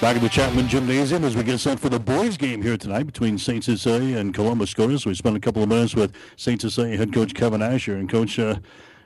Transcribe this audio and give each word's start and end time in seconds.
Back 0.00 0.16
at 0.16 0.22
the 0.22 0.30
Chapman 0.30 0.66
Gymnasium 0.66 1.24
as 1.24 1.36
we 1.36 1.42
get 1.42 1.58
set 1.58 1.78
for 1.78 1.90
the 1.90 2.00
boys' 2.00 2.38
game 2.38 2.62
here 2.62 2.78
tonight 2.78 3.02
between 3.02 3.36
St. 3.36 3.62
Cecilia 3.62 4.16
and 4.16 4.32
Columbus 4.32 4.70
Scotus. 4.70 5.04
We 5.04 5.12
spent 5.14 5.36
a 5.36 5.40
couple 5.40 5.62
of 5.62 5.68
minutes 5.68 5.94
with 5.94 6.14
St. 6.36 6.58
Cecilia 6.58 6.96
head 6.96 7.12
coach 7.12 7.34
Kevin 7.34 7.60
Asher. 7.60 7.96
And, 7.96 8.08
Coach, 8.08 8.38
uh, 8.38 8.60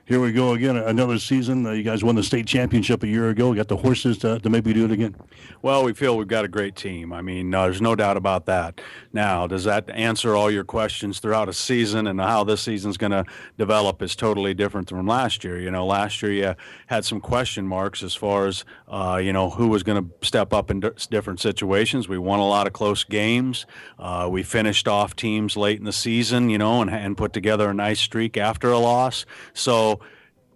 here 0.06 0.20
we 0.20 0.32
go 0.32 0.52
again. 0.52 0.76
Another 0.76 1.18
season. 1.18 1.64
Uh, 1.66 1.70
you 1.70 1.82
guys 1.82 2.04
won 2.04 2.14
the 2.14 2.22
state 2.22 2.46
championship 2.46 3.02
a 3.02 3.06
year 3.06 3.30
ago. 3.30 3.54
got 3.54 3.68
the 3.68 3.76
horses 3.76 4.18
to, 4.18 4.38
to 4.38 4.50
maybe 4.50 4.72
do 4.74 4.84
it 4.84 4.90
again. 4.90 5.16
Well, 5.62 5.82
we 5.82 5.94
feel 5.94 6.16
we've 6.16 6.28
got 6.28 6.44
a 6.44 6.48
great 6.48 6.76
team. 6.76 7.12
I 7.12 7.22
mean, 7.22 7.54
uh, 7.54 7.64
there's 7.64 7.80
no 7.80 7.96
doubt 7.96 8.18
about 8.18 8.44
that. 8.46 8.80
Now, 9.12 9.46
does 9.46 9.64
that 9.64 9.88
answer 9.90 10.36
all 10.36 10.50
your 10.50 10.64
questions 10.64 11.20
throughout 11.20 11.48
a 11.48 11.54
season 11.54 12.06
and 12.06 12.20
how 12.20 12.44
this 12.44 12.60
season's 12.60 12.98
going 12.98 13.12
to 13.12 13.24
develop 13.56 14.02
is 14.02 14.14
totally 14.14 14.52
different 14.52 14.88
from 14.88 15.06
last 15.06 15.44
year. 15.44 15.58
You 15.58 15.70
know, 15.70 15.86
last 15.86 16.22
year 16.22 16.32
you 16.32 16.54
had 16.88 17.04
some 17.04 17.20
question 17.20 17.66
marks 17.66 18.02
as 18.02 18.14
far 18.14 18.46
as 18.46 18.64
uh, 18.88 19.20
you 19.22 19.32
know 19.32 19.50
who 19.50 19.68
was 19.68 19.82
going 19.82 20.04
to 20.04 20.26
step 20.26 20.52
up 20.52 20.70
in 20.70 20.80
d- 20.80 20.90
different 21.10 21.40
situations. 21.40 22.08
We 22.08 22.18
won 22.18 22.40
a 22.40 22.46
lot 22.46 22.66
of 22.66 22.72
close 22.72 23.04
games. 23.04 23.66
Uh, 23.98 24.28
we 24.30 24.42
finished 24.42 24.86
off 24.86 25.16
teams 25.16 25.56
late 25.56 25.78
in 25.78 25.84
the 25.84 25.92
season, 25.92 26.50
you 26.50 26.58
know, 26.58 26.82
and, 26.82 26.90
and 26.90 27.16
put 27.16 27.32
together 27.32 27.70
a 27.70 27.74
nice 27.74 28.00
streak 28.00 28.36
after 28.36 28.70
a 28.70 28.78
loss. 28.78 29.24
So 29.52 29.93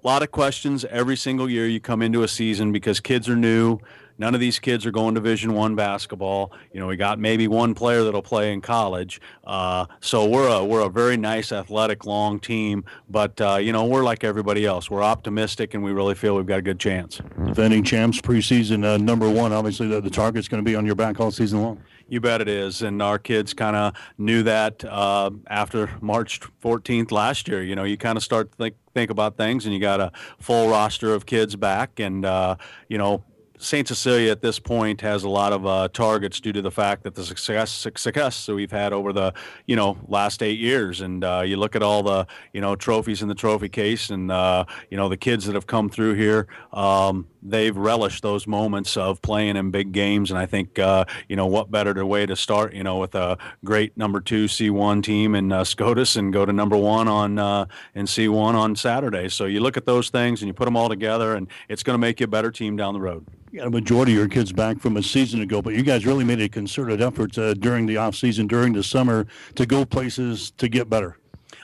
lot 0.09 0.23
of 0.23 0.31
questions 0.31 0.87
every 0.87 1.17
single 1.17 1.51
year 1.51 1.69
you 1.69 1.81
come 1.81 2.01
into 2.01 2.23
a 2.23 2.29
season 2.29 2.73
because 2.73 2.99
kids 2.99 3.29
are 3.29 3.37
new. 3.37 3.79
None 4.17 4.35
of 4.35 4.41
these 4.41 4.59
kids 4.59 4.87
are 4.87 4.91
going 4.91 5.13
division 5.13 5.53
one 5.53 5.75
basketball. 5.77 6.51
You 6.73 6.81
know 6.81 6.87
we 6.87 6.97
got 6.97 7.19
maybe 7.19 7.47
one 7.47 7.75
player 7.75 8.03
that'll 8.05 8.23
play 8.23 8.55
in 8.55 8.63
college. 8.63 9.21
Uh, 9.45 9.85
so 10.01 10.27
we're 10.27 10.49
a 10.49 10.65
we're 10.65 10.81
a 10.81 10.89
very 10.89 11.19
nice 11.19 11.53
athletic 11.53 12.07
long 12.07 12.41
team 12.41 12.85
but 13.11 13.39
uh, 13.43 13.57
you 13.57 13.71
know 13.71 13.85
we're 13.85 14.03
like 14.03 14.25
everybody 14.25 14.65
else. 14.65 14.91
We're 14.91 15.03
optimistic 15.03 15.75
and 15.75 15.85
we 15.85 15.93
really 15.93 16.15
feel 16.15 16.37
we've 16.37 16.47
got 16.47 16.61
a 16.61 16.63
good 16.63 16.81
chance. 16.81 17.21
Defending 17.45 17.85
champs 17.85 18.19
preseason 18.19 18.87
uh, 18.87 18.97
number 18.97 19.31
one 19.31 19.53
obviously 19.53 19.89
the, 19.89 20.01
the 20.01 20.11
target's 20.11 20.49
going 20.49 20.65
to 20.65 20.69
be 20.69 20.75
on 20.75 20.87
your 20.87 20.95
back 20.95 21.21
all 21.21 21.31
season 21.31 21.61
long 21.61 21.83
you 22.09 22.21
bet 22.21 22.41
it 22.41 22.49
is, 22.49 22.83
and 22.83 23.03
our 23.03 23.19
kids 23.19 23.55
kind 23.55 23.77
of 23.77 23.95
knew 24.17 24.43
that 24.43 24.85
uh, 24.85 25.31
after 25.49 25.91
March 26.01 26.41
14th 26.63 27.13
last 27.13 27.49
year. 27.49 27.63
You 27.63 27.77
know, 27.77 27.85
you 27.85 27.97
kind 27.97 28.17
of 28.17 28.25
start 28.25 28.51
to 28.53 28.57
think 28.57 28.75
think 28.95 29.11
about 29.11 29.37
things, 29.37 29.65
and 29.65 29.75
you 29.75 29.81
got 29.81 30.01
a 30.01 30.11
full 30.39 30.69
roster 30.69 31.15
of 31.15 31.27
kids 31.27 31.55
back, 31.55 32.01
and 32.01 32.25
uh, 32.25 32.57
you 32.89 32.99
know, 32.99 33.23
St. 33.59 33.87
Cecilia 33.87 34.31
at 34.31 34.41
this 34.41 34.59
point 34.59 35.01
has 35.01 35.25
a 35.25 35.29
lot 35.29 35.53
of 35.53 35.67
uh, 35.67 35.89
targets 35.89 36.41
due 36.41 36.53
to 36.53 36.63
the 36.63 36.71
fact 36.71 37.03
that 37.03 37.15
the 37.15 37.25
success 37.25 37.71
success 37.71 38.47
that 38.47 38.55
we've 38.55 38.71
had 38.71 38.93
over 38.93 39.13
the 39.13 39.35
you 39.67 39.77
know 39.77 39.99
last 40.07 40.43
eight 40.43 40.59
years, 40.59 41.01
and 41.01 41.25
uh, 41.25 41.43
you 41.45 41.57
look 41.57 41.75
at 41.75 41.83
all 41.83 42.03
the 42.03 42.27
you 42.53 42.61
know 42.61 42.77
trophies 42.77 43.21
in 43.21 43.29
the 43.29 43.35
trophy 43.35 43.69
case, 43.69 44.11
and 44.11 44.31
uh, 44.31 44.65
you 44.91 44.97
know 44.97 45.09
the 45.09 45.17
kids 45.17 45.45
that 45.47 45.55
have 45.55 45.67
come 45.67 45.89
through 45.89 46.15
here, 46.15 46.47
um, 46.73 47.27
they've 47.43 47.77
relished 47.77 48.23
those 48.23 48.47
moments 48.47 48.97
of 48.97 49.21
playing 49.23 49.57
in 49.57 49.71
big 49.71 49.93
games, 49.93 50.31
and 50.31 50.39
I 50.39 50.47
think 50.47 50.79
uh, 50.79 51.05
you 51.29 51.37
know 51.37 51.47
what 51.47 51.71
better 51.71 52.05
way 52.05 52.27
to 52.27 52.37
start 52.37 52.75
you 52.75 52.85
know 52.85 52.99
with 52.99 53.15
a 53.15 53.39
great 53.65 53.97
number 53.97 54.21
two 54.21 54.47
C1 54.47 55.03
team 55.03 55.35
in 55.35 55.53
uh, 55.53 55.65
SCOTUS 55.65 56.17
and 56.17 56.33
go 56.33 56.45
to 56.47 56.53
number 56.53 56.77
one 56.77 57.09
on 57.09 57.39
uh, 57.39 57.67
in 57.95 58.07
C1 58.07 58.55
on 58.55 58.77
Saturday. 58.77 59.29
So 59.29 59.47
you 59.47 59.61
look 59.61 59.77
at 59.77 59.87
those 59.87 60.11
things 60.11 60.43
and 60.43 60.47
you 60.47 60.55
put 60.55 60.65
them 60.65 60.77
all 60.77 60.89
together, 60.89 61.35
and 61.35 61.49
it's 61.69 61.83
going 61.83 61.95
to 61.95 61.99
make 61.99 62.21
you 62.21 62.25
a 62.25 62.29
better 62.29 62.51
team 62.51 62.77
down 62.77 62.95
the 62.95 63.01
road 63.01 63.27
you 63.51 63.59
got 63.59 63.67
a 63.67 63.71
majority 63.71 64.13
of 64.13 64.19
your 64.19 64.29
kids 64.29 64.53
back 64.53 64.79
from 64.79 64.97
a 64.97 65.03
season 65.03 65.41
ago, 65.41 65.63
but 65.63 65.75
you 65.75 65.83
guys 65.83 66.05
really 66.05 66.25
made 66.25 66.41
a 66.41 66.49
concerted 66.49 67.01
effort 67.01 67.37
uh, 67.39 67.55
during 67.55 67.87
the 67.87 67.97
off 67.97 68.15
season, 68.15 68.47
during 68.47 68.73
the 68.73 68.83
summer, 68.83 69.27
to 69.55 69.65
go 69.65 69.85
places 69.85 70.51
to 70.53 70.69
get 70.69 70.91
better. 70.91 71.17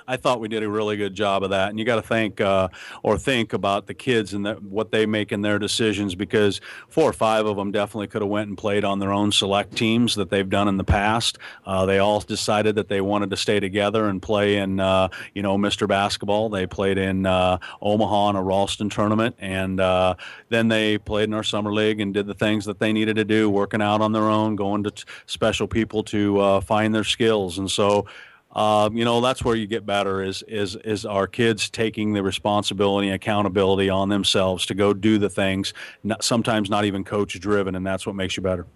I 0.06 0.16
thought 0.16 0.40
we 0.40 0.48
did 0.48 0.62
a 0.62 0.68
really 0.68 0.96
good 0.96 1.14
job 1.14 1.42
of 1.42 1.50
that. 1.50 1.70
And 1.70 1.78
you 1.78 1.84
got 1.84 1.96
to 1.96 2.02
think 2.02 2.40
uh, 2.40 2.68
or 3.02 3.18
think 3.18 3.52
about 3.52 3.86
the 3.86 3.94
kids 3.94 4.34
and 4.34 4.44
the, 4.44 4.54
what 4.54 4.90
they 4.90 5.06
make 5.06 5.32
in 5.32 5.40
their 5.40 5.58
decisions 5.58 6.14
because 6.14 6.60
four 6.88 7.08
or 7.08 7.12
five 7.12 7.46
of 7.46 7.56
them 7.56 7.72
definitely 7.72 8.08
could 8.08 8.22
have 8.22 8.30
went 8.30 8.48
and 8.48 8.58
played 8.58 8.84
on 8.84 8.98
their 8.98 9.12
own 9.12 9.32
select 9.32 9.76
teams 9.76 10.14
that 10.16 10.30
they've 10.30 10.48
done 10.48 10.68
in 10.68 10.76
the 10.76 10.84
past. 10.84 11.38
Uh, 11.64 11.86
they 11.86 11.98
all 11.98 12.20
decided 12.20 12.74
that 12.74 12.88
they 12.88 13.00
wanted 13.00 13.30
to 13.30 13.36
stay 13.36 13.60
together 13.60 14.06
and 14.06 14.20
play 14.20 14.56
in, 14.56 14.78
uh, 14.78 15.08
you 15.32 15.42
know, 15.42 15.56
Mr. 15.56 15.88
Basketball. 15.88 16.48
They 16.50 16.66
played 16.66 16.98
in 16.98 17.24
uh, 17.24 17.58
Omaha 17.80 18.30
in 18.30 18.36
a 18.36 18.42
Ralston 18.42 18.90
tournament, 18.90 19.36
and 19.38 19.80
uh, 19.80 20.14
then 20.50 20.68
they 20.68 20.98
played 20.98 21.24
in 21.24 21.34
our 21.34 21.42
summer 21.42 21.72
league 21.72 22.00
and 22.00 22.12
did 22.12 22.26
the 22.26 22.34
things 22.34 22.66
that 22.66 22.78
they 22.78 22.92
needed 22.92 23.16
to 23.16 23.24
do, 23.24 23.48
working 23.48 23.80
out 23.80 24.00
on 24.00 24.12
their 24.12 24.28
own, 24.28 24.56
going 24.56 24.82
to 24.84 24.90
t- 24.90 25.04
special 25.26 25.66
people 25.66 26.02
to 26.04 26.38
uh, 26.40 26.60
find 26.60 26.94
their 26.94 27.04
skills, 27.04 27.58
and 27.58 27.70
so. 27.70 28.06
Um, 28.54 28.96
you 28.96 29.04
know 29.04 29.20
that's 29.20 29.44
where 29.44 29.56
you 29.56 29.66
get 29.66 29.84
better 29.84 30.22
is 30.22 30.44
is 30.46 30.76
is 30.76 31.04
our 31.04 31.26
kids 31.26 31.68
taking 31.68 32.12
the 32.12 32.22
responsibility 32.22 33.08
and 33.08 33.16
accountability 33.16 33.90
on 33.90 34.08
themselves 34.08 34.64
to 34.66 34.74
go 34.74 34.94
do 34.94 35.18
the 35.18 35.28
things 35.28 35.74
not, 36.04 36.22
sometimes 36.22 36.70
not 36.70 36.84
even 36.84 37.02
coach 37.02 37.38
driven 37.40 37.74
and 37.74 37.84
that's 37.84 38.06
what 38.06 38.14
makes 38.14 38.36
you 38.36 38.44
better 38.44 38.66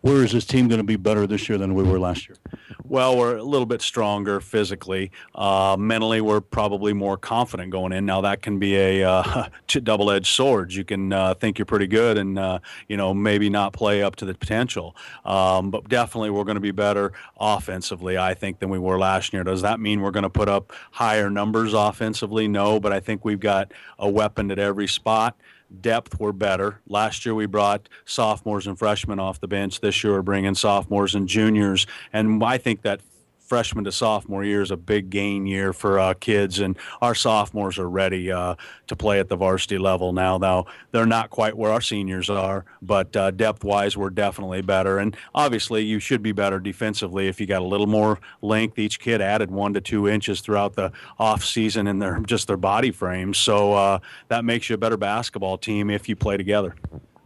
where 0.00 0.22
is 0.22 0.32
this 0.32 0.44
team 0.44 0.68
going 0.68 0.78
to 0.78 0.84
be 0.84 0.96
better 0.96 1.26
this 1.26 1.48
year 1.48 1.58
than 1.58 1.74
we 1.74 1.82
were 1.82 1.98
last 1.98 2.28
year? 2.28 2.36
Well, 2.84 3.18
we're 3.18 3.36
a 3.36 3.42
little 3.42 3.66
bit 3.66 3.82
stronger 3.82 4.40
physically. 4.40 5.10
Uh, 5.34 5.76
mentally, 5.78 6.20
we're 6.20 6.40
probably 6.40 6.92
more 6.92 7.16
confident 7.16 7.70
going 7.70 7.92
in. 7.92 8.06
Now, 8.06 8.20
that 8.20 8.40
can 8.40 8.58
be 8.58 8.76
a 8.76 9.04
uh, 9.04 9.48
double-edged 9.66 10.26
sword. 10.26 10.72
You 10.72 10.84
can 10.84 11.12
uh, 11.12 11.34
think 11.34 11.58
you're 11.58 11.66
pretty 11.66 11.88
good 11.88 12.16
and 12.16 12.38
uh, 12.38 12.60
you 12.86 12.96
know 12.96 13.12
maybe 13.12 13.50
not 13.50 13.72
play 13.72 14.02
up 14.02 14.16
to 14.16 14.24
the 14.24 14.34
potential. 14.34 14.96
Um, 15.24 15.70
but 15.70 15.88
definitely, 15.88 16.30
we're 16.30 16.44
going 16.44 16.54
to 16.54 16.60
be 16.60 16.70
better 16.70 17.12
offensively, 17.38 18.16
I 18.16 18.34
think, 18.34 18.60
than 18.60 18.70
we 18.70 18.78
were 18.78 18.98
last 18.98 19.32
year. 19.32 19.44
Does 19.44 19.62
that 19.62 19.80
mean 19.80 20.00
we're 20.00 20.12
going 20.12 20.22
to 20.22 20.30
put 20.30 20.48
up 20.48 20.72
higher 20.92 21.28
numbers 21.28 21.74
offensively? 21.74 22.46
No, 22.48 22.78
but 22.78 22.92
I 22.92 23.00
think 23.00 23.24
we've 23.24 23.40
got 23.40 23.72
a 23.98 24.08
weapon 24.08 24.50
at 24.50 24.58
every 24.58 24.86
spot 24.86 25.36
depth 25.80 26.18
were 26.18 26.32
better. 26.32 26.80
Last 26.86 27.26
year 27.26 27.34
we 27.34 27.46
brought 27.46 27.88
sophomores 28.04 28.66
and 28.66 28.78
freshmen 28.78 29.18
off 29.18 29.40
the 29.40 29.48
bench. 29.48 29.80
This 29.80 30.02
year 30.02 30.14
we're 30.14 30.22
bringing 30.22 30.54
sophomores 30.54 31.14
and 31.14 31.28
juniors, 31.28 31.86
and 32.12 32.42
I 32.42 32.58
think 32.58 32.82
that 32.82 33.00
freshman 33.48 33.84
to 33.84 33.92
sophomore 33.92 34.44
year 34.44 34.60
is 34.60 34.70
a 34.70 34.76
big 34.76 35.08
gain 35.08 35.46
year 35.46 35.72
for 35.72 35.98
uh, 35.98 36.14
kids, 36.14 36.60
and 36.60 36.76
our 37.00 37.14
sophomores 37.14 37.78
are 37.78 37.88
ready 37.88 38.30
uh, 38.30 38.54
to 38.86 38.94
play 38.94 39.18
at 39.18 39.28
the 39.28 39.36
varsity 39.36 39.78
level 39.78 40.12
now. 40.12 40.36
Now 40.36 40.66
they're 40.90 41.06
not 41.06 41.30
quite 41.30 41.56
where 41.56 41.72
our 41.72 41.80
seniors 41.80 42.28
are, 42.28 42.64
but 42.82 43.16
uh, 43.16 43.30
depth-wise, 43.30 43.96
we're 43.96 44.10
definitely 44.10 44.60
better. 44.60 44.98
And 44.98 45.16
obviously, 45.34 45.82
you 45.82 45.98
should 45.98 46.22
be 46.22 46.32
better 46.32 46.60
defensively 46.60 47.28
if 47.28 47.40
you 47.40 47.46
got 47.46 47.62
a 47.62 47.66
little 47.66 47.86
more 47.86 48.20
length. 48.42 48.78
Each 48.78 49.00
kid 49.00 49.20
added 49.20 49.50
one 49.50 49.72
to 49.72 49.80
two 49.80 50.06
inches 50.08 50.40
throughout 50.40 50.74
the 50.74 50.92
off 51.18 51.42
season 51.42 51.86
in 51.86 51.98
their 51.98 52.20
just 52.20 52.46
their 52.46 52.56
body 52.58 52.90
frames, 52.90 53.38
so 53.38 53.72
uh, 53.72 53.98
that 54.28 54.44
makes 54.44 54.68
you 54.68 54.74
a 54.74 54.78
better 54.78 54.98
basketball 54.98 55.56
team 55.56 55.88
if 55.88 56.08
you 56.08 56.16
play 56.16 56.36
together. 56.36 56.74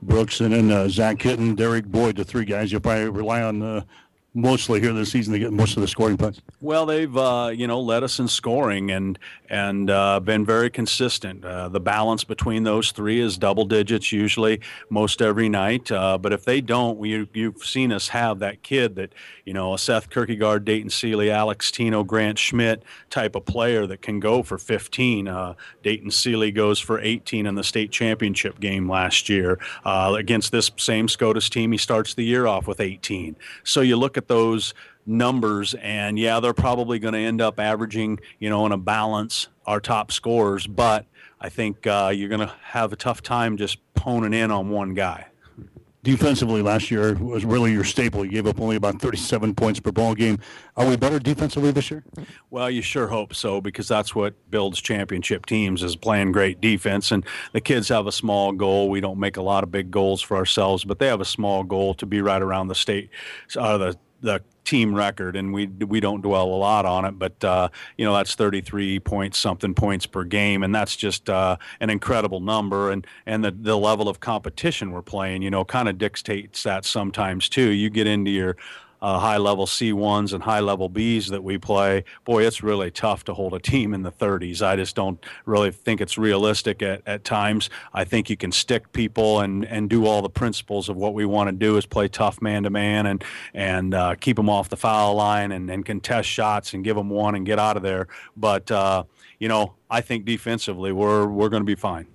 Brooks 0.02 0.40
and 0.40 0.52
then 0.52 0.70
uh, 0.70 0.88
Zach 0.88 1.20
Kitten, 1.20 1.54
Derek 1.54 1.86
Boyd, 1.86 2.16
the 2.16 2.24
three 2.24 2.44
guys 2.44 2.72
you'll 2.72 2.80
probably 2.80 3.08
rely 3.08 3.40
on 3.42 3.62
uh, 3.62 3.84
mostly 4.34 4.80
here 4.80 4.92
this 4.92 5.10
season 5.10 5.32
to 5.32 5.38
get 5.38 5.52
most 5.52 5.76
of 5.76 5.82
the 5.82 5.88
scoring 5.88 6.16
points? 6.16 6.40
Well, 6.60 6.86
they've 6.86 7.14
uh, 7.16 7.52
you 7.54 7.66
know 7.66 7.80
led 7.80 8.02
us 8.02 8.18
in 8.18 8.28
scoring 8.28 8.90
and 8.90 9.18
and 9.48 9.90
uh, 9.90 10.20
been 10.20 10.46
very 10.46 10.70
consistent. 10.70 11.44
Uh, 11.44 11.68
the 11.68 11.80
balance 11.80 12.24
between 12.24 12.62
those 12.64 12.92
three 12.92 13.20
is 13.20 13.36
double 13.36 13.64
digits 13.64 14.12
usually 14.12 14.60
most 14.88 15.20
every 15.20 15.48
night. 15.48 15.92
Uh, 15.92 16.16
but 16.18 16.32
if 16.32 16.44
they 16.44 16.60
don't, 16.60 16.98
we, 16.98 17.28
you've 17.34 17.64
seen 17.64 17.92
us 17.92 18.08
have 18.08 18.38
that 18.38 18.62
kid 18.62 18.96
that 18.96 19.12
you 19.44 19.52
know 19.52 19.74
a 19.74 19.78
Seth 19.78 20.10
Kierkegaard, 20.10 20.64
Dayton 20.64 20.90
Sealy, 20.90 21.30
Alex 21.30 21.70
Tino, 21.70 22.02
Grant 22.02 22.38
Schmidt 22.38 22.82
type 23.10 23.34
of 23.34 23.44
player 23.44 23.86
that 23.86 24.02
can 24.02 24.20
go 24.20 24.42
for 24.42 24.58
15. 24.58 25.28
Uh, 25.28 25.54
Dayton 25.82 26.10
Sealy 26.10 26.50
goes 26.50 26.78
for 26.78 27.00
18 27.00 27.46
in 27.46 27.54
the 27.54 27.64
state 27.64 27.90
championship 27.90 28.60
game 28.60 28.88
last 28.88 29.28
year 29.28 29.58
uh, 29.84 30.14
against 30.16 30.52
this 30.52 30.70
same 30.76 31.08
SCOTUS 31.08 31.50
team. 31.50 31.72
He 31.72 31.78
starts 31.78 32.14
the 32.14 32.24
year 32.24 32.46
off 32.46 32.66
with 32.66 32.80
18. 32.80 33.36
So 33.64 33.80
you 33.80 33.96
look 33.96 34.16
at 34.16 34.21
at 34.22 34.28
those 34.28 34.74
numbers, 35.04 35.74
and 35.74 36.18
yeah, 36.18 36.38
they're 36.40 36.54
probably 36.54 36.98
going 36.98 37.14
to 37.14 37.20
end 37.20 37.40
up 37.40 37.58
averaging, 37.58 38.20
you 38.38 38.48
know, 38.48 38.64
in 38.66 38.72
a 38.72 38.78
balance 38.78 39.48
our 39.66 39.80
top 39.80 40.12
scores. 40.12 40.66
But 40.66 41.06
I 41.40 41.48
think 41.48 41.86
uh, 41.86 42.12
you're 42.14 42.28
going 42.28 42.46
to 42.46 42.54
have 42.62 42.92
a 42.92 42.96
tough 42.96 43.22
time 43.22 43.56
just 43.56 43.78
honing 43.98 44.32
in 44.32 44.50
on 44.50 44.70
one 44.70 44.94
guy 44.94 45.26
defensively 46.04 46.62
last 46.62 46.90
year 46.90 47.14
was 47.14 47.44
really 47.44 47.72
your 47.72 47.84
staple. 47.84 48.24
You 48.24 48.32
gave 48.32 48.46
up 48.46 48.60
only 48.60 48.76
about 48.76 49.00
37 49.00 49.54
points 49.54 49.78
per 49.78 49.92
ball 49.92 50.14
game. 50.14 50.38
Are 50.76 50.86
we 50.86 50.96
better 50.96 51.18
defensively 51.18 51.70
this 51.70 51.90
year? 51.90 52.04
Well, 52.50 52.70
you 52.70 52.82
sure 52.82 53.06
hope 53.06 53.34
so 53.34 53.60
because 53.60 53.86
that's 53.86 54.14
what 54.14 54.34
builds 54.50 54.80
championship 54.80 55.46
teams 55.46 55.82
is 55.82 55.94
playing 55.94 56.32
great 56.32 56.60
defense. 56.60 57.12
And 57.12 57.24
the 57.52 57.60
kids 57.60 57.88
have 57.88 58.06
a 58.06 58.12
small 58.12 58.52
goal. 58.52 58.90
We 58.90 59.00
don't 59.00 59.18
make 59.18 59.36
a 59.36 59.42
lot 59.42 59.62
of 59.62 59.70
big 59.70 59.90
goals 59.90 60.20
for 60.20 60.36
ourselves, 60.36 60.84
but 60.84 60.98
they 60.98 61.06
have 61.06 61.20
a 61.20 61.26
small 61.26 61.62
goal 61.62 61.94
to 61.94 62.06
be 62.06 62.20
right 62.20 62.42
around 62.42 62.68
the 62.68 62.74
state, 62.74 63.10
uh, 63.56 63.78
the 63.78 63.96
the 64.22 64.42
team 64.64 64.94
record, 64.94 65.36
and 65.36 65.52
we 65.52 65.66
we 65.66 66.00
don't 66.00 66.22
dwell 66.22 66.46
a 66.46 66.56
lot 66.56 66.86
on 66.86 67.04
it, 67.04 67.18
but 67.18 67.42
uh, 67.44 67.68
you 67.96 68.04
know 68.04 68.14
that's 68.14 68.34
33 68.34 69.00
points 69.00 69.38
something 69.38 69.74
points 69.74 70.06
per 70.06 70.24
game, 70.24 70.62
and 70.62 70.74
that's 70.74 70.96
just 70.96 71.28
uh, 71.28 71.56
an 71.80 71.90
incredible 71.90 72.40
number, 72.40 72.90
and 72.90 73.06
and 73.26 73.44
the 73.44 73.50
the 73.50 73.76
level 73.76 74.08
of 74.08 74.20
competition 74.20 74.92
we're 74.92 75.02
playing, 75.02 75.42
you 75.42 75.50
know, 75.50 75.64
kind 75.64 75.88
of 75.88 75.98
dictates 75.98 76.62
that 76.62 76.84
sometimes 76.84 77.48
too. 77.48 77.70
You 77.70 77.90
get 77.90 78.06
into 78.06 78.30
your 78.30 78.56
uh, 79.02 79.18
high 79.18 79.36
level 79.36 79.66
C1s 79.66 80.32
and 80.32 80.42
high 80.44 80.60
level 80.60 80.88
Bs 80.88 81.28
that 81.30 81.42
we 81.42 81.58
play, 81.58 82.04
boy, 82.24 82.46
it's 82.46 82.62
really 82.62 82.90
tough 82.90 83.24
to 83.24 83.34
hold 83.34 83.52
a 83.52 83.58
team 83.58 83.92
in 83.92 84.02
the 84.02 84.12
30s. 84.12 84.62
I 84.62 84.76
just 84.76 84.94
don't 84.94 85.22
really 85.44 85.72
think 85.72 86.00
it's 86.00 86.16
realistic 86.16 86.80
at, 86.82 87.02
at 87.04 87.24
times. 87.24 87.68
I 87.92 88.04
think 88.04 88.30
you 88.30 88.36
can 88.36 88.52
stick 88.52 88.92
people 88.92 89.40
and, 89.40 89.64
and 89.64 89.90
do 89.90 90.06
all 90.06 90.22
the 90.22 90.30
principles 90.30 90.88
of 90.88 90.96
what 90.96 91.14
we 91.14 91.26
want 91.26 91.48
to 91.48 91.52
do 91.52 91.76
is 91.76 91.84
play 91.84 92.06
tough 92.06 92.40
man 92.40 92.62
to 92.62 92.70
man 92.70 93.06
and 93.06 93.24
and 93.52 93.92
uh, 93.92 94.14
keep 94.14 94.36
them 94.36 94.48
off 94.48 94.68
the 94.68 94.76
foul 94.76 95.16
line 95.16 95.50
and, 95.50 95.68
and 95.68 95.84
contest 95.84 96.28
shots 96.28 96.72
and 96.72 96.84
give 96.84 96.96
them 96.96 97.10
one 97.10 97.34
and 97.34 97.44
get 97.44 97.58
out 97.58 97.76
of 97.76 97.82
there. 97.82 98.06
But 98.36 98.70
uh, 98.70 99.04
you 99.40 99.48
know, 99.48 99.74
I 99.90 100.00
think 100.00 100.24
defensively 100.24 100.92
we're 100.92 101.26
we're 101.26 101.48
going 101.48 101.62
to 101.62 101.66
be 101.66 101.74
fine. 101.74 102.06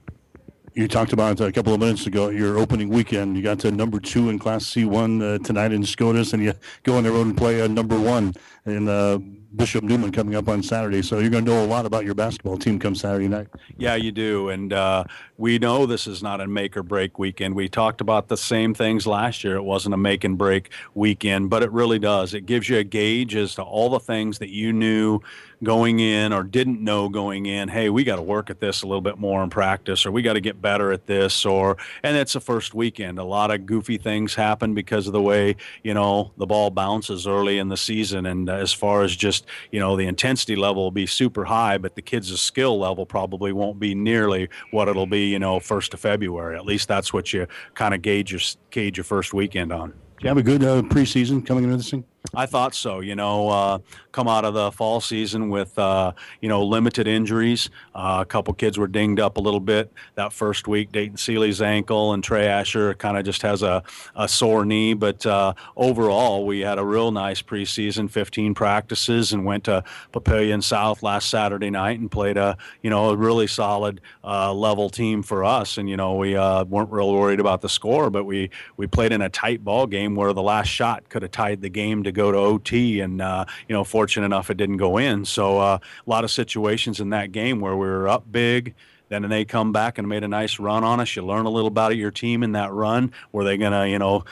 You 0.77 0.88
talked 0.88 1.12
about 1.12 1.41
a 1.41 1.51
couple 1.51 1.74
of 1.74 1.79
minutes 1.79 2.06
ago 2.06 2.29
your 2.29 2.59
opening 2.59 2.89
weekend. 2.89 3.35
You 3.35 3.41
got 3.41 3.57
to 3.62 3.71
number 3.71 4.00
two 4.00 4.29
in 4.29 4.38
Class 4.38 4.63
C1 4.65 5.24
uh, 5.24 5.44
tonight 5.44 5.71
in 5.71 5.83
SCOTUS, 5.83 6.33
and 6.33 6.44
you 6.44 6.53
go 6.83 6.97
on 6.97 7.03
the 7.03 7.12
road 7.12 7.25
and 7.25 7.35
play 7.35 7.62
uh, 7.62 7.68
number 7.68 8.00
one 8.00 8.35
in 8.68 8.88
uh, 8.88 9.18
Bishop 9.56 9.83
Newman 9.83 10.12
coming 10.12 10.35
up 10.35 10.47
on 10.47 10.62
Saturday. 10.62 11.01
So 11.01 11.18
you're 11.18 11.31
going 11.31 11.45
to 11.45 11.51
know 11.51 11.63
a 11.63 11.65
lot 11.65 11.88
about 11.88 12.06
your 12.06 12.13
basketball 12.13 12.59
team 12.59 12.77
come 12.77 12.94
Saturday 12.94 13.27
night. 13.27 13.47
Yeah, 13.75 13.95
you 13.95 14.12
do. 14.12 14.50
And 14.50 14.71
uh, 14.71 15.06
we 15.38 15.57
know 15.57 15.88
this 15.88 16.06
is 16.06 16.21
not 16.21 16.41
a 16.41 16.47
make 16.47 16.77
or 16.77 16.83
break 16.83 17.18
weekend. 17.18 17.56
We 17.56 17.69
talked 17.69 18.00
about 18.00 18.27
the 18.27 18.38
same 18.38 18.75
things 18.75 19.07
last 19.07 19.44
year. 19.44 19.56
It 19.56 19.63
wasn't 19.63 19.95
a 19.95 19.97
make 19.97 20.24
and 20.24 20.38
break 20.38 20.71
weekend, 20.94 21.50
but 21.50 21.63
it 21.63 21.71
really 21.71 21.97
does. 21.97 22.35
It 22.35 22.45
gives 22.45 22.69
you 22.69 22.77
a 22.77 22.83
gauge 22.83 23.35
as 23.35 23.56
to 23.56 23.63
all 23.63 23.89
the 23.89 24.00
things 24.00 24.38
that 24.38 24.50
you 24.50 24.74
knew 24.74 25.21
going 25.63 26.00
in 26.00 26.33
or 26.33 26.44
didn't 26.44 26.83
know 26.83 27.09
going 27.09 27.45
in. 27.45 27.69
Hey, 27.69 27.89
we 27.89 28.04
got 28.04 28.18
to 28.18 28.21
work 28.21 28.50
at 28.50 28.59
this 28.59 28.83
a 28.83 28.88
little 28.88 29.01
bit 29.01 29.18
more 29.18 29.44
in 29.44 29.50
practice, 29.50 30.06
or 30.06 30.12
we 30.12 30.21
got 30.21 30.33
to 30.33 30.42
get 30.42 30.62
better 30.62 30.92
at 30.92 31.07
this, 31.07 31.45
or 31.45 31.77
and 32.04 32.15
it's 32.15 32.33
the 32.33 32.39
first 32.39 32.74
weekend. 32.74 33.19
A 33.19 33.24
lot 33.24 33.51
of 33.51 33.65
goofy 33.65 33.98
things 33.98 34.36
happen 34.36 34.74
because 34.74 35.07
of 35.07 35.13
the 35.13 35.21
way 35.21 35.56
you 35.83 35.94
know 35.94 36.31
the 36.38 36.45
ball 36.45 36.69
bounces 36.69 37.27
early 37.27 37.57
in 37.57 37.69
the 37.69 37.77
season, 37.77 38.25
and 38.25 38.50
as 38.50 38.74
far 38.74 39.04
as 39.04 39.15
just 39.15 39.45
you 39.71 39.80
know 39.80 39.95
the 39.95 40.06
intensity 40.06 40.56
level 40.56 40.83
will 40.83 40.92
be 40.92 41.06
super 41.06 41.45
high, 41.45 41.77
but 41.77 41.95
the 41.95 42.01
kids' 42.01 42.39
skill 42.39 42.80
level 42.80 43.06
probably 43.06 43.51
won't 43.51 43.80
be 43.80 43.95
nearly 43.95 44.50
what 44.71 44.88
it'll 44.88 45.07
be 45.07 45.27
you 45.27 45.39
know 45.39 45.60
first 45.60 45.94
of 45.94 46.00
February. 46.00 46.56
At 46.56 46.65
least 46.65 46.88
that's 46.88 47.12
what 47.12 47.33
you 47.33 47.48
kind 47.74 47.94
of 47.94 48.01
gauge 48.01 48.31
your 48.31 48.42
gauge 48.69 48.98
your 48.98 49.03
first 49.03 49.33
weekend 49.33 49.71
on. 49.71 49.89
Do 49.89 50.24
you 50.24 50.30
have 50.30 50.38
a 50.38 50.44
good 50.44 50.63
uh, 50.63 50.81
preseason 50.81 51.45
coming 51.45 51.63
into 51.63 51.77
this 51.77 51.92
thing? 51.92 52.03
I 52.33 52.45
thought 52.45 52.75
so. 52.75 53.00
You 53.00 53.15
know, 53.15 53.50
uh, 53.50 53.79
come 54.12 54.27
out 54.27 54.45
of 54.45 54.53
the 54.53 54.71
fall 54.71 55.00
season 55.00 55.50
with 55.50 55.77
uh, 55.77 56.12
you 56.41 56.50
know 56.50 56.63
limited 56.65 57.07
injuries. 57.07 57.69
Uh, 57.94 58.19
a 58.21 58.25
couple 58.25 58.53
kids 58.53 58.77
were 58.77 58.88
dinged 58.88 59.19
up 59.19 59.38
a 59.38 59.39
little 59.39 59.59
bit 59.59 59.91
that 60.15 60.33
first 60.33 60.68
week. 60.68 60.91
Dayton 60.91 61.18
Seeley's 61.18 61.62
ankle 61.62 62.13
and 62.13 62.24
Trey 62.24 62.47
Asher 62.47 62.95
kind 62.95 63.18
of 63.18 63.25
just 63.25 63.41
has 63.44 63.62
a, 63.62 63.83
a 64.15 64.27
sore 64.27 64.65
knee. 64.65 64.94
But 64.94 65.25
uh, 65.25 65.53
overall, 65.75 66.45
we 66.45 66.62
had 66.62 66.79
a 66.79 66.85
real 66.85 67.12
nice 67.12 67.41
preseason. 67.41 68.09
15 68.09 68.53
practices 68.53 69.33
and 69.33 69.45
went 69.45 69.65
to 69.65 69.83
Papillion 70.13 70.63
South 70.63 71.03
last 71.03 71.29
Saturday 71.29 71.69
night 71.69 72.00
and 72.00 72.09
played 72.09 72.38
a 72.38 72.57
you 72.81 72.89
know 72.89 73.12
a 73.12 73.15
really 73.15 73.47
solid 73.47 74.01
uh, 74.24 74.53
level 74.53 74.89
team 74.89 75.21
for 75.21 75.44
us. 75.44 75.77
And 75.77 75.89
you 75.89 75.97
know 75.97 76.15
we 76.15 76.35
uh, 76.35 76.63
weren't 76.65 76.91
real 76.91 77.13
worried 77.13 77.39
about 77.39 77.62
the 77.62 77.69
score, 77.69 78.09
but 78.09 78.24
we 78.24 78.50
we 78.77 78.88
played 78.88 79.12
in 79.12 79.21
a 79.21 79.29
tight 79.29 79.63
ball 79.63 79.88
game 79.88 80.15
where 80.15 80.33
the 80.33 80.41
last 80.41 80.68
shot 80.68 81.07
could 81.09 81.21
have 81.21 81.31
tied 81.31 81.62
the 81.62 81.69
game 81.69 82.03
to 82.03 82.12
go 82.18 82.31
to 82.31 82.38
OT, 82.38 83.00
and 83.00 83.22
uh, 83.22 83.46
you 83.69 83.74
know, 83.74 83.84
fortunate 83.84 84.25
enough 84.25 84.50
it 84.50 84.58
didn't 84.58 84.78
go 84.78 84.98
in. 84.98 85.24
So 85.24 85.60
uh, 85.60 85.80
a 86.06 86.10
lot 86.10 86.24
of 86.24 86.31
situations 86.31 87.00
in 87.00 87.12
that 87.12 87.31
game 87.31 87.62
where 87.62 87.78
we 87.78 87.88
were 87.88 88.10
up 88.10 88.30
big. 88.30 88.75
Then 89.10 89.30
they 89.30 89.46
come 89.46 89.72
back 89.72 89.98
and 89.98 90.08
made 90.08 90.24
a 90.24 90.28
nice 90.28 90.60
run 90.60 90.84
on 90.84 91.00
us. 91.00 91.16
You 91.16 91.25
learn 91.25 91.46
a 91.46 91.50
little 91.50 91.69
about 91.69 91.96
your 91.96 92.12
team 92.12 92.44
in 92.44 92.52
that 92.54 92.74
run. 92.74 93.14
Were 93.31 93.44
they 93.44 93.58
going 93.58 93.72
to, 93.72 93.88
you 93.88 94.00
know, 94.00 94.25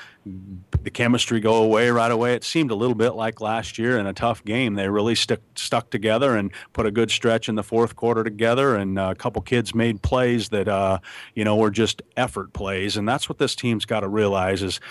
the 0.84 0.90
chemistry 0.90 1.40
go 1.40 1.64
away 1.64 1.90
right 1.90 2.12
away? 2.12 2.34
It 2.34 2.44
seemed 2.44 2.72
a 2.72 2.76
little 2.76 2.96
bit 2.96 3.12
like 3.12 3.40
last 3.40 3.78
year 3.78 3.98
in 3.98 4.06
a 4.06 4.14
tough 4.14 4.44
game. 4.44 4.74
They 4.74 4.90
really 4.90 5.16
stuck 5.16 5.40
stuck 5.56 5.90
together 5.92 6.36
and 6.36 6.52
put 6.74 6.86
a 6.86 6.92
good 6.92 7.10
stretch 7.10 7.48
in 7.48 7.56
the 7.56 7.64
fourth 7.64 7.96
quarter 7.96 8.24
together. 8.24 8.76
And 8.76 9.00
uh, 9.00 9.10
a 9.12 9.16
couple 9.16 9.42
kids 9.42 9.74
made 9.74 10.02
plays 10.02 10.50
that, 10.50 10.68
uh, 10.68 11.00
you 11.36 11.46
know, 11.46 11.56
were 11.56 11.72
just 11.72 12.02
effort 12.18 12.52
plays. 12.52 12.98
And 12.98 13.08
that's 13.08 13.30
what 13.30 13.38
this 13.38 13.56
team's 13.56 13.86
got 13.86 14.02
to 14.02 14.10
realize 14.10 14.62
is 14.62 14.82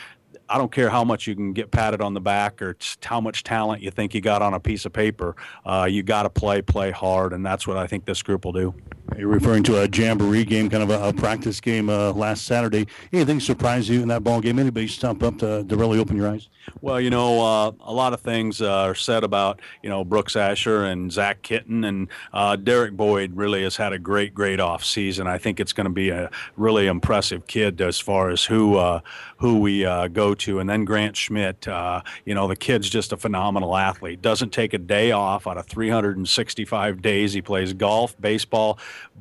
I 0.49 0.59
don't 0.59 0.71
care 0.71 0.91
how 0.91 1.05
much 1.05 1.27
you 1.27 1.35
can 1.35 1.53
get 1.53 1.71
patted 1.71 2.01
on 2.01 2.15
the 2.15 2.21
back 2.21 2.61
or 2.61 2.77
how 3.03 3.21
much 3.21 3.45
talent 3.45 3.83
you 3.83 3.91
think 3.91 4.15
you 4.15 4.21
got 4.21 4.43
on 4.43 4.55
a 4.55 4.61
piece 4.61 4.85
of 4.85 4.93
paper. 4.93 5.37
Uh, 5.65 5.87
you 5.91 6.03
got 6.03 6.25
to 6.25 6.31
play, 6.31 6.63
play 6.63 6.91
hard, 6.91 7.33
and 7.33 7.45
that's 7.45 7.67
what 7.67 7.77
I 7.77 7.87
think 7.87 8.05
this 8.05 8.23
group 8.23 8.45
will 8.45 8.53
do. 8.53 8.75
You're 9.19 9.29
referring 9.29 9.63
to 9.65 9.83
a 9.83 9.89
jamboree 9.89 10.45
game, 10.45 10.69
kind 10.69 10.83
of 10.83 10.91
a, 10.91 11.09
a 11.09 11.13
practice 11.13 11.61
game 11.61 11.89
uh, 11.89 12.13
last 12.13 12.47
Saturday. 12.47 12.89
Anything 13.13 13.39
surprise 13.39 13.89
you 13.89 14.03
in 14.03 14.09
that 14.09 14.25
ball 14.25 14.41
game? 14.41 14.59
Anybody 14.59 14.89
stump 14.89 15.23
up 15.23 15.39
to, 15.39 15.63
to 15.65 15.77
really 15.77 15.99
open 15.99 16.17
your 16.17 16.29
eyes? 16.29 16.49
Well, 16.81 17.01
you 17.01 17.11
know, 17.11 17.45
uh, 17.45 17.73
a 17.81 17.93
lot 17.93 18.13
of 18.13 18.21
things 18.21 18.63
uh, 18.63 18.73
are 18.73 18.95
said 18.95 19.23
about 19.23 19.61
you 19.83 19.91
know 19.91 20.05
Brooks 20.05 20.37
Asher 20.37 20.85
and 20.85 21.13
Zach 21.13 21.43
Kitten 21.43 21.85
and 21.85 22.09
uh, 22.33 22.57
Derek 22.57 22.95
Boyd. 22.95 23.37
Really 23.37 23.63
has 23.63 23.77
had 23.77 23.93
a 23.93 23.99
great, 23.99 24.35
great 24.35 24.59
off 24.59 24.83
season. 24.83 25.27
I 25.27 25.39
think 25.39 25.61
it's 25.61 25.73
going 25.73 25.87
to 25.87 25.93
be 25.93 26.09
a 26.09 26.31
really 26.57 26.87
impressive 26.87 27.47
kid 27.47 27.81
as 27.81 28.01
far 28.01 28.31
as 28.31 28.45
who 28.45 28.77
uh, 28.77 29.01
who 29.45 29.59
we 29.59 29.85
uh, 29.85 30.09
go 30.09 30.35
to. 30.35 30.59
And 30.59 30.71
then 30.71 30.87
Grant 30.87 31.19
Schmidt, 31.19 31.69
uh, 31.69 32.01
you 32.25 32.35
know, 32.35 32.49
the 32.49 32.57
kid's 32.57 32.89
just 32.89 33.13
a 33.13 33.19
phenomenal 33.19 33.77
athlete. 33.77 34.23
Doesn't 34.23 34.55
take 34.55 34.73
a 34.73 34.79
day 34.79 35.13
off 35.13 35.47
out 35.47 35.59
of 35.59 35.67
365 35.67 37.03
days. 37.03 37.35
He 37.35 37.43
plays 37.43 37.75
golf, 37.75 38.19
baseball, 38.19 38.79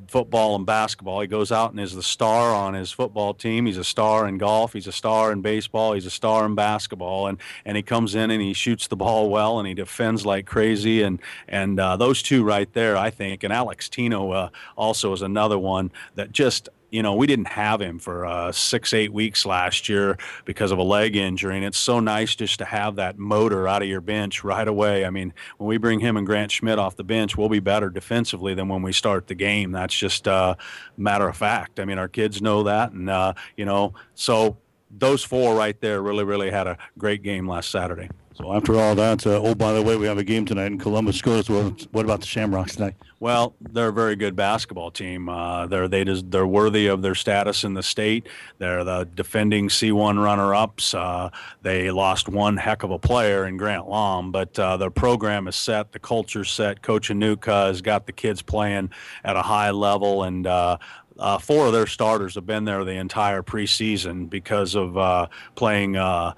football, 0.08 0.56
and 0.56 0.64
basketball. 0.64 1.20
He 1.20 1.26
goes 1.26 1.52
out 1.52 1.72
and 1.72 1.78
is 1.78 1.94
the 1.94 2.02
star 2.02 2.54
on 2.54 2.72
his 2.72 2.90
football 2.90 3.34
team. 3.34 3.66
He's 3.66 3.76
a 3.76 3.84
star 3.84 4.26
in 4.26 4.38
golf. 4.38 4.72
He's 4.72 4.86
a 4.86 4.92
star 4.92 5.30
in 5.30 5.42
baseball. 5.42 5.92
He's 5.92 6.06
a 6.06 6.10
star 6.10 6.46
in 6.46 6.54
basketball. 6.54 7.26
And 7.26 7.36
and 7.66 7.76
he 7.76 7.82
comes 7.82 8.14
in 8.14 8.30
and 8.30 8.40
he 8.40 8.54
shoots 8.54 8.86
the 8.86 8.96
ball 8.96 9.28
well 9.28 9.58
and 9.58 9.68
he 9.68 9.74
defends 9.74 10.24
like 10.24 10.46
crazy. 10.46 11.02
And 11.02 11.20
and 11.48 11.78
uh, 11.78 11.98
those 11.98 12.22
two 12.22 12.44
right 12.44 12.72
there, 12.72 12.96
I 12.96 13.10
think. 13.10 13.44
And 13.44 13.52
Alex 13.52 13.90
Tino 13.90 14.30
uh, 14.30 14.48
also 14.74 15.12
is 15.12 15.20
another 15.20 15.58
one 15.58 15.92
that 16.14 16.32
just 16.32 16.70
you 16.94 17.02
know, 17.02 17.16
we 17.16 17.26
didn't 17.26 17.48
have 17.48 17.80
him 17.80 17.98
for 17.98 18.24
uh, 18.24 18.52
six, 18.52 18.94
eight 18.94 19.12
weeks 19.12 19.44
last 19.44 19.88
year 19.88 20.16
because 20.44 20.70
of 20.70 20.78
a 20.78 20.82
leg 20.84 21.16
injury. 21.16 21.56
And 21.56 21.64
it's 21.64 21.76
so 21.76 21.98
nice 21.98 22.36
just 22.36 22.60
to 22.60 22.64
have 22.64 22.94
that 22.96 23.18
motor 23.18 23.66
out 23.66 23.82
of 23.82 23.88
your 23.88 24.00
bench 24.00 24.44
right 24.44 24.66
away. 24.68 25.04
I 25.04 25.10
mean, 25.10 25.34
when 25.58 25.66
we 25.66 25.76
bring 25.76 25.98
him 25.98 26.16
and 26.16 26.24
Grant 26.24 26.52
Schmidt 26.52 26.78
off 26.78 26.94
the 26.94 27.02
bench, 27.02 27.36
we'll 27.36 27.48
be 27.48 27.58
better 27.58 27.90
defensively 27.90 28.54
than 28.54 28.68
when 28.68 28.80
we 28.80 28.92
start 28.92 29.26
the 29.26 29.34
game. 29.34 29.72
That's 29.72 29.92
just 29.92 30.28
a 30.28 30.32
uh, 30.32 30.54
matter 30.96 31.26
of 31.26 31.36
fact. 31.36 31.80
I 31.80 31.84
mean, 31.84 31.98
our 31.98 32.06
kids 32.06 32.40
know 32.40 32.62
that. 32.62 32.92
And, 32.92 33.10
uh, 33.10 33.34
you 33.56 33.64
know, 33.64 33.94
so 34.14 34.56
those 34.88 35.24
four 35.24 35.56
right 35.56 35.80
there 35.80 36.00
really, 36.00 36.22
really 36.22 36.52
had 36.52 36.68
a 36.68 36.78
great 36.96 37.24
game 37.24 37.48
last 37.48 37.72
Saturday. 37.72 38.08
So 38.34 38.52
after 38.52 38.74
all 38.74 38.96
that, 38.96 39.24
uh, 39.26 39.40
oh 39.40 39.54
by 39.54 39.72
the 39.72 39.82
way, 39.82 39.96
we 39.96 40.06
have 40.06 40.18
a 40.18 40.24
game 40.24 40.44
tonight 40.44 40.66
in 40.66 40.78
Columbus 40.78 41.16
SCOTUS. 41.18 41.86
What 41.92 42.04
about 42.04 42.20
the 42.20 42.26
Shamrocks 42.26 42.74
tonight? 42.74 42.94
Well, 43.20 43.54
they're 43.60 43.88
a 43.88 43.92
very 43.92 44.16
good 44.16 44.34
basketball 44.34 44.90
team. 44.90 45.28
Uh, 45.28 45.66
they're 45.66 45.86
they 45.86 46.04
just, 46.04 46.30
they're 46.32 46.46
worthy 46.46 46.88
of 46.88 47.00
their 47.00 47.14
status 47.14 47.62
in 47.62 47.74
the 47.74 47.82
state. 47.82 48.28
They're 48.58 48.82
the 48.82 49.08
defending 49.14 49.68
C1 49.68 50.22
runner-ups. 50.22 50.94
Uh, 50.94 51.30
they 51.62 51.92
lost 51.92 52.28
one 52.28 52.56
heck 52.56 52.82
of 52.82 52.90
a 52.90 52.98
player 52.98 53.46
in 53.46 53.56
Grant 53.56 53.88
Lom, 53.88 54.32
but 54.32 54.58
uh, 54.58 54.76
their 54.76 54.90
program 54.90 55.46
is 55.46 55.54
set. 55.54 55.92
The 55.92 56.00
culture's 56.00 56.50
set. 56.50 56.82
Coach 56.82 57.10
Anuka 57.10 57.68
has 57.68 57.80
got 57.80 58.06
the 58.06 58.12
kids 58.12 58.42
playing 58.42 58.90
at 59.22 59.36
a 59.36 59.42
high 59.42 59.70
level, 59.70 60.24
and 60.24 60.46
uh, 60.46 60.76
uh, 61.18 61.38
four 61.38 61.66
of 61.66 61.72
their 61.72 61.86
starters 61.86 62.34
have 62.34 62.46
been 62.46 62.64
there 62.64 62.84
the 62.84 62.92
entire 62.92 63.42
preseason 63.42 64.28
because 64.28 64.74
of 64.74 64.98
uh, 64.98 65.28
playing 65.54 65.96
uh, 65.96 66.34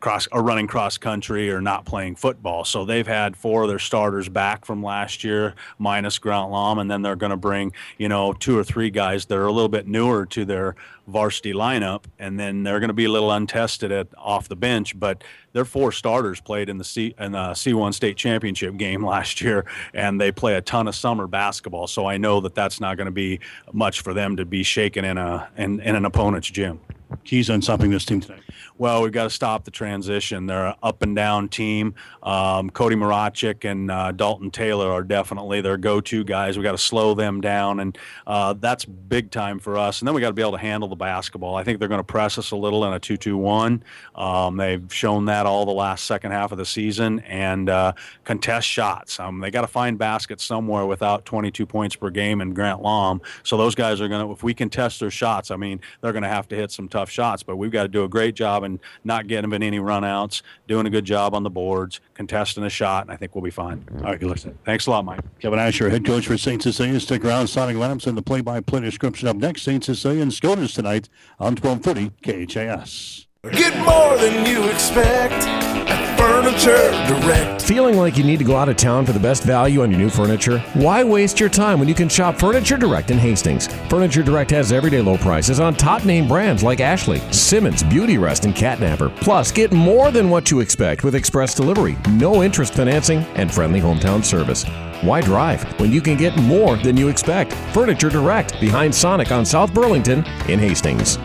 cross 0.00 0.26
or 0.32 0.42
running 0.42 0.66
cross 0.66 0.98
country 0.98 1.50
or 1.50 1.60
not 1.60 1.84
playing 1.84 2.16
football. 2.16 2.64
So 2.64 2.84
they've 2.84 3.06
had 3.06 3.36
four 3.36 3.62
of 3.62 3.68
their 3.68 3.78
starters 3.78 4.28
back 4.28 4.64
from 4.64 4.82
last 4.82 5.22
year, 5.22 5.54
minus 5.78 6.18
Grant 6.18 6.50
Lom, 6.50 6.78
and 6.78 6.90
then 6.90 7.02
they're 7.02 7.16
going 7.16 7.30
to 7.30 7.36
bring 7.36 7.72
you 7.98 8.08
know 8.08 8.32
two 8.32 8.58
or 8.58 8.64
three 8.64 8.90
guys 8.90 9.26
that 9.26 9.36
are 9.36 9.46
a 9.46 9.52
little 9.52 9.68
bit 9.68 9.86
newer 9.86 10.26
to 10.26 10.44
their 10.44 10.74
varsity 11.06 11.52
lineup, 11.52 12.04
and 12.18 12.38
then 12.38 12.62
they're 12.62 12.80
going 12.80 12.88
to 12.88 12.94
be 12.94 13.04
a 13.04 13.10
little 13.10 13.30
untested 13.30 13.92
at 13.92 14.08
off 14.16 14.48
the 14.48 14.56
bench. 14.56 14.98
But 14.98 15.22
their 15.52 15.64
four 15.64 15.92
starters 15.92 16.40
played 16.40 16.68
in 16.68 16.78
the 16.78 16.84
C 16.84 17.14
in 17.18 17.32
the 17.32 17.50
C1 17.50 17.94
state 17.94 18.16
championship 18.16 18.76
game 18.76 19.04
last 19.06 19.40
year, 19.40 19.64
and 19.92 20.20
they 20.20 20.32
play 20.32 20.54
a 20.54 20.60
ton 20.62 20.88
of 20.88 20.94
summer 20.94 21.26
basketball. 21.26 21.86
So 21.86 22.06
I 22.06 22.16
know 22.16 22.40
that 22.40 22.54
that's 22.54 22.80
not 22.80 22.96
going 22.96 23.06
to 23.06 23.12
be 23.12 23.40
much 23.72 24.00
for 24.00 24.14
them 24.14 24.36
to 24.36 24.44
be 24.44 24.62
shaken 24.62 25.04
in 25.04 25.18
a 25.18 25.48
in, 25.56 25.80
in 25.80 25.94
an 25.94 26.04
opponent's 26.04 26.50
gym 26.50 26.80
keys 27.24 27.50
on 27.50 27.62
stopping 27.62 27.90
this 27.90 28.04
team 28.04 28.20
tonight? 28.20 28.42
Well, 28.78 29.02
we've 29.02 29.12
got 29.12 29.24
to 29.24 29.30
stop 29.30 29.64
the 29.64 29.70
transition. 29.70 30.46
They're 30.46 30.68
an 30.68 30.74
up 30.82 31.02
and 31.02 31.14
down 31.14 31.48
team. 31.48 31.94
Um, 32.22 32.70
Cody 32.70 32.96
Marachik 32.96 33.70
and 33.70 33.90
uh, 33.90 34.12
Dalton 34.12 34.50
Taylor 34.50 34.90
are 34.90 35.02
definitely 35.02 35.60
their 35.60 35.76
go-to 35.76 36.24
guys. 36.24 36.56
We've 36.56 36.64
got 36.64 36.72
to 36.72 36.78
slow 36.78 37.14
them 37.14 37.40
down, 37.40 37.80
and 37.80 37.98
uh, 38.26 38.54
that's 38.54 38.84
big 38.84 39.30
time 39.30 39.58
for 39.58 39.76
us. 39.76 40.00
And 40.00 40.08
then 40.08 40.14
we 40.14 40.20
got 40.20 40.28
to 40.28 40.34
be 40.34 40.42
able 40.42 40.52
to 40.52 40.58
handle 40.58 40.88
the 40.88 40.96
basketball. 40.96 41.56
I 41.56 41.64
think 41.64 41.78
they're 41.78 41.88
going 41.88 42.00
to 42.00 42.04
press 42.04 42.38
us 42.38 42.52
a 42.52 42.56
little 42.56 42.84
in 42.86 42.92
a 42.92 42.98
two-two-one. 42.98 43.82
Um, 44.14 44.56
they've 44.56 44.92
shown 44.92 45.26
that 45.26 45.46
all 45.46 45.66
the 45.66 45.72
last 45.72 46.06
second 46.06 46.32
half 46.32 46.52
of 46.52 46.58
the 46.58 46.66
season, 46.66 47.20
and 47.20 47.68
uh, 47.68 47.92
contest 48.24 48.66
shots. 48.66 49.20
Um, 49.20 49.40
they 49.40 49.50
got 49.50 49.62
to 49.62 49.66
find 49.66 49.98
baskets 49.98 50.44
somewhere 50.44 50.86
without 50.86 51.24
22 51.24 51.66
points 51.66 51.96
per 51.96 52.10
game 52.10 52.40
in 52.40 52.54
Grant 52.54 52.82
Lom. 52.82 53.20
So 53.42 53.56
those 53.56 53.74
guys 53.74 54.00
are 54.00 54.08
going 54.08 54.26
to, 54.26 54.32
if 54.32 54.42
we 54.42 54.54
contest 54.54 55.00
their 55.00 55.10
shots, 55.10 55.50
I 55.50 55.56
mean, 55.56 55.80
they're 56.00 56.12
going 56.12 56.22
to 56.22 56.28
have 56.28 56.48
to 56.48 56.56
hit 56.56 56.70
some 56.70 56.88
tough 56.88 56.99
tough 57.00 57.10
shots, 57.10 57.42
but 57.42 57.56
we've 57.56 57.70
got 57.70 57.82
to 57.82 57.88
do 57.88 58.04
a 58.04 58.08
great 58.08 58.34
job 58.34 58.62
in 58.62 58.78
not 59.04 59.26
getting 59.26 59.42
them 59.42 59.54
in 59.54 59.62
any 59.62 59.78
runouts, 59.78 60.42
doing 60.68 60.86
a 60.86 60.90
good 60.90 61.06
job 61.06 61.34
on 61.34 61.42
the 61.42 61.50
boards, 61.50 62.00
contesting 62.14 62.62
a 62.64 62.70
shot, 62.70 63.04
and 63.04 63.12
I 63.12 63.16
think 63.16 63.34
we'll 63.34 63.42
be 63.42 63.50
fine. 63.50 63.86
All 63.98 64.04
right, 64.04 64.20
good 64.20 64.28
luck. 64.28 64.38
Thanks 64.64 64.86
a 64.86 64.90
lot, 64.90 65.04
Mike. 65.04 65.20
Kevin 65.40 65.58
Asher, 65.58 65.88
head 65.88 66.04
coach 66.04 66.26
for 66.26 66.36
St. 66.36 66.62
Cecilia. 66.62 67.00
Stick 67.00 67.24
around. 67.24 67.46
Sonic 67.46 67.76
Lamps 67.76 68.06
and 68.06 68.16
the 68.16 68.22
play-by-play 68.22 68.80
description 68.80 69.28
up 69.28 69.36
next. 69.36 69.62
St. 69.62 69.82
Cecilia 69.82 70.22
and 70.22 70.32
Scotus 70.32 70.74
tonight 70.74 71.08
on 71.38 71.56
1230 71.56 72.46
KHAS. 72.46 73.26
Get 73.52 73.74
more 73.86 74.18
than 74.18 74.44
you 74.44 74.68
expect 74.68 75.32
at 75.32 76.18
Furniture 76.18 76.90
Direct. 77.08 77.62
Feeling 77.62 77.96
like 77.96 78.18
you 78.18 78.22
need 78.22 78.38
to 78.38 78.44
go 78.44 78.54
out 78.54 78.68
of 78.68 78.76
town 78.76 79.06
for 79.06 79.12
the 79.12 79.18
best 79.18 79.44
value 79.44 79.80
on 79.80 79.90
your 79.90 79.98
new 79.98 80.10
furniture? 80.10 80.58
Why 80.74 81.02
waste 81.02 81.40
your 81.40 81.48
time 81.48 81.78
when 81.78 81.88
you 81.88 81.94
can 81.94 82.10
shop 82.10 82.36
Furniture 82.36 82.76
Direct 82.76 83.10
in 83.10 83.16
Hastings? 83.16 83.66
Furniture 83.88 84.22
Direct 84.22 84.50
has 84.50 84.72
everyday 84.72 85.00
low 85.00 85.16
prices 85.16 85.58
on 85.58 85.74
top 85.74 86.04
name 86.04 86.28
brands 86.28 86.62
like 86.62 86.80
Ashley, 86.80 87.18
Simmons, 87.32 87.82
Beauty 87.82 88.18
Rest, 88.18 88.44
and 88.44 88.54
Catnapper. 88.54 89.08
Plus, 89.08 89.50
get 89.50 89.72
more 89.72 90.10
than 90.10 90.28
what 90.28 90.50
you 90.50 90.60
expect 90.60 91.02
with 91.02 91.14
express 91.14 91.54
delivery, 91.54 91.96
no 92.10 92.42
interest 92.42 92.74
financing, 92.74 93.20
and 93.36 93.50
friendly 93.50 93.80
hometown 93.80 94.22
service. 94.22 94.64
Why 95.00 95.22
drive 95.22 95.62
when 95.80 95.92
you 95.92 96.02
can 96.02 96.18
get 96.18 96.36
more 96.42 96.76
than 96.76 96.94
you 96.94 97.08
expect? 97.08 97.54
Furniture 97.72 98.10
Direct 98.10 98.60
behind 98.60 98.94
Sonic 98.94 99.32
on 99.32 99.46
South 99.46 99.72
Burlington 99.72 100.26
in 100.46 100.58
Hastings. 100.58 101.16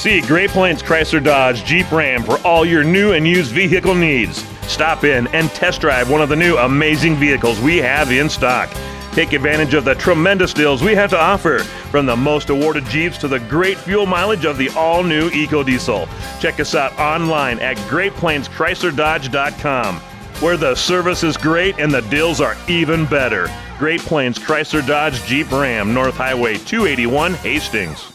See 0.00 0.22
Great 0.22 0.48
Plains 0.48 0.82
Chrysler 0.82 1.22
Dodge 1.22 1.62
Jeep 1.62 1.92
Ram 1.92 2.22
for 2.22 2.38
all 2.38 2.64
your 2.64 2.82
new 2.82 3.12
and 3.12 3.28
used 3.28 3.52
vehicle 3.52 3.94
needs. 3.94 4.42
Stop 4.66 5.04
in 5.04 5.26
and 5.34 5.50
test 5.50 5.82
drive 5.82 6.08
one 6.08 6.22
of 6.22 6.30
the 6.30 6.36
new 6.36 6.56
amazing 6.56 7.16
vehicles 7.16 7.60
we 7.60 7.76
have 7.76 8.10
in 8.10 8.30
stock. 8.30 8.74
Take 9.12 9.34
advantage 9.34 9.74
of 9.74 9.84
the 9.84 9.94
tremendous 9.96 10.54
deals 10.54 10.82
we 10.82 10.94
have 10.94 11.10
to 11.10 11.20
offer, 11.20 11.58
from 11.90 12.06
the 12.06 12.16
most 12.16 12.48
awarded 12.48 12.86
Jeeps 12.86 13.18
to 13.18 13.28
the 13.28 13.40
great 13.40 13.76
fuel 13.76 14.06
mileage 14.06 14.46
of 14.46 14.56
the 14.56 14.70
all 14.70 15.02
new 15.02 15.28
EcoDiesel. 15.28 16.08
Check 16.40 16.60
us 16.60 16.74
out 16.74 16.98
online 16.98 17.58
at 17.58 17.76
GreatPlainsChryslerDodge.com, 17.76 19.96
where 20.40 20.56
the 20.56 20.74
service 20.76 21.22
is 21.22 21.36
great 21.36 21.78
and 21.78 21.92
the 21.92 22.00
deals 22.00 22.40
are 22.40 22.56
even 22.68 23.04
better. 23.04 23.50
Great 23.78 24.00
Plains 24.00 24.38
Chrysler 24.38 24.86
Dodge 24.86 25.22
Jeep 25.24 25.52
Ram, 25.52 25.92
North 25.92 26.16
Highway 26.16 26.56
281, 26.56 27.34
Hastings. 27.34 28.10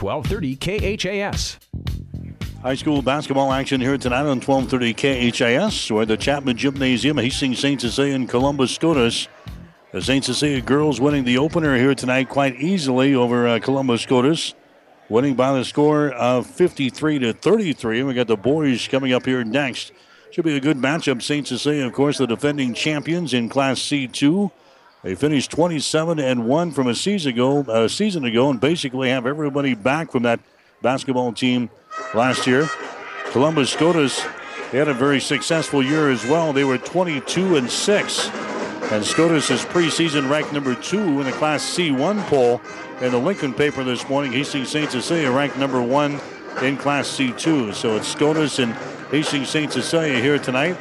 1230 0.00 0.96
KHAS. 0.96 1.58
High 2.62 2.74
school 2.74 3.02
basketball 3.02 3.52
action 3.52 3.80
here 3.80 3.98
tonight 3.98 4.26
on 4.26 4.40
1230 4.40 4.94
KHAS, 5.32 5.90
where 5.90 6.06
the 6.06 6.16
Chapman 6.16 6.56
Gymnasium, 6.56 7.18
Hastings 7.18 7.58
St. 7.58 7.80
Cecilia 7.80 8.14
and 8.14 8.28
Columbus 8.28 8.74
Scotus. 8.74 9.28
The 9.92 10.02
St. 10.02 10.24
Cecilia 10.24 10.60
girls 10.60 11.00
winning 11.00 11.24
the 11.24 11.38
opener 11.38 11.76
here 11.76 11.94
tonight 11.94 12.28
quite 12.28 12.56
easily 12.56 13.14
over 13.14 13.48
uh, 13.48 13.58
Columbus 13.58 14.02
Scotus, 14.02 14.54
winning 15.08 15.34
by 15.34 15.52
the 15.52 15.64
score 15.64 16.10
of 16.10 16.46
53 16.46 17.20
to 17.20 17.32
33. 17.32 18.00
And 18.00 18.08
we 18.08 18.14
got 18.14 18.26
the 18.26 18.36
boys 18.36 18.86
coming 18.88 19.12
up 19.12 19.24
here 19.24 19.44
next. 19.44 19.92
Should 20.30 20.44
be 20.44 20.56
a 20.56 20.60
good 20.60 20.76
matchup. 20.76 21.22
St. 21.22 21.46
Cecilia, 21.46 21.86
of 21.86 21.92
course, 21.92 22.18
the 22.18 22.26
defending 22.26 22.74
champions 22.74 23.32
in 23.32 23.48
Class 23.48 23.78
C2. 23.80 24.50
They 25.02 25.14
finished 25.14 25.52
27 25.52 26.18
and 26.18 26.46
one 26.46 26.72
from 26.72 26.88
a 26.88 26.94
season 26.94 27.32
ago, 27.32 27.60
a 27.68 27.88
season 27.88 28.24
ago, 28.24 28.50
and 28.50 28.60
basically 28.60 29.10
have 29.10 29.26
everybody 29.26 29.74
back 29.74 30.10
from 30.10 30.24
that 30.24 30.40
basketball 30.82 31.32
team 31.32 31.70
last 32.14 32.46
year. 32.46 32.68
Columbus 33.30 33.70
Scotus, 33.70 34.24
they 34.72 34.78
had 34.78 34.88
a 34.88 34.94
very 34.94 35.20
successful 35.20 35.82
year 35.82 36.10
as 36.10 36.24
well. 36.26 36.52
They 36.52 36.64
were 36.64 36.78
22 36.78 37.56
and 37.56 37.70
six, 37.70 38.28
and 38.90 39.04
Scotus 39.04 39.50
is 39.50 39.60
preseason 39.66 40.28
ranked 40.28 40.52
number 40.52 40.74
two 40.74 40.98
in 40.98 41.24
the 41.24 41.32
Class 41.32 41.62
C1 41.62 42.26
poll. 42.26 42.60
In 43.00 43.12
the 43.12 43.18
Lincoln 43.18 43.54
paper 43.54 43.84
this 43.84 44.08
morning, 44.08 44.32
Hastings 44.32 44.70
St. 44.70 44.90
Cecilia 44.90 45.30
ranked 45.30 45.56
number 45.56 45.80
one 45.80 46.18
in 46.62 46.76
Class 46.76 47.08
C2. 47.08 47.72
So 47.72 47.96
it's 47.96 48.08
Scotus 48.08 48.58
and 48.58 48.72
Hastings 49.12 49.48
St. 49.48 49.72
Cecilia 49.72 50.18
here 50.18 50.40
tonight. 50.40 50.76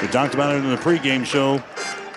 We 0.00 0.08
talked 0.08 0.32
about 0.32 0.54
it 0.54 0.64
in 0.64 0.70
the 0.70 0.76
pregame 0.76 1.26
show. 1.26 1.62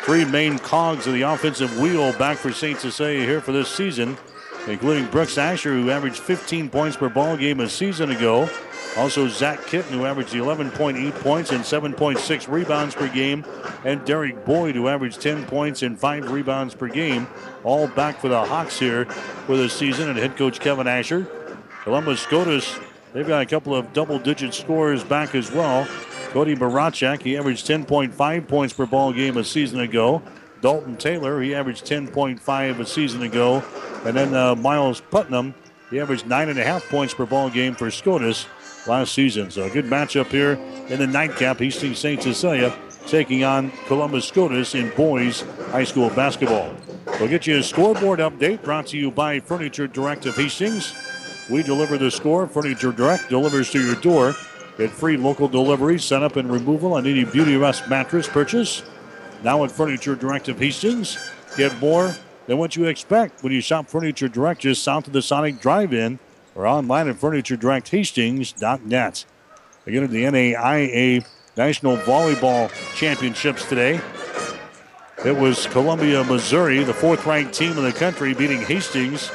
Three 0.07 0.23
main 0.23 0.57
cogs 0.57 1.05
of 1.05 1.11
the 1.11 1.23
offensive 1.23 1.81
wheel 1.81 2.13
back 2.13 2.37
for 2.37 2.53
St. 2.53 2.79
Cecilia 2.79 3.25
here 3.25 3.41
for 3.41 3.51
this 3.51 3.67
season, 3.67 4.17
including 4.65 5.05
Brooks 5.07 5.37
Asher, 5.37 5.73
who 5.73 5.91
averaged 5.91 6.19
15 6.19 6.69
points 6.69 6.95
per 6.95 7.09
ball 7.09 7.35
game 7.35 7.59
a 7.59 7.67
season 7.67 8.11
ago. 8.11 8.49
Also, 8.95 9.27
Zach 9.27 9.67
Kitten, 9.67 9.91
who 9.91 10.05
averaged 10.05 10.31
11.8 10.31 11.13
points 11.15 11.51
and 11.51 11.61
7.6 11.61 12.47
rebounds 12.47 12.95
per 12.95 13.09
game. 13.09 13.43
And 13.83 14.05
Derek 14.05 14.45
Boyd, 14.45 14.75
who 14.75 14.87
averaged 14.87 15.19
10 15.19 15.45
points 15.45 15.83
and 15.83 15.99
5 15.99 16.31
rebounds 16.31 16.73
per 16.73 16.87
game. 16.87 17.27
All 17.65 17.89
back 17.89 18.21
for 18.21 18.29
the 18.29 18.45
Hawks 18.45 18.79
here 18.79 19.03
for 19.45 19.57
this 19.57 19.73
season. 19.73 20.07
And 20.07 20.17
head 20.17 20.37
coach 20.37 20.61
Kevin 20.61 20.87
Asher. 20.87 21.27
Columbus 21.83 22.21
Scotus, 22.21 22.79
they've 23.11 23.27
got 23.27 23.41
a 23.41 23.45
couple 23.45 23.75
of 23.75 23.91
double 23.91 24.19
digit 24.19 24.53
scores 24.53 25.03
back 25.03 25.35
as 25.35 25.51
well. 25.51 25.85
Cody 26.31 26.55
Barachak, 26.55 27.21
he 27.21 27.37
averaged 27.37 27.65
10.5 27.65 28.47
points 28.47 28.73
per 28.73 28.85
ball 28.85 29.13
game 29.13 29.37
a 29.37 29.43
season 29.43 29.79
ago. 29.79 30.21
Dalton 30.61 30.97
Taylor, 30.97 31.41
he 31.41 31.55
averaged 31.55 31.85
10.5 31.85 32.79
a 32.79 32.85
season 32.85 33.21
ago. 33.21 33.63
And 34.05 34.15
then 34.15 34.33
uh, 34.33 34.55
Miles 34.55 35.01
Putnam, 35.01 35.55
he 35.89 35.99
averaged 35.99 36.25
9.5 36.25 36.89
points 36.89 37.13
per 37.13 37.25
ball 37.25 37.49
game 37.49 37.75
for 37.75 37.89
SCOTUS 37.89 38.45
last 38.87 39.13
season. 39.13 39.51
So 39.51 39.63
a 39.63 39.69
good 39.69 39.85
matchup 39.85 40.27
here 40.27 40.53
in 40.89 40.99
the 40.99 41.07
nightcap. 41.07 41.59
Hastings 41.59 41.99
St. 41.99 42.21
Cecilia 42.21 42.75
taking 43.05 43.43
on 43.43 43.71
Columbus 43.87 44.25
SCOTUS 44.25 44.75
in 44.75 44.89
boys 44.95 45.41
high 45.71 45.83
school 45.83 46.09
basketball. 46.09 46.75
We'll 47.19 47.29
get 47.29 47.47
you 47.47 47.57
a 47.57 47.63
scoreboard 47.63 48.19
update 48.19 48.63
brought 48.63 48.87
to 48.87 48.97
you 48.97 49.11
by 49.11 49.39
Furniture 49.39 49.87
Direct 49.87 50.25
of 50.25 50.35
Hastings. 50.35 50.93
We 51.49 51.63
deliver 51.63 51.97
the 51.97 52.11
score. 52.11 52.47
Furniture 52.47 52.91
Direct 52.91 53.29
delivers 53.29 53.71
to 53.71 53.81
your 53.81 53.95
door. 53.95 54.35
Get 54.77 54.91
free 54.91 55.17
local 55.17 55.47
delivery, 55.47 55.97
setup, 55.99 56.35
and 56.35 56.51
removal 56.51 56.93
on 56.93 57.07
any 57.07 57.23
Beauty 57.23 57.57
Rest 57.57 57.89
mattress 57.89 58.27
purchase. 58.27 58.83
Now 59.43 59.63
at 59.63 59.71
Furniture 59.71 60.15
Direct 60.15 60.47
of 60.49 60.59
Hastings, 60.59 61.17
get 61.55 61.79
more 61.79 62.15
than 62.45 62.59
what 62.59 62.75
you 62.75 62.85
expect 62.85 63.43
when 63.43 63.53
you 63.53 63.61
shop 63.61 63.87
Furniture 63.87 64.27
Direct 64.27 64.61
just 64.61 64.83
south 64.83 65.07
of 65.07 65.13
the 65.13 65.21
Sonic 65.21 65.59
Drive-In 65.59 66.19
or 66.53 66.67
online 66.67 67.07
at 67.07 67.15
FurnitureDirectHastings.net. 67.15 69.25
Again 69.85 70.03
at 70.03 70.11
the 70.11 70.23
NAIA 70.23 71.25
National 71.55 71.97
Volleyball 71.97 72.71
Championships 72.95 73.67
today. 73.67 73.99
It 75.25 75.35
was 75.35 75.65
Columbia, 75.67 76.23
Missouri, 76.23 76.83
the 76.83 76.93
fourth-ranked 76.93 77.53
team 77.53 77.77
in 77.77 77.83
the 77.83 77.91
country, 77.91 78.35
beating 78.35 78.61
Hastings. 78.61 79.31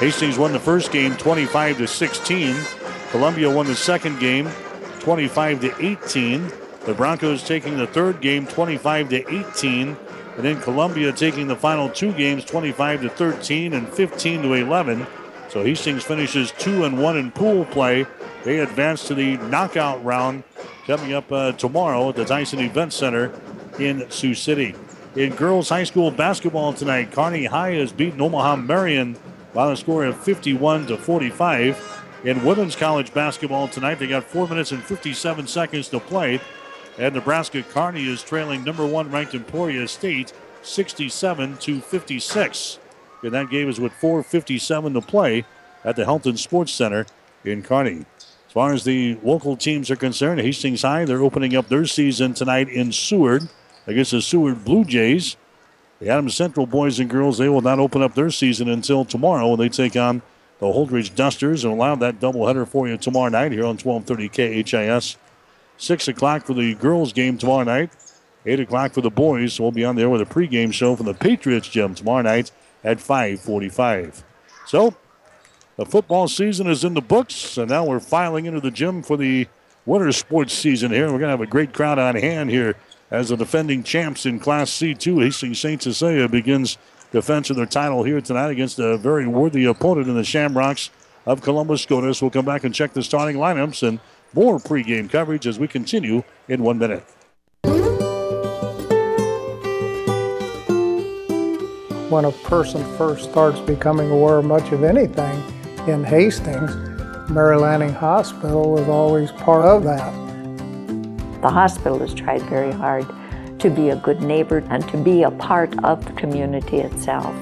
Hastings 0.00 0.38
won 0.38 0.52
the 0.52 0.58
first 0.58 0.90
game 0.90 1.14
25 1.16 1.78
to 1.78 1.86
16. 1.86 2.56
Columbia 3.10 3.50
won 3.50 3.66
the 3.66 3.74
second 3.74 4.20
game 4.20 4.48
25 5.00 5.60
to 5.62 5.84
18. 5.84 6.50
The 6.86 6.94
Broncos 6.94 7.42
taking 7.42 7.76
the 7.76 7.86
third 7.88 8.20
game 8.20 8.46
25 8.46 9.08
to 9.08 9.34
18. 9.34 9.96
And 10.36 10.44
then 10.44 10.60
Columbia 10.60 11.12
taking 11.12 11.48
the 11.48 11.56
final 11.56 11.88
two 11.88 12.12
games 12.12 12.44
25 12.44 13.02
to 13.02 13.08
13 13.08 13.72
and 13.72 13.88
15 13.88 14.42
to 14.42 14.52
11. 14.52 15.06
So 15.48 15.64
Hastings 15.64 16.04
finishes 16.04 16.52
2 16.52 16.84
and 16.84 17.02
1 17.02 17.16
in 17.16 17.32
pool 17.32 17.64
play. 17.64 18.06
They 18.44 18.60
advance 18.60 19.06
to 19.08 19.14
the 19.14 19.36
knockout 19.38 20.02
round 20.04 20.44
coming 20.86 21.12
up 21.12 21.30
uh, 21.32 21.52
tomorrow 21.52 22.10
at 22.10 22.16
the 22.16 22.24
Tyson 22.24 22.60
Event 22.60 22.92
Center 22.92 23.32
in 23.80 24.08
Sioux 24.08 24.34
City. 24.34 24.76
In 25.16 25.34
girls 25.34 25.68
high 25.68 25.84
school 25.84 26.12
basketball 26.12 26.72
tonight, 26.72 27.10
Kearney 27.10 27.46
High 27.46 27.72
has 27.72 27.90
beaten 27.90 28.20
Omaha 28.20 28.56
Marion 28.56 29.16
by 29.52 29.72
a 29.72 29.76
score 29.76 30.04
of 30.04 30.16
51 30.16 30.86
to 30.86 30.96
45 30.96 31.99
in 32.24 32.44
women's 32.44 32.76
college 32.76 33.12
basketball 33.14 33.68
tonight. 33.68 33.96
They 33.96 34.06
got 34.06 34.24
four 34.24 34.48
minutes 34.48 34.72
and 34.72 34.82
57 34.82 35.46
seconds 35.46 35.88
to 35.88 36.00
play. 36.00 36.40
And 36.98 37.14
Nebraska 37.14 37.62
Kearney 37.62 38.06
is 38.06 38.22
trailing 38.22 38.64
number 38.64 38.86
one 38.86 39.10
ranked 39.10 39.34
Emporia 39.34 39.88
State 39.88 40.32
67 40.62 41.56
to 41.58 41.80
56. 41.80 42.78
And 43.22 43.32
that 43.32 43.50
game 43.50 43.68
is 43.68 43.80
with 43.80 43.92
4.57 43.92 44.94
to 44.94 45.00
play 45.00 45.44
at 45.84 45.96
the 45.96 46.04
Helton 46.04 46.38
Sports 46.38 46.72
Center 46.72 47.06
in 47.44 47.62
Kearney. 47.62 48.04
As 48.46 48.52
far 48.52 48.72
as 48.72 48.84
the 48.84 49.16
local 49.22 49.56
teams 49.56 49.90
are 49.90 49.96
concerned, 49.96 50.40
Hastings 50.40 50.82
High, 50.82 51.04
they're 51.04 51.22
opening 51.22 51.54
up 51.54 51.68
their 51.68 51.86
season 51.86 52.34
tonight 52.34 52.68
in 52.68 52.92
Seward 52.92 53.48
against 53.86 54.10
the 54.10 54.20
Seward 54.20 54.64
Blue 54.64 54.84
Jays. 54.84 55.36
The 56.00 56.08
Adams 56.08 56.34
Central 56.34 56.66
boys 56.66 56.98
and 56.98 57.08
girls, 57.08 57.38
they 57.38 57.48
will 57.48 57.60
not 57.60 57.78
open 57.78 58.02
up 58.02 58.14
their 58.14 58.30
season 58.30 58.68
until 58.68 59.04
tomorrow 59.04 59.48
when 59.48 59.60
they 59.60 59.68
take 59.68 59.96
on 59.96 60.22
the 60.60 60.66
Holdrege 60.66 61.14
Dusters 61.14 61.64
and 61.64 61.72
allow 61.72 61.96
that 61.96 62.20
doubleheader 62.20 62.68
for 62.68 62.86
you 62.86 62.96
tomorrow 62.96 63.30
night 63.30 63.52
here 63.52 63.64
on 63.64 63.78
1230 63.78 64.62
KHAS. 64.62 65.16
6 65.78 66.08
o'clock 66.08 66.44
for 66.44 66.52
the 66.52 66.74
girls' 66.74 67.12
game 67.14 67.38
tomorrow 67.38 67.64
night. 67.64 67.90
8 68.44 68.60
o'clock 68.60 68.92
for 68.92 69.00
the 69.00 69.10
boys. 69.10 69.54
So 69.54 69.64
we'll 69.64 69.72
be 69.72 69.84
on 69.84 69.96
there 69.96 70.10
with 70.10 70.20
a 70.20 70.26
pregame 70.26 70.72
show 70.72 70.94
from 70.94 71.06
the 71.06 71.14
Patriots 71.14 71.68
gym 71.68 71.94
tomorrow 71.94 72.22
night 72.22 72.50
at 72.84 73.00
545. 73.00 74.22
So 74.66 74.94
the 75.76 75.86
football 75.86 76.28
season 76.28 76.66
is 76.66 76.84
in 76.84 76.92
the 76.92 77.00
books, 77.00 77.56
and 77.56 77.70
now 77.70 77.86
we're 77.86 78.00
filing 78.00 78.44
into 78.44 78.60
the 78.60 78.70
gym 78.70 79.02
for 79.02 79.16
the 79.16 79.48
winter 79.86 80.12
sports 80.12 80.52
season 80.52 80.92
here. 80.92 81.06
We're 81.06 81.12
going 81.12 81.22
to 81.22 81.28
have 81.28 81.40
a 81.40 81.46
great 81.46 81.72
crowd 81.72 81.98
on 81.98 82.16
hand 82.16 82.50
here 82.50 82.76
as 83.10 83.30
the 83.30 83.36
defending 83.36 83.82
champs 83.82 84.26
in 84.26 84.38
Class 84.38 84.70
C2. 84.70 85.24
Hastings 85.24 85.58
St. 85.58 85.82
Cecilia 85.82 86.28
begins 86.28 86.76
defense 87.10 87.50
of 87.50 87.56
their 87.56 87.66
title 87.66 88.04
here 88.04 88.20
tonight 88.20 88.50
against 88.50 88.78
a 88.78 88.96
very 88.96 89.26
worthy 89.26 89.64
opponent 89.64 90.08
in 90.08 90.14
the 90.14 90.24
Shamrocks 90.24 90.90
of 91.26 91.42
Columbus 91.42 91.82
SCOTUS. 91.82 92.22
We'll 92.22 92.30
come 92.30 92.44
back 92.44 92.64
and 92.64 92.74
check 92.74 92.92
the 92.92 93.02
starting 93.02 93.36
lineups 93.36 93.86
and 93.86 94.00
more 94.32 94.58
pregame 94.58 95.10
coverage 95.10 95.46
as 95.46 95.58
we 95.58 95.68
continue 95.68 96.22
in 96.48 96.62
one 96.62 96.78
minute. 96.78 97.04
When 102.10 102.24
a 102.24 102.32
person 102.44 102.82
first 102.96 103.30
starts 103.30 103.60
becoming 103.60 104.10
aware 104.10 104.38
of 104.38 104.44
much 104.44 104.72
of 104.72 104.82
anything 104.82 105.42
in 105.86 106.02
Hastings, 106.02 106.74
Mary 107.30 107.56
Lanning 107.56 107.92
Hospital 107.92 108.72
was 108.72 108.88
always 108.88 109.30
part 109.32 109.64
of 109.64 109.84
that. 109.84 110.12
The 111.42 111.50
hospital 111.50 112.00
has 112.00 112.12
tried 112.12 112.42
very 112.42 112.72
hard 112.72 113.06
to 113.60 113.70
be 113.70 113.90
a 113.90 113.96
good 113.96 114.22
neighbor 114.22 114.58
and 114.70 114.86
to 114.88 114.96
be 114.96 115.22
a 115.22 115.30
part 115.30 115.72
of 115.84 116.04
the 116.04 116.12
community 116.12 116.78
itself. 116.78 117.34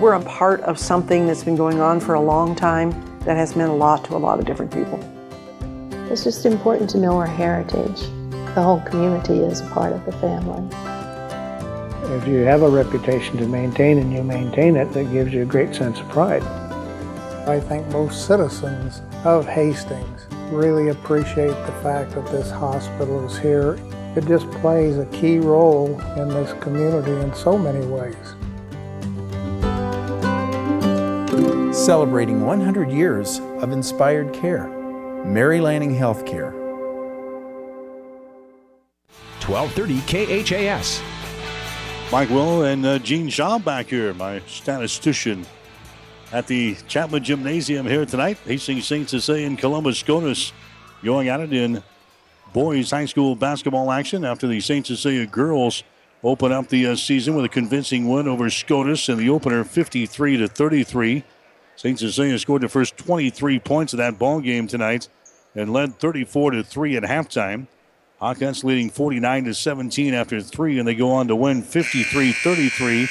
We're 0.00 0.14
a 0.14 0.24
part 0.24 0.60
of 0.62 0.78
something 0.78 1.26
that's 1.26 1.44
been 1.44 1.56
going 1.56 1.80
on 1.80 2.00
for 2.00 2.14
a 2.14 2.20
long 2.20 2.56
time 2.56 2.90
that 3.20 3.36
has 3.36 3.54
meant 3.54 3.70
a 3.70 3.74
lot 3.74 4.04
to 4.06 4.16
a 4.16 4.18
lot 4.18 4.38
of 4.38 4.46
different 4.46 4.72
people. 4.72 4.98
It's 6.10 6.24
just 6.24 6.46
important 6.46 6.88
to 6.90 6.98
know 6.98 7.16
our 7.18 7.26
heritage. 7.26 8.00
The 8.54 8.62
whole 8.62 8.80
community 8.80 9.40
is 9.40 9.60
a 9.60 9.66
part 9.66 9.92
of 9.92 10.04
the 10.06 10.12
family. 10.12 10.66
If 12.16 12.26
you 12.26 12.38
have 12.38 12.62
a 12.62 12.68
reputation 12.68 13.36
to 13.36 13.46
maintain 13.46 13.98
and 13.98 14.12
you 14.12 14.24
maintain 14.24 14.76
it, 14.76 14.92
that 14.92 15.12
gives 15.12 15.32
you 15.32 15.42
a 15.42 15.44
great 15.44 15.74
sense 15.74 16.00
of 16.00 16.08
pride. 16.08 16.42
I 17.46 17.60
think 17.60 17.86
most 17.88 18.26
citizens 18.26 19.02
of 19.24 19.46
Hastings 19.46 20.26
really 20.50 20.88
appreciate 20.88 21.48
the 21.48 21.78
fact 21.82 22.12
that 22.12 22.26
this 22.26 22.50
hospital 22.50 23.24
is 23.26 23.38
here. 23.38 23.78
It 24.16 24.26
just 24.26 24.50
plays 24.50 24.98
a 24.98 25.06
key 25.06 25.38
role 25.38 26.00
in 26.16 26.28
this 26.28 26.52
community 26.60 27.12
in 27.12 27.32
so 27.32 27.56
many 27.56 27.86
ways. 27.86 28.16
Celebrating 31.72 32.44
100 32.44 32.90
years 32.90 33.38
of 33.60 33.70
inspired 33.70 34.34
care. 34.34 34.66
Mary 35.24 35.60
Lanning 35.60 35.94
Healthcare. 35.94 36.52
1230 39.46 40.44
KHAS. 40.44 41.00
Mike 42.10 42.30
Will 42.30 42.64
and 42.64 42.84
uh, 42.84 42.98
Gene 42.98 43.28
Shaw 43.28 43.60
back 43.60 43.86
here, 43.86 44.12
my 44.14 44.40
statistician 44.48 45.46
at 46.32 46.48
the 46.48 46.76
Chapman 46.88 47.22
Gymnasium 47.22 47.86
here 47.86 48.04
tonight. 48.04 48.38
Hastings 48.38 48.88
St. 48.88 49.08
Cecilia 49.08 49.46
and 49.46 49.56
Columbus 49.56 49.98
SCOTUS 49.98 50.52
going 51.04 51.28
at 51.28 51.38
it 51.38 51.52
in 51.52 51.80
boys 52.52 52.90
high 52.90 53.04
school 53.04 53.36
basketball 53.36 53.90
action 53.90 54.24
after 54.24 54.46
the 54.46 54.60
St. 54.60 54.86
Cecilia 54.86 55.26
girls 55.26 55.82
open 56.22 56.52
up 56.52 56.68
the 56.68 56.86
uh, 56.86 56.96
season 56.96 57.34
with 57.34 57.44
a 57.44 57.48
convincing 57.48 58.08
win 58.08 58.28
over 58.28 58.50
SCOTUS 58.50 59.08
in 59.08 59.18
the 59.18 59.30
opener 59.30 59.64
53 59.64 60.36
to 60.38 60.48
33. 60.48 61.24
St. 61.76 61.98
Cecilia 61.98 62.38
scored 62.38 62.62
the 62.62 62.68
first 62.68 62.96
23 62.98 63.58
points 63.60 63.92
of 63.92 63.98
that 63.98 64.18
ball 64.18 64.40
game 64.40 64.66
tonight 64.66 65.08
and 65.54 65.72
led 65.72 65.98
34 65.98 66.52
to 66.52 66.62
3 66.62 66.96
at 66.96 67.02
halftime. 67.04 67.66
Hawkins 68.20 68.62
leading 68.62 68.90
49 68.90 69.44
to 69.44 69.54
17 69.54 70.12
after 70.12 70.42
three, 70.42 70.78
and 70.78 70.86
they 70.86 70.94
go 70.94 71.10
on 71.10 71.28
to 71.28 71.36
win 71.36 71.62
53 71.62 72.32
33. 72.32 73.08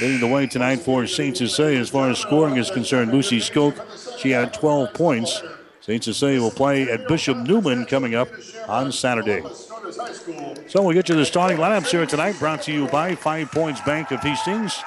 Leading 0.00 0.20
the 0.20 0.26
way 0.26 0.46
tonight 0.46 0.80
for 0.80 1.06
St. 1.06 1.36
Cecilia 1.36 1.78
as 1.78 1.90
far 1.90 2.10
as 2.10 2.18
scoring 2.18 2.56
is 2.56 2.70
concerned. 2.70 3.12
Lucy 3.12 3.38
Skoke, 3.38 3.80
she 4.18 4.30
had 4.30 4.52
12 4.52 4.94
points. 4.94 5.42
St. 5.88 6.04
Cecilia 6.04 6.42
will 6.42 6.50
play 6.50 6.82
at 6.90 7.08
Bishop 7.08 7.38
Newman 7.38 7.86
coming 7.86 8.14
up 8.14 8.28
on 8.68 8.92
Saturday. 8.92 9.40
So 10.66 10.82
we'll 10.82 10.92
get 10.92 11.08
you 11.08 11.14
the 11.14 11.24
starting 11.24 11.56
lineups 11.56 11.86
here 11.86 12.04
tonight, 12.04 12.38
brought 12.38 12.60
to 12.64 12.72
you 12.72 12.86
by 12.88 13.14
Five 13.14 13.50
Points 13.50 13.80
Bank 13.80 14.10
of 14.10 14.20
Hastings. 14.20 14.78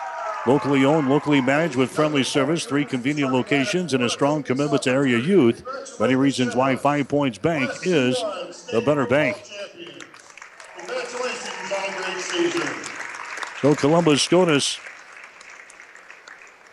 Locally 0.45 0.85
owned, 0.85 1.09
locally 1.09 1.41
managed 1.41 1.75
with 1.75 1.89
friendly 1.89 2.23
service, 2.23 2.67
three 2.67 2.85
convenient 2.85 3.33
locations, 3.33 3.95
and 3.95 4.03
a 4.03 4.09
strong 4.11 4.43
commitment 4.43 4.83
to 4.83 4.91
area 4.91 5.17
youth. 5.17 5.67
Many 5.99 6.13
reasons 6.13 6.55
why 6.55 6.75
Five 6.75 7.07
Points 7.07 7.39
Bank 7.39 7.71
is 7.83 8.23
the 8.71 8.83
better 8.85 9.07
bank. 9.07 9.41
So 13.59 13.73
Columbus 13.73 14.21
SCOTUS 14.21 14.79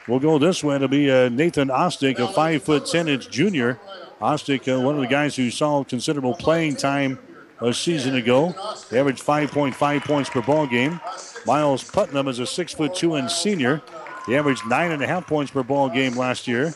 will 0.08 0.18
go 0.18 0.38
this 0.38 0.64
way. 0.64 0.76
It'll 0.76 0.88
be 0.88 1.10
uh, 1.10 1.28
Nathan 1.28 1.68
Ostick, 1.68 2.18
a 2.18 2.26
five 2.28 2.62
foot 2.62 2.86
ten 2.86 3.08
inch 3.08 3.28
junior. 3.28 3.78
Ostick, 4.20 4.66
uh, 4.66 4.80
one 4.80 4.96
of 4.96 5.00
the 5.00 5.06
guys 5.06 5.36
who 5.36 5.50
saw 5.50 5.84
considerable 5.84 6.34
playing 6.34 6.74
time 6.76 7.18
a 7.60 7.72
season 7.72 8.16
ago. 8.16 8.54
He 8.90 8.98
averaged 8.98 9.24
5.5 9.24 10.04
points 10.04 10.30
per 10.30 10.42
ball 10.42 10.66
game. 10.66 11.00
Miles 11.46 11.84
Putnam 11.84 12.28
is 12.28 12.38
a 12.38 12.46
six 12.46 12.72
foot 12.72 12.94
two 12.94 13.16
inch 13.16 13.32
senior. 13.32 13.82
He 14.26 14.36
averaged 14.36 14.66
nine 14.66 14.90
and 14.90 15.02
a 15.02 15.06
half 15.06 15.26
points 15.26 15.50
per 15.52 15.62
ball 15.62 15.88
game 15.88 16.16
last 16.16 16.48
year. 16.48 16.74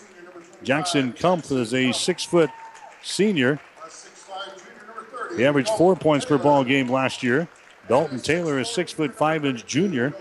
Jackson 0.63 1.13
Kumpf 1.13 1.51
is 1.53 1.75
a 1.75 1.93
six 1.93 2.25
foot 2.25 2.51
senior. 3.03 3.61
He 5.37 5.45
averaged 5.45 5.71
four 5.71 5.97
points 5.97 6.25
per 6.25 6.39
ball 6.39 6.63
game 6.65 6.89
last 6.89 7.23
year. 7.23 7.49
Dalton 7.89 8.21
Taylor 8.21 8.59
is 8.59 8.71
six 8.71 8.93
foot 8.93 9.15
five 9.15 9.45
inch 9.45 9.67
junior. 9.67 10.15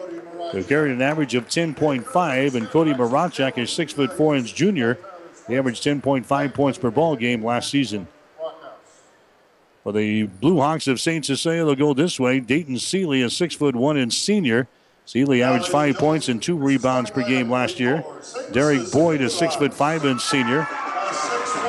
Who 0.52 0.64
carried 0.64 0.92
an 0.92 1.02
average 1.02 1.36
of 1.36 1.48
10.5, 1.48 2.56
and 2.56 2.70
Cody 2.70 2.94
Marachak 2.94 3.94
foot 3.94 4.14
four 4.14 4.36
inch 4.36 4.54
junior. 4.54 4.98
He 5.48 5.58
averaged 5.58 5.84
10.5 5.84 6.54
points 6.54 6.78
per 6.78 6.92
ball 6.92 7.16
game 7.16 7.44
last 7.44 7.70
season. 7.70 8.08
For 9.84 9.92
the 9.92 10.24
Blue 10.24 10.60
Hawks 10.60 10.88
of 10.88 11.00
St. 11.00 11.26
Cecilia, 11.26 11.66
they'll 11.66 11.76
go 11.76 11.94
this 11.94 12.20
way. 12.20 12.40
Dayton 12.40 12.78
Seeley, 12.78 13.28
foot 13.28 13.76
one 13.76 13.98
inch 13.98 14.14
senior. 14.14 14.68
Seeley 15.06 15.42
averaged 15.42 15.68
five 15.68 15.98
points 15.98 16.30
and 16.30 16.42
two 16.42 16.56
rebounds 16.56 17.10
per 17.10 17.24
game 17.24 17.50
last 17.50 17.80
year. 17.80 18.04
Derek 18.52 18.92
Boyd, 18.92 19.22
a 19.22 19.30
six 19.30 19.56
foot 19.56 19.74
five 19.74 20.06
inch 20.06 20.22
senior. 20.22 20.68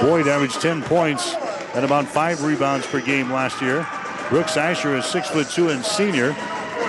Boyd 0.00 0.28
averaged 0.28 0.60
10 0.60 0.82
points 0.82 1.34
and 1.74 1.84
about 1.84 2.06
five 2.06 2.42
rebounds 2.44 2.86
per 2.86 3.00
game 3.00 3.32
last 3.32 3.62
year. 3.62 3.86
Brooks 4.28 4.56
Asher, 4.56 4.96
is 4.96 5.06
six 5.06 5.28
foot 5.28 5.48
two 5.48 5.70
inch 5.70 5.86
senior. 5.86 6.36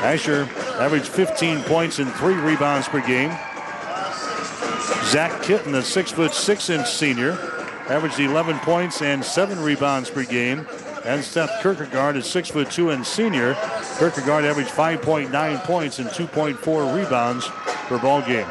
Asher 0.03 0.49
averaged 0.81 1.07
15 1.07 1.61
points 1.63 1.99
and 1.99 2.11
three 2.15 2.35
rebounds 2.35 2.89
per 2.89 2.99
game. 2.99 3.29
Zach 5.05 5.41
Kitten, 5.41 5.73
a 5.75 5.81
six 5.81 6.11
foot 6.11 6.33
six 6.33 6.69
inch 6.69 6.89
senior, 6.89 7.31
averaged 7.87 8.19
11 8.19 8.59
points 8.59 9.01
and 9.01 9.23
seven 9.23 9.61
rebounds 9.61 10.09
per 10.09 10.25
game. 10.25 10.67
And 11.05 11.23
Seth 11.23 11.61
Kierkegaard 11.61 12.17
a 12.17 12.21
six 12.21 12.49
foot 12.49 12.69
two 12.69 12.89
and 12.89 13.05
senior. 13.05 13.55
Kierkegaard 13.97 14.43
averaged 14.43 14.71
5.9 14.71 15.63
points 15.63 15.99
and 15.99 16.09
2.4 16.09 16.95
rebounds 16.95 17.47
per 17.87 17.97
ball 17.97 18.21
game. 18.21 18.47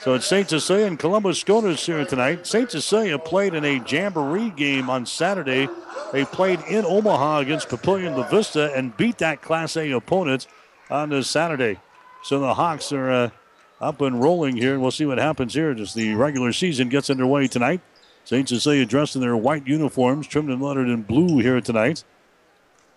So 0.00 0.14
it's 0.14 0.24
St. 0.24 0.48
Cecilia 0.48 0.86
and 0.86 0.98
Columbus 0.98 1.40
SCOTUS 1.40 1.84
here 1.84 2.06
tonight. 2.06 2.46
St. 2.46 2.70
Cecilia 2.70 3.18
played 3.18 3.52
in 3.52 3.66
a 3.66 3.82
jamboree 3.86 4.48
game 4.48 4.88
on 4.88 5.04
Saturday. 5.04 5.68
They 6.10 6.24
played 6.24 6.60
in 6.60 6.86
Omaha 6.86 7.40
against 7.40 7.68
Papillion 7.68 8.16
La 8.16 8.26
Vista 8.26 8.72
and 8.74 8.96
beat 8.96 9.18
that 9.18 9.42
Class 9.42 9.76
A 9.76 9.90
opponent 9.90 10.46
on 10.88 11.10
this 11.10 11.28
Saturday. 11.28 11.80
So 12.22 12.40
the 12.40 12.54
Hawks 12.54 12.92
are 12.92 13.10
uh, 13.10 13.30
up 13.78 14.00
and 14.00 14.22
rolling 14.22 14.56
here, 14.56 14.72
and 14.72 14.80
we'll 14.80 14.90
see 14.90 15.04
what 15.04 15.18
happens 15.18 15.52
here 15.52 15.70
as 15.70 15.92
the 15.92 16.14
regular 16.14 16.54
season 16.54 16.88
gets 16.88 17.10
underway 17.10 17.46
tonight. 17.46 17.82
St. 18.24 18.48
Cecilia 18.48 18.86
dressed 18.86 19.16
in 19.16 19.20
their 19.20 19.36
white 19.36 19.66
uniforms, 19.66 20.26
trimmed 20.26 20.48
and 20.48 20.62
lettered 20.62 20.88
in 20.88 21.02
blue 21.02 21.40
here 21.40 21.60
tonight. 21.60 22.04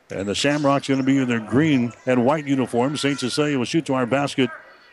And 0.09 0.25
the 0.25 0.35
Shamrocks 0.35 0.87
going 0.87 1.01
to 1.01 1.05
be 1.05 1.17
in 1.17 1.27
their 1.27 1.41
green 1.41 1.91
and 2.05 2.25
white 2.25 2.47
uniforms. 2.47 3.01
St. 3.01 3.19
Cecilia 3.19 3.57
will 3.57 3.65
shoot 3.65 3.85
to 3.87 3.93
our 3.93 4.05
basket 4.05 4.49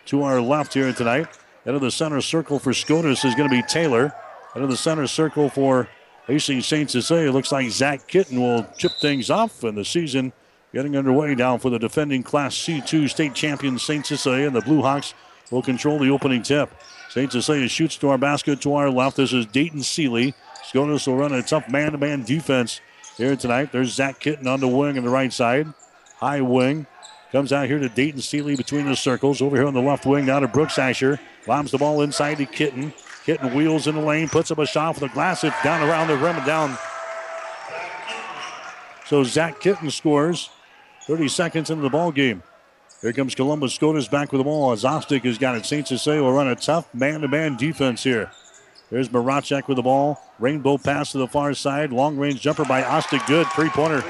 to 0.07 0.25
our 0.25 0.41
left 0.41 0.75
here 0.75 0.93
tonight. 0.93 1.29
Of 1.67 1.81
the 1.83 1.91
center 1.91 2.21
circle 2.21 2.59
for 2.59 2.73
SCOTUS 2.73 3.25
is 3.25 3.35
going 3.35 3.49
to 3.49 3.55
be 3.55 3.63
Taylor. 3.63 4.15
Of 4.55 4.69
the 4.69 4.77
center 4.77 5.07
circle 5.07 5.49
for 5.49 5.89
Hastings 6.27 6.67
St. 6.67 6.91
Cecilia, 6.91 7.31
looks 7.31 7.53
like 7.53 7.71
Zach 7.71 8.07
Kitten 8.07 8.41
will 8.41 8.67
chip 8.79 8.93
things 9.01 9.31
off, 9.31 9.63
and 9.63 9.77
the 9.77 9.85
season 9.85 10.33
getting 10.73 10.97
underway 10.97 11.35
now 11.35 11.59
for 11.59 11.71
the 11.71 11.79
defending 11.79 12.23
Class 12.23 12.57
C2 12.57 13.11
state 13.11 13.35
champion 13.35 13.79
St. 13.79 14.05
Cecilia. 14.07 14.47
And 14.47 14.57
the 14.57 14.63
Blue 14.63 14.83
Hawks 14.83 15.15
will 15.51 15.63
control 15.63 15.99
the 15.99 16.11
opening 16.11 16.43
tip. 16.43 16.73
St. 17.11 17.31
Cecilia 17.31 17.69
shoots 17.69 17.97
to 17.99 18.09
our 18.09 18.19
basket 18.19 18.61
to 18.63 18.75
our 18.75 18.91
left. 18.91 19.17
This 19.17 19.33
is 19.33 19.47
Dayton 19.47 19.83
Seeley. 19.83 20.35
SCOTUS 20.65 21.07
will 21.07 21.17
run 21.17 21.33
a 21.33 21.43
tough 21.43 21.69
man 21.69 21.93
to 21.93 21.99
man 21.99 22.25
defense 22.25 22.81
here 23.17 23.37
tonight. 23.37 23.71
There's 23.71 23.93
Zach 23.93 24.19
Kitten 24.19 24.47
on 24.47 24.61
the 24.61 24.69
wing 24.69 24.97
on 24.97 25.05
the 25.05 25.11
right 25.11 25.33
side. 25.33 25.67
High 26.17 26.41
wing. 26.41 26.87
Comes 27.33 27.53
out 27.53 27.67
here 27.67 27.79
to 27.79 27.89
Dayton 27.89 28.21
Seeley 28.21 28.57
between 28.57 28.87
the 28.87 28.97
circles. 28.97 29.41
Over 29.41 29.57
here 29.57 29.67
on 29.67 29.75
the 29.75 29.81
left 29.81 30.05
wing, 30.05 30.27
now 30.27 30.41
to 30.41 30.49
Brooks 30.49 30.79
Asher. 30.79 31.21
Lobs 31.47 31.71
the 31.71 31.79
ball 31.79 32.03
inside 32.03 32.39
to 32.39 32.47
Kitten. 32.47 32.93
Kitten 33.25 33.55
wheels 33.55 33.87
in 33.87 33.95
the 33.95 34.01
lane, 34.01 34.29
puts 34.29 34.51
up 34.51 34.59
a 34.59 34.67
shot 34.67 34.95
for 34.95 35.01
the 35.01 35.09
glass. 35.09 35.45
It's 35.45 35.63
down 35.63 35.89
around 35.89 36.09
the 36.09 36.17
rim 36.17 36.37
and 36.37 36.47
down. 36.47 36.77
So 39.07 39.23
Zach 39.23 39.61
Kitten 39.61 39.91
scores 39.91 40.51
30 41.07 41.29
seconds 41.29 41.71
into 41.71 41.83
the 41.83 41.91
ball 41.91 42.11
game. 42.11 42.43
Here 43.01 43.13
comes 43.13 43.35
Columbus 43.35 43.75
SCOTUS 43.75 44.09
back 44.09 44.33
with 44.33 44.41
the 44.41 44.45
ball. 44.45 44.75
Azostik 44.75 45.25
has 45.25 45.39
got 45.39 45.57
it. 45.57 45.65
St. 45.65 45.87
Cecilia 45.87 46.23
will 46.23 46.33
run 46.33 46.49
a 46.49 46.57
tough 46.57 46.93
man-to-man 46.95 47.57
defense 47.57 48.03
here. 48.03 48.31
There's 48.91 49.09
Marachek 49.09 49.69
with 49.69 49.77
the 49.77 49.83
ball. 49.83 50.21
Rainbow 50.39 50.79
pass 50.79 51.13
to 51.13 51.19
the 51.19 51.29
far 51.29 51.55
side. 51.55 51.93
Long 51.93 52.17
range 52.17 52.41
jumper 52.41 52.65
by 52.65 52.83
Ostick. 52.83 53.27
Good. 53.27 53.47
Three 53.49 53.69
pointer. 53.71 54.05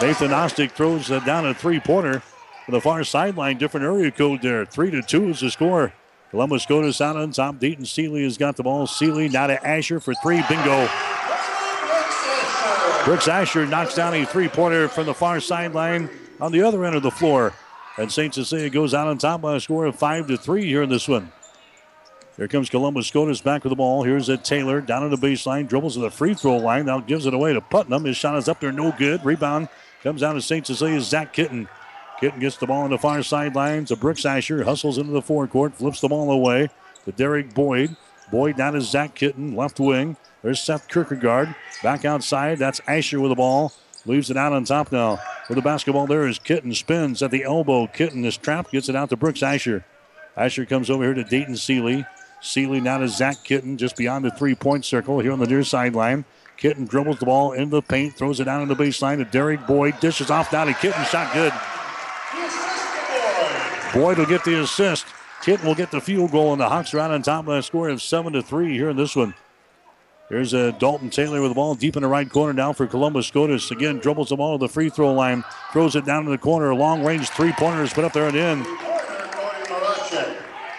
Nathan 0.00 0.30
Ostick 0.30 0.70
throws 0.72 1.08
down 1.08 1.44
a 1.46 1.52
three 1.54 1.80
pointer. 1.80 2.22
to 2.66 2.70
the 2.70 2.80
far 2.80 3.02
sideline. 3.02 3.58
Different 3.58 3.84
area 3.84 4.10
code 4.10 4.42
there. 4.42 4.64
Three 4.64 4.90
to 4.92 5.02
two 5.02 5.28
is 5.30 5.40
the 5.40 5.50
score. 5.50 5.92
Columbus 6.30 6.62
Scotus 6.62 7.00
out 7.00 7.16
on 7.16 7.32
top. 7.32 7.58
Dayton 7.58 7.86
Seeley 7.86 8.22
has 8.22 8.36
got 8.36 8.56
the 8.56 8.62
ball. 8.62 8.86
Seeley 8.86 9.28
now 9.28 9.46
to 9.46 9.66
Asher 9.66 9.98
for 9.98 10.14
three. 10.22 10.42
Bingo. 10.48 10.88
Brooks 13.04 13.26
Asher 13.26 13.66
knocks 13.66 13.94
down 13.94 14.14
a 14.14 14.26
three-pointer 14.26 14.88
from 14.88 15.06
the 15.06 15.14
far 15.14 15.40
sideline 15.40 16.10
on 16.40 16.52
the 16.52 16.62
other 16.62 16.84
end 16.84 16.94
of 16.94 17.02
the 17.02 17.10
floor. 17.10 17.54
And 17.96 18.12
St. 18.12 18.34
Cecilia 18.34 18.68
goes 18.68 18.92
out 18.92 19.08
on 19.08 19.16
top 19.16 19.40
by 19.40 19.56
a 19.56 19.60
score 19.60 19.86
of 19.86 19.96
five 19.96 20.26
to 20.28 20.36
three 20.36 20.66
here 20.66 20.82
in 20.82 20.90
this 20.90 21.08
one. 21.08 21.32
Here 22.36 22.46
comes 22.46 22.70
Columbus 22.70 23.08
Scotus 23.08 23.40
back 23.40 23.64
with 23.64 23.70
the 23.70 23.76
ball. 23.76 24.04
Here's 24.04 24.28
a 24.28 24.36
Taylor 24.36 24.80
down 24.80 25.02
on 25.02 25.10
the 25.10 25.16
baseline, 25.16 25.66
dribbles 25.66 25.94
to 25.94 26.00
the 26.00 26.10
free 26.10 26.34
throw 26.34 26.58
line. 26.58 26.86
Now 26.86 27.00
gives 27.00 27.26
it 27.26 27.34
away 27.34 27.54
to 27.54 27.60
Putnam. 27.60 28.04
His 28.04 28.16
shot 28.16 28.36
is 28.36 28.48
up 28.48 28.60
there, 28.60 28.70
no 28.70 28.92
good. 28.92 29.24
Rebound 29.24 29.68
comes 30.02 30.20
down 30.20 30.34
to 30.34 30.42
St. 30.42 30.66
Cecilia's 30.66 31.06
Zach 31.06 31.32
Kitten. 31.32 31.68
Kitten 32.20 32.40
gets 32.40 32.56
the 32.56 32.66
ball 32.66 32.82
on 32.82 32.90
the 32.90 32.98
far 32.98 33.22
sideline 33.22 33.84
to 33.86 33.96
Brooks 33.96 34.24
Asher. 34.24 34.64
Hustles 34.64 34.98
into 34.98 35.12
the 35.12 35.22
forecourt, 35.22 35.74
flips 35.74 36.00
the 36.00 36.08
ball 36.08 36.30
away 36.30 36.68
to 37.04 37.12
Derek 37.12 37.54
Boyd. 37.54 37.96
Boyd 38.30 38.56
down 38.56 38.74
to 38.74 38.80
Zach 38.80 39.14
Kitten, 39.14 39.54
left 39.54 39.80
wing. 39.80 40.16
There's 40.42 40.60
Seth 40.60 40.88
Kierkegaard. 40.88 41.54
Back 41.82 42.04
outside. 42.04 42.58
That's 42.58 42.80
Asher 42.86 43.20
with 43.20 43.30
the 43.30 43.36
ball. 43.36 43.72
Leaves 44.06 44.30
it 44.30 44.36
out 44.36 44.52
on 44.52 44.64
top 44.64 44.92
now. 44.92 45.18
With 45.48 45.56
the 45.56 45.62
basketball 45.62 46.06
there 46.06 46.26
is 46.26 46.38
Kitten. 46.38 46.74
Spins 46.74 47.22
at 47.22 47.30
the 47.30 47.44
elbow. 47.44 47.86
Kitten 47.86 48.24
is 48.24 48.36
trapped. 48.36 48.72
Gets 48.72 48.88
it 48.88 48.96
out 48.96 49.10
to 49.10 49.16
Brooks 49.16 49.42
Asher. 49.42 49.84
Asher 50.36 50.66
comes 50.66 50.90
over 50.90 51.04
here 51.04 51.14
to 51.14 51.24
Dayton 51.24 51.56
Seeley. 51.56 52.06
Seeley 52.40 52.80
now 52.80 52.98
to 52.98 53.08
Zach 53.08 53.42
Kitten 53.42 53.76
just 53.76 53.96
beyond 53.96 54.24
the 54.24 54.30
three 54.30 54.54
point 54.54 54.84
circle 54.84 55.18
here 55.18 55.32
on 55.32 55.40
the 55.40 55.46
near 55.46 55.64
sideline. 55.64 56.24
Kitten 56.58 56.86
dribbles 56.86 57.20
the 57.20 57.26
ball 57.26 57.52
into 57.52 57.76
the 57.76 57.82
paint, 57.82 58.14
throws 58.14 58.40
it 58.40 58.44
down 58.44 58.60
on 58.60 58.68
the 58.68 58.74
baseline 58.74 59.18
to 59.18 59.24
Derek 59.24 59.64
Boyd. 59.66 60.00
Dishes 60.00 60.28
off 60.28 60.50
down 60.50 60.66
to 60.66 60.74
Kitten. 60.74 61.04
Shot 61.04 61.32
good. 61.32 61.52
Boyd 63.94 64.18
will 64.18 64.26
get 64.26 64.44
the 64.44 64.60
assist. 64.60 65.06
Kitten 65.40 65.64
will 65.64 65.76
get 65.76 65.92
the 65.92 66.00
field 66.00 66.32
goal, 66.32 66.52
and 66.52 66.60
the 66.60 66.68
Hawks 66.68 66.92
are 66.94 66.98
out 66.98 67.12
on 67.12 67.22
top 67.22 67.46
by 67.46 67.58
a 67.58 67.62
score 67.62 67.88
of 67.88 68.02
7 68.02 68.32
to 68.32 68.42
3 68.42 68.76
here 68.76 68.90
in 68.90 68.96
this 68.96 69.14
one. 69.14 69.34
Here's 70.28 70.52
a 70.52 70.72
Dalton 70.72 71.10
Taylor 71.10 71.40
with 71.40 71.52
the 71.52 71.54
ball 71.54 71.76
deep 71.76 71.96
in 71.96 72.02
the 72.02 72.08
right 72.08 72.28
corner 72.28 72.52
now 72.52 72.72
for 72.72 72.88
Columbus 72.88 73.28
Scotus. 73.28 73.70
Again, 73.70 73.98
dribbles 73.98 74.30
the 74.30 74.36
ball 74.36 74.58
to 74.58 74.66
the 74.66 74.68
free 74.68 74.90
throw 74.90 75.14
line, 75.14 75.44
throws 75.72 75.94
it 75.94 76.04
down 76.04 76.26
in 76.26 76.30
the 76.30 76.38
corner. 76.38 76.74
Long 76.74 77.04
range 77.04 77.30
three 77.30 77.52
pointers 77.52 77.94
put 77.94 78.04
up 78.04 78.12
there 78.12 78.26
and 78.26 78.36
in. 78.36 78.62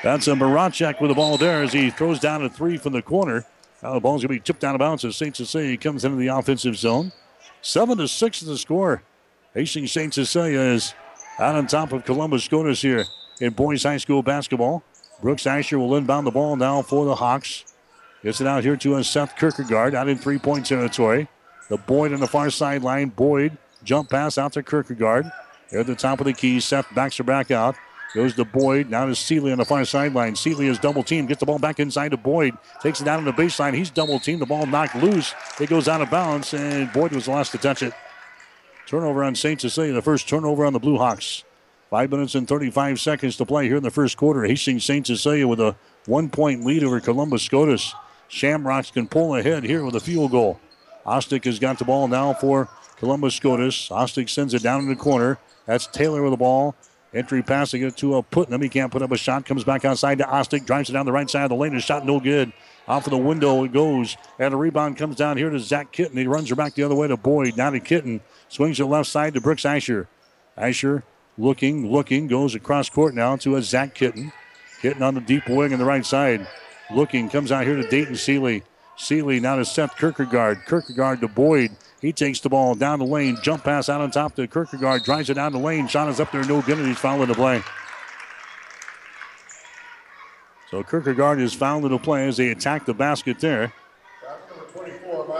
That's 0.03 0.27
a 0.27 0.31
Marachek 0.31 1.01
with 1.01 1.09
the 1.09 1.15
ball 1.15 1.37
there 1.37 1.63
as 1.63 1.73
he 1.73 1.89
throws 1.89 2.19
down 2.19 2.43
a 2.43 2.49
three 2.49 2.77
from 2.77 2.93
the 2.93 3.01
corner. 3.01 3.45
Now 3.81 3.93
the 3.93 3.99
ball's 3.99 4.21
going 4.21 4.35
to 4.35 4.39
be 4.41 4.45
tipped 4.45 4.63
out 4.63 4.75
of 4.75 4.79
bounds 4.79 5.05
as 5.05 5.15
St. 5.15 5.35
Cecilia 5.35 5.77
comes 5.77 6.03
into 6.03 6.17
the 6.17 6.27
offensive 6.27 6.75
zone. 6.75 7.11
Seven 7.61 7.97
to 7.97 8.07
six 8.07 8.41
is 8.41 8.47
the 8.47 8.57
score. 8.57 9.03
Hastings 9.53 9.91
St. 9.91 10.13
Cecilia 10.13 10.59
is 10.59 10.93
out 11.39 11.55
on 11.55 11.67
top 11.67 11.91
of 11.93 12.05
Columbus 12.05 12.43
Scotus 12.43 12.81
here 12.81 13.05
in 13.39 13.53
boys 13.53 13.83
high 13.83 13.97
school 13.97 14.21
basketball. 14.21 14.83
Brooks 15.21 15.47
Asher 15.47 15.79
will 15.79 15.95
inbound 15.95 16.27
the 16.27 16.31
ball 16.31 16.55
now 16.55 16.81
for 16.81 17.05
the 17.05 17.15
Hawks. 17.15 17.65
Gets 18.23 18.41
it 18.41 18.47
out 18.47 18.63
here 18.63 18.75
to 18.75 19.03
Seth 19.03 19.37
Kierkegaard 19.37 19.95
out 19.95 20.09
in 20.09 20.17
three-point 20.17 20.65
territory. 20.65 21.27
The 21.69 21.77
Boyd 21.77 22.13
on 22.13 22.19
the 22.19 22.27
far 22.27 22.49
sideline. 22.49 23.09
Boyd 23.09 23.57
jump 23.83 24.09
pass 24.09 24.37
out 24.37 24.53
to 24.53 24.63
Kierkegaard. 24.63 25.31
They're 25.69 25.81
at 25.81 25.87
the 25.87 25.95
top 25.95 26.19
of 26.19 26.25
the 26.25 26.33
key. 26.33 26.59
Seth 26.59 26.87
backs 26.93 27.17
her 27.17 27.23
back 27.23 27.51
out. 27.51 27.75
Goes 28.13 28.33
to 28.35 28.45
Boyd. 28.45 28.89
Now 28.89 29.05
to 29.05 29.15
Seeley 29.15 29.51
on 29.51 29.59
the 29.59 29.65
far 29.65 29.85
sideline. 29.85 30.35
Seeley 30.35 30.67
is 30.67 30.79
double 30.79 31.03
teamed. 31.03 31.27
Gets 31.27 31.41
the 31.41 31.45
ball 31.45 31.59
back 31.59 31.79
inside 31.79 32.09
to 32.09 32.17
Boyd. 32.17 32.57
Takes 32.81 33.01
it 33.01 33.05
down 33.05 33.19
on 33.19 33.25
the 33.25 33.31
baseline. 33.31 33.75
He's 33.75 33.91
double 33.91 34.19
teamed. 34.19 34.41
The 34.41 34.47
ball 34.47 34.65
knocked 34.65 34.95
loose. 34.95 35.35
It 35.59 35.69
goes 35.69 35.87
out 35.87 36.01
of 36.01 36.09
bounds, 36.09 36.53
and 36.53 36.91
Boyd 36.91 37.11
was 37.11 37.25
the 37.25 37.31
last 37.31 37.51
to 37.51 37.59
touch 37.59 37.83
it. 37.83 37.93
Turnover 38.87 39.23
on 39.23 39.35
St. 39.35 39.61
Cecilia. 39.61 39.93
The 39.93 40.01
first 40.01 40.27
turnover 40.27 40.65
on 40.65 40.73
the 40.73 40.79
Blue 40.79 40.97
Hawks. 40.97 41.43
Five 41.91 42.09
minutes 42.09 42.33
and 42.35 42.47
35 42.47 42.99
seconds 42.99 43.37
to 43.37 43.45
play 43.45 43.67
here 43.67 43.77
in 43.77 43.83
the 43.83 43.91
first 43.91 44.17
quarter. 44.17 44.43
Hastings 44.43 44.85
St. 44.85 45.05
Cecilia 45.05 45.47
with 45.47 45.59
a 45.59 45.75
one 46.07 46.29
point 46.29 46.65
lead 46.65 46.83
over 46.83 46.99
Columbus 46.99 47.43
Scotus. 47.43 47.93
Shamrocks 48.27 48.91
can 48.91 49.07
pull 49.07 49.35
ahead 49.35 49.63
here 49.63 49.83
with 49.83 49.95
a 49.95 49.99
field 49.99 50.31
goal. 50.31 50.59
Ostick 51.05 51.45
has 51.45 51.59
got 51.59 51.79
the 51.79 51.85
ball 51.85 52.07
now 52.07 52.33
for 52.33 52.69
Columbus 52.97 53.35
Scotus. 53.35 53.89
Ostick 53.89 54.29
sends 54.29 54.53
it 54.53 54.61
down 54.61 54.81
in 54.81 54.89
the 54.89 54.95
corner. 54.95 55.39
That's 55.65 55.87
Taylor 55.87 56.21
with 56.21 56.31
the 56.31 56.37
ball. 56.37 56.75
Entry 57.13 57.41
passing 57.41 57.81
it 57.81 57.97
to 57.97 58.17
a 58.17 58.23
Putnam. 58.23 58.61
He 58.61 58.69
can't 58.69 58.91
put 58.91 59.01
up 59.01 59.11
a 59.11 59.17
shot. 59.17 59.45
Comes 59.45 59.63
back 59.63 59.83
outside 59.83 60.19
to 60.19 60.25
Ostick. 60.25 60.65
Drives 60.65 60.89
it 60.89 60.93
down 60.93 61.05
the 61.05 61.11
right 61.11 61.29
side 61.29 61.43
of 61.43 61.49
the 61.49 61.55
lane. 61.55 61.73
His 61.73 61.83
shot 61.83 62.05
no 62.05 62.19
good. 62.19 62.53
Off 62.87 63.07
of 63.07 63.11
the 63.11 63.17
window 63.17 63.63
it 63.63 63.73
goes. 63.73 64.15
And 64.37 64.53
a 64.53 64.57
rebound 64.57 64.97
comes 64.97 65.15
down 65.15 65.37
here 65.37 65.49
to 65.49 65.59
Zach 65.59 65.91
Kitten. 65.91 66.17
He 66.17 66.27
runs 66.27 66.49
her 66.49 66.55
back 66.55 66.75
the 66.75 66.83
other 66.83 66.95
way 66.95 67.07
to 67.07 67.17
Boyd. 67.17 67.57
Now 67.57 67.71
to 67.71 67.79
Kitten. 67.79 68.21
Swings 68.47 68.79
it 68.79 68.85
left 68.85 69.09
side 69.09 69.33
to 69.33 69.41
Brooks 69.41 69.65
Asher. 69.65 70.07
Asher 70.55 71.03
looking, 71.37 71.91
looking. 71.91 72.27
Goes 72.27 72.53
across 72.53 72.89
court 72.89 73.15
now 73.15 73.35
to 73.37 73.55
a 73.55 73.61
Zach 73.63 73.95
Kitten. 73.95 74.31
Kitten 74.81 75.01
on 75.01 75.15
the 75.15 75.21
deep 75.21 75.49
wing 75.49 75.73
on 75.73 75.79
the 75.79 75.85
right 75.85 76.05
side. 76.05 76.47
Looking. 76.91 77.29
Comes 77.29 77.51
out 77.51 77.65
here 77.65 77.75
to 77.75 77.89
Dayton 77.89 78.15
Seeley. 78.15 78.63
Seeley 78.97 79.39
now 79.39 79.55
to 79.55 79.65
Seth 79.65 79.97
Kierkegaard. 79.97 80.65
Kierkegaard 80.67 81.21
to 81.21 81.27
Boyd. 81.27 81.71
He 82.01 82.13
takes 82.13 82.39
the 82.39 82.49
ball 82.49 82.75
down 82.75 82.99
the 82.99 83.05
lane. 83.05 83.37
Jump 83.41 83.63
pass 83.63 83.89
out 83.89 84.01
on 84.01 84.11
top 84.11 84.35
to 84.35 84.47
Kierkegaard. 84.47 85.03
Drives 85.03 85.29
it 85.29 85.33
down 85.33 85.51
the 85.51 85.59
lane. 85.59 85.87
Shot 85.87 86.07
is 86.09 86.19
up 86.19 86.31
there. 86.31 86.43
No 86.43 86.61
good. 86.61 86.77
And 86.77 86.87
he's 86.87 86.97
fouled 86.97 87.21
into 87.21 87.35
play. 87.35 87.61
So 90.71 90.83
Kierkegaard 90.83 91.41
is 91.41 91.53
fouled 91.53 91.83
into 91.85 91.99
play 91.99 92.27
as 92.27 92.37
they 92.37 92.49
attack 92.49 92.85
the 92.85 92.93
basket 92.93 93.39
there. 93.39 93.73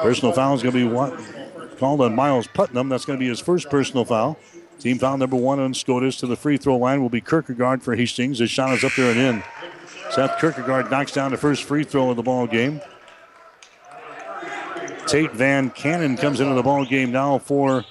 Personal 0.02 0.34
foul 0.34 0.56
is 0.56 0.64
going 0.64 0.76
to 0.76 0.90
be 0.90 1.78
called 1.78 2.02
on 2.02 2.16
Miles 2.16 2.48
Putnam. 2.48 2.90
That's 2.90 3.06
going 3.06 3.18
to 3.18 3.24
be 3.24 3.30
his 3.30 3.40
first 3.40 3.70
personal 3.70 4.06
foul. 4.06 4.38
Team 4.80 4.98
foul 4.98 5.18
number 5.18 5.36
one 5.36 5.60
on 5.60 5.74
Scotus 5.74 6.16
to 6.18 6.28
the 6.28 6.36
free 6.36 6.58
throw 6.58 6.78
line 6.78 7.02
will 7.02 7.10
be 7.10 7.22
Kierkegaard 7.22 7.84
for 7.84 7.96
Hastings. 7.96 8.40
His 8.40 8.50
shot 8.50 8.74
is 8.74 8.84
up 8.84 8.94
there 8.96 9.12
and 9.12 9.20
in. 9.20 9.44
Seth 10.12 10.40
Kierkegaard 10.40 10.90
knocks 10.90 11.12
down 11.12 11.32
the 11.32 11.38
first 11.38 11.64
free 11.64 11.84
throw 11.84 12.10
of 12.10 12.16
the 12.16 12.24
ball 12.24 12.48
game. 12.48 12.82
Tate 15.10 15.32
Van 15.32 15.72
Cannon 15.72 16.18
comes 16.18 16.40
into 16.40 16.54
the 16.54 16.62
ball 16.62 16.86
game 16.86 17.12
now 17.12 17.40
for 17.40 17.84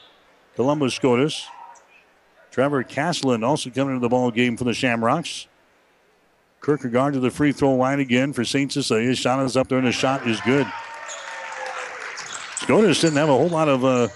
Columbus 0.54 0.94
Scotus. 0.94 1.48
Trevor 2.52 2.84
Caslin 2.84 3.44
also 3.44 3.70
coming 3.70 3.96
into 3.96 4.04
the 4.04 4.08
ball 4.08 4.30
game 4.30 4.56
for 4.56 4.62
the 4.62 4.72
Shamrocks. 4.72 5.48
Kierkegaard 6.64 7.14
to 7.14 7.20
the 7.20 7.32
free 7.32 7.50
throw 7.50 7.74
line 7.74 7.98
again 7.98 8.32
for 8.32 8.44
St. 8.44 8.70
Cecilia. 8.70 9.16
Shot 9.16 9.44
is 9.44 9.56
up 9.56 9.66
there 9.66 9.78
and 9.78 9.88
the 9.88 9.92
shot 9.92 10.28
is 10.28 10.40
good. 10.42 10.64
Scotus 12.54 13.00
didn't 13.00 13.16
have 13.16 13.30
a 13.30 13.36
whole 13.36 13.48
lot 13.48 13.68
of 13.68 13.84
uh, 13.84 14.06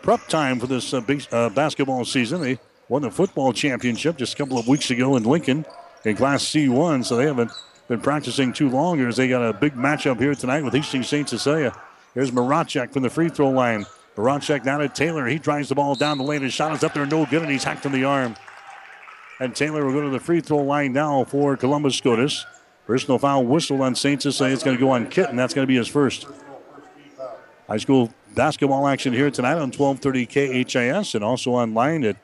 prep 0.00 0.26
time 0.28 0.58
for 0.58 0.66
this 0.66 0.94
uh, 0.94 1.02
uh, 1.32 1.50
basketball 1.50 2.06
season. 2.06 2.40
They 2.40 2.58
won 2.88 3.02
the 3.02 3.10
football 3.10 3.52
championship 3.52 4.16
just 4.16 4.32
a 4.32 4.36
couple 4.38 4.58
of 4.58 4.66
weeks 4.66 4.90
ago 4.90 5.16
in 5.16 5.24
Lincoln 5.24 5.66
in 6.06 6.16
Class 6.16 6.46
C1, 6.46 7.04
so 7.04 7.16
they 7.16 7.26
haven't 7.26 7.50
been 7.88 8.00
practicing 8.00 8.54
too 8.54 8.70
long 8.70 9.00
as 9.00 9.18
they 9.18 9.28
got 9.28 9.42
a 9.42 9.52
big 9.52 9.74
matchup 9.74 10.18
here 10.18 10.34
tonight 10.34 10.64
with 10.64 10.72
Hastings 10.72 11.08
St. 11.08 11.28
Cecilia. 11.28 11.78
Here's 12.16 12.30
Marachek 12.30 12.94
from 12.94 13.02
the 13.02 13.10
free 13.10 13.28
throw 13.28 13.50
line. 13.50 13.84
Marachek 14.16 14.64
down 14.64 14.80
to 14.80 14.88
Taylor. 14.88 15.26
He 15.26 15.38
drives 15.38 15.68
the 15.68 15.74
ball 15.74 15.94
down 15.94 16.16
the 16.16 16.24
lane. 16.24 16.40
His 16.40 16.54
shot 16.54 16.72
is 16.72 16.82
up 16.82 16.94
there, 16.94 17.04
no 17.04 17.26
good, 17.26 17.42
and 17.42 17.50
he's 17.50 17.64
hacked 17.64 17.84
in 17.84 17.92
the 17.92 18.04
arm. 18.04 18.36
And 19.38 19.54
Taylor 19.54 19.84
will 19.84 19.92
go 19.92 20.00
to 20.00 20.08
the 20.08 20.18
free 20.18 20.40
throw 20.40 20.62
line 20.62 20.94
now 20.94 21.24
for 21.24 21.58
Columbus 21.58 21.96
Scotus. 21.96 22.46
Personal 22.86 23.18
foul 23.18 23.44
whistle 23.44 23.82
on 23.82 23.94
St. 23.94 24.22
Cecilia. 24.22 24.54
It's 24.54 24.62
going 24.62 24.78
to 24.78 24.80
go 24.80 24.92
on 24.92 25.08
Kitten. 25.08 25.36
That's 25.36 25.52
going 25.52 25.64
to 25.64 25.68
be 25.68 25.76
his 25.76 25.88
first. 25.88 26.26
High 27.68 27.76
school 27.76 28.14
basketball 28.34 28.86
action 28.86 29.12
here 29.12 29.30
tonight 29.30 29.58
on 29.58 29.70
1230 29.70 30.64
KHAS 30.64 31.14
and 31.14 31.22
also 31.22 31.50
online 31.50 32.02
at 32.02 32.16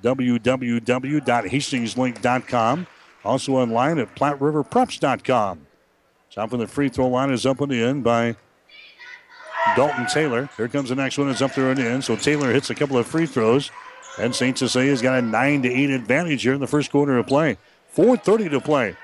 www.hastingslink.com. 0.00 2.86
Also 3.24 3.54
online 3.54 3.98
at 3.98 4.14
PlatteRiverPreps.com. 4.14 5.66
Top 6.30 6.52
of 6.52 6.60
the 6.60 6.68
free 6.68 6.88
throw 6.88 7.08
line 7.08 7.32
is 7.32 7.44
up 7.44 7.60
in 7.60 7.68
the 7.68 7.82
end 7.82 8.04
by 8.04 8.36
Dalton 9.76 10.06
Taylor. 10.06 10.48
Here 10.56 10.68
comes 10.68 10.88
the 10.88 10.94
next 10.94 11.18
one. 11.18 11.30
It's 11.30 11.42
up 11.42 11.54
there 11.54 11.70
and 11.70 11.78
in. 11.78 12.02
So 12.02 12.16
Taylor 12.16 12.52
hits 12.52 12.70
a 12.70 12.74
couple 12.74 12.98
of 12.98 13.06
free 13.06 13.26
throws. 13.26 13.70
And 14.18 14.34
St. 14.34 14.58
Cecilia's 14.58 15.00
got 15.00 15.18
a 15.18 15.22
9 15.22 15.62
to 15.62 15.72
8 15.72 15.90
advantage 15.90 16.42
here 16.42 16.54
in 16.54 16.60
the 16.60 16.66
first 16.66 16.90
quarter 16.90 17.16
of 17.16 17.26
play. 17.26 17.56
4.30 17.96 18.50
to 18.50 18.60
play 18.60 18.96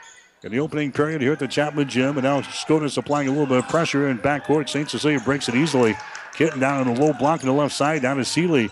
in 0.42 0.52
the 0.52 0.61
opening 0.61 0.92
period 0.92 1.20
here 1.22 1.33
at 1.33 1.38
the 1.38 1.48
Chapman 1.48 1.88
Gym. 1.88 2.16
And 2.16 2.24
now 2.24 2.42
Scotus 2.42 2.96
applying 2.96 3.29
a 3.29 3.31
little 3.31 3.46
bit 3.46 3.59
of 3.59 3.68
pressure 3.68 4.09
in 4.09 4.18
backcourt. 4.18 4.68
St. 4.68 4.90
Cecilia 4.90 5.20
breaks 5.20 5.48
it 5.48 5.55
easily. 5.55 5.96
Kitten 6.35 6.61
down 6.61 6.87
on 6.87 6.94
the 6.94 7.00
low 7.00 7.12
block 7.12 7.40
on 7.40 7.46
the 7.46 7.52
left 7.52 7.74
side, 7.74 8.02
down 8.02 8.18
to 8.18 8.24
Seeley. 8.24 8.70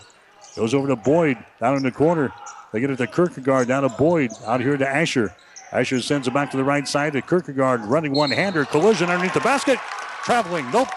Goes 0.55 0.73
over 0.73 0.87
to 0.87 0.95
Boyd, 0.95 1.37
down 1.59 1.75
in 1.77 1.83
the 1.83 1.91
corner. 1.91 2.31
They 2.71 2.79
get 2.79 2.89
it 2.89 2.97
to 2.97 3.07
Kierkegaard, 3.07 3.67
down 3.67 3.83
to 3.83 3.89
Boyd, 3.89 4.31
out 4.45 4.61
here 4.61 4.77
to 4.77 4.87
Asher. 4.87 5.35
Asher 5.71 6.01
sends 6.01 6.27
it 6.27 6.33
back 6.33 6.51
to 6.51 6.57
the 6.57 6.63
right 6.63 6.87
side 6.87 7.13
to 7.13 7.21
Kierkegaard, 7.21 7.81
running 7.81 8.13
one-hander, 8.13 8.65
collision 8.65 9.09
underneath 9.09 9.33
the 9.33 9.39
basket. 9.39 9.79
Traveling, 10.23 10.69
nope. 10.71 10.87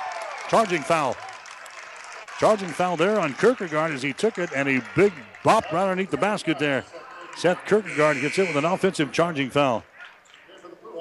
Charging 0.49 0.83
foul. 0.83 1.15
Charging 2.39 2.69
foul 2.69 2.97
there 2.97 3.21
on 3.21 3.35
Kierkegaard 3.35 3.93
as 3.93 4.03
he 4.03 4.15
took 4.15 4.39
it, 4.39 4.51
and 4.55 4.69
a 4.69 4.83
big 4.97 5.13
bop 5.45 5.71
right 5.73 5.83
underneath 5.83 6.11
the 6.11 6.17
basket 6.17 6.59
there. 6.59 6.85
Seth 7.37 7.59
Kierkegaard 7.67 8.21
gets 8.21 8.39
it 8.39 8.49
with 8.49 8.57
an 8.57 8.65
offensive 8.65 9.13
charging 9.13 9.51
foul. 9.51 9.85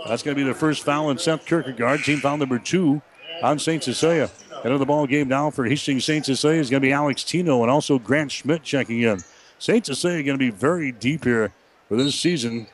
That's 0.08 0.22
going 0.22 0.36
to 0.36 0.44
be 0.44 0.48
the 0.48 0.54
first 0.54 0.84
foul 0.84 1.08
on 1.08 1.18
Seth 1.18 1.46
Kierkegaard. 1.46 2.04
Team 2.04 2.20
foul 2.20 2.38
number 2.38 2.60
two 2.60 3.02
on 3.42 3.58
St. 3.58 3.84
Cecilia. 3.84 4.30
Head 4.64 4.72
of 4.72 4.80
the 4.80 4.86
ball 4.86 5.08
game 5.08 5.28
now 5.28 5.50
for 5.50 5.66
Hastings 5.66 6.04
St. 6.04 6.26
Cecilia 6.26 6.60
is 6.60 6.70
going 6.70 6.82
to 6.82 6.88
be 6.88 6.92
Alex 6.92 7.24
Tino 7.24 7.62
and 7.62 7.72
also 7.72 7.98
Grant 8.00 8.32
Schmidt 8.32 8.64
checking 8.64 9.02
in. 9.02 9.20
St. 9.60 9.86
Cecilia 9.86 10.24
going 10.24 10.38
to 10.38 10.44
be 10.44 10.50
very 10.50 10.92
deep 10.92 11.24
here 11.24 11.54
for 11.88 11.96
this 11.96 12.16
season. 12.20 12.68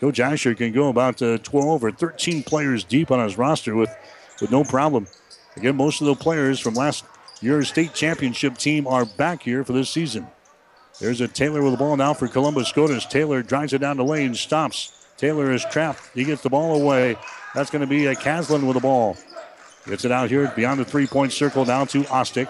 Coach 0.00 0.20
Asher 0.20 0.54
can 0.54 0.72
go 0.72 0.88
about 0.88 1.20
uh, 1.20 1.38
12 1.38 1.84
or 1.84 1.90
13 1.90 2.42
players 2.44 2.84
deep 2.84 3.10
on 3.10 3.22
his 3.22 3.36
roster 3.36 3.74
with, 3.74 3.90
with 4.40 4.50
no 4.50 4.64
problem. 4.64 5.06
Again, 5.56 5.76
most 5.76 6.00
of 6.00 6.06
the 6.06 6.14
players 6.14 6.60
from 6.60 6.74
last 6.74 7.04
year's 7.40 7.68
state 7.68 7.94
championship 7.94 8.56
team 8.56 8.86
are 8.86 9.04
back 9.04 9.42
here 9.42 9.64
for 9.64 9.72
this 9.72 9.90
season. 9.90 10.26
There's 11.00 11.20
a 11.20 11.28
Taylor 11.28 11.62
with 11.62 11.72
the 11.72 11.78
ball 11.78 11.96
now 11.96 12.14
for 12.14 12.28
Columbus 12.28 12.68
Scotus. 12.68 13.06
Taylor 13.06 13.42
drives 13.42 13.72
it 13.72 13.78
down 13.78 13.96
the 13.96 14.04
lane, 14.04 14.34
stops. 14.34 14.92
Taylor 15.16 15.50
is 15.52 15.64
trapped. 15.64 16.10
He 16.14 16.24
gets 16.24 16.42
the 16.42 16.50
ball 16.50 16.80
away. 16.80 17.16
That's 17.54 17.70
going 17.70 17.80
to 17.80 17.86
be 17.86 18.06
a 18.06 18.14
Caslin 18.14 18.66
with 18.66 18.74
the 18.74 18.80
ball. 18.80 19.16
Gets 19.86 20.04
it 20.04 20.12
out 20.12 20.28
here 20.28 20.52
beyond 20.54 20.78
the 20.78 20.84
three 20.84 21.06
point 21.06 21.32
circle 21.32 21.64
down 21.64 21.86
to 21.88 22.02
Ostick. 22.04 22.48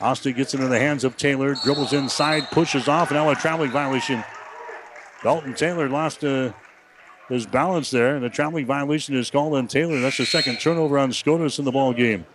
Ostick 0.00 0.36
gets 0.36 0.54
into 0.54 0.66
the 0.66 0.78
hands 0.78 1.04
of 1.04 1.16
Taylor, 1.16 1.54
dribbles 1.62 1.92
inside, 1.92 2.50
pushes 2.50 2.88
off, 2.88 3.10
and 3.10 3.18
now 3.18 3.30
a 3.30 3.34
traveling 3.34 3.70
violation. 3.70 4.24
Dalton 5.22 5.54
Taylor 5.54 5.88
lost 5.88 6.24
uh, 6.24 6.52
his 7.28 7.46
balance 7.46 7.90
there, 7.90 8.16
and 8.16 8.24
the 8.24 8.30
traveling 8.30 8.66
violation 8.66 9.16
is 9.16 9.30
called 9.30 9.54
on 9.54 9.66
Taylor. 9.66 10.00
That's 10.00 10.18
the 10.18 10.26
second 10.26 10.60
turnover 10.60 10.98
on 10.98 11.12
Scotus 11.12 11.58
in 11.58 11.64
the 11.64 11.72
ball 11.72 11.92
game. 11.92 12.26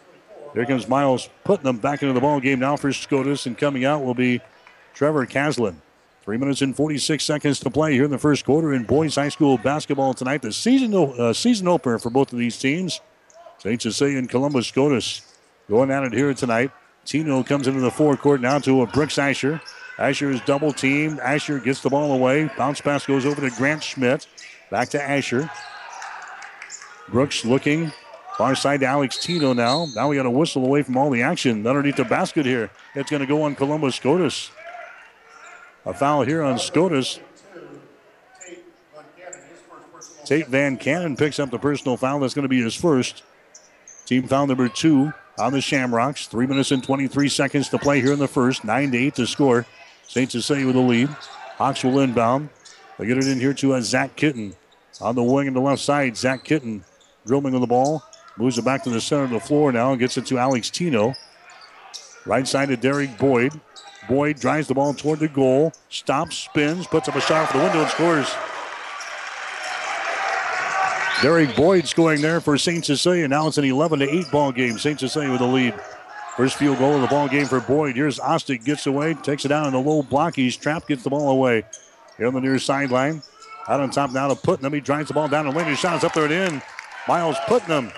Here 0.53 0.65
comes 0.65 0.87
Miles 0.87 1.29
Putnam 1.43 1.77
back 1.77 2.01
into 2.01 2.13
the 2.13 2.21
ball 2.21 2.39
game 2.39 2.59
now 2.59 2.75
for 2.75 2.91
Scotus, 2.91 3.45
and 3.45 3.57
coming 3.57 3.85
out 3.85 4.03
will 4.03 4.15
be 4.15 4.41
Trevor 4.93 5.25
Caslin. 5.25 5.75
Three 6.23 6.37
minutes 6.37 6.61
and 6.61 6.75
46 6.75 7.23
seconds 7.23 7.59
to 7.61 7.69
play 7.69 7.93
here 7.93 8.03
in 8.03 8.11
the 8.11 8.17
first 8.17 8.45
quarter 8.45 8.73
in 8.73 8.83
boys 8.83 9.15
high 9.15 9.29
school 9.29 9.57
basketball 9.57 10.13
tonight. 10.13 10.41
The 10.41 10.51
season 10.51 10.93
uh, 10.93 11.33
season 11.33 11.67
opener 11.67 11.97
for 11.97 12.09
both 12.09 12.33
of 12.33 12.39
these 12.39 12.57
teams. 12.57 13.01
St. 13.59 13.81
Cecilia 13.81 14.17
and 14.17 14.29
Columbus 14.29 14.67
Scotus 14.67 15.21
going 15.69 15.91
at 15.91 16.03
it 16.03 16.13
here 16.13 16.33
tonight. 16.33 16.71
Tino 17.05 17.43
comes 17.43 17.67
into 17.67 17.79
the 17.79 17.91
forecourt 17.91 18.41
now 18.41 18.59
to 18.59 18.81
a 18.81 18.87
Brooks 18.87 19.17
Asher. 19.17 19.61
Asher 19.97 20.31
is 20.31 20.39
double 20.41 20.71
teamed. 20.71 21.19
Asher 21.19 21.59
gets 21.59 21.81
the 21.81 21.89
ball 21.89 22.13
away. 22.13 22.49
Bounce 22.57 22.79
pass 22.79 23.05
goes 23.05 23.25
over 23.25 23.41
to 23.41 23.49
Grant 23.55 23.83
Schmidt. 23.83 24.27
Back 24.69 24.89
to 24.89 25.01
Asher. 25.01 25.49
Brooks 27.09 27.43
looking. 27.43 27.91
Far 28.37 28.55
side 28.55 28.79
to 28.81 28.85
Alex 28.85 29.17
Tino 29.17 29.51
now. 29.51 29.87
Now 29.95 30.07
we 30.07 30.15
got 30.15 30.25
a 30.25 30.29
whistle 30.29 30.63
away 30.63 30.83
from 30.83 30.95
all 30.95 31.09
the 31.09 31.21
action 31.21 31.65
underneath 31.67 31.97
the 31.97 32.05
basket 32.05 32.45
here. 32.45 32.69
It's 32.95 33.09
going 33.09 33.21
to 33.21 33.25
go 33.25 33.41
on 33.41 33.55
Columbus 33.55 33.95
Scotus. 33.95 34.51
A 35.85 35.93
foul 35.93 36.23
here 36.23 36.41
on 36.41 36.57
Scotus. 36.59 37.19
Tate 40.23 40.47
Van 40.47 40.77
Cannon 40.77 41.17
picks 41.17 41.39
up 41.39 41.49
the 41.49 41.57
personal 41.57 41.97
foul. 41.97 42.19
That's 42.19 42.33
going 42.33 42.43
to 42.43 42.49
be 42.49 42.61
his 42.61 42.75
first. 42.75 43.23
Team 44.05 44.27
foul 44.27 44.47
number 44.47 44.69
two 44.69 45.11
on 45.39 45.51
the 45.51 45.61
Shamrocks. 45.61 46.27
Three 46.27 46.45
minutes 46.45 46.71
and 46.71 46.83
23 46.83 47.27
seconds 47.27 47.69
to 47.69 47.79
play 47.79 47.99
here 47.99 48.13
in 48.13 48.19
the 48.19 48.27
first. 48.27 48.63
Nine 48.63 48.91
to 48.91 48.97
eight 48.97 49.15
to 49.15 49.25
score. 49.25 49.65
St. 50.07 50.31
Cecilia 50.31 50.65
with 50.65 50.75
the 50.75 50.81
lead. 50.81 51.09
Hawks 51.57 51.83
will 51.83 51.99
inbound. 51.99 52.49
They 52.97 53.05
get 53.05 53.17
it 53.17 53.27
in 53.27 53.39
here 53.39 53.53
to 53.55 53.73
uh, 53.73 53.81
Zach 53.81 54.15
Kitten 54.15 54.55
on 55.01 55.15
the 55.15 55.23
wing 55.23 55.47
on 55.47 55.53
the 55.53 55.61
left 55.61 55.81
side. 55.81 56.17
Zach 56.17 56.43
Kitten 56.43 56.83
dribbling 57.25 57.55
on 57.55 57.61
the 57.61 57.67
ball. 57.67 58.03
Moves 58.37 58.57
it 58.57 58.65
back 58.65 58.83
to 58.83 58.89
the 58.89 59.01
center 59.01 59.23
of 59.23 59.31
the 59.31 59.39
floor 59.39 59.71
now 59.71 59.91
and 59.91 59.99
gets 59.99 60.17
it 60.17 60.25
to 60.27 60.37
Alex 60.37 60.69
Tino. 60.69 61.13
Right 62.25 62.47
side 62.47 62.69
to 62.69 62.77
Derek 62.77 63.17
Boyd. 63.17 63.59
Boyd 64.07 64.39
drives 64.39 64.67
the 64.67 64.73
ball 64.73 64.93
toward 64.93 65.19
the 65.19 65.27
goal. 65.27 65.73
Stops, 65.89 66.37
spins, 66.37 66.87
puts 66.87 67.09
up 67.09 67.15
a 67.15 67.21
shot 67.21 67.49
for 67.49 67.57
the 67.57 67.63
window 67.63 67.81
and 67.81 67.89
scores. 67.89 68.33
Derek 71.21 71.53
Boyd 71.55 71.85
scoring 71.85 72.21
there 72.21 72.39
for 72.39 72.57
St. 72.57 72.85
Cecilia. 72.85 73.27
Now 73.27 73.47
it's 73.47 73.57
an 73.57 73.65
11 73.65 73.99
to 73.99 74.09
8 74.09 74.31
ball 74.31 74.51
game. 74.53 74.77
St. 74.77 74.97
Cecilia 74.99 75.29
with 75.29 75.39
the 75.39 75.47
lead. 75.47 75.75
First 76.37 76.55
field 76.55 76.77
goal 76.77 76.95
of 76.95 77.01
the 77.01 77.07
ball 77.07 77.27
game 77.27 77.45
for 77.45 77.59
Boyd. 77.59 77.97
Here's 77.97 78.19
Ostick, 78.19 78.63
gets 78.63 78.87
away, 78.87 79.13
takes 79.15 79.43
it 79.43 79.49
down 79.49 79.67
in 79.67 79.73
the 79.73 79.79
low 79.79 80.01
block. 80.01 80.37
He's 80.37 80.55
trapped, 80.55 80.87
gets 80.87 81.03
the 81.03 81.09
ball 81.09 81.29
away. 81.29 81.65
Here 82.17 82.27
on 82.27 82.33
the 82.33 82.39
near 82.39 82.57
sideline. 82.57 83.21
Out 83.69 83.79
on 83.79 83.91
top 83.91 84.11
now 84.11 84.27
to 84.27 84.35
Putnam. 84.35 84.73
He 84.73 84.79
drives 84.79 85.09
the 85.09 85.13
ball 85.13 85.27
down 85.27 85.45
the 85.45 85.51
lane. 85.51 85.67
His 85.67 85.79
shot 85.79 86.03
up 86.03 86.13
there 86.13 86.25
and 86.25 86.33
in. 86.55 86.61
Miles 87.07 87.37
Putnam. 87.45 87.91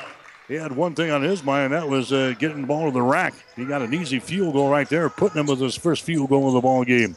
He 0.50 0.56
had 0.56 0.74
one 0.74 0.96
thing 0.96 1.12
on 1.12 1.22
his 1.22 1.46
mind, 1.46 1.72
that 1.72 1.88
was 1.88 2.12
uh, 2.12 2.34
getting 2.38 2.62
the 2.62 2.68
ball 2.68 2.88
to 2.88 2.92
the 2.92 3.02
rack. 3.02 3.34
He 3.56 3.64
got 3.64 3.82
an 3.82 3.94
easy 3.94 4.20
field 4.20 4.54
goal 4.54 4.70
right 4.70 4.90
there. 4.90 5.10
Putnam 5.10 5.48
with 5.48 5.62
his 5.62 5.78
first 5.78 6.04
field 6.04 6.28
goal 6.28 6.50
of 6.50 6.56
the 6.56 6.60
ball 6.60 6.84
game. 6.84 7.16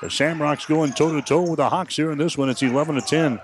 The 0.00 0.08
Shamrocks 0.08 0.64
going 0.64 0.92
toe 0.92 1.12
to 1.12 1.22
toe 1.22 1.42
with 1.42 1.56
the 1.56 1.68
Hawks 1.68 1.96
here 1.96 2.12
in 2.12 2.18
this 2.18 2.38
one. 2.38 2.48
It's 2.48 2.62
11 2.62 2.94
to 2.94 3.00
10 3.00 3.40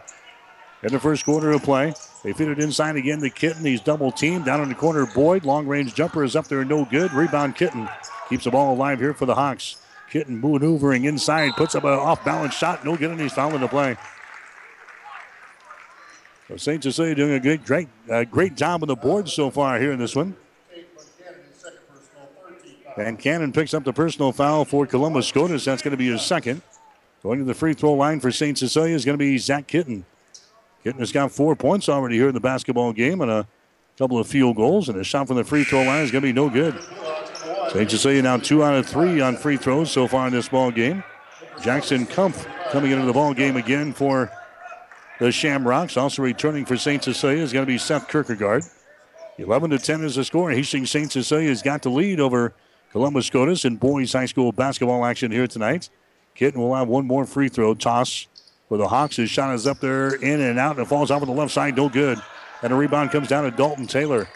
in 0.84 0.92
the 0.92 1.00
first 1.00 1.24
quarter 1.24 1.50
of 1.50 1.64
play. 1.64 1.94
They 2.22 2.32
fit 2.32 2.48
it 2.48 2.60
inside 2.60 2.94
again 2.94 3.18
to 3.20 3.30
Kitten. 3.30 3.64
He's 3.64 3.80
double 3.80 4.12
teamed 4.12 4.44
down 4.44 4.60
in 4.60 4.68
the 4.68 4.74
corner. 4.76 5.06
Boyd, 5.06 5.44
long 5.44 5.66
range 5.66 5.94
jumper 5.94 6.22
is 6.22 6.36
up 6.36 6.46
there, 6.46 6.64
no 6.64 6.84
good. 6.84 7.12
Rebound 7.12 7.56
Kitten 7.56 7.88
keeps 8.28 8.44
the 8.44 8.52
ball 8.52 8.74
alive 8.74 9.00
here 9.00 9.14
for 9.14 9.26
the 9.26 9.34
Hawks. 9.34 9.82
Kitten 10.10 10.40
maneuvering 10.40 11.06
inside, 11.06 11.52
puts 11.56 11.74
up 11.74 11.82
an 11.84 11.90
off 11.90 12.24
balance 12.24 12.54
shot, 12.54 12.84
no 12.84 12.96
good, 12.96 13.10
and 13.10 13.20
he's 13.20 13.32
fouling 13.32 13.60
the 13.60 13.68
play. 13.68 13.96
St. 16.56 16.82
Cecilia 16.82 17.14
doing 17.14 17.32
a 17.32 17.40
good, 17.40 17.64
great, 17.64 17.88
uh, 18.10 18.24
great 18.24 18.54
job 18.54 18.82
on 18.82 18.88
the 18.88 18.96
board 18.96 19.28
so 19.28 19.50
far 19.50 19.78
here 19.78 19.92
in 19.92 19.98
this 19.98 20.16
one. 20.16 20.34
Van 22.96 23.16
Cannon 23.16 23.52
picks 23.52 23.74
up 23.74 23.84
the 23.84 23.92
personal 23.92 24.32
foul 24.32 24.64
for 24.64 24.86
Columbus 24.86 25.28
Scotus. 25.28 25.64
That's 25.64 25.82
going 25.82 25.92
to 25.92 25.98
be 25.98 26.08
his 26.08 26.22
second. 26.22 26.62
Going 27.22 27.38
to 27.38 27.44
the 27.44 27.54
free 27.54 27.74
throw 27.74 27.92
line 27.92 28.18
for 28.18 28.32
St. 28.32 28.56
Cecilia 28.56 28.94
is 28.94 29.04
going 29.04 29.14
to 29.14 29.22
be 29.22 29.38
Zach 29.38 29.66
Kitten. 29.66 30.04
Kitten 30.82 31.00
has 31.00 31.12
got 31.12 31.30
four 31.30 31.54
points 31.54 31.88
already 31.88 32.16
here 32.16 32.28
in 32.28 32.34
the 32.34 32.40
basketball 32.40 32.92
game 32.92 33.20
and 33.20 33.30
a 33.30 33.46
couple 33.98 34.18
of 34.18 34.26
field 34.26 34.56
goals. 34.56 34.88
And 34.88 34.98
a 34.98 35.04
shot 35.04 35.26
from 35.26 35.36
the 35.36 35.44
free 35.44 35.64
throw 35.64 35.82
line 35.82 36.02
is 36.02 36.10
going 36.10 36.22
to 36.22 36.28
be 36.28 36.32
no 36.32 36.48
good. 36.48 36.74
St. 37.72 37.90
Cecilia 37.90 38.22
now 38.22 38.38
two 38.38 38.64
out 38.64 38.74
of 38.74 38.86
three 38.86 39.20
on 39.20 39.36
free 39.36 39.58
throws 39.58 39.90
so 39.90 40.08
far 40.08 40.26
in 40.26 40.32
this 40.32 40.48
ball 40.48 40.70
game. 40.70 41.04
Jackson 41.62 42.06
Kumpf 42.06 42.46
coming 42.70 42.92
into 42.92 43.04
the 43.04 43.12
ball 43.12 43.34
game 43.34 43.56
again 43.56 43.92
for 43.92 44.30
the 45.18 45.32
Shamrocks. 45.32 45.96
Also 45.96 46.22
returning 46.22 46.64
for 46.64 46.76
St. 46.76 47.02
Cecilia 47.02 47.42
is 47.42 47.52
going 47.52 47.64
to 47.64 47.70
be 47.70 47.78
Seth 47.78 48.08
Kierkegaard. 48.08 48.64
11 49.38 49.70
to 49.70 49.78
10 49.78 50.02
is 50.04 50.16
the 50.16 50.24
score. 50.24 50.50
Hastings 50.50 50.90
St. 50.90 51.10
Cecilia 51.12 51.48
has 51.48 51.62
got 51.62 51.82
the 51.82 51.90
lead 51.90 52.18
over 52.18 52.54
Columbus 52.90 53.26
Scotus 53.26 53.64
in 53.64 53.76
boys 53.76 54.12
high 54.12 54.26
school 54.26 54.50
basketball 54.50 55.04
action 55.04 55.30
here 55.30 55.46
tonight. 55.46 55.90
Kitten 56.34 56.60
will 56.60 56.74
have 56.74 56.88
one 56.88 57.06
more 57.06 57.24
free 57.24 57.48
throw 57.48 57.74
toss 57.74 58.26
for 58.68 58.78
the 58.78 58.88
Hawks. 58.88 59.16
His 59.16 59.30
shot 59.30 59.54
is 59.54 59.66
up 59.66 59.80
there, 59.80 60.14
in 60.14 60.40
and 60.40 60.58
out, 60.58 60.76
and 60.76 60.86
it 60.86 60.88
falls 60.88 61.10
off 61.10 61.22
on 61.22 61.28
the 61.28 61.34
left 61.34 61.52
side. 61.52 61.76
No 61.76 61.88
good. 61.88 62.20
And 62.62 62.72
a 62.72 62.76
rebound 62.76 63.10
comes 63.10 63.28
down 63.28 63.44
to 63.44 63.50
Dalton 63.50 63.86
Taylor. 63.86 64.28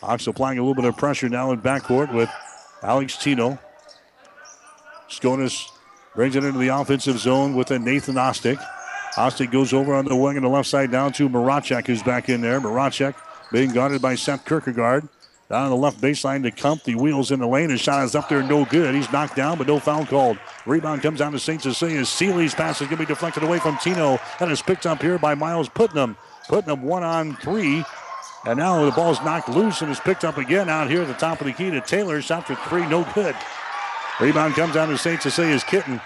Hawks 0.00 0.26
applying 0.26 0.58
a 0.58 0.62
little 0.62 0.74
bit 0.74 0.84
of 0.84 0.96
pressure 0.96 1.28
now 1.28 1.50
in 1.52 1.60
backcourt 1.60 2.12
with 2.12 2.30
Alex 2.82 3.16
Tino. 3.16 3.58
Scotus 5.08 5.70
brings 6.14 6.36
it 6.36 6.44
into 6.44 6.58
the 6.58 6.68
offensive 6.68 7.18
zone 7.18 7.54
with 7.54 7.70
a 7.70 7.78
Nathan 7.78 8.16
Ostick. 8.16 8.62
Ostick 9.18 9.50
goes 9.50 9.72
over 9.72 9.94
on 9.94 10.04
the 10.04 10.14
wing 10.14 10.36
on 10.36 10.44
the 10.44 10.48
left 10.48 10.68
side 10.68 10.92
down 10.92 11.12
to 11.14 11.28
Marachek, 11.28 11.88
who's 11.88 12.04
back 12.04 12.28
in 12.28 12.40
there. 12.40 12.60
Marachek 12.60 13.16
being 13.50 13.72
guarded 13.72 14.00
by 14.00 14.14
Seth 14.14 14.44
Kierkegaard. 14.44 15.08
Down 15.50 15.64
on 15.64 15.70
the 15.70 15.76
left 15.76 16.00
baseline 16.00 16.44
to 16.44 16.52
Kumpf. 16.52 16.84
The 16.84 16.94
wheels 16.94 17.32
in 17.32 17.40
the 17.40 17.46
lane. 17.48 17.70
His 17.70 17.80
shot 17.80 18.04
is 18.04 18.14
up 18.14 18.28
there, 18.28 18.44
no 18.44 18.64
good. 18.66 18.94
He's 18.94 19.10
knocked 19.10 19.34
down, 19.34 19.58
but 19.58 19.66
no 19.66 19.80
foul 19.80 20.06
called. 20.06 20.38
Rebound 20.66 21.02
comes 21.02 21.18
down 21.18 21.32
to 21.32 21.38
St. 21.40 21.60
Cecilia. 21.60 22.04
Seeley's 22.04 22.54
pass 22.54 22.80
is 22.80 22.86
going 22.86 22.98
to 22.98 23.02
be 23.02 23.06
deflected 23.06 23.42
away 23.42 23.58
from 23.58 23.76
Tino. 23.78 24.20
And 24.38 24.52
is 24.52 24.62
picked 24.62 24.86
up 24.86 25.02
here 25.02 25.18
by 25.18 25.34
Miles 25.34 25.68
Putnam. 25.68 26.16
Putnam 26.46 26.82
one 26.82 27.02
on 27.02 27.34
three. 27.36 27.84
And 28.46 28.56
now 28.56 28.84
the 28.84 28.92
ball's 28.92 29.20
knocked 29.22 29.48
loose 29.48 29.82
and 29.82 29.90
is 29.90 29.98
picked 29.98 30.24
up 30.24 30.38
again 30.38 30.68
out 30.68 30.88
here 30.88 31.02
at 31.02 31.08
the 31.08 31.14
top 31.14 31.40
of 31.40 31.48
the 31.48 31.52
key 31.52 31.70
to 31.70 31.80
Taylor. 31.80 32.22
Shot 32.22 32.46
for 32.46 32.54
three, 32.54 32.86
no 32.86 33.04
good. 33.14 33.34
Rebound 34.20 34.54
comes 34.54 34.74
down 34.74 34.88
to 34.90 34.96
St. 34.96 35.20
Cecilia's 35.20 35.64
Kitten. 35.64 36.00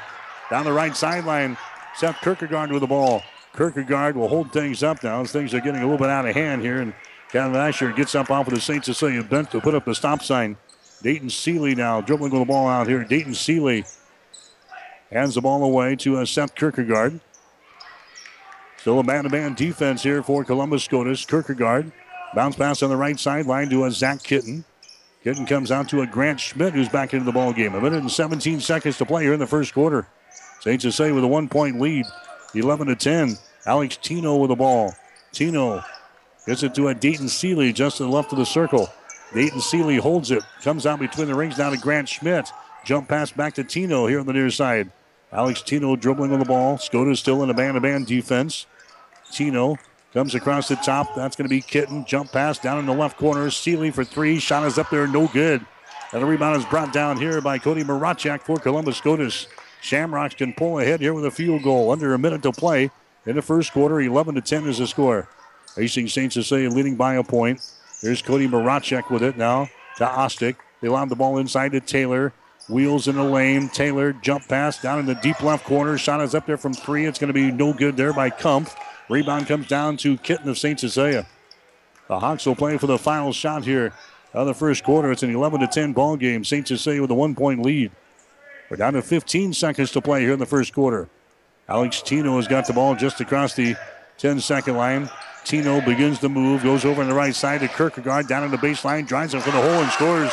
Down 0.49 0.65
the 0.65 0.73
right 0.73 0.97
sideline, 0.97 1.59
Seth 1.95 2.21
Kierkegaard 2.21 2.71
with 2.73 2.81
the 2.81 2.87
ball. 2.87 3.23
Kierkegaard 3.57 4.17
will 4.17 4.29
hold 4.29 4.53
things 4.53 4.83
up 4.83 5.03
now 5.03 5.21
as 5.21 5.33
things 5.33 5.53
are 5.53 5.61
getting 5.61 5.83
a 5.83 5.85
little 5.85 5.99
bit 5.99 6.09
out 6.09 6.27
of 6.27 6.35
hand 6.35 6.63
here. 6.63 6.81
And 6.81 6.95
Kevin 7.31 7.55
Asher 7.55 7.93
gets 7.93 8.15
up 8.15 8.31
off 8.31 8.47
of 8.47 8.55
the 8.55 8.61
St. 8.61 8.85
Cecilia 8.85 9.23
bench 9.23 9.51
to 9.51 9.61
put 9.61 9.75
up 9.75 9.85
the 9.85 9.95
stop 9.95 10.23
sign. 10.23 10.57
Dayton 11.03 11.31
Seeley 11.31 11.75
now 11.75 12.01
dribbling 12.01 12.33
with 12.33 12.41
the 12.41 12.47
ball 12.47 12.69
out 12.69 12.87
here. 12.87 13.05
Dayton 13.05 13.35
Seeley 13.35 13.85
hands 15.11 15.35
the 15.35 15.41
ball 15.41 15.63
away 15.65 15.97
to 15.97 16.19
uh, 16.19 16.25
Seth 16.25 16.55
Kierkegaard. 16.55 17.21
Still 18.79 18.99
a 18.99 19.05
man-to-man 19.05 19.55
defense 19.55 20.03
here 20.03 20.23
for 20.23 20.45
Columbus 20.45 20.85
Scotus. 20.85 21.25
Kierkegaard 21.25 21.93
bounce 22.35 22.57
pass 22.57 22.83
on 22.83 22.91
the 22.91 22.97
right 22.97 23.19
sideline 23.19 23.69
to 23.71 23.85
a 23.85 23.91
Zach 23.91 24.23
Kitten. 24.23 24.65
Kitten 25.23 25.47
comes 25.47 25.71
out 25.71 25.89
to 25.91 26.01
a 26.01 26.07
Grant 26.07 26.41
Schmidt 26.41 26.73
who's 26.73 26.89
back 26.89 27.13
into 27.13 27.25
the 27.25 27.33
ball 27.33 27.53
game. 27.53 27.75
A 27.75 27.81
minute 27.81 28.01
and 28.01 28.11
17 28.11 28.61
seconds 28.61 28.99
to 28.99 29.07
play 29.07 29.23
here 29.23 29.35
in 29.35 29.39
the 29.39 29.47
first 29.47 29.73
quarter. 29.73 30.07
St. 30.63 30.81
Cecilia 30.81 31.13
with 31.13 31.25
a 31.25 31.29
one-point 31.29 31.81
lead, 31.81 32.07
11 32.55 32.87
to 32.87 32.95
10. 32.95 33.37
Alex 33.67 33.97
Tino 33.97 34.37
with 34.37 34.49
the 34.49 34.55
ball. 34.55 34.95
Tino 35.33 35.83
gets 36.47 36.63
it 36.63 36.73
to 36.77 36.87
a 36.87 36.95
Dayton 36.95 37.29
Seeley 37.29 37.73
just 37.73 37.97
to 37.97 38.05
the 38.05 38.09
left 38.09 38.31
of 38.31 38.39
the 38.39 38.47
circle. 38.47 38.89
Dayton 39.35 39.61
Seeley 39.61 39.97
holds 39.97 40.31
it, 40.31 40.45
comes 40.63 40.87
out 40.87 41.01
between 41.01 41.27
the 41.27 41.35
rings 41.35 41.57
down 41.57 41.73
to 41.73 41.79
Grant 41.79 42.09
Schmidt. 42.09 42.49
Jump 42.85 43.09
pass 43.09 43.33
back 43.33 43.55
to 43.55 43.65
Tino 43.65 44.07
here 44.07 44.21
on 44.21 44.27
the 44.27 44.33
near 44.33 44.51
side. 44.51 44.93
Alex 45.33 45.63
Tino 45.63 45.97
dribbling 45.97 46.33
on 46.33 46.39
the 46.39 46.45
ball. 46.45 46.79
Scotus 46.79 47.19
still 47.19 47.43
in 47.43 47.51
a 47.51 47.55
man-to-man 47.55 48.05
defense. 48.05 48.67
Tino 49.33 49.79
comes 50.13 50.37
across 50.37 50.69
the 50.69 50.77
top. 50.77 51.17
That's 51.17 51.35
going 51.35 51.49
to 51.49 51.53
be 51.53 51.61
Kitten. 51.61 52.05
Jump 52.05 52.31
pass 52.31 52.61
down 52.61 52.79
in 52.79 52.87
the 52.87 52.95
left 52.95 53.19
corner. 53.19 53.51
Seeley 53.51 53.91
for 53.91 54.05
three. 54.05 54.39
Shot 54.39 54.65
is 54.65 54.79
up 54.79 54.91
there, 54.91 55.09
no 55.09 55.27
good. 55.27 55.67
And 56.13 56.23
the 56.23 56.27
rebound 56.27 56.57
is 56.57 56.67
brought 56.67 56.93
down 56.93 57.17
here 57.17 57.41
by 57.41 57.59
Cody 57.59 57.83
Marachak 57.83 58.43
for 58.43 58.59
Columbus 58.59 58.99
Scotus. 58.99 59.49
Shamrocks 59.83 60.37
can 60.37 60.53
pull 60.53 60.79
ahead 60.79 61.01
here 61.01 61.13
with 61.13 61.27
a 61.27 61.31
field 61.31 61.65
goal. 61.65 61.91
Under 61.91 62.15
a 62.15 62.19
minute 62.19 62.43
to 62.45 62.53
play 62.53 62.91
in 63.27 63.35
the 63.35 63.43
first 63.43 63.73
quarter. 63.73 64.01
11 64.01 64.37
to 64.37 64.41
10 64.41 64.69
is 64.69 64.79
the 64.79 64.87
score. 64.87 65.29
Hastings 65.77 66.13
St. 66.13 66.33
Cecilia 66.33 66.71
leading 66.71 66.95
by 66.97 67.15
a 67.15 67.25
point. 67.25 67.61
There's 68.01 68.23
Cody 68.23 68.47
Marachek 68.47 69.11
with 69.11 69.23
it 69.23 69.37
now 69.37 69.69
to 69.97 70.05
Ostick. 70.05 70.57
They 70.81 70.89
lob 70.89 71.09
the 71.09 71.17
ball 71.17 71.39
inside 71.39 71.73
to 71.73 71.81
Taylor. 71.81 72.33
Wheels 72.69 73.09
in 73.09 73.17
the 73.17 73.25
lane. 73.25 73.69
Taylor 73.71 74.13
jump 74.13 74.47
pass 74.49 74.81
down 74.81 75.01
in 75.01 75.07
the 75.07 75.17
deep 75.17 75.43
left 75.43 75.65
corner. 75.65 75.99
Shot 75.99 76.21
is 76.21 76.35
up 76.35 76.47
there 76.47 76.57
from 76.57 76.75
three. 76.75 77.07
It's 77.07 77.19
going 77.19 77.29
to 77.29 77.35
be 77.35 77.51
no 77.51 77.73
good 77.73 77.97
there 77.97 78.13
by 78.13 78.31
Kumpf. 78.31 78.77
Rebound 79.09 79.49
comes 79.49 79.67
down 79.67 79.97
to 79.99 80.17
Kitten 80.19 80.49
of 80.49 80.59
St. 80.59 80.79
Cecilia. 80.79 81.27
The 82.07 82.21
Hawks 82.21 82.47
will 82.47 82.55
play 82.55 82.79
for 82.79 82.87
the 82.87 82.99
final 82.99 83.33
shot 83.33 83.65
here 83.65 83.93
of 84.33 84.47
the 84.47 84.55
first 84.55 84.85
quarter. 84.85 85.11
It's 85.11 85.25
an 85.25 85.35
11 85.35 85.61
to 85.61 85.67
10 85.67 85.93
ball 85.93 86.17
game. 86.17 86.45
St. 86.45 86.67
Cecilia 86.69 87.01
with 87.03 87.11
a 87.11 87.15
one 87.15 87.35
point 87.35 87.63
lead. 87.63 87.91
We're 88.73 88.77
down 88.77 88.95
to 88.95 89.03
15 89.03 89.53
seconds 89.53 89.91
to 89.91 90.01
play 90.01 90.23
here 90.23 90.33
in 90.33 90.39
the 90.39 90.47
first 90.47 90.73
quarter. 90.73 91.11
Alex 91.69 92.01
Tino 92.01 92.37
has 92.37 92.49
got 92.49 92.67
the 92.67 92.73
ball 92.73 92.95
just 92.95 93.21
across 93.21 93.53
the 93.53 93.77
10 94.17 94.41
second 94.41 94.79
line. 94.79 95.11
Tino 95.45 95.83
begins 95.83 96.21
to 96.21 96.31
move, 96.31 96.63
goes 96.63 96.87
over 96.87 97.03
on 97.03 97.09
the 97.11 97.15
right 97.15 97.35
side 97.35 97.61
to 97.61 97.69
Kierkegaard 97.69 98.29
down 98.29 98.45
in 98.45 98.51
the 98.51 98.57
baseline, 98.57 99.07
drives 99.07 99.35
him 99.35 99.43
for 99.43 99.51
the 99.51 99.61
hole 99.61 99.83
and 99.83 99.91
scores. 99.91 100.33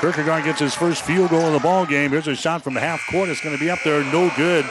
Kierkegaard 0.00 0.44
gets 0.44 0.60
his 0.60 0.74
first 0.74 1.02
field 1.02 1.28
goal 1.28 1.42
of 1.42 1.52
the 1.52 1.58
ball 1.58 1.84
game. 1.84 2.10
Here's 2.10 2.26
a 2.26 2.34
shot 2.34 2.64
from 2.64 2.72
the 2.72 2.80
half 2.80 3.06
court. 3.10 3.28
It's 3.28 3.42
going 3.42 3.54
to 3.54 3.62
be 3.62 3.68
up 3.68 3.80
there, 3.84 4.02
no 4.04 4.32
good 4.34 4.64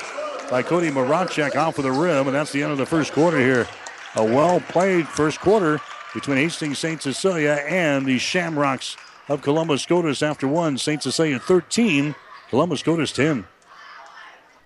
by 0.49 0.63
Cody 0.63 0.89
Marachek 0.89 1.55
off 1.55 1.77
of 1.77 1.83
the 1.83 1.91
rim, 1.91 2.25
and 2.25 2.35
that's 2.35 2.51
the 2.51 2.63
end 2.63 2.71
of 2.71 2.79
the 2.79 2.85
first 2.87 3.13
quarter 3.13 3.37
here. 3.37 3.67
A 4.15 4.23
well 4.23 4.59
played 4.59 5.07
first 5.07 5.39
quarter 5.39 5.79
between 6.15 6.37
Hastings 6.37 6.79
St. 6.79 6.99
Cecilia 6.99 7.63
and 7.67 8.07
the 8.07 8.17
Shamrocks 8.17 8.97
of 9.27 9.43
Columbus 9.43 9.83
Scotus 9.83 10.23
after 10.23 10.47
one. 10.47 10.79
St. 10.79 11.03
Cecilia 11.03 11.37
13, 11.37 12.15
Columbus 12.49 12.79
Scotus 12.79 13.11
10. 13.11 13.45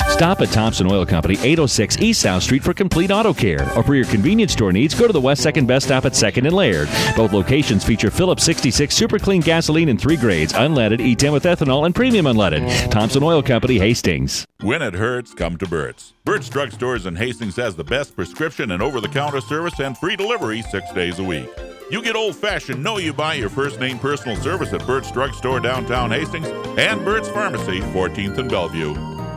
Stop 0.10 0.42
at 0.42 0.50
Thompson 0.50 0.90
Oil 0.92 1.06
Company, 1.06 1.36
806 1.42 1.98
East 2.00 2.22
South 2.22 2.44
Street 2.44 2.64
for 2.64 2.74
complete 2.74 3.10
auto 3.10 3.34
care. 3.34 3.64
Or 3.76 3.84
for 3.84 3.96
your 3.96 4.06
convenience 4.06 4.54
store 4.54 4.72
needs, 4.72 4.94
go 4.94 5.08
to 5.08 5.12
the 5.12 5.20
West 5.20 5.46
2nd 5.46 5.66
Best 5.66 5.88
Stop 5.88 6.06
at 6.06 6.12
2nd 6.12 6.46
and 6.46 6.54
Laird. 6.54 6.88
Both 7.16 7.34
locations 7.34 7.84
feature 7.84 8.12
Phillips 8.12 8.44
66 8.44 8.94
Super 8.96 9.18
Clean 9.18 9.42
gasoline 9.42 9.90
in 9.90 9.98
three 9.98 10.16
grades 10.16 10.54
unleaded, 10.54 11.00
E10 11.00 11.34
with 11.34 11.44
ethanol, 11.44 11.86
and 11.86 11.96
premium 11.96 12.26
unleaded. 12.26 12.92
Thompson 12.92 13.24
Oil 13.24 13.42
Company, 13.42 13.80
Hastings. 13.80 14.46
When 14.62 14.82
it 14.82 14.94
hurts, 14.94 15.34
come 15.34 15.58
to 15.58 15.68
Burt's. 15.68 16.14
Burt's 16.26 16.48
Drug 16.48 16.72
Stores 16.72 17.06
in 17.06 17.16
Hastings 17.16 17.56
has 17.56 17.76
the 17.76 17.84
best 17.84 18.16
prescription 18.16 18.72
and 18.72 18.84
over 18.84 19.02
the 19.02 19.10
counter 19.10 19.42
service 19.42 19.80
and 19.80 19.98
free 19.98 20.16
delivery 20.16 20.62
six 20.62 20.92
days 20.94 21.20
a 21.20 21.24
week. 21.24 21.50
You 21.94 22.02
get 22.02 22.16
old 22.16 22.36
fashioned, 22.36 22.84
know 22.84 22.98
you 22.98 23.14
buy 23.14 23.36
your 23.36 23.50
first 23.50 23.80
name 23.80 24.00
personal 24.00 24.36
service 24.38 24.74
at 24.74 24.84
Burt's 24.88 25.12
Drug 25.12 25.32
Store 25.36 25.60
downtown 25.60 26.10
Hastings 26.10 26.48
and 26.76 27.06
Burt's 27.06 27.30
Pharmacy, 27.30 27.82
14th 27.82 28.40
and 28.40 28.50
Bellevue. 28.50 29.13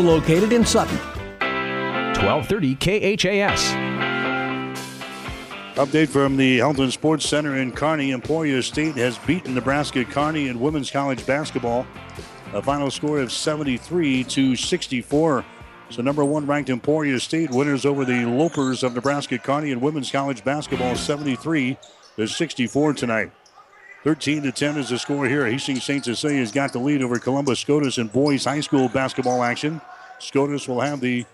located 0.00 0.52
in 0.52 0.64
Sutton. 0.64 0.98
1230 2.16 3.16
KHAS. 3.16 3.90
Update 5.76 6.08
from 6.08 6.36
the 6.36 6.58
Health 6.58 6.78
and 6.78 6.92
Sports 6.92 7.26
Center 7.26 7.56
in 7.56 7.72
Kearney. 7.72 8.12
Emporia 8.12 8.62
State 8.62 8.96
has 8.96 9.16
beaten 9.18 9.54
Nebraska 9.54 10.04
Kearney 10.04 10.48
in 10.48 10.60
women's 10.60 10.90
college 10.90 11.24
basketball. 11.24 11.86
A 12.52 12.60
final 12.60 12.90
score 12.90 13.20
of 13.20 13.32
73 13.32 14.24
to 14.24 14.56
64. 14.56 15.44
So 15.88 16.02
number 16.02 16.24
one 16.24 16.46
ranked 16.46 16.68
Emporia 16.68 17.18
State 17.18 17.50
winners 17.50 17.86
over 17.86 18.04
the 18.04 18.24
Lopers 18.24 18.82
of 18.82 18.94
Nebraska 18.94 19.38
Kearney 19.38 19.70
in 19.70 19.80
women's 19.80 20.10
college 20.10 20.44
basketball 20.44 20.96
73 20.96 21.78
to 22.16 22.26
64 22.26 22.92
tonight. 22.94 23.32
13 24.04 24.42
to 24.42 24.52
10 24.52 24.78
is 24.78 24.88
the 24.88 24.98
score 24.98 25.26
here. 25.26 25.46
Hastings 25.46 25.84
St. 25.84 26.04
Cecilia 26.04 26.38
has 26.38 26.52
got 26.52 26.72
the 26.72 26.78
lead 26.78 27.02
over 27.02 27.18
Columbus 27.18 27.60
Scotus 27.60 27.98
in 27.98 28.08
boys 28.08 28.44
high 28.44 28.60
school 28.60 28.88
basketball 28.88 29.42
action. 29.42 29.80
Scotus 30.22 30.68
will 30.68 30.80
have 30.80 31.00
the 31.00 31.24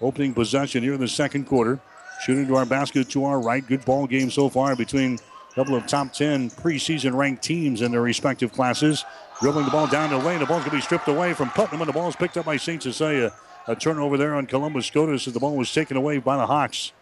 opening 0.00 0.34
possession 0.34 0.82
here 0.82 0.94
in 0.94 1.00
the 1.00 1.08
second 1.08 1.46
quarter. 1.46 1.80
Shooting 2.24 2.46
to 2.46 2.56
our 2.56 2.66
basket 2.66 3.08
to 3.10 3.24
our 3.24 3.40
right. 3.40 3.66
Good 3.66 3.84
ball 3.84 4.06
game 4.06 4.30
so 4.30 4.48
far 4.48 4.76
between 4.76 5.14
a 5.50 5.54
couple 5.54 5.74
of 5.74 5.86
top 5.86 6.12
10 6.12 6.50
preseason 6.50 7.14
ranked 7.14 7.42
teams 7.42 7.82
in 7.82 7.90
their 7.90 8.02
respective 8.02 8.52
classes. 8.52 9.04
Dribbling 9.40 9.64
the 9.64 9.70
ball 9.70 9.86
down 9.86 10.10
the 10.10 10.18
lane. 10.18 10.38
The 10.38 10.46
ball's 10.46 10.60
going 10.60 10.70
to 10.70 10.76
be 10.76 10.82
stripped 10.82 11.08
away 11.08 11.34
from 11.34 11.50
Putnam, 11.50 11.80
and 11.80 11.88
the 11.88 11.92
ball's 11.92 12.14
picked 12.14 12.36
up 12.36 12.46
by 12.46 12.56
St. 12.56 12.82
Cecilia. 12.82 13.32
A 13.66 13.74
turnover 13.74 14.16
there 14.16 14.34
on 14.34 14.46
Columbus 14.46 14.86
Scotus 14.86 15.26
as 15.26 15.34
the 15.34 15.40
ball 15.40 15.56
was 15.56 15.72
taken 15.72 15.96
away 15.96 16.18
by 16.18 16.36
the 16.36 16.46
Hawks. 16.46 16.92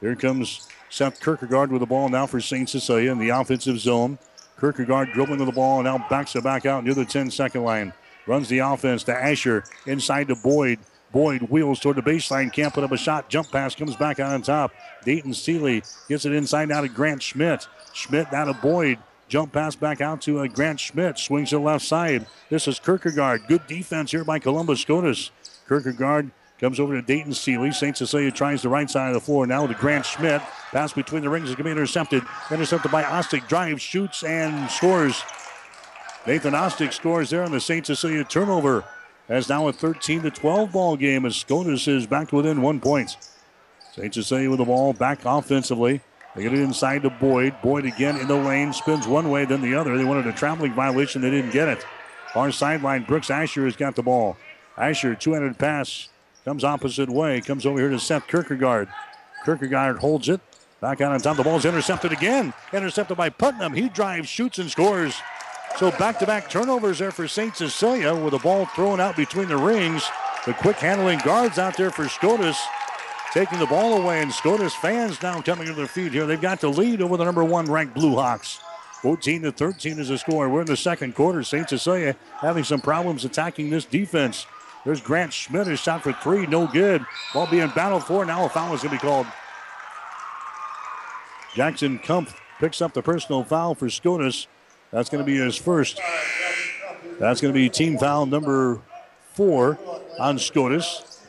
Here 0.00 0.14
comes 0.16 0.66
Seth 0.88 1.20
Kierkegaard 1.20 1.70
with 1.70 1.80
the 1.80 1.86
ball 1.86 2.08
now 2.08 2.26
for 2.26 2.40
St. 2.40 2.68
Cecilia 2.68 3.12
in 3.12 3.18
the 3.18 3.30
offensive 3.30 3.78
zone. 3.78 4.18
Kierkegaard 4.58 5.12
dribbling 5.12 5.38
to 5.38 5.44
the 5.44 5.52
ball 5.52 5.78
and 5.78 5.84
now 5.84 6.06
backs 6.08 6.36
it 6.36 6.44
back 6.44 6.66
out 6.66 6.84
near 6.84 6.94
the 6.94 7.04
10 7.04 7.30
second 7.30 7.64
line. 7.64 7.92
Runs 8.26 8.48
the 8.48 8.58
offense 8.58 9.02
to 9.04 9.14
Asher 9.14 9.64
inside 9.86 10.28
to 10.28 10.36
Boyd. 10.36 10.78
Boyd 11.12 11.42
wheels 11.42 11.80
toward 11.80 11.96
the 11.96 12.02
baseline, 12.02 12.52
can't 12.52 12.72
put 12.72 12.84
up 12.84 12.92
a 12.92 12.96
shot. 12.96 13.28
Jump 13.28 13.50
pass 13.50 13.74
comes 13.74 13.96
back 13.96 14.20
out 14.20 14.32
on 14.32 14.42
top. 14.42 14.72
Dayton 15.04 15.34
Seeley 15.34 15.82
gets 16.08 16.24
it 16.24 16.32
inside 16.32 16.68
now 16.68 16.80
to 16.80 16.88
Grant 16.88 17.22
Schmidt. 17.22 17.66
Schmidt 17.92 18.30
down 18.30 18.46
to 18.46 18.54
Boyd. 18.54 18.98
Jump 19.28 19.52
pass 19.52 19.76
back 19.76 20.00
out 20.00 20.20
to 20.22 20.40
uh, 20.40 20.46
Grant 20.46 20.80
Schmidt. 20.80 21.18
Swings 21.18 21.50
to 21.50 21.56
the 21.56 21.62
left 21.62 21.84
side. 21.84 22.26
This 22.48 22.66
is 22.68 22.78
Kierkegaard. 22.78 23.42
Good 23.48 23.66
defense 23.66 24.10
here 24.10 24.24
by 24.24 24.38
Columbus 24.38 24.80
Scotus. 24.80 25.30
Kierkegaard 25.68 26.30
comes 26.60 26.78
over 26.78 26.94
to 26.94 27.02
Dayton 27.02 27.32
Seeley. 27.32 27.72
St. 27.72 27.96
Cecilia 27.96 28.30
tries 28.30 28.62
the 28.62 28.68
right 28.68 28.90
side 28.90 29.08
of 29.08 29.14
the 29.14 29.20
floor 29.20 29.46
now 29.46 29.66
to 29.66 29.74
Grant 29.74 30.04
Schmidt. 30.04 30.42
Pass 30.72 30.92
between 30.92 31.22
the 31.22 31.28
rings 31.28 31.48
is 31.48 31.54
going 31.54 31.64
to 31.64 31.64
be 31.64 31.70
intercepted. 31.70 32.22
Intercepted 32.50 32.90
by 32.90 33.02
Ostick. 33.02 33.48
Drives, 33.48 33.82
shoots, 33.82 34.22
and 34.22 34.70
scores. 34.70 35.22
Nathan 36.26 36.52
Ostick 36.52 36.92
scores 36.92 37.30
there 37.30 37.42
on 37.42 37.50
the 37.50 37.60
St. 37.60 37.86
Cecilia 37.86 38.24
turnover. 38.24 38.84
As 39.30 39.48
now 39.48 39.68
a 39.68 39.72
13 39.72 40.22
to 40.22 40.30
12 40.32 40.72
ball 40.72 40.96
game 40.96 41.24
as 41.24 41.36
Scotus 41.36 41.86
is 41.86 42.04
back 42.04 42.32
within 42.32 42.62
one 42.62 42.80
point. 42.80 43.16
St. 43.92 44.12
Cecilia 44.12 44.50
with 44.50 44.58
the 44.58 44.64
ball 44.64 44.92
back 44.92 45.20
offensively. 45.24 46.00
They 46.34 46.42
get 46.42 46.52
it 46.52 46.58
inside 46.58 47.02
to 47.02 47.10
Boyd. 47.10 47.54
Boyd 47.62 47.86
again 47.86 48.16
in 48.16 48.26
the 48.26 48.34
lane, 48.34 48.72
spins 48.72 49.06
one 49.06 49.30
way, 49.30 49.44
then 49.44 49.62
the 49.62 49.76
other. 49.76 49.96
They 49.96 50.04
wanted 50.04 50.26
a 50.26 50.32
traveling 50.32 50.72
violation, 50.72 51.22
they 51.22 51.30
didn't 51.30 51.52
get 51.52 51.68
it. 51.68 51.86
Far 52.34 52.50
sideline, 52.50 53.04
Brooks 53.04 53.30
Asher 53.30 53.64
has 53.66 53.76
got 53.76 53.94
the 53.94 54.02
ball. 54.02 54.36
Asher, 54.76 55.14
two-handed 55.14 55.58
pass, 55.58 56.08
comes 56.44 56.64
opposite 56.64 57.08
way, 57.08 57.40
comes 57.40 57.64
over 57.64 57.78
here 57.78 57.90
to 57.90 58.00
Seth 58.00 58.26
Kierkegaard. 58.26 58.88
Kierkegaard 59.44 59.98
holds 59.98 60.28
it. 60.28 60.40
Back 60.80 61.00
out 61.02 61.12
on 61.12 61.20
top. 61.20 61.36
The 61.36 61.44
ball 61.44 61.56
is 61.56 61.64
intercepted 61.64 62.10
again. 62.10 62.54
Intercepted 62.72 63.16
by 63.16 63.28
Putnam. 63.28 63.74
He 63.74 63.88
drives, 63.90 64.28
shoots, 64.28 64.58
and 64.58 64.70
scores. 64.70 65.20
So 65.78 65.90
back-to-back 65.92 66.50
turnovers 66.50 66.98
there 66.98 67.10
for 67.10 67.26
St. 67.26 67.56
Cecilia 67.56 68.14
with 68.14 68.32
the 68.32 68.38
ball 68.38 68.66
thrown 68.66 69.00
out 69.00 69.16
between 69.16 69.48
the 69.48 69.56
rings. 69.56 70.04
The 70.46 70.52
quick 70.54 70.76
handling 70.76 71.20
guards 71.20 71.58
out 71.58 71.76
there 71.76 71.90
for 71.90 72.08
Scotus 72.08 72.60
taking 73.32 73.58
the 73.58 73.66
ball 73.66 74.00
away, 74.00 74.20
and 74.20 74.32
Scotus 74.32 74.74
fans 74.74 75.22
now 75.22 75.40
coming 75.40 75.66
to 75.66 75.72
their 75.72 75.86
feet 75.86 76.12
here. 76.12 76.26
They've 76.26 76.40
got 76.40 76.60
the 76.60 76.68
lead 76.68 77.00
over 77.00 77.16
the 77.16 77.24
number 77.24 77.44
one 77.44 77.66
ranked 77.66 77.94
Blue 77.94 78.14
Hawks. 78.16 78.60
14 79.02 79.42
to 79.42 79.52
13 79.52 79.98
is 79.98 80.08
the 80.08 80.18
score. 80.18 80.48
We're 80.48 80.60
in 80.60 80.66
the 80.66 80.76
second 80.76 81.14
quarter. 81.14 81.42
St. 81.42 81.68
Cecilia 81.68 82.16
having 82.40 82.64
some 82.64 82.80
problems 82.80 83.24
attacking 83.24 83.70
this 83.70 83.84
defense. 83.86 84.46
There's 84.84 85.00
Grant 85.00 85.32
Schmidt, 85.32 85.68
a 85.68 85.76
shot 85.76 86.02
for 86.02 86.12
three, 86.12 86.46
no 86.46 86.66
good. 86.66 87.04
Ball 87.32 87.46
being 87.46 87.70
battled 87.70 88.04
for. 88.04 88.24
Now 88.24 88.44
a 88.44 88.48
foul 88.48 88.74
is 88.74 88.82
going 88.82 88.96
to 88.98 89.02
be 89.02 89.08
called. 89.08 89.26
Jackson 91.54 91.98
Kumpf 91.98 92.34
picks 92.58 92.82
up 92.82 92.92
the 92.92 93.02
personal 93.02 93.44
foul 93.44 93.74
for 93.74 93.88
Scotus. 93.88 94.46
That's 94.90 95.08
going 95.08 95.24
to 95.24 95.26
be 95.26 95.38
his 95.38 95.56
first. 95.56 96.00
That's 97.18 97.40
going 97.40 97.52
to 97.52 97.58
be 97.58 97.68
team 97.68 97.98
foul 97.98 98.26
number 98.26 98.80
four 99.34 99.78
on 100.18 100.38
Scotus 100.38 101.20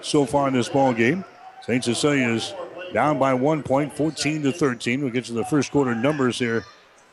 so 0.00 0.24
far 0.24 0.48
in 0.48 0.54
this 0.54 0.68
ball 0.68 0.92
game. 0.92 1.24
St. 1.62 1.84
Cecilia 1.84 2.28
is 2.28 2.54
down 2.92 3.18
by 3.18 3.34
one 3.34 3.62
point, 3.62 3.94
14 3.96 4.42
to 4.42 4.52
13. 4.52 5.02
We'll 5.02 5.10
get 5.10 5.24
to 5.26 5.32
the 5.32 5.44
first 5.44 5.70
quarter 5.70 5.94
numbers 5.94 6.38
here 6.38 6.64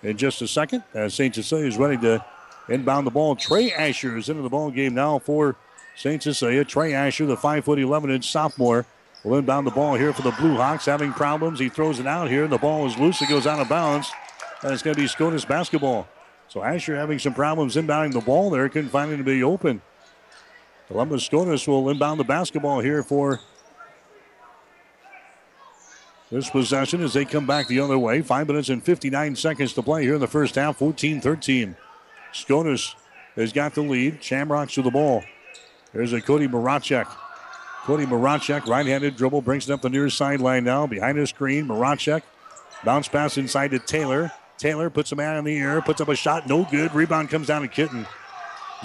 in 0.03 0.17
just 0.17 0.41
a 0.41 0.47
second. 0.47 0.83
As 0.93 1.13
St. 1.13 1.33
Cecilia 1.35 1.67
is 1.67 1.77
ready 1.77 1.97
to 1.97 2.23
inbound 2.69 3.05
the 3.05 3.11
ball. 3.11 3.35
Trey 3.35 3.71
Asher 3.71 4.17
is 4.17 4.29
into 4.29 4.41
the 4.41 4.49
ball 4.49 4.71
game 4.71 4.93
now 4.93 5.19
for 5.19 5.55
St. 5.95 6.21
Cecilia. 6.21 6.63
Trey 6.63 6.93
Asher, 6.93 7.25
the 7.25 7.37
5 7.37 7.65
foot 7.65 7.79
11 7.79 8.09
inch 8.09 8.31
sophomore, 8.31 8.85
will 9.23 9.37
inbound 9.37 9.67
the 9.67 9.71
ball 9.71 9.95
here 9.95 10.13
for 10.13 10.21
the 10.21 10.31
Blue 10.31 10.55
Hawks. 10.55 10.85
Having 10.85 11.13
problems, 11.13 11.59
he 11.59 11.69
throws 11.69 11.99
it 11.99 12.07
out 12.07 12.29
here. 12.29 12.47
The 12.47 12.57
ball 12.57 12.87
is 12.87 12.97
loose. 12.97 13.21
It 13.21 13.29
goes 13.29 13.45
out 13.45 13.59
of 13.59 13.67
bounds. 13.67 14.09
And 14.61 14.73
it's 14.73 14.83
going 14.83 14.95
to 14.95 15.01
be 15.01 15.07
Scotus 15.07 15.45
basketball. 15.45 16.07
So 16.49 16.63
Asher 16.63 16.95
having 16.95 17.19
some 17.19 17.33
problems 17.33 17.75
inbounding 17.75 18.13
the 18.13 18.21
ball 18.21 18.49
there. 18.49 18.67
Couldn't 18.69 18.89
find 18.89 19.15
to 19.17 19.23
be 19.23 19.43
open. 19.43 19.81
Columbus 20.87 21.23
Scotus 21.23 21.67
will 21.67 21.89
inbound 21.89 22.19
the 22.19 22.23
basketball 22.23 22.79
here 22.79 23.03
for 23.03 23.39
this 26.31 26.49
possession 26.49 27.01
as 27.01 27.13
they 27.13 27.25
come 27.25 27.45
back 27.45 27.67
the 27.67 27.79
other 27.79 27.97
way. 27.97 28.21
Five 28.21 28.47
minutes 28.47 28.69
and 28.69 28.83
59 28.83 29.35
seconds 29.35 29.73
to 29.73 29.83
play 29.83 30.03
here 30.03 30.15
in 30.15 30.21
the 30.21 30.27
first 30.27 30.55
half, 30.55 30.77
14 30.77 31.21
13. 31.21 31.75
Scotus 32.31 32.95
has 33.35 33.53
got 33.53 33.75
the 33.75 33.81
lead. 33.81 34.23
Shamrocks 34.23 34.75
with 34.75 34.85
the 34.85 34.91
ball. 34.91 35.23
There's 35.93 36.13
a 36.13 36.21
Cody 36.21 36.47
Marachek. 36.47 37.07
Cody 37.83 38.05
Marachek, 38.05 38.65
right 38.67 38.85
handed 38.85 39.15
dribble, 39.15 39.41
brings 39.41 39.69
it 39.69 39.73
up 39.73 39.81
the 39.81 39.89
near 39.89 40.09
sideline 40.09 40.63
now. 40.63 40.85
Behind 40.85 41.17
the 41.17 41.25
screen, 41.25 41.67
Marachek. 41.67 42.23
Bounce 42.83 43.07
pass 43.07 43.37
inside 43.37 43.71
to 43.71 43.79
Taylor. 43.79 44.31
Taylor 44.59 44.89
puts 44.89 45.13
a 45.13 45.15
man 45.15 45.37
in 45.37 45.45
the 45.45 45.57
air, 45.57 45.81
puts 45.81 46.01
up 46.01 46.09
a 46.09 46.15
shot, 46.15 46.47
no 46.47 46.65
good. 46.65 46.93
Rebound 46.93 47.29
comes 47.29 47.47
down 47.47 47.61
to 47.61 47.67
Kitten. 47.67 48.05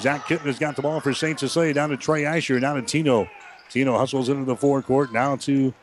Zach 0.01 0.27
Kitten 0.27 0.47
has 0.47 0.59
got 0.59 0.77
the 0.77 0.83
ball 0.83 1.01
for 1.01 1.13
St. 1.13 1.39
Cecilia 1.39 1.75
down 1.75 1.91
to 1.91 1.97
Trey 1.97 2.25
Asher, 2.25 2.59
down 2.61 2.77
to 2.77 2.83
Tino. 2.83 3.29
Tino 3.71 3.99
hustles 3.99 4.29
into 4.29 4.45
the 4.45 4.57
forecourt, 4.57 5.13
now 5.13 5.35
to 5.37 5.75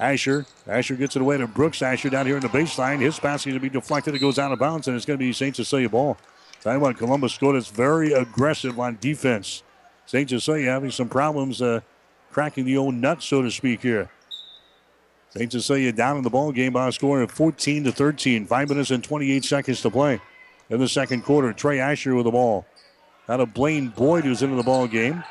Asher. 0.00 0.46
Asher 0.66 0.96
gets 0.96 1.14
it 1.14 1.22
away 1.22 1.36
to 1.38 1.46
Brooks 1.46 1.80
Asher 1.80 2.10
down 2.10 2.26
here 2.26 2.36
in 2.36 2.42
the 2.42 2.48
baseline. 2.48 3.00
His 3.00 3.18
pass 3.20 3.42
is 3.42 3.46
going 3.46 3.54
to 3.54 3.60
be 3.60 3.68
deflected. 3.68 4.14
It 4.16 4.18
goes 4.18 4.38
out 4.38 4.50
of 4.50 4.58
bounds, 4.58 4.88
and 4.88 4.96
it's 4.96 5.06
going 5.06 5.18
to 5.18 5.24
be 5.24 5.32
St. 5.32 5.54
Cecilia 5.54 5.88
ball. 5.88 6.18
You 6.64 6.80
what, 6.80 6.96
Columbus 6.96 7.34
scored. 7.34 7.54
It's 7.54 7.68
very 7.68 8.12
aggressive 8.12 8.80
on 8.80 8.98
defense. 9.00 9.62
St. 10.06 10.28
Cecilia 10.28 10.70
having 10.70 10.90
some 10.90 11.08
problems 11.08 11.62
uh, 11.62 11.80
cracking 12.32 12.64
the 12.64 12.76
old 12.76 12.94
nut, 12.94 13.22
so 13.22 13.42
to 13.42 13.50
speak, 13.50 13.82
here. 13.82 14.10
St. 15.36 15.52
Cecilia 15.52 15.92
down 15.92 16.16
in 16.16 16.22
the 16.22 16.30
ball 16.30 16.50
game 16.50 16.72
by 16.72 16.88
a 16.88 16.92
score 16.92 17.20
of 17.20 17.30
14 17.30 17.84
to 17.84 17.92
13. 17.92 18.46
Five 18.46 18.70
minutes 18.70 18.90
and 18.90 19.04
28 19.04 19.44
seconds 19.44 19.82
to 19.82 19.90
play 19.90 20.18
in 20.70 20.80
the 20.80 20.88
second 20.88 21.24
quarter. 21.24 21.52
Trey 21.52 21.78
Asher 21.78 22.14
with 22.14 22.24
the 22.24 22.30
ball. 22.30 22.64
Out 23.28 23.40
of 23.40 23.52
Blaine 23.52 23.88
Boyd, 23.88 24.24
who's 24.24 24.40
into 24.40 24.56
the 24.56 24.62
ball 24.62 24.86
game. 24.86 25.22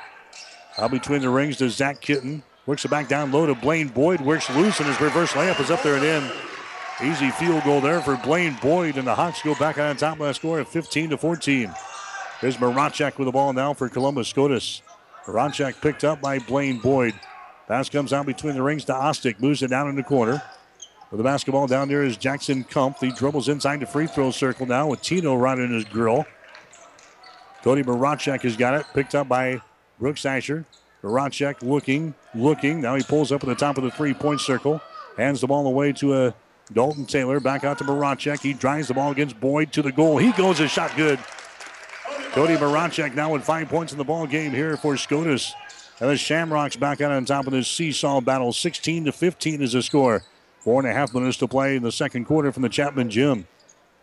Out 0.78 0.92
between 0.92 1.22
the 1.22 1.30
rings 1.30 1.58
to 1.58 1.72
Zach 1.72 2.02
Kitten. 2.02 2.44
Works 2.68 2.86
it 2.86 2.92
back 2.92 3.08
down 3.08 3.32
low 3.32 3.48
to 3.48 3.56
Blaine 3.56 3.88
Boyd. 3.88 4.22
Works 4.22 4.48
loose, 4.52 4.80
and 4.80 4.88
his 4.88 5.02
reverse 5.02 5.32
layup 5.32 5.60
is 5.60 5.72
up 5.72 5.82
there 5.82 5.96
and 5.96 6.06
in. 6.06 6.32
Easy 7.04 7.32
field 7.32 7.64
goal 7.64 7.82
there 7.82 8.00
for 8.02 8.16
Blaine 8.18 8.58
Boyd, 8.62 8.98
and 8.98 9.08
the 9.08 9.16
Hawks 9.16 9.42
go 9.42 9.56
back 9.56 9.80
on 9.80 9.98
top 9.98 10.20
by 10.20 10.30
a 10.30 10.34
score 10.36 10.60
of 10.60 10.68
15 10.68 11.10
to 11.12 11.18
14. 11.18 11.74
There's 12.42 12.58
Marachek 12.58 13.18
with 13.18 13.26
the 13.26 13.32
ball 13.32 13.54
now 13.54 13.74
for 13.74 13.90
Columbus 13.90 14.28
Scotus. 14.28 14.84
Marachek 15.26 15.82
picked 15.82 16.04
up 16.04 16.22
by 16.22 16.38
Blaine 16.38 16.78
Boyd. 16.80 17.16
Pass 17.68 17.90
comes 17.90 18.14
out 18.14 18.26
between 18.26 18.54
the 18.54 18.62
rings 18.62 18.86
to 18.86 18.94
Ostick. 18.94 19.40
Moves 19.40 19.64
it 19.64 19.70
down 19.70 19.90
in 19.90 19.96
the 19.96 20.04
corner. 20.04 20.42
With 21.10 21.18
the 21.18 21.24
basketball 21.24 21.68
down 21.68 21.88
there 21.88 22.04
is 22.04 22.18
Jackson 22.18 22.64
Kumpf. 22.64 23.00
He 23.00 23.12
dribbles 23.12 23.50
inside 23.50 23.80
the 23.80 23.86
free 23.86 24.08
throw 24.08 24.32
circle 24.32 24.66
now 24.66 24.88
with 24.88 25.02
Tino 25.02 25.36
right 25.36 25.58
in 25.58 25.74
his 25.74 25.86
grill. 25.86 26.26
Cody 27.64 27.84
Marachek 27.84 28.42
has 28.42 28.56
got 28.56 28.76
it. 28.76 28.86
Picked 28.94 29.16
up 29.16 29.28
by 29.28 29.62
Brooks 30.00 30.26
Asher. 30.26 30.66
Marachek 31.04 31.62
looking, 31.62 32.14
looking. 32.34 32.82
Now 32.82 32.96
he 32.96 33.04
pulls 33.04 33.32
up 33.32 33.44
at 33.44 33.48
the 33.48 33.56
top 33.56 33.78
of 33.78 33.84
the 33.84 33.92
three 33.92 34.14
point 34.14 34.42
circle. 34.42 34.82
Hands 35.18 35.40
the 35.40 35.48
ball 35.48 35.66
away 35.66 35.94
to 35.94 36.14
a 36.14 36.28
uh, 36.28 36.32
Dalton 36.74 37.06
Taylor. 37.06 37.40
Back 37.40 37.64
out 37.64 37.78
to 37.80 37.84
Marachek. 37.84 38.42
He 38.42 38.54
drives 38.54 38.88
the 38.88 38.94
ball 38.94 39.12
against 39.12 39.40
Boyd 39.40 39.72
to 39.74 39.82
the 39.82 39.92
goal. 39.92 40.18
He 40.18 40.32
goes 40.34 40.60
a 40.60 40.68
shot 40.68 40.92
good. 40.96 41.20
Cody 42.32 42.56
Marachek 42.56 43.16
now 43.16 43.32
with 43.32 43.44
five 43.44 43.70
points 43.70 43.92
in 43.92 43.98
the 43.98 44.04
ball 44.04 44.28
game 44.28 44.52
here 44.52 44.76
for 44.76 44.98
Scotus. 44.98 45.54
And 46.00 46.10
the 46.10 46.18
Shamrocks 46.18 46.76
back 46.76 47.00
out 47.00 47.12
on 47.12 47.24
top 47.26 47.48
of 47.48 47.54
this 47.54 47.70
seesaw 47.70 48.22
battle. 48.22 48.52
16 48.52 49.06
to 49.06 49.12
15 49.12 49.62
is 49.62 49.74
the 49.74 49.82
score. 49.82 50.24
Four 50.60 50.82
and 50.82 50.90
a 50.90 50.94
half 50.94 51.14
minutes 51.14 51.38
to 51.38 51.48
play 51.48 51.76
in 51.76 51.84
the 51.84 51.92
second 51.92 52.26
quarter 52.26 52.52
from 52.52 52.64
the 52.64 52.70
Chapman 52.70 53.10
Gym. 53.10 53.48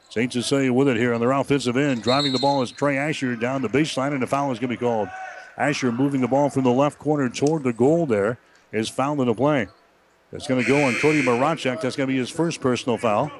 St. 0.08 0.32
Cecilia 0.32 0.72
with 0.72 0.88
it 0.88 0.96
here 0.96 1.14
on 1.14 1.20
their 1.20 1.32
offensive 1.32 1.76
end. 1.76 2.02
Driving 2.02 2.32
the 2.32 2.38
ball 2.38 2.62
is 2.62 2.70
Trey 2.70 2.96
Asher 2.98 3.34
down 3.34 3.62
the 3.62 3.68
baseline, 3.68 4.14
and 4.14 4.22
a 4.22 4.26
foul 4.26 4.52
is 4.52 4.58
going 4.58 4.70
to 4.70 4.76
be 4.76 4.80
called. 4.80 5.08
Asher 5.56 5.90
moving 5.90 6.20
the 6.20 6.28
ball 6.28 6.50
from 6.50 6.64
the 6.64 6.70
left 6.70 6.98
corner 6.98 7.28
toward 7.28 7.62
the 7.62 7.72
goal 7.72 8.06
there 8.06 8.38
is 8.72 8.88
fouled 8.88 9.20
in 9.20 9.26
the 9.26 9.34
play. 9.34 9.68
It's 10.32 10.46
going 10.46 10.62
to 10.62 10.68
go 10.68 10.84
on 10.84 10.94
Cody 10.96 11.22
Marachek. 11.22 11.80
That's 11.80 11.96
going 11.96 12.08
to 12.08 12.12
be 12.12 12.18
his 12.18 12.30
first 12.30 12.60
personal 12.60 12.96
foul. 12.96 13.30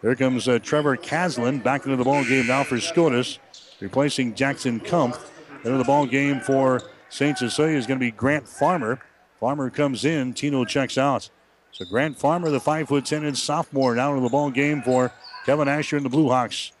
Here 0.00 0.14
comes 0.14 0.48
uh, 0.48 0.58
Trevor 0.58 0.96
Caslin 0.96 1.62
back 1.62 1.84
into 1.84 1.96
the 1.96 2.04
ball 2.04 2.24
game 2.24 2.46
now 2.46 2.64
for 2.64 2.80
Scotus, 2.80 3.38
replacing 3.80 4.34
Jackson 4.34 4.80
Kumpf. 4.80 5.20
Into 5.64 5.76
the 5.76 5.84
ball 5.84 6.06
game 6.06 6.40
for 6.40 6.80
St. 7.10 7.36
Cecilia 7.36 7.76
is 7.76 7.86
going 7.86 7.98
to 7.98 8.04
be 8.04 8.10
Grant 8.10 8.48
Farmer. 8.48 9.00
Farmer 9.38 9.68
comes 9.68 10.04
in. 10.04 10.32
Tino 10.32 10.64
checks 10.64 10.96
out. 10.96 11.28
So 11.72 11.84
Grant 11.84 12.18
Farmer, 12.18 12.50
the 12.50 12.60
five 12.60 12.88
foot 12.88 13.04
ten 13.04 13.24
inch 13.24 13.38
sophomore, 13.38 13.94
now 13.94 14.14
in 14.16 14.22
the 14.22 14.28
ball 14.28 14.50
game 14.50 14.82
for 14.82 15.12
Kevin 15.44 15.68
Asher 15.68 15.96
and 15.96 16.04
the 16.04 16.10
Blue 16.10 16.28
Hawks. 16.28 16.72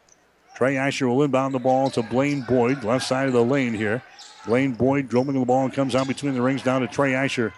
Trey 0.56 0.76
Asher 0.76 1.08
will 1.08 1.22
inbound 1.22 1.54
the 1.54 1.58
ball 1.58 1.90
to 1.90 2.02
Blaine 2.02 2.42
Boyd, 2.42 2.84
left 2.84 3.06
side 3.06 3.26
of 3.26 3.32
the 3.32 3.44
lane 3.44 3.72
here. 3.72 4.02
Blaine 4.46 4.74
Boyd 4.74 5.08
dribbling 5.08 5.38
the 5.38 5.46
ball 5.46 5.64
and 5.64 5.72
comes 5.72 5.94
out 5.94 6.06
between 6.08 6.34
the 6.34 6.42
rings 6.42 6.62
down 6.62 6.80
to 6.82 6.86
Trey 6.86 7.14
Asher. 7.14 7.52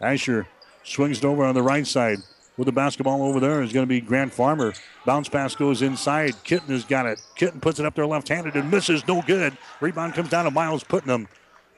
Asher 0.00 0.46
swings 0.82 1.18
it 1.18 1.24
over 1.24 1.44
on 1.44 1.54
the 1.54 1.62
right 1.62 1.86
side. 1.86 2.18
With 2.56 2.66
the 2.66 2.72
basketball 2.72 3.22
over 3.22 3.40
there 3.40 3.62
is 3.62 3.72
going 3.72 3.84
to 3.84 3.88
be 3.88 4.00
Grant 4.00 4.32
Farmer. 4.34 4.74
Bounce 5.06 5.28
pass 5.28 5.54
goes 5.54 5.80
inside. 5.80 6.34
Kitten 6.44 6.74
has 6.74 6.84
got 6.84 7.06
it. 7.06 7.22
Kitten 7.34 7.60
puts 7.60 7.78
it 7.78 7.86
up 7.86 7.94
there 7.94 8.06
left 8.06 8.28
handed 8.28 8.54
and 8.54 8.70
misses. 8.70 9.06
No 9.06 9.22
good. 9.22 9.56
Rebound 9.80 10.14
comes 10.14 10.28
down 10.28 10.44
to 10.44 10.50
Miles 10.50 10.84
Putnam. 10.84 11.28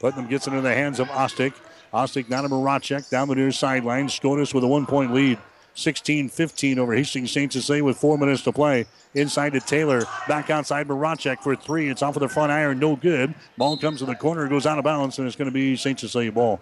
Putnam 0.02 0.26
gets 0.26 0.48
it 0.48 0.50
into 0.50 0.62
the 0.62 0.74
hands 0.74 0.98
of 0.98 1.08
Ostick. 1.08 1.54
Ostick 1.94 2.28
down 2.28 2.42
to 2.42 2.48
Marachek 2.48 3.08
down 3.08 3.28
the 3.28 3.36
near 3.36 3.52
sideline. 3.52 4.08
Scotus 4.08 4.52
with 4.52 4.64
a 4.64 4.66
one 4.66 4.84
point 4.84 5.14
lead. 5.14 5.38
16 5.74 6.28
15 6.28 6.78
over 6.78 6.92
Hastings 6.92 7.30
St. 7.30 7.50
Cecilia 7.50 7.84
with 7.84 7.96
four 7.96 8.18
minutes 8.18 8.42
to 8.42 8.52
play. 8.52 8.84
Inside 9.14 9.54
to 9.54 9.60
Taylor. 9.60 10.04
Back 10.26 10.50
outside 10.50 10.88
Marachek 10.88 11.40
for 11.40 11.54
three. 11.54 11.88
It's 11.88 12.02
off 12.02 12.16
of 12.16 12.20
the 12.20 12.28
front 12.28 12.50
iron. 12.50 12.80
No 12.80 12.96
good. 12.96 13.34
Ball 13.56 13.78
comes 13.78 14.00
to 14.00 14.04
the 14.04 14.16
corner, 14.16 14.48
goes 14.48 14.66
out 14.66 14.76
of 14.76 14.84
bounds, 14.84 15.18
and 15.18 15.26
it's 15.26 15.36
going 15.36 15.46
to 15.46 15.54
be 15.54 15.76
St. 15.76 15.98
Cecilia 15.98 16.32
ball. 16.32 16.60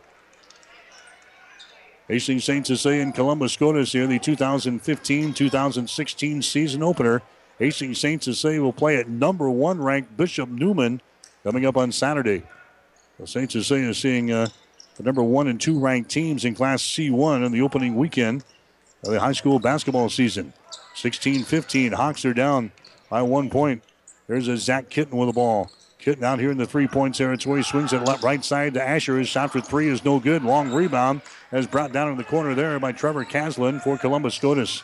Hastings 2.09 2.45
St. 2.45 2.67
Cecilia 2.67 3.03
and 3.03 3.15
Columbus 3.15 3.53
Scotus 3.55 3.93
here, 3.93 4.07
the 4.07 4.19
2015 4.19 5.33
2016 5.33 6.43
season 6.43 6.83
opener. 6.83 7.23
Hastings 7.59 7.99
St. 7.99 8.23
Cecilia 8.23 8.61
will 8.61 8.73
play 8.73 8.97
at 8.97 9.09
number 9.09 9.49
one 9.49 9.81
ranked 9.81 10.17
Bishop 10.17 10.49
Neumann 10.51 11.01
coming 11.43 11.65
up 11.65 11.77
on 11.77 11.91
Saturday. 11.91 12.43
St. 13.27 13.51
Cecilia 13.51 13.89
is 13.91 13.99
seeing 13.99 14.33
uh, 14.33 14.49
the 14.97 15.03
number 15.03 15.23
one 15.23 15.49
and 15.49 15.61
two 15.61 15.79
ranked 15.79 16.11
teams 16.11 16.45
in 16.45 16.55
Class 16.55 16.83
C1 16.83 17.45
in 17.45 17.53
the 17.53 17.63
opening 17.63 17.97
weekend 17.97 18.45
of 19.05 19.13
the 19.13 19.21
high 19.21 19.33
school 19.33 19.59
basketball 19.59 20.09
season. 20.09 20.53
16 20.95 21.45
15. 21.45 21.93
Hawks 21.93 22.25
are 22.25 22.35
down 22.35 22.73
by 23.09 23.23
one 23.23 23.51
point. 23.51 23.83
There's 24.27 24.49
a 24.49 24.57
Zach 24.57 24.91
Kitten 24.91 25.17
with 25.19 25.29
the 25.29 25.33
ball. 25.33 25.71
Kitten 25.99 26.25
out 26.25 26.39
here 26.39 26.51
in 26.51 26.57
the 26.57 26.67
three 26.67 26.87
point 26.87 27.15
territory. 27.15 27.63
Swings 27.63 27.93
it 27.93 28.05
left 28.05 28.23
right 28.23 28.45
side 28.45 28.75
to 28.75 28.83
Asher. 28.83 29.19
His 29.19 29.29
shot 29.29 29.53
for 29.53 29.61
three 29.61 29.89
is 29.89 30.05
no 30.05 30.19
good. 30.19 30.43
Long 30.43 30.73
rebound 30.73 31.21
as 31.53 31.67
brought 31.67 31.93
down 31.93 32.11
in 32.11 32.17
the 32.17 32.25
corner 32.25 32.55
there 32.55 32.79
by 32.79 32.93
Trevor 32.93 33.25
Caslin 33.25 33.83
for 33.83 33.99
Columbus 33.99 34.35
Scotus. 34.35 34.83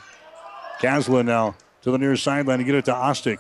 Caslin 0.81 1.25
now 1.25 1.55
to 1.83 1.91
the 1.91 1.99
near 1.99 2.17
sideline 2.17 2.59
to 2.59 2.65
get 2.65 2.75
it 2.75 2.85
to 2.87 2.93
Ostick. 2.93 3.39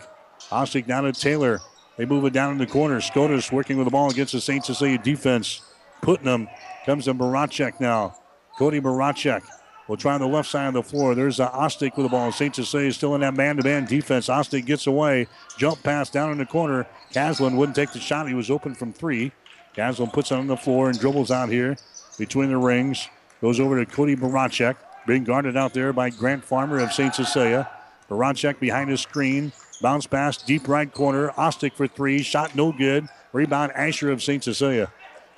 Ostick 0.50 0.86
down 0.86 1.04
to 1.04 1.12
Taylor. 1.12 1.60
They 1.96 2.04
move 2.04 2.24
it 2.24 2.32
down 2.32 2.52
in 2.52 2.58
the 2.58 2.66
corner. 2.66 3.00
Scotus 3.00 3.50
working 3.50 3.78
with 3.78 3.86
the 3.86 3.90
ball 3.90 4.10
against 4.10 4.32
the 4.32 4.40
St. 4.40 4.64
Cecilia 4.64 4.98
defense. 4.98 5.62
Putnam 6.02 6.48
comes 6.84 7.06
to 7.06 7.14
Marachek 7.14 7.80
now. 7.80 8.16
Cody 8.58 8.80
Marachek 8.80 9.42
will 9.88 9.96
try 9.96 10.14
on 10.14 10.20
the 10.20 10.26
left 10.26 10.50
side 10.50 10.68
of 10.68 10.74
the 10.74 10.82
floor. 10.82 11.14
There's 11.14 11.40
uh, 11.40 11.50
Ostick 11.50 11.96
with 11.96 12.06
the 12.06 12.10
ball. 12.10 12.32
St. 12.32 12.54
Cecilia 12.54 12.88
is 12.88 12.96
still 12.96 13.14
in 13.14 13.20
that 13.20 13.34
man-to-man 13.34 13.86
defense. 13.86 14.28
Ostick 14.28 14.66
gets 14.66 14.86
away. 14.86 15.26
Jump 15.58 15.82
pass 15.82 16.10
down 16.10 16.32
in 16.32 16.38
the 16.38 16.46
corner. 16.46 16.86
Caslin 17.12 17.56
wouldn't 17.56 17.76
take 17.76 17.92
the 17.92 18.00
shot. 18.00 18.28
He 18.28 18.34
was 18.34 18.50
open 18.50 18.74
from 18.74 18.92
three. 18.92 19.32
Caslin 19.76 20.12
puts 20.12 20.30
it 20.30 20.34
on 20.34 20.46
the 20.46 20.56
floor 20.56 20.88
and 20.88 20.98
dribbles 20.98 21.30
out 21.30 21.48
here 21.48 21.76
between 22.18 22.48
the 22.48 22.56
rings. 22.56 23.08
Goes 23.40 23.60
over 23.60 23.82
to 23.82 23.90
Cody 23.90 24.16
Marachek. 24.16 24.76
Being 25.06 25.24
guarded 25.24 25.56
out 25.56 25.72
there 25.72 25.92
by 25.92 26.10
Grant 26.10 26.44
Farmer 26.44 26.80
of 26.80 26.92
St. 26.92 27.14
Cecilia. 27.14 27.70
Marachek 28.10 28.58
behind 28.58 28.90
his 28.90 29.00
screen. 29.00 29.52
Bounce 29.80 30.06
pass, 30.06 30.36
deep 30.36 30.68
right 30.68 30.92
corner. 30.92 31.30
Ostick 31.30 31.74
for 31.74 31.86
three. 31.86 32.22
Shot 32.22 32.54
no 32.54 32.72
good. 32.72 33.08
Rebound 33.32 33.72
Asher 33.74 34.10
of 34.10 34.22
St. 34.22 34.42
Cecilia. 34.42 34.90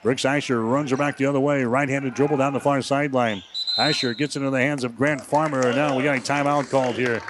Brooks 0.03 0.25
Asher 0.25 0.63
runs 0.63 0.91
her 0.93 0.97
back 0.97 1.17
the 1.17 1.27
other 1.27 1.41
way. 1.41 1.65
Right 1.65 1.89
handed 1.89 2.15
dribble 2.15 2.37
down 2.37 2.53
the 2.53 2.61
far 2.61 2.81
sideline. 2.83 3.43
Asher 3.77 4.15
gets 4.15 4.37
into 4.37 4.51
the 4.51 4.61
hands 4.61 4.85
of 4.85 4.97
Grant 4.97 5.21
Farmer. 5.21 5.67
And 5.67 5.77
now 5.77 5.97
we 5.97 6.05
got 6.05 6.17
a 6.17 6.21
timeout 6.21 6.71
called 6.71 6.95
here. 6.95 7.21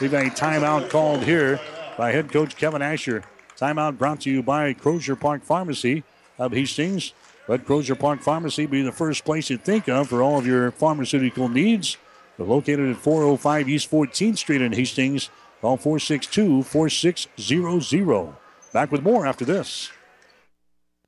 We've 0.00 0.10
got 0.10 0.26
a 0.26 0.30
timeout 0.30 0.88
called 0.88 1.22
here 1.22 1.60
by 1.98 2.12
head 2.12 2.32
coach 2.32 2.56
Kevin 2.56 2.82
Asher. 2.82 3.24
Timeout 3.58 3.98
brought 3.98 4.22
to 4.22 4.30
you 4.30 4.42
by 4.42 4.72
Crozier 4.72 5.16
Park 5.16 5.44
Pharmacy 5.44 6.02
of 6.38 6.52
Hastings. 6.52 7.12
Let 7.46 7.66
Crozier 7.66 7.94
Park 7.94 8.22
Pharmacy 8.22 8.66
be 8.66 8.82
the 8.82 8.90
first 8.90 9.24
place 9.24 9.50
you 9.50 9.58
think 9.58 9.88
of 9.88 10.08
for 10.08 10.22
all 10.22 10.38
of 10.38 10.46
your 10.46 10.70
pharmaceutical 10.70 11.48
needs. 11.48 11.98
They're 12.36 12.46
located 12.46 12.90
at 12.90 12.96
405 12.96 13.68
East 13.68 13.90
14th 13.90 14.38
Street 14.38 14.62
in 14.62 14.72
Hastings. 14.72 15.30
Call 15.64 15.78
462 15.78 16.62
4600. 16.62 18.34
Back 18.74 18.92
with 18.92 19.02
more 19.02 19.26
after 19.26 19.46
this. 19.46 19.90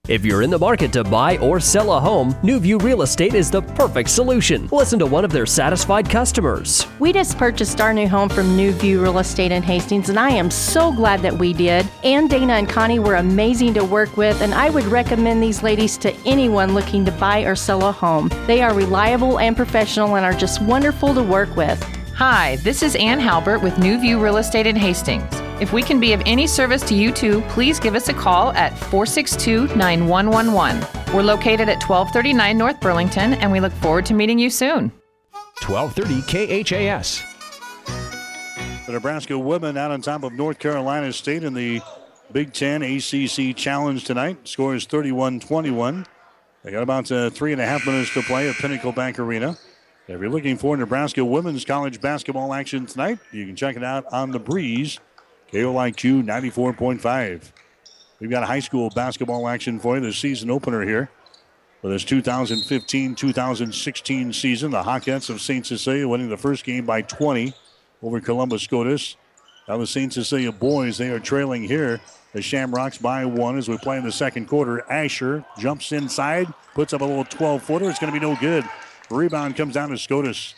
If 0.09 0.25
you're 0.25 0.41
in 0.41 0.49
the 0.49 0.59
market 0.59 0.95
to 0.95 1.05
buy 1.05 1.37
or 1.39 1.61
sell 1.61 1.93
a 1.93 2.01
home, 2.01 2.33
Newview 2.37 2.81
Real 2.81 3.03
Estate 3.03 3.35
is 3.35 3.51
the 3.51 3.61
perfect 3.61 4.09
solution. 4.09 4.67
Listen 4.73 4.99
to 5.01 5.05
one 5.05 5.27
of 5.27 5.31
their 5.31 5.45
satisfied 5.45 6.09
customers. 6.09 6.87
We 7.01 7.13
just 7.13 7.37
purchased 7.37 7.83
our 7.83 7.93
new 7.93 8.09
home 8.09 8.31
from 8.31 8.57
Newview 8.57 9.03
Real 9.03 9.19
Estate 9.19 9.53
in 9.53 9.63
Hastings, 9.63 10.09
and 10.09 10.19
I 10.19 10.31
am 10.31 10.51
so 10.51 10.91
glad 10.91 11.21
that 11.21 11.37
we 11.37 11.53
did. 11.53 11.87
Ann, 12.03 12.27
Dana, 12.27 12.55
and 12.55 12.67
Connie 12.67 12.99
were 12.99 13.17
amazing 13.17 13.75
to 13.75 13.85
work 13.85 14.17
with, 14.17 14.41
and 14.41 14.55
I 14.55 14.71
would 14.71 14.85
recommend 14.85 15.43
these 15.43 15.63
ladies 15.63 15.99
to 15.99 16.15
anyone 16.25 16.73
looking 16.73 17.05
to 17.05 17.13
buy 17.13 17.41
or 17.41 17.57
sell 17.57 17.87
a 17.87 17.93
home. 17.93 18.31
They 18.47 18.63
are 18.63 18.73
reliable 18.73 19.39
and 19.39 19.55
professional 19.55 20.17
and 20.17 20.25
are 20.25 20.33
just 20.33 20.63
wonderful 20.63 21.13
to 21.13 21.23
work 21.23 21.55
with. 21.57 21.85
Hi, 22.17 22.57
this 22.63 22.83
is 22.83 22.97
Ann 22.97 23.21
Halbert 23.21 23.61
with 23.61 23.79
New 23.79 24.01
View 24.01 24.19
Real 24.19 24.39
Estate 24.39 24.67
in 24.67 24.75
Hastings. 24.75 25.29
If 25.61 25.75
we 25.75 25.83
can 25.83 26.01
be 26.01 26.15
of 26.15 26.23
any 26.25 26.47
service 26.47 26.81
to 26.85 26.95
you 26.95 27.13
too, 27.13 27.43
please 27.51 27.79
give 27.79 27.95
us 27.95 28.09
a 28.09 28.15
call 28.15 28.53
at 28.53 28.71
462 28.79 29.67
9111. 29.77 31.15
We're 31.15 31.23
located 31.23 31.69
at 31.69 31.87
1239 31.87 32.57
North 32.57 32.81
Burlington, 32.81 33.35
and 33.35 33.53
we 33.53 33.61
look 33.61 33.75
forward 33.75 34.07
to 34.07 34.15
meeting 34.15 34.39
you 34.39 34.49
soon. 34.49 34.91
1230 35.67 36.63
KHAS. 36.65 37.23
The 38.87 38.93
Nebraska 38.93 39.39
women 39.39 39.77
out 39.77 39.91
on 39.91 40.01
top 40.01 40.23
of 40.23 40.33
North 40.33 40.59
Carolina 40.59 41.13
State 41.13 41.45
in 41.45 41.53
the 41.53 41.83
Big 42.33 42.55
Ten 42.55 42.83
ACC 42.83 43.55
Challenge 43.55 44.03
tonight. 44.03 44.49
Score 44.49 44.75
is 44.75 44.87
31 44.87 45.41
21. 45.41 46.07
They 46.65 46.71
got 46.71 46.83
about 46.83 47.13
uh, 47.13 47.29
three 47.29 47.53
and 47.53 47.61
a 47.61 47.67
half 47.67 47.85
minutes 47.85 48.15
to 48.15 48.23
play 48.23 48.49
at 48.49 48.55
Pinnacle 48.55 48.93
Bank 48.93 49.19
Arena. 49.19 49.59
If 50.09 50.21
you're 50.21 50.31
looking 50.31 50.57
for 50.57 50.77
Nebraska 50.77 51.25
women's 51.25 51.65
college 51.65 52.01
basketball 52.01 52.55
action 52.55 52.87
tonight, 52.87 53.19
you 53.33 53.45
can 53.45 53.57
check 53.57 53.77
it 53.77 53.83
out 53.83 54.07
on 54.13 54.31
the 54.31 54.39
breeze. 54.39 55.01
KOIQ 55.53 56.23
94.5. 56.25 57.51
We've 58.21 58.31
got 58.31 58.45
high 58.45 58.61
school 58.61 58.89
basketball 58.91 59.49
action 59.49 59.81
for 59.81 59.97
you, 59.97 60.03
the 60.03 60.13
season 60.13 60.49
opener 60.49 60.83
here. 60.83 61.11
For 61.83 61.89
this 61.89 62.05
2015 62.05 63.17
2016 63.17 64.33
season, 64.33 64.71
the 64.71 64.83
Hawkettes 64.85 65.29
of 65.29 65.41
St. 65.41 65.67
Cecilia 65.67 66.07
winning 66.07 66.29
the 66.29 66.37
first 66.37 66.65
game 66.65 66.87
by 66.87 67.03
20 67.03 67.53
over 68.01 68.21
Columbus 68.21 68.63
Scotus. 68.63 69.17
Now 69.67 69.77
the 69.77 69.89
St. 69.89 70.13
Cecilia 70.13 70.53
boys, 70.53 70.99
they 70.99 71.11
are 71.11 71.19
trailing 71.19 71.65
here. 71.65 72.01
The 72.33 72.43
Shamrocks 72.43 72.99
by 72.99 73.25
one 73.25 73.59
as 73.59 73.69
we 73.69 73.77
play 73.79 73.99
in 73.99 74.05
the 74.05 74.13
second 74.13 74.47
quarter. 74.47 74.89
Asher 74.89 75.45
jumps 75.59 75.91
inside, 75.91 76.47
puts 76.75 76.93
up 76.93 77.01
a 77.01 77.05
little 77.05 77.25
12 77.25 77.63
footer. 77.65 77.91
It's 77.91 77.99
going 77.99 78.13
to 78.13 78.19
be 78.19 78.25
no 78.25 78.37
good. 78.37 78.65
Rebound 79.11 79.57
comes 79.57 79.75
down 79.75 79.91
to 79.91 79.99
Scotus. 79.99 80.55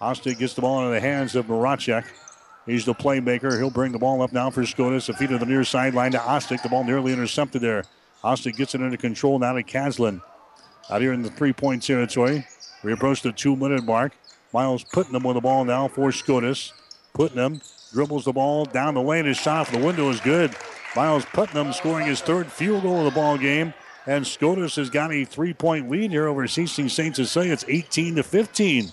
Hostig 0.00 0.38
gets 0.38 0.54
the 0.54 0.62
ball 0.62 0.80
into 0.80 0.92
the 0.92 1.00
hands 1.00 1.34
of 1.34 1.46
Maracek. 1.46 2.04
He's 2.64 2.84
the 2.84 2.94
playmaker. 2.94 3.56
He'll 3.58 3.70
bring 3.70 3.92
the 3.92 3.98
ball 3.98 4.22
up 4.22 4.32
now 4.32 4.50
for 4.50 4.64
Scotus. 4.64 5.08
A 5.08 5.12
feed 5.12 5.28
to 5.28 5.38
the 5.38 5.46
near 5.46 5.62
sideline 5.62 6.12
to 6.12 6.20
Ostic. 6.20 6.62
The 6.62 6.68
ball 6.68 6.84
nearly 6.84 7.12
intercepted 7.12 7.62
there. 7.62 7.84
Ostic 8.24 8.56
gets 8.56 8.74
it 8.74 8.80
under 8.80 8.96
control 8.96 9.38
now 9.38 9.52
to 9.52 9.62
Caslin. 9.62 10.22
Out 10.90 11.00
here 11.00 11.12
in 11.12 11.22
the 11.22 11.30
three-point 11.30 11.82
territory. 11.82 12.46
We 12.82 12.92
approach 12.92 13.22
the 13.22 13.32
two-minute 13.32 13.84
mark. 13.84 14.12
Miles 14.52 14.84
Putnam 14.84 15.22
with 15.22 15.34
the 15.34 15.40
ball 15.40 15.64
now 15.64 15.86
for 15.88 16.10
Scotus. 16.12 16.72
Putnam 17.12 17.60
dribbles 17.92 18.24
the 18.24 18.32
ball 18.32 18.64
down 18.64 18.94
the 18.94 19.02
lane. 19.02 19.26
His 19.26 19.36
shot 19.36 19.60
off 19.60 19.72
the 19.72 19.78
window 19.78 20.08
is 20.08 20.20
good. 20.20 20.56
Miles 20.94 21.24
Putnam 21.26 21.72
scoring 21.72 22.06
his 22.06 22.20
third 22.20 22.50
field 22.50 22.82
goal 22.82 22.98
of 22.98 23.04
the 23.04 23.10
ball 23.10 23.36
game. 23.36 23.74
And 24.06 24.26
Scotus 24.26 24.76
has 24.76 24.88
got 24.88 25.12
a 25.12 25.24
three-point 25.24 25.90
lead 25.90 26.12
here 26.12 26.28
over 26.28 26.46
Hastings 26.46 26.92
St. 26.92 27.16
Cecilia. 27.16 27.52
It's 27.52 27.64
18 27.66 28.16
to 28.16 28.22
15. 28.22 28.92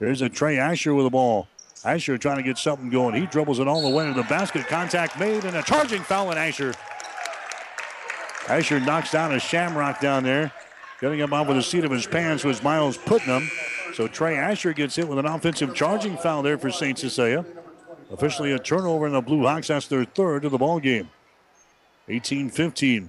There's 0.00 0.20
a 0.20 0.28
Trey 0.28 0.58
Asher 0.58 0.94
with 0.94 1.06
the 1.06 1.10
ball. 1.10 1.46
Asher 1.84 2.18
trying 2.18 2.38
to 2.38 2.42
get 2.42 2.58
something 2.58 2.90
going. 2.90 3.14
He 3.14 3.26
dribbles 3.26 3.60
it 3.60 3.68
all 3.68 3.82
the 3.82 3.88
way 3.88 4.06
to 4.06 4.14
the 4.14 4.24
basket. 4.24 4.66
Contact 4.66 5.18
made 5.18 5.44
and 5.44 5.56
a 5.56 5.62
charging 5.62 6.02
foul 6.02 6.28
on 6.28 6.38
Asher. 6.38 6.74
Asher 8.48 8.80
knocks 8.80 9.12
down 9.12 9.32
a 9.32 9.38
shamrock 9.38 10.00
down 10.00 10.24
there. 10.24 10.52
Getting 11.00 11.20
him 11.20 11.32
off 11.32 11.46
with 11.46 11.56
the 11.56 11.62
seat 11.62 11.84
of 11.84 11.90
his 11.90 12.06
pants 12.06 12.44
was 12.44 12.62
Miles 12.62 12.96
Putnam. 12.96 13.48
So 13.94 14.08
Trey 14.08 14.36
Asher 14.36 14.72
gets 14.72 14.96
hit 14.96 15.06
with 15.06 15.18
an 15.18 15.26
offensive 15.26 15.74
charging 15.74 16.16
foul 16.16 16.42
there 16.42 16.58
for 16.58 16.70
St. 16.70 16.98
Cecilia. 16.98 17.44
Officially 18.10 18.52
a 18.52 18.58
turnover 18.58 19.06
in 19.06 19.12
the 19.12 19.20
Blue 19.20 19.42
Hawks. 19.42 19.68
That's 19.68 19.86
their 19.86 20.04
third 20.04 20.44
of 20.44 20.52
the 20.52 20.58
ball 20.58 20.80
game. 20.80 21.10
18-15. 22.08 23.08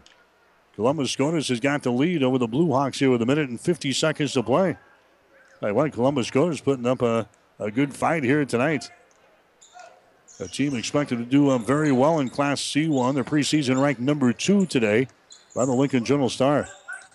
Columbus 0.76 1.12
Scotus 1.12 1.50
has 1.50 1.60
got 1.60 1.84
the 1.84 1.92
lead 1.92 2.24
over 2.24 2.38
the 2.38 2.48
Blue 2.48 2.72
Hawks 2.72 3.00
here 3.00 3.12
with 3.12 3.22
a 3.22 3.26
minute 3.26 3.50
and 3.50 3.62
50 3.62 3.92
seconds 3.94 4.34
to 4.34 4.44
play. 4.44 4.78
I 5.62 5.72
want 5.72 5.94
Columbus 5.94 6.28
Scotus 6.28 6.62
putting 6.62 6.86
up 6.86 7.02
a 7.02 7.28
a 7.60 7.72
good 7.72 7.94
fight 7.94 8.24
here 8.24 8.44
tonight. 8.46 8.90
A 10.40 10.48
team 10.48 10.76
expected 10.76 11.18
to 11.18 11.26
do 11.26 11.52
uh, 11.52 11.58
very 11.58 11.92
well 11.92 12.20
in 12.20 12.30
Class 12.30 12.62
C1. 12.62 13.14
Their 13.14 13.24
preseason 13.24 13.82
ranked 13.82 14.02
number 14.02 14.34
two 14.34 14.66
today 14.66 15.08
by 15.56 15.66
the 15.66 15.72
Lincoln 15.72 16.04
Journal 16.04 16.30
Star. 16.30 16.68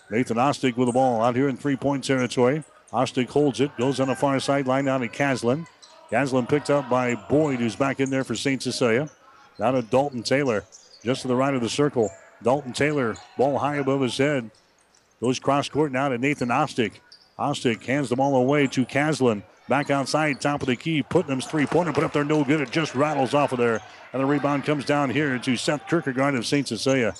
Nathan 0.09 0.39
Ostic 0.39 0.77
with 0.77 0.87
the 0.87 0.93
ball 0.93 1.21
out 1.21 1.35
here 1.35 1.49
in 1.49 1.57
three-point 1.57 2.03
territory. 2.03 2.63
Ostic 2.91 3.29
holds 3.29 3.59
it, 3.59 3.75
goes 3.77 3.99
on 3.99 4.07
the 4.07 4.15
far 4.15 4.39
sideline 4.39 4.85
down 4.85 5.01
to 5.01 5.07
Caslin. 5.07 5.67
Caslin 6.09 6.49
picked 6.49 6.71
up 6.71 6.89
by 6.89 7.13
Boyd, 7.13 7.59
who's 7.59 7.75
back 7.75 7.99
in 7.99 8.09
there 8.09 8.23
for 8.23 8.33
St. 8.33 8.63
Cecilia. 8.63 9.09
Now 9.59 9.71
to 9.71 9.83
Dalton 9.83 10.23
Taylor, 10.23 10.63
just 11.03 11.21
to 11.21 11.27
the 11.27 11.35
right 11.35 11.53
of 11.53 11.61
the 11.61 11.69
circle. 11.69 12.09
Dalton 12.43 12.73
Taylor, 12.73 13.15
ball 13.37 13.57
high 13.57 13.77
above 13.77 14.01
his 14.01 14.17
head. 14.17 14.49
Goes 15.21 15.39
cross 15.39 15.67
court 15.67 15.91
now 15.91 16.09
to 16.09 16.17
Nathan 16.17 16.51
Ostic. 16.51 17.01
Ostic 17.37 17.83
hands 17.83 18.09
the 18.09 18.15
ball 18.15 18.35
away 18.35 18.67
to 18.67 18.85
Caslin. 18.85 19.43
Back 19.67 19.91
outside, 19.91 20.41
top 20.41 20.61
of 20.61 20.67
the 20.67 20.75
key. 20.75 21.03
Putnam's 21.03 21.45
three 21.45 21.65
pointer 21.65 21.93
put 21.93 22.03
up 22.03 22.13
there, 22.13 22.23
no 22.23 22.43
good. 22.43 22.61
It 22.61 22.71
just 22.71 22.95
rattles 22.95 23.33
off 23.33 23.51
of 23.51 23.59
there. 23.59 23.81
And 24.13 24.21
the 24.21 24.25
rebound 24.25 24.63
comes 24.65 24.83
down 24.85 25.09
here 25.11 25.37
to 25.37 25.57
Seth 25.57 25.87
Kierkegaard 25.87 26.35
of 26.35 26.45
St. 26.45 26.67
Cecilia. 26.67 27.13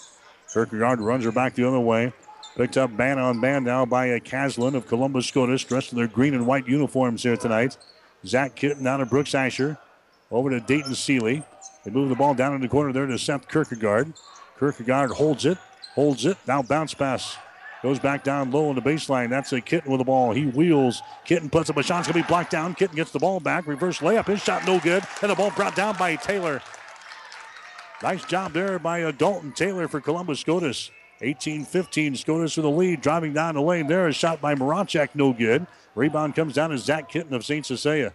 Kierkegaard 0.52 1.00
runs 1.00 1.26
her 1.26 1.32
back 1.32 1.54
the 1.54 1.68
other 1.68 1.80
way. 1.80 2.12
Picked 2.56 2.78
up 2.78 2.92
man 2.92 3.20
on 3.20 3.40
man 3.40 3.64
now 3.64 3.86
by 3.86 4.08
a 4.08 4.20
Caslin 4.20 4.74
of 4.74 4.88
Columbus 4.88 5.28
Scotus, 5.28 5.64
dressed 5.64 5.92
in 5.92 5.98
their 5.98 6.08
green 6.08 6.34
and 6.34 6.48
white 6.48 6.68
uniforms 6.68 7.22
here 7.22 7.38
tonight. 7.38 7.78
Zach 8.26 8.56
Kitten 8.56 8.88
out 8.88 9.02
of 9.02 9.10
Brooks 9.10 9.36
Asher. 9.36 9.78
Over 10.32 10.50
to 10.50 10.60
Dayton 10.60 10.96
Seeley. 10.96 11.44
They 11.84 11.92
move 11.92 12.10
the 12.10 12.16
ball 12.16 12.34
down 12.34 12.56
in 12.56 12.62
the 12.62 12.68
corner 12.68 12.92
there 12.92 13.06
to 13.06 13.18
Seth 13.18 13.48
Kierkegaard. 13.48 14.14
Kierkegaard 14.60 15.12
holds 15.12 15.46
it, 15.46 15.58
holds 15.96 16.26
it. 16.26 16.38
Now 16.46 16.62
bounce 16.62 16.94
pass 16.94 17.38
Goes 17.82 17.98
back 17.98 18.26
down 18.26 18.52
low 18.52 18.68
on 18.68 18.76
the 18.76 18.82
baseline. 18.82 19.30
That's 19.30 19.54
a 19.54 19.62
Kitten 19.62 19.90
with 19.90 20.00
the 20.00 20.06
ball. 20.06 20.34
He 20.34 20.48
wheels. 20.48 21.02
Kitten 21.24 21.50
puts 21.50 21.70
up 21.70 21.78
a 21.78 21.84
shot. 21.84 22.00
It's 22.00 22.10
going 22.10 22.22
to 22.22 22.28
be 22.28 22.28
blocked 22.28 22.52
down. 22.52 22.76
Kitten 22.76 22.96
gets 22.96 23.12
the 23.12 23.20
ball 23.20 23.40
back. 23.40 23.68
Reverse 23.68 24.00
layup. 24.00 24.26
His 24.26 24.42
shot 24.42 24.66
no 24.68 24.80
good. 24.80 25.04
And 25.22 25.32
the 25.32 25.36
ball 25.36 25.52
brought 25.52 25.76
down 25.76 25.96
by 25.96 26.18
Taylor. 26.18 26.62
Nice 28.04 28.26
job 28.26 28.52
there 28.52 28.80
by 28.80 29.04
uh, 29.04 29.12
Dalton 29.12 29.54
Taylor 29.54 29.88
for 29.88 30.02
Columbus 30.02 30.42
Scotus. 30.42 30.92
18-15 31.22 32.18
Scotus 32.18 32.58
with 32.58 32.64
the 32.66 32.70
lead. 32.70 33.02
Driving 33.02 33.32
down 33.32 33.56
the 33.56 33.62
lane 33.62 33.88
there. 33.88 34.08
A 34.08 34.14
shot 34.14 34.42
by 34.42 34.56
Maracek. 34.56 35.10
No 35.14 35.32
good. 35.32 35.66
Rebound 35.96 36.36
comes 36.36 36.56
down 36.56 36.72
to 36.72 36.78
Zach 36.78 37.08
Kitten 37.08 37.34
of 37.34 37.46
St. 37.46 37.66
Cecilia. 37.66 38.14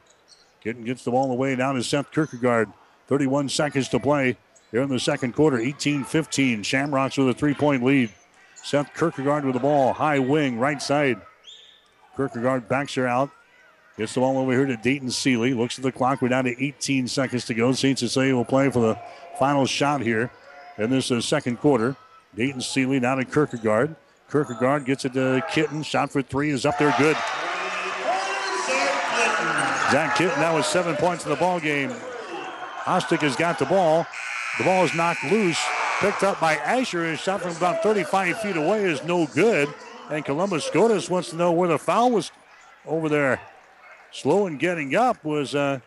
Kitten 0.62 0.84
gets 0.84 1.04
the 1.04 1.10
ball 1.10 1.30
away 1.30 1.56
down 1.56 1.74
to 1.76 1.82
Seth 1.82 2.12
Kierkegaard. 2.12 2.70
31 3.06 3.48
seconds 3.48 3.88
to 3.88 3.98
play 3.98 4.36
here 4.74 4.82
in 4.82 4.88
the 4.88 4.98
second 4.98 5.34
quarter. 5.36 5.56
18-15. 5.58 6.64
Shamrocks 6.64 7.16
with 7.16 7.28
a 7.28 7.34
three-point 7.34 7.84
lead. 7.84 8.10
Seth 8.56 8.92
Kierkegaard 8.92 9.44
with 9.44 9.54
the 9.54 9.60
ball, 9.60 9.92
high 9.92 10.18
wing, 10.18 10.58
right 10.58 10.82
side. 10.82 11.20
Kierkegaard 12.16 12.68
backs 12.68 12.94
her 12.94 13.06
out. 13.06 13.30
Gets 13.96 14.14
the 14.14 14.20
ball 14.20 14.36
over 14.36 14.50
here 14.50 14.66
to 14.66 14.76
Dayton 14.76 15.12
Seeley. 15.12 15.54
Looks 15.54 15.78
at 15.78 15.84
the 15.84 15.92
clock. 15.92 16.20
We're 16.20 16.28
down 16.28 16.44
to 16.44 16.64
18 16.64 17.06
seconds 17.06 17.44
to 17.44 17.54
go. 17.54 17.70
St. 17.70 17.96
Cecilia 17.96 18.34
will 18.34 18.44
play 18.44 18.68
for 18.68 18.80
the 18.80 18.98
final 19.38 19.64
shot 19.64 20.00
here 20.00 20.32
in 20.76 20.90
this 20.90 21.12
uh, 21.12 21.20
second 21.20 21.60
quarter. 21.60 21.94
Dayton 22.34 22.60
Seeley 22.60 22.98
now 22.98 23.14
to 23.14 23.24
Kierkegaard. 23.24 23.94
Kierkegaard 24.28 24.86
gets 24.86 25.04
it 25.04 25.12
to 25.12 25.40
Kitten. 25.52 25.84
Shot 25.84 26.10
for 26.10 26.20
three 26.20 26.50
is 26.50 26.66
up 26.66 26.78
there. 26.78 26.92
Good. 26.98 27.16
Zach 29.92 30.16
Kitten 30.16 30.40
now 30.40 30.56
with 30.56 30.66
seven 30.66 30.96
points 30.96 31.22
in 31.22 31.30
the 31.30 31.36
ball 31.36 31.60
game. 31.60 31.92
Ostic 32.88 33.20
has 33.20 33.36
got 33.36 33.60
the 33.60 33.66
ball. 33.66 34.04
The 34.58 34.64
ball 34.64 34.84
is 34.84 34.94
knocked 34.94 35.24
loose. 35.24 35.60
Picked 36.00 36.22
up 36.22 36.40
by 36.40 36.56
Asher. 36.56 37.04
His 37.04 37.20
shot 37.20 37.40
from 37.40 37.56
about 37.56 37.82
35 37.82 38.40
feet 38.40 38.56
away 38.56 38.84
is 38.84 39.02
no 39.04 39.26
good. 39.26 39.68
And 40.10 40.24
Columbus 40.24 40.64
Scotus 40.64 41.10
wants 41.10 41.30
to 41.30 41.36
know 41.36 41.50
where 41.50 41.68
the 41.68 41.78
foul 41.78 42.12
was 42.12 42.30
over 42.86 43.08
there. 43.08 43.40
Slow 44.12 44.46
in 44.46 44.58
getting 44.58 44.94
up 44.94 45.24
was 45.24 45.54
uh, 45.54 45.80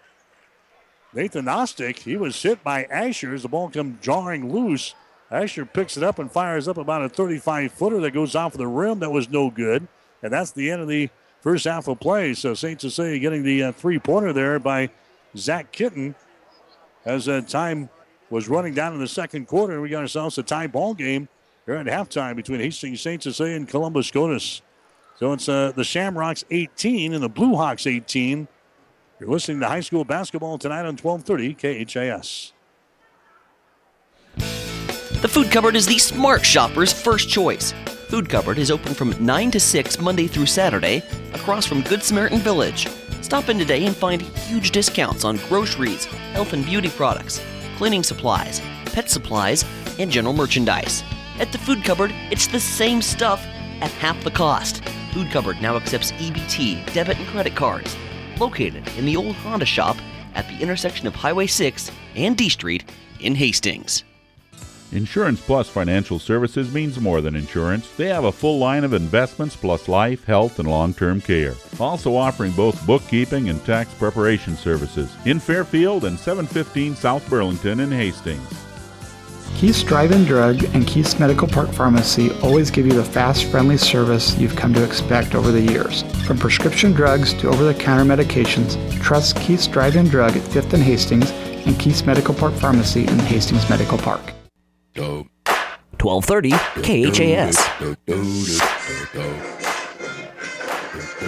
Nathan 1.13 1.47
Ostic. 1.47 1.99
He 1.99 2.17
was 2.17 2.41
hit 2.41 2.63
by 2.63 2.83
Asher 2.85 3.33
as 3.33 3.43
the 3.43 3.47
ball 3.47 3.69
comes 3.69 4.01
jarring 4.01 4.51
loose. 4.51 4.95
Asher 5.31 5.65
picks 5.65 5.95
it 5.95 6.03
up 6.03 6.19
and 6.19 6.31
fires 6.31 6.67
up 6.67 6.77
about 6.77 7.03
a 7.03 7.09
35 7.09 7.71
footer 7.71 7.99
that 8.01 8.11
goes 8.11 8.35
off 8.35 8.53
the 8.53 8.67
rim. 8.67 8.99
That 8.99 9.11
was 9.11 9.29
no 9.29 9.49
good. 9.49 9.87
And 10.21 10.33
that's 10.33 10.51
the 10.51 10.71
end 10.71 10.81
of 10.81 10.87
the 10.87 11.09
first 11.41 11.65
half 11.65 11.87
of 11.87 11.99
play. 11.99 12.33
So 12.33 12.53
St. 12.53 12.81
Cecilia 12.81 13.19
getting 13.19 13.43
the 13.43 13.63
uh, 13.63 13.71
three 13.71 13.99
pointer 13.99 14.33
there 14.33 14.59
by 14.59 14.89
Zach 15.37 15.71
Kitten 15.71 16.15
as 17.05 17.29
uh, 17.29 17.41
time 17.41 17.89
was 18.29 18.49
running 18.49 18.73
down 18.73 18.93
in 18.93 18.99
the 18.99 19.07
second 19.07 19.47
quarter. 19.47 19.73
and 19.73 19.81
We 19.81 19.89
got 19.89 20.01
ourselves 20.01 20.37
a 20.37 20.43
tie 20.43 20.67
ball 20.67 20.93
game 20.93 21.29
here 21.65 21.75
at 21.75 21.85
halftime 21.85 22.35
between 22.35 22.59
Hastings 22.59 23.01
St. 23.01 23.21
Cecilia 23.23 23.55
and 23.55 23.67
Columbus 23.67 24.07
Scotus. 24.07 24.61
So 25.19 25.33
it's 25.33 25.49
uh, 25.49 25.71
the 25.75 25.83
Shamrocks 25.83 26.45
18 26.51 27.13
and 27.13 27.23
the 27.23 27.29
Blue 27.29 27.55
Hawks 27.55 27.87
18. 27.87 28.47
You're 29.19 29.29
listening 29.29 29.59
to 29.61 29.67
high 29.67 29.79
school 29.79 30.05
basketball 30.05 30.57
tonight 30.59 30.85
on 30.85 30.95
1230 30.95 31.85
KHAS. 31.85 32.53
The 35.21 35.27
Food 35.27 35.51
Cupboard 35.51 35.75
is 35.75 35.87
the 35.87 35.97
smart 35.97 36.45
shopper's 36.45 36.93
first 36.93 37.27
choice. 37.27 37.73
Food 38.09 38.29
Cupboard 38.29 38.59
is 38.59 38.69
open 38.69 38.93
from 38.93 39.15
9 39.25 39.51
to 39.51 39.59
6 39.59 39.99
Monday 39.99 40.27
through 40.27 40.45
Saturday 40.45 41.01
across 41.33 41.65
from 41.65 41.81
Good 41.81 42.03
Samaritan 42.03 42.39
Village. 42.39 42.87
Stop 43.23 43.49
in 43.49 43.57
today 43.57 43.85
and 43.85 43.95
find 43.95 44.21
huge 44.21 44.69
discounts 44.69 45.25
on 45.25 45.37
groceries, 45.49 46.05
health 46.33 46.53
and 46.53 46.63
beauty 46.63 46.89
products, 46.89 47.41
cleaning 47.77 48.03
supplies, 48.03 48.59
pet 48.85 49.09
supplies, 49.09 49.63
and 49.99 50.11
general 50.11 50.33
merchandise. 50.33 51.03
At 51.39 51.51
the 51.51 51.59
Food 51.59 51.83
Cupboard, 51.83 52.11
it's 52.31 52.47
the 52.47 52.59
same 52.59 53.01
stuff 53.01 53.45
at 53.81 53.91
half 53.91 54.21
the 54.23 54.31
cost. 54.31 54.83
Food 55.13 55.29
Cupboard 55.29 55.61
now 55.61 55.75
accepts 55.75 56.11
EBT, 56.13 56.91
debit, 56.93 57.17
and 57.17 57.27
credit 57.27 57.55
cards. 57.55 57.95
Located 58.39 58.87
in 58.97 59.05
the 59.05 59.15
old 59.15 59.35
Honda 59.35 59.65
shop 59.65 59.97
at 60.33 60.47
the 60.47 60.57
intersection 60.59 61.07
of 61.07 61.15
Highway 61.15 61.47
6 61.47 61.91
and 62.15 62.35
D 62.35 62.49
Street 62.49 62.89
in 63.19 63.35
Hastings. 63.35 64.03
Insurance 64.93 65.41
Plus 65.41 65.67
Financial 65.67 66.17
Services 66.17 66.73
means 66.73 66.99
more 66.99 67.19
than 67.19 67.35
insurance. 67.35 67.89
They 67.97 68.07
have 68.07 68.23
a 68.23 68.31
full 68.31 68.57
line 68.57 68.85
of 68.85 68.93
investments 68.93 69.55
plus 69.55 69.89
life, 69.89 70.23
health, 70.23 70.59
and 70.59 70.69
long 70.69 70.93
term 70.93 71.19
care. 71.19 71.55
Also 71.79 72.15
offering 72.15 72.53
both 72.53 72.85
bookkeeping 72.87 73.49
and 73.49 73.63
tax 73.65 73.93
preparation 73.95 74.55
services 74.55 75.13
in 75.25 75.39
Fairfield 75.39 76.05
and 76.05 76.17
715 76.17 76.95
South 76.95 77.29
Burlington 77.29 77.81
in 77.81 77.91
Hastings. 77.91 78.67
Keith's 79.55 79.81
Drive-In 79.81 80.23
Drug 80.25 80.63
and 80.75 80.85
Keith's 80.85 81.19
Medical 81.19 81.47
Park 81.47 81.69
Pharmacy 81.73 82.31
always 82.43 82.69
give 82.69 82.85
you 82.85 82.93
the 82.93 83.03
fast, 83.03 83.45
friendly 83.45 83.77
service 83.77 84.37
you've 84.37 84.55
come 84.55 84.73
to 84.73 84.83
expect 84.83 85.33
over 85.33 85.51
the 85.51 85.61
years. 85.61 86.03
From 86.25 86.37
prescription 86.37 86.93
drugs 86.93 87.33
to 87.35 87.49
over-the-counter 87.49 88.03
medications, 88.03 88.77
trust 89.01 89.35
Keith's 89.37 89.67
Drive-In 89.67 90.09
Drug 90.09 90.37
at 90.37 90.43
5th 90.43 90.73
and 90.73 90.83
Hastings 90.83 91.31
and 91.65 91.77
Keith's 91.79 92.05
Medical 92.05 92.35
Park 92.35 92.53
Pharmacy 92.53 93.01
in 93.07 93.19
Hastings 93.19 93.67
Medical 93.67 93.97
Park. 93.97 94.36
1230 94.97 96.51
KHAS. 96.81 97.57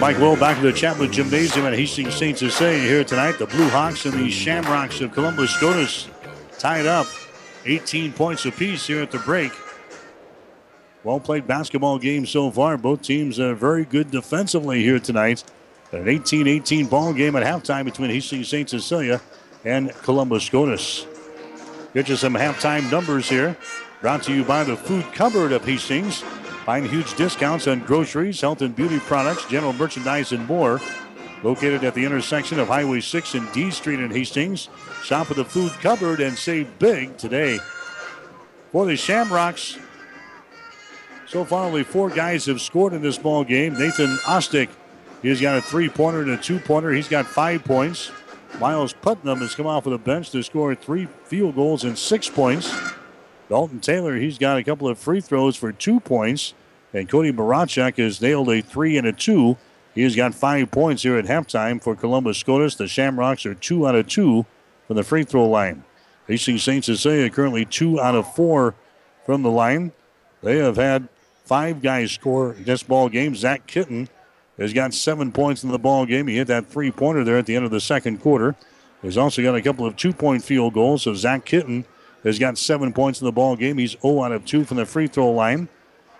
Mike 0.00 0.18
Will 0.18 0.36
back 0.36 0.56
to 0.56 0.62
the 0.62 0.72
Chapman 0.72 1.12
Gymnasium 1.12 1.66
at 1.66 1.74
Hastings 1.74 2.14
St. 2.14 2.38
Cecilia 2.38 2.78
here 2.78 3.04
tonight. 3.04 3.38
The 3.38 3.46
Blue 3.46 3.68
Hawks 3.68 4.06
and 4.06 4.14
the 4.14 4.30
Shamrocks 4.30 5.00
of 5.00 5.12
Columbus 5.12 5.50
Scotus 5.50 6.08
tied 6.58 6.86
up 6.86 7.06
18 7.66 8.12
points 8.12 8.46
apiece 8.46 8.86
here 8.86 9.02
at 9.02 9.10
the 9.10 9.18
break. 9.18 9.52
Well 11.04 11.20
played 11.20 11.46
basketball 11.46 11.98
game 11.98 12.24
so 12.26 12.50
far. 12.50 12.76
Both 12.78 13.02
teams 13.02 13.38
are 13.38 13.54
very 13.54 13.84
good 13.84 14.10
defensively 14.10 14.82
here 14.82 14.98
tonight. 14.98 15.44
An 15.92 16.08
18 16.08 16.46
18 16.46 16.86
ball 16.86 17.12
game 17.12 17.36
at 17.36 17.42
halftime 17.42 17.84
between 17.84 18.10
Hastings 18.10 18.48
St. 18.48 18.70
Cecilia 18.70 19.20
and 19.64 19.92
Columbus 20.02 20.44
Scotus. 20.44 21.06
Get 21.92 22.08
you 22.08 22.14
some 22.14 22.34
halftime 22.34 22.88
numbers 22.90 23.28
here. 23.28 23.56
Brought 24.00 24.22
to 24.24 24.32
you 24.32 24.44
by 24.44 24.62
the 24.62 24.76
Food 24.76 25.04
Cupboard 25.12 25.50
of 25.50 25.64
Hastings. 25.64 26.20
Find 26.64 26.86
huge 26.86 27.16
discounts 27.16 27.66
on 27.66 27.80
groceries, 27.80 28.40
health 28.40 28.62
and 28.62 28.76
beauty 28.76 29.00
products, 29.00 29.44
general 29.46 29.72
merchandise, 29.72 30.30
and 30.30 30.46
more. 30.46 30.80
Located 31.42 31.82
at 31.82 31.94
the 31.94 32.04
intersection 32.04 32.60
of 32.60 32.68
Highway 32.68 33.00
6 33.00 33.34
and 33.34 33.50
D 33.52 33.72
Street 33.72 33.98
in 33.98 34.10
Hastings. 34.12 34.68
Shop 35.02 35.30
at 35.30 35.36
the 35.36 35.44
Food 35.44 35.72
Cupboard 35.80 36.20
and 36.20 36.38
save 36.38 36.78
big 36.78 37.16
today. 37.16 37.58
For 38.70 38.86
the 38.86 38.96
Shamrocks, 38.96 39.76
so 41.26 41.44
far 41.44 41.64
only 41.64 41.82
four 41.82 42.08
guys 42.08 42.46
have 42.46 42.60
scored 42.60 42.92
in 42.92 43.02
this 43.02 43.18
ball 43.18 43.42
game. 43.42 43.76
Nathan 43.76 44.16
Ostick, 44.26 44.68
he's 45.22 45.40
got 45.40 45.58
a 45.58 45.62
three-pointer 45.62 46.22
and 46.22 46.30
a 46.30 46.36
two-pointer. 46.36 46.92
He's 46.92 47.08
got 47.08 47.26
five 47.26 47.64
points. 47.64 48.12
Miles 48.58 48.92
Putnam 48.92 49.38
has 49.38 49.54
come 49.54 49.66
off 49.66 49.86
of 49.86 49.92
the 49.92 49.98
bench 49.98 50.30
to 50.30 50.42
score 50.42 50.74
three 50.74 51.06
field 51.24 51.54
goals 51.54 51.84
and 51.84 51.96
six 51.96 52.28
points. 52.28 52.74
Dalton 53.48 53.80
Taylor, 53.80 54.16
he's 54.16 54.38
got 54.38 54.58
a 54.58 54.64
couple 54.64 54.88
of 54.88 54.98
free 54.98 55.20
throws 55.20 55.56
for 55.56 55.72
two 55.72 56.00
points. 56.00 56.54
And 56.92 57.08
Cody 57.08 57.32
Barachek 57.32 57.96
has 57.98 58.20
nailed 58.20 58.48
a 58.48 58.60
three 58.60 58.98
and 58.98 59.06
a 59.06 59.12
two. 59.12 59.56
He 59.94 60.02
has 60.02 60.16
got 60.16 60.34
five 60.34 60.70
points 60.70 61.02
here 61.02 61.16
at 61.16 61.24
halftime 61.26 61.82
for 61.82 61.96
Columbus 61.96 62.38
Scotus. 62.38 62.74
The 62.74 62.86
Shamrocks 62.86 63.46
are 63.46 63.54
two 63.54 63.86
out 63.86 63.94
of 63.94 64.08
two 64.08 64.46
from 64.86 64.96
the 64.96 65.04
free 65.04 65.24
throw 65.24 65.48
line. 65.48 65.84
Hastings 66.26 66.62
St. 66.62 66.84
Cecilia 66.84 67.28
currently 67.30 67.64
two 67.64 68.00
out 68.00 68.14
of 68.14 68.34
four 68.34 68.74
from 69.26 69.42
the 69.42 69.50
line. 69.50 69.92
They 70.42 70.58
have 70.58 70.76
had 70.76 71.08
five 71.44 71.82
guys 71.82 72.12
score 72.12 72.54
this 72.58 72.82
ball 72.82 73.08
game. 73.08 73.34
Zach 73.34 73.66
Kitten 73.66 74.08
has 74.60 74.72
got 74.74 74.94
seven 74.94 75.32
points 75.32 75.64
in 75.64 75.70
the 75.70 75.78
ball 75.78 76.06
game. 76.06 76.28
He 76.28 76.36
hit 76.36 76.46
that 76.48 76.66
three 76.66 76.92
pointer 76.92 77.24
there 77.24 77.38
at 77.38 77.46
the 77.46 77.56
end 77.56 77.64
of 77.64 77.70
the 77.70 77.80
second 77.80 78.20
quarter. 78.20 78.54
He's 79.02 79.16
also 79.16 79.42
got 79.42 79.56
a 79.56 79.62
couple 79.62 79.86
of 79.86 79.96
two 79.96 80.12
point 80.12 80.44
field 80.44 80.74
goals. 80.74 81.02
So 81.02 81.14
Zach 81.14 81.44
Kitten 81.46 81.86
has 82.22 82.38
got 82.38 82.58
seven 82.58 82.92
points 82.92 83.20
in 83.20 83.24
the 83.24 83.32
ball 83.32 83.56
game. 83.56 83.78
He's 83.78 83.96
0 84.02 84.22
out 84.22 84.32
of 84.32 84.44
2 84.44 84.64
from 84.64 84.76
the 84.76 84.84
free 84.84 85.06
throw 85.06 85.30
line. 85.30 85.68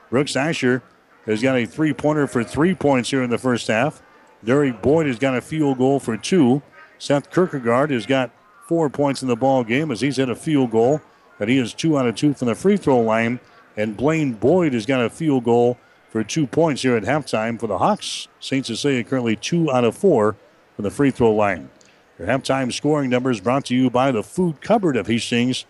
Brooks 0.09 0.35
Asher 0.35 0.83
has 1.27 1.43
got 1.43 1.57
a 1.57 1.67
three 1.67 1.93
pointer 1.93 2.27
for 2.27 2.43
three 2.43 2.75
points 2.75 3.11
here 3.11 3.23
in 3.23 3.31
the 3.31 3.39
first 3.39 3.69
half. 3.69 4.03
Derek 4.43 4.81
Boyd 4.81 5.07
has 5.07 5.19
got 5.19 5.37
a 5.37 5.43
field 5.43 5.77
goal 5.77 6.01
for 6.01 6.17
two. 6.17 6.63
Seth 6.99 7.31
Kierkegaard 7.31 7.91
has 7.91 8.07
got 8.07 8.31
four 8.67 8.89
points 8.89 9.21
in 9.21 9.29
the 9.29 9.37
ball 9.37 9.63
game 9.65 9.91
as 9.91 10.01
he's 10.01 10.17
hit 10.17 10.31
a 10.31 10.35
field 10.35 10.71
goal. 10.71 11.03
But 11.39 11.49
he 11.49 11.59
is 11.59 11.75
two 11.75 11.99
out 11.99 12.07
of 12.07 12.15
two 12.17 12.33
from 12.33 12.49
the 12.49 12.55
free 12.55 12.79
throw 12.79 13.01
line. 13.01 13.41
And 13.77 13.97
Blaine 13.97 14.33
Boyd 14.33 14.73
has 14.73 14.87
got 14.87 15.05
a 15.05 15.11
field 15.11 15.45
goal 15.45 15.79
for 16.11 16.25
two 16.25 16.47
points 16.47 16.83
here 16.83 16.97
at 16.97 17.05
halftime 17.05 17.59
for 17.59 17.69
the 17.69 17.79
Hawks. 17.79 18.29
St. 18.41 18.67
Cecilia 18.67 19.05
currently 19.05 19.37
two 19.37 19.71
out 19.71 19.85
of 19.85 19.97
four 19.97 20.37
from 20.75 20.83
the 20.83 20.91
free 20.91 21.11
throw 21.11 21.33
line. 21.33 21.71
Your 22.19 22.29
halftime 22.29 22.73
scoring 22.73 23.09
numbers 23.09 23.41
brought 23.41 23.65
to 23.67 23.75
you 23.75 23.89
by 23.89 24.11
the 24.11 24.23
Food 24.23 24.61
Cupboard 24.61 24.97
of 24.97 25.07
Hastings. 25.07 25.65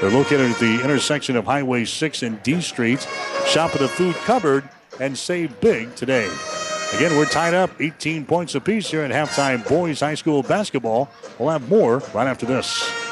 They're 0.00 0.10
located 0.10 0.50
at 0.50 0.58
the 0.58 0.82
intersection 0.82 1.36
of 1.36 1.44
Highway 1.44 1.84
6 1.84 2.22
and 2.22 2.42
D 2.42 2.60
Street. 2.60 3.06
Shop 3.46 3.72
at 3.74 3.80
the 3.80 3.88
Food 3.88 4.16
Cupboard 4.16 4.68
and 4.98 5.16
save 5.16 5.60
big 5.60 5.94
today. 5.94 6.28
Again, 6.94 7.16
we're 7.16 7.26
tied 7.26 7.54
up 7.54 7.70
18 7.80 8.26
points 8.26 8.54
apiece 8.54 8.90
here 8.90 9.02
at 9.02 9.10
halftime 9.10 9.66
boys 9.68 10.00
high 10.00 10.14
school 10.14 10.42
basketball. 10.42 11.10
We'll 11.38 11.50
have 11.50 11.68
more 11.68 11.98
right 12.14 12.26
after 12.26 12.46
this. 12.46 13.11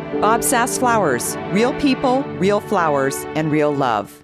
Bob 0.19 0.43
Sass 0.43 0.77
Flowers. 0.77 1.37
Real 1.51 1.73
people, 1.79 2.23
real 2.37 2.59
flowers, 2.59 3.15
and 3.35 3.49
real 3.49 3.73
love. 3.73 4.23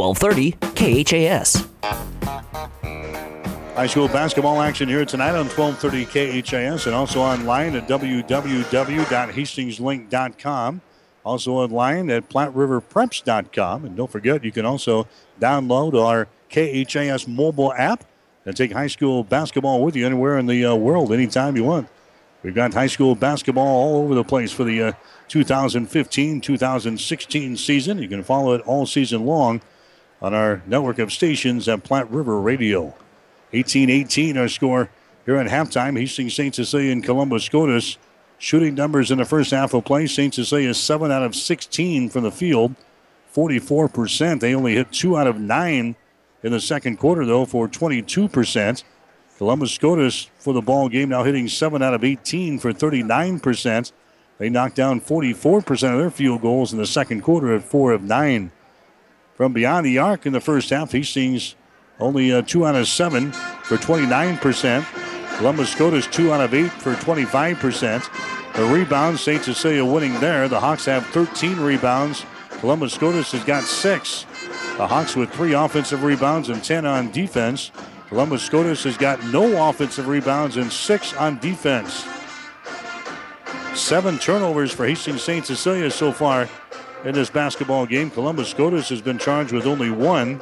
1230 0.00 1.04
KHAS. 1.04 1.68
High 3.76 3.86
school 3.86 4.08
basketball 4.08 4.62
action 4.62 4.88
here 4.88 5.04
tonight 5.04 5.36
on 5.36 5.46
1230 5.48 6.42
KHAS 6.42 6.86
and 6.86 6.94
also 6.94 7.20
online 7.20 7.76
at 7.76 7.86
www.hastingslink.com. 7.86 10.80
Also 11.22 11.52
online 11.52 12.08
at 12.10 12.30
PlatteRiverPreps.com. 12.30 13.84
And 13.84 13.94
don't 13.94 14.10
forget, 14.10 14.42
you 14.42 14.50
can 14.50 14.64
also 14.64 15.06
download 15.38 15.92
our 15.94 16.28
KHAS 16.48 17.28
mobile 17.28 17.74
app 17.74 18.06
and 18.46 18.56
take 18.56 18.72
high 18.72 18.86
school 18.86 19.22
basketball 19.22 19.84
with 19.84 19.94
you 19.96 20.06
anywhere 20.06 20.38
in 20.38 20.46
the 20.46 20.64
uh, 20.64 20.74
world 20.74 21.12
anytime 21.12 21.56
you 21.56 21.64
want. 21.64 21.90
We've 22.42 22.54
got 22.54 22.72
high 22.72 22.86
school 22.86 23.14
basketball 23.14 23.66
all 23.66 24.02
over 24.02 24.14
the 24.14 24.24
place 24.24 24.50
for 24.50 24.64
the 24.64 24.82
uh, 24.82 24.92
2015 25.28 26.40
2016 26.40 27.56
season. 27.58 27.98
You 27.98 28.08
can 28.08 28.22
follow 28.22 28.54
it 28.54 28.62
all 28.62 28.86
season 28.86 29.26
long 29.26 29.60
on 30.22 30.34
our 30.34 30.62
network 30.66 30.98
of 30.98 31.12
stations 31.12 31.68
at 31.68 31.82
Platte 31.82 32.10
River 32.10 32.40
Radio. 32.40 32.94
18 33.52 33.90
18 33.90 34.36
our 34.36 34.48
score 34.48 34.90
here 35.26 35.36
at 35.36 35.48
halftime. 35.48 35.98
Hastings 35.98 36.34
St. 36.34 36.54
Cecilia 36.54 36.92
and 36.92 37.04
Columbus 37.04 37.44
Scotus. 37.44 37.98
Shooting 38.38 38.74
numbers 38.74 39.10
in 39.10 39.18
the 39.18 39.24
first 39.24 39.50
half 39.50 39.74
of 39.74 39.84
play. 39.84 40.06
St. 40.06 40.32
Cecilia 40.34 40.70
is 40.70 40.78
7 40.78 41.10
out 41.10 41.22
of 41.22 41.36
16 41.36 42.08
from 42.08 42.22
the 42.22 42.30
field, 42.30 42.74
44%. 43.34 44.40
They 44.40 44.54
only 44.54 44.76
hit 44.76 44.92
two 44.92 45.18
out 45.18 45.26
of 45.26 45.38
nine 45.38 45.94
in 46.42 46.52
the 46.52 46.60
second 46.60 46.96
quarter, 46.96 47.26
though, 47.26 47.44
for 47.44 47.68
22%. 47.68 48.82
Columbus 49.36 49.72
Scotus 49.72 50.30
for 50.38 50.54
the 50.54 50.62
ball 50.62 50.88
game 50.88 51.10
now 51.10 51.22
hitting 51.22 51.48
7 51.48 51.82
out 51.82 51.92
of 51.92 52.02
18 52.02 52.58
for 52.58 52.72
39%. 52.72 53.92
They 54.38 54.48
knocked 54.48 54.76
down 54.76 55.02
44% 55.02 55.92
of 55.92 55.98
their 55.98 56.10
field 56.10 56.40
goals 56.40 56.72
in 56.72 56.78
the 56.78 56.86
second 56.86 57.20
quarter 57.20 57.54
at 57.54 57.62
4 57.62 57.92
of 57.92 58.02
9. 58.02 58.50
From 59.40 59.54
beyond 59.54 59.86
the 59.86 59.96
arc 59.96 60.26
in 60.26 60.34
the 60.34 60.40
first 60.42 60.68
half, 60.68 60.92
Hastings 60.92 61.54
only 61.98 62.30
uh, 62.30 62.42
2 62.42 62.66
out 62.66 62.74
of 62.74 62.86
7 62.86 63.32
for 63.32 63.78
29%. 63.78 65.38
Columbus 65.38 65.72
Scotus 65.72 66.06
2 66.08 66.30
out 66.30 66.42
of 66.42 66.52
8 66.52 66.70
for 66.72 66.92
25%. 66.92 68.52
The 68.52 68.64
rebounds, 68.66 69.22
St. 69.22 69.42
Cecilia 69.42 69.82
winning 69.82 70.12
there. 70.20 70.46
The 70.46 70.60
Hawks 70.60 70.84
have 70.84 71.06
13 71.06 71.58
rebounds. 71.58 72.26
Columbus 72.58 72.92
Scotus 72.92 73.32
has 73.32 73.42
got 73.44 73.62
6. 73.64 74.26
The 74.76 74.86
Hawks 74.86 75.16
with 75.16 75.30
3 75.30 75.54
offensive 75.54 76.04
rebounds 76.04 76.50
and 76.50 76.62
10 76.62 76.84
on 76.84 77.10
defense. 77.10 77.70
Columbus 78.10 78.42
Scotus 78.42 78.84
has 78.84 78.98
got 78.98 79.24
no 79.28 79.70
offensive 79.70 80.06
rebounds 80.06 80.58
and 80.58 80.70
6 80.70 81.14
on 81.14 81.38
defense. 81.38 82.06
Seven 83.74 84.18
turnovers 84.18 84.70
for 84.70 84.86
Hastings 84.86 85.22
St. 85.22 85.46
Cecilia 85.46 85.90
so 85.90 86.12
far 86.12 86.46
in 87.04 87.14
this 87.14 87.30
basketball 87.30 87.86
game. 87.86 88.10
Columbus 88.10 88.48
Scotus 88.48 88.88
has 88.88 89.00
been 89.00 89.18
charged 89.18 89.52
with 89.52 89.66
only 89.66 89.90
one. 89.90 90.40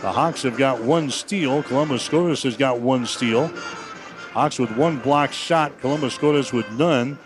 The 0.00 0.12
Hawks 0.12 0.42
have 0.42 0.56
got 0.56 0.82
one 0.82 1.10
steal. 1.10 1.62
Columbus 1.62 2.02
Scotus 2.02 2.42
has 2.42 2.56
got 2.56 2.80
one 2.80 3.06
steal. 3.06 3.48
Hawks 4.32 4.58
with 4.58 4.76
one 4.76 4.98
block 4.98 5.32
shot. 5.32 5.78
Columbus 5.80 6.14
Scotus 6.14 6.52
with 6.52 6.70
none. 6.72 7.18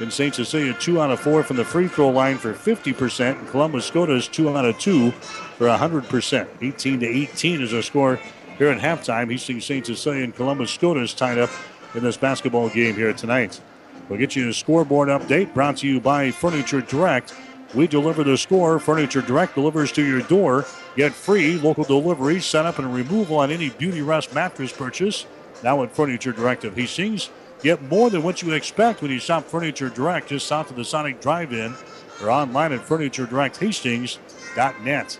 In 0.00 0.10
St. 0.10 0.34
Cecilia, 0.34 0.74
two 0.74 1.00
out 1.00 1.12
of 1.12 1.20
four 1.20 1.44
from 1.44 1.56
the 1.56 1.64
free 1.64 1.86
throw 1.86 2.08
line 2.08 2.36
for 2.36 2.52
50%. 2.52 3.38
And 3.38 3.48
Columbus 3.48 3.84
Scotus, 3.84 4.26
two 4.26 4.54
out 4.56 4.64
of 4.64 4.76
two 4.78 5.12
for 5.12 5.68
100%. 5.68 6.48
18 6.60 7.00
to 7.00 7.06
18 7.06 7.62
is 7.62 7.72
our 7.72 7.82
score 7.82 8.18
here 8.58 8.70
at 8.70 8.80
halftime. 8.80 9.30
Hastings 9.30 9.64
St. 9.64 9.86
Cecilia 9.86 10.24
and 10.24 10.34
Columbus 10.34 10.72
Scotus 10.72 11.14
tied 11.14 11.38
up 11.38 11.50
in 11.94 12.02
this 12.02 12.16
basketball 12.16 12.68
game 12.70 12.96
here 12.96 13.12
tonight. 13.12 13.60
We'll 14.08 14.18
get 14.18 14.34
you 14.34 14.48
a 14.48 14.52
scoreboard 14.52 15.08
update 15.08 15.54
brought 15.54 15.76
to 15.78 15.86
you 15.86 16.00
by 16.00 16.32
Furniture 16.32 16.80
Direct. 16.80 17.32
We 17.74 17.88
deliver 17.88 18.22
the 18.22 18.38
score. 18.38 18.78
Furniture 18.78 19.20
Direct 19.20 19.56
delivers 19.56 19.90
to 19.92 20.04
your 20.04 20.20
door. 20.20 20.64
Get 20.96 21.12
free 21.12 21.58
local 21.58 21.84
delivery, 21.84 22.40
setup, 22.40 22.78
and 22.78 22.94
removal 22.94 23.38
on 23.38 23.50
any 23.50 23.70
Beauty 23.70 24.00
Rest 24.00 24.32
mattress 24.32 24.72
purchase. 24.72 25.26
Now 25.62 25.82
at 25.82 25.94
Furniture 25.94 26.32
Direct 26.32 26.64
of 26.64 26.76
Hastings. 26.76 27.30
Get 27.62 27.82
more 27.82 28.08
than 28.10 28.22
what 28.22 28.42
you 28.42 28.52
expect 28.52 29.02
when 29.02 29.10
you 29.10 29.18
shop 29.18 29.44
Furniture 29.44 29.88
Direct 29.88 30.28
just 30.28 30.46
south 30.46 30.70
of 30.70 30.76
the 30.76 30.84
Sonic 30.84 31.20
Drive-In 31.20 31.74
or 32.22 32.30
online 32.30 32.72
at 32.72 32.80
FurnitureDirectHastings.net. 32.80 35.18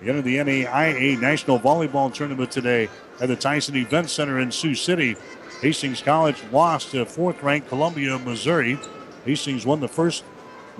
We 0.00 0.08
enter 0.08 0.22
the 0.22 0.36
NAIA 0.36 1.20
National 1.20 1.60
Volleyball 1.60 2.14
Tournament 2.14 2.50
today 2.50 2.88
at 3.20 3.28
the 3.28 3.36
Tyson 3.36 3.76
Event 3.76 4.08
Center 4.08 4.38
in 4.38 4.50
Sioux 4.50 4.74
City. 4.74 5.16
Hastings 5.60 6.00
College 6.00 6.42
lost 6.50 6.92
to 6.92 7.04
fourth-ranked 7.04 7.68
Columbia, 7.68 8.18
Missouri. 8.18 8.78
Hastings 9.26 9.66
won 9.66 9.80
the 9.80 9.88
first 9.88 10.24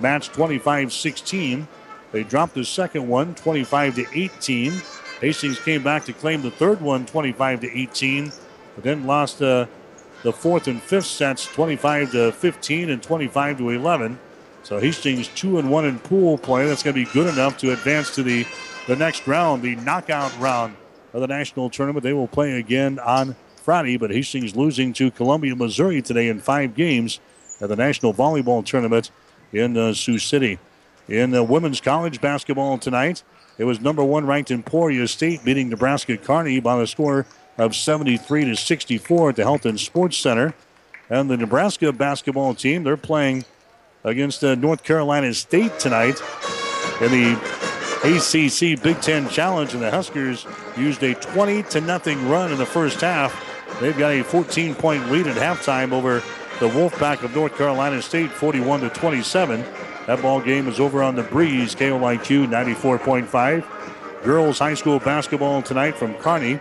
match 0.01 0.31
25-16. 0.31 1.67
They 2.11 2.23
dropped 2.23 2.55
the 2.55 2.65
second 2.65 3.07
one 3.07 3.35
25 3.35 3.95
to 3.95 4.05
18. 4.13 4.73
Hastings 5.21 5.59
came 5.59 5.83
back 5.83 6.05
to 6.05 6.13
claim 6.13 6.41
the 6.41 6.51
third 6.51 6.81
one 6.81 7.05
25 7.05 7.61
to 7.61 7.79
18, 7.79 8.31
but 8.75 8.83
then 8.83 9.05
lost 9.05 9.41
uh, 9.41 9.67
the 10.23 10.33
fourth 10.33 10.67
and 10.67 10.81
fifth 10.81 11.05
sets 11.05 11.45
25 11.45 12.11
to 12.11 12.31
15 12.31 12.89
and 12.89 13.01
25 13.01 13.57
to 13.59 13.69
11. 13.69 14.19
So 14.63 14.79
Hastings 14.79 15.27
two 15.29 15.57
and 15.57 15.71
one 15.71 15.85
in 15.85 15.99
pool 15.99 16.37
play. 16.37 16.67
That's 16.67 16.83
going 16.83 16.95
to 16.95 17.05
be 17.05 17.11
good 17.11 17.27
enough 17.27 17.57
to 17.59 17.71
advance 17.71 18.13
to 18.15 18.23
the 18.23 18.45
the 18.87 18.95
next 18.95 19.27
round, 19.27 19.61
the 19.61 19.75
knockout 19.75 20.37
round 20.39 20.75
of 21.13 21.21
the 21.21 21.27
national 21.27 21.69
tournament. 21.69 22.03
They 22.03 22.13
will 22.13 22.27
play 22.27 22.53
again 22.53 22.99
on 22.99 23.35
Friday, 23.55 23.97
but 23.97 24.11
Hastings 24.11 24.55
losing 24.55 24.91
to 24.93 25.11
Columbia, 25.11 25.55
Missouri 25.55 26.01
today 26.01 26.29
in 26.29 26.39
five 26.39 26.75
games 26.75 27.19
at 27.59 27.69
the 27.69 27.75
national 27.75 28.13
volleyball 28.13 28.65
tournament 28.65 29.11
in 29.53 29.77
uh, 29.77 29.93
Sioux 29.93 30.19
City. 30.19 30.59
In 31.07 31.33
uh, 31.33 31.43
women's 31.43 31.81
college 31.81 32.21
basketball 32.21 32.77
tonight, 32.77 33.23
it 33.57 33.65
was 33.65 33.81
number 33.81 34.03
one 34.03 34.25
ranked 34.25 34.51
Emporia 34.51 35.07
State 35.07 35.43
beating 35.43 35.69
Nebraska 35.69 36.17
Kearney 36.17 36.59
by 36.59 36.77
the 36.77 36.87
score 36.87 37.25
of 37.57 37.75
73 37.75 38.45
to 38.45 38.55
64 38.55 39.29
at 39.29 39.35
the 39.35 39.43
Health 39.43 39.65
and 39.65 39.79
Sports 39.79 40.17
Center. 40.17 40.53
And 41.09 41.29
the 41.29 41.37
Nebraska 41.37 41.91
basketball 41.91 42.55
team, 42.55 42.83
they're 42.83 42.97
playing 42.97 43.43
against 44.03 44.43
uh, 44.43 44.55
North 44.55 44.83
Carolina 44.83 45.33
State 45.33 45.77
tonight 45.79 46.19
in 47.01 47.11
the 47.11 47.61
ACC 48.03 48.81
Big 48.81 48.99
Ten 49.01 49.29
Challenge, 49.29 49.73
and 49.73 49.83
the 49.83 49.91
Huskers 49.91 50.47
used 50.77 51.03
a 51.03 51.13
20 51.13 51.63
to 51.63 51.81
nothing 51.81 52.29
run 52.29 52.51
in 52.51 52.57
the 52.57 52.65
first 52.65 53.01
half. 53.01 53.47
They've 53.79 53.97
got 53.97 54.11
a 54.11 54.23
14 54.23 54.75
point 54.75 55.11
lead 55.11 55.27
at 55.27 55.35
halftime 55.35 55.91
over 55.91 56.23
the 56.61 56.69
Wolfpack 56.69 57.23
of 57.23 57.33
North 57.33 57.57
Carolina 57.57 57.99
State, 58.03 58.29
41 58.31 58.81
to 58.81 58.89
27. 58.91 59.65
That 60.05 60.21
ball 60.21 60.39
game 60.39 60.67
is 60.67 60.79
over 60.79 61.01
on 61.01 61.15
the 61.15 61.23
breeze. 61.23 61.73
KOIQ 61.73 62.47
94.5. 62.49 64.23
Girls 64.23 64.59
high 64.59 64.75
school 64.75 64.99
basketball 64.99 65.63
tonight 65.63 65.95
from 65.95 66.13
Kearney. 66.19 66.59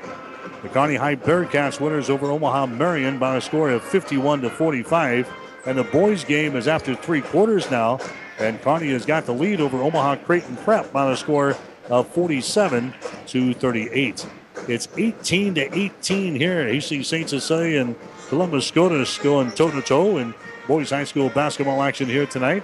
The 0.63 0.71
Kearney 0.71 0.97
High 0.97 1.17
Bearcats 1.17 1.81
winners 1.81 2.09
over 2.09 2.31
Omaha 2.31 2.65
Marian 2.69 3.19
by 3.19 3.37
a 3.37 3.43
score 3.43 3.69
of 3.69 3.85
51 3.85 4.41
to 4.41 4.49
45. 4.49 5.31
And 5.67 5.77
the 5.77 5.85
boys 5.85 6.25
game 6.25 6.57
is 6.57 6.67
after 6.67 6.95
three 6.95 7.21
quarters 7.21 7.71
now. 7.71 8.01
And 8.39 8.59
Kearney 8.63 8.93
has 8.93 9.05
got 9.05 9.27
the 9.27 9.35
lead 9.35 9.61
over 9.61 9.83
Omaha 9.83 10.17
Creighton 10.25 10.57
Prep 10.57 10.91
by 10.95 11.13
a 11.13 11.17
score 11.17 11.59
of 11.91 12.09
47 12.09 12.95
to 13.27 13.53
38. 13.53 14.27
It's 14.67 14.89
18 14.97 15.57
to 15.57 15.79
18 15.79 16.37
here. 16.37 16.67
Hastings 16.67 17.07
St. 17.07 17.29
Cecilia 17.29 17.83
and 17.83 17.97
Columbus 18.31 18.69
Scotus 18.69 19.19
going 19.19 19.51
toe 19.51 19.73
to 19.73 19.83
toe 19.83 20.19
in 20.19 20.33
boys 20.69 20.91
high 20.91 21.03
school 21.03 21.31
basketball 21.31 21.83
action 21.83 22.09
here 22.09 22.27
tonight. 22.27 22.63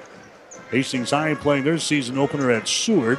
Hastings 0.70 1.10
High 1.10 1.34
playing 1.34 1.64
their 1.64 1.76
season 1.78 2.18
opener 2.18 2.52
at 2.52 2.68
Seward. 2.68 3.18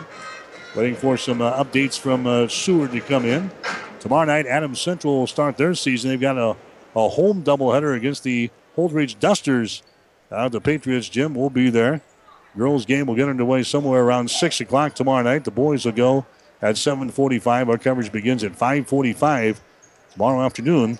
Waiting 0.73 0.95
for 0.95 1.17
some 1.17 1.41
uh, 1.41 1.61
updates 1.61 1.99
from 1.99 2.25
uh, 2.25 2.47
Seward 2.47 2.93
to 2.93 3.01
come 3.01 3.25
in. 3.25 3.51
Tomorrow 3.99 4.27
night, 4.27 4.45
Adams 4.45 4.79
Central 4.79 5.19
will 5.19 5.27
start 5.27 5.57
their 5.57 5.75
season. 5.75 6.09
They've 6.09 6.21
got 6.21 6.37
a, 6.37 6.55
a 6.95 7.09
home 7.09 7.43
doubleheader 7.43 7.97
against 7.97 8.23
the 8.23 8.49
Holdrege 8.77 9.19
Dusters. 9.19 9.83
Uh, 10.31 10.47
the 10.47 10.61
Patriots 10.61 11.09
gym 11.09 11.35
will 11.35 11.49
be 11.49 11.69
there. 11.69 11.99
Girls 12.57 12.85
game 12.85 13.07
will 13.07 13.15
get 13.15 13.27
underway 13.27 13.63
somewhere 13.63 14.03
around 14.03 14.31
6 14.31 14.61
o'clock 14.61 14.95
tomorrow 14.95 15.21
night. 15.21 15.43
The 15.43 15.51
boys 15.51 15.83
will 15.83 15.91
go 15.91 16.25
at 16.61 16.75
7.45. 16.75 17.67
Our 17.67 17.77
coverage 17.77 18.13
begins 18.13 18.45
at 18.45 18.53
5.45 18.53 19.59
tomorrow 20.13 20.45
afternoon 20.45 20.97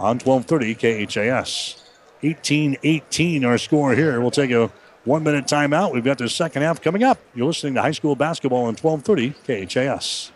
on 0.00 0.18
1230 0.18 1.06
KHAS. 1.06 1.76
18-18 2.22 3.44
our 3.44 3.58
score 3.58 3.94
here. 3.94 4.20
We'll 4.20 4.30
take 4.30 4.50
a 4.50 4.70
one-minute 5.04 5.46
timeout. 5.46 5.92
We've 5.92 6.04
got 6.04 6.18
the 6.18 6.28
second 6.28 6.62
half 6.62 6.80
coming 6.80 7.02
up. 7.02 7.18
You're 7.34 7.46
listening 7.46 7.74
to 7.74 7.82
high 7.82 7.92
school 7.92 8.16
basketball 8.16 8.64
on 8.64 8.76
1230 8.76 9.66
KHAS. 9.66 10.32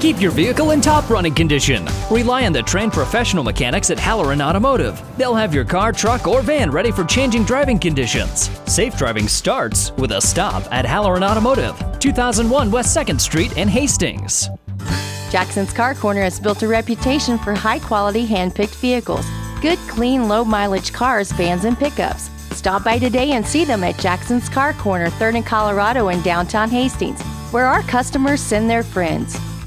Keep 0.00 0.20
your 0.20 0.30
vehicle 0.30 0.72
in 0.72 0.80
top 0.80 1.08
running 1.08 1.34
condition. 1.34 1.88
Rely 2.10 2.46
on 2.46 2.52
the 2.52 2.62
trained 2.62 2.92
professional 2.92 3.42
mechanics 3.42 3.90
at 3.90 3.98
Halloran 3.98 4.42
Automotive. 4.42 5.00
They'll 5.16 5.34
have 5.34 5.54
your 5.54 5.64
car, 5.64 5.92
truck, 5.92 6.26
or 6.26 6.42
van 6.42 6.70
ready 6.70 6.92
for 6.92 7.04
changing 7.04 7.44
driving 7.44 7.78
conditions. 7.78 8.50
Safe 8.70 8.96
driving 8.96 9.28
starts 9.28 9.92
with 9.92 10.12
a 10.12 10.20
stop 10.20 10.62
at 10.72 10.84
Halloran 10.84 11.24
Automotive, 11.24 11.76
2001 11.98 12.70
West 12.70 12.96
2nd 12.96 13.20
Street 13.20 13.56
in 13.56 13.68
Hastings. 13.68 14.50
Jackson's 15.30 15.72
Car 15.72 15.94
Corner 15.94 16.22
has 16.22 16.38
built 16.38 16.62
a 16.62 16.68
reputation 16.68 17.38
for 17.38 17.54
high 17.54 17.78
quality 17.78 18.24
hand 18.24 18.54
picked 18.54 18.76
vehicles. 18.76 19.26
Good, 19.60 19.78
clean, 19.88 20.28
low 20.28 20.44
mileage 20.44 20.92
cars, 20.92 21.32
vans, 21.32 21.64
and 21.64 21.78
pickups. 21.78 22.30
Stop 22.52 22.84
by 22.84 22.98
today 22.98 23.32
and 23.32 23.46
see 23.46 23.64
them 23.64 23.84
at 23.84 23.98
Jackson's 23.98 24.48
Car 24.48 24.72
Corner, 24.74 25.08
3rd 25.10 25.36
and 25.36 25.46
Colorado 25.46 26.08
in 26.08 26.22
downtown 26.22 26.70
Hastings, 26.70 27.20
where 27.50 27.66
our 27.66 27.82
customers 27.82 28.40
send 28.40 28.70
their 28.70 28.82
friends. 28.82 29.38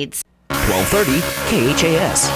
1230 0.00 1.20
KHAS. 1.76 2.28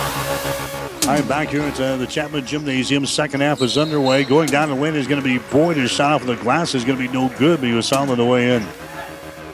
All 1.07 1.14
right, 1.14 1.28
back 1.28 1.48
here 1.48 1.62
at 1.62 1.80
uh, 1.80 1.96
the 1.96 2.07
Chapman 2.07 2.44
Gymnasium. 2.44 3.07
Second 3.07 3.40
half 3.40 3.62
is 3.62 3.78
underway. 3.78 4.24
Going 4.24 4.48
down 4.48 4.68
the 4.68 4.74
lane 4.74 4.94
is 4.94 5.07
going 5.07 5.22
to 5.22 5.24
be 5.24 5.38
Boyd. 5.50 5.76
His 5.78 5.90
shot 5.90 6.12
off 6.12 6.26
the 6.26 6.36
glass 6.36 6.74
is 6.74 6.84
going 6.84 6.98
to 6.98 7.07
be 7.07 7.12
no 7.12 7.28
good, 7.38 7.61
but 7.61 7.68
he 7.68 7.74
was 7.74 7.86
solid 7.86 8.11
on 8.11 8.18
the 8.18 8.24
way 8.24 8.57
in. 8.57 8.66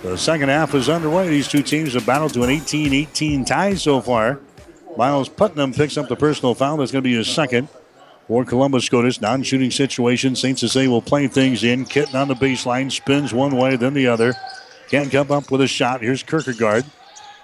The 0.03 0.19
second 0.19 0.49
half 0.49 0.75
is 0.75 0.89
underway. 0.89 1.29
These 1.29 1.47
two 1.47 1.63
teams 1.63 1.95
have 1.95 2.05
battled 2.05 2.35
to 2.35 2.43
an 2.43 2.51
18 2.51 2.93
18 2.93 3.45
tie 3.45 3.75
so 3.75 4.01
far. 4.01 4.41
Miles 4.97 5.29
Putnam 5.29 5.73
picks 5.73 5.97
up 5.97 6.09
the 6.09 6.17
personal 6.17 6.55
foul. 6.55 6.79
That's 6.79 6.91
going 6.91 7.05
to 7.05 7.09
be 7.09 7.15
his 7.15 7.29
second 7.29 7.69
for 8.27 8.45
Columbus 8.45 8.85
Scotus. 8.85 9.21
Non 9.21 9.45
shooting 9.45 9.71
situation. 9.71 10.35
St. 10.35 10.59
Cecilia 10.59 10.91
will 10.91 11.03
play 11.03 11.29
things 11.29 11.63
in. 11.63 11.85
Kitten 11.85 12.17
on 12.17 12.27
the 12.27 12.35
baseline, 12.35 12.91
spins 12.91 13.33
one 13.33 13.57
way, 13.57 13.77
then 13.77 13.95
the 13.95 14.09
other. 14.09 14.35
Can't 14.89 15.13
come 15.13 15.31
up 15.31 15.51
with 15.51 15.61
a 15.61 15.69
shot. 15.69 16.01
Here's 16.01 16.23
Kierkegaard. 16.23 16.85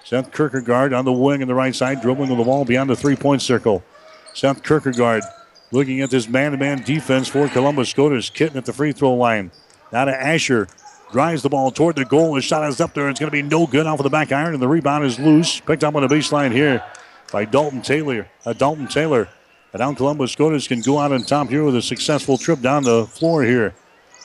Seth 0.08 0.32
Kierkegaard 0.32 0.94
on 0.94 1.04
the 1.04 1.12
wing 1.12 1.42
on 1.42 1.48
the 1.48 1.54
right 1.54 1.74
side, 1.74 2.00
dribbling 2.00 2.30
with 2.30 2.38
the 2.38 2.44
ball 2.44 2.64
beyond 2.64 2.88
the 2.88 2.96
three 2.96 3.14
point 3.14 3.42
circle. 3.42 3.84
Seth 4.32 4.62
Kierkegaard 4.62 5.22
looking 5.70 6.00
at 6.00 6.08
this 6.08 6.26
man 6.26 6.52
to 6.52 6.56
man 6.56 6.82
defense 6.82 7.28
for 7.28 7.46
Columbus 7.46 7.90
Scotus. 7.90 8.30
Kitten 8.30 8.56
at 8.56 8.64
the 8.64 8.72
free 8.72 8.92
throw 8.92 9.12
line. 9.12 9.50
Now 9.92 10.06
to 10.06 10.18
Asher. 10.18 10.66
Drives 11.12 11.42
the 11.42 11.50
ball 11.50 11.70
toward 11.70 11.96
the 11.96 12.06
goal. 12.06 12.36
His 12.36 12.44
shot 12.44 12.66
is 12.70 12.80
up 12.80 12.94
there. 12.94 13.10
It's 13.10 13.20
going 13.20 13.30
to 13.30 13.36
be 13.36 13.42
no 13.42 13.66
good 13.66 13.86
off 13.86 14.00
of 14.00 14.04
the 14.04 14.08
back 14.08 14.32
iron, 14.32 14.54
and 14.54 14.62
the 14.62 14.68
rebound 14.68 15.04
is 15.04 15.18
loose. 15.18 15.60
Picked 15.60 15.84
up 15.84 15.94
on 15.94 16.00
the 16.00 16.08
baseline 16.08 16.52
here 16.52 16.82
by 17.30 17.44
Dalton 17.44 17.82
Taylor. 17.82 18.30
Uh, 18.46 18.54
Dalton 18.54 18.88
Taylor. 18.88 19.28
And 19.74 19.80
now 19.80 19.92
Columbus 19.92 20.32
Scotus 20.32 20.66
can 20.66 20.80
go 20.80 20.98
out 20.98 21.12
on 21.12 21.20
top 21.22 21.50
here 21.50 21.64
with 21.64 21.76
a 21.76 21.82
successful 21.82 22.38
trip 22.38 22.62
down 22.62 22.84
the 22.84 23.06
floor 23.06 23.42
here. 23.42 23.74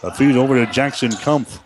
A 0.01 0.13
feed 0.13 0.37
over 0.37 0.65
to 0.65 0.71
Jackson 0.71 1.11
Kumpf. 1.11 1.59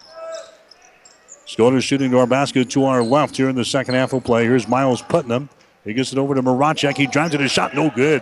Scotus 1.48 1.86
shooting 1.86 2.12
to 2.12 2.20
our 2.20 2.28
basket 2.28 2.70
to 2.72 2.84
our 2.84 3.02
left 3.02 3.38
here 3.38 3.48
in 3.48 3.56
the 3.56 3.64
second 3.64 3.96
half 3.96 4.12
of 4.12 4.24
play. 4.24 4.44
Here's 4.44 4.68
Miles 4.68 5.02
Putnam. 5.02 5.50
He 5.86 5.94
gets 5.94 6.12
it 6.12 6.20
over 6.20 6.36
to 6.36 6.44
Maracek. 6.44 6.98
He 6.98 7.08
drives 7.08 7.34
it. 7.34 7.40
A 7.40 7.48
shot, 7.48 7.74
no 7.74 7.90
good. 7.90 8.22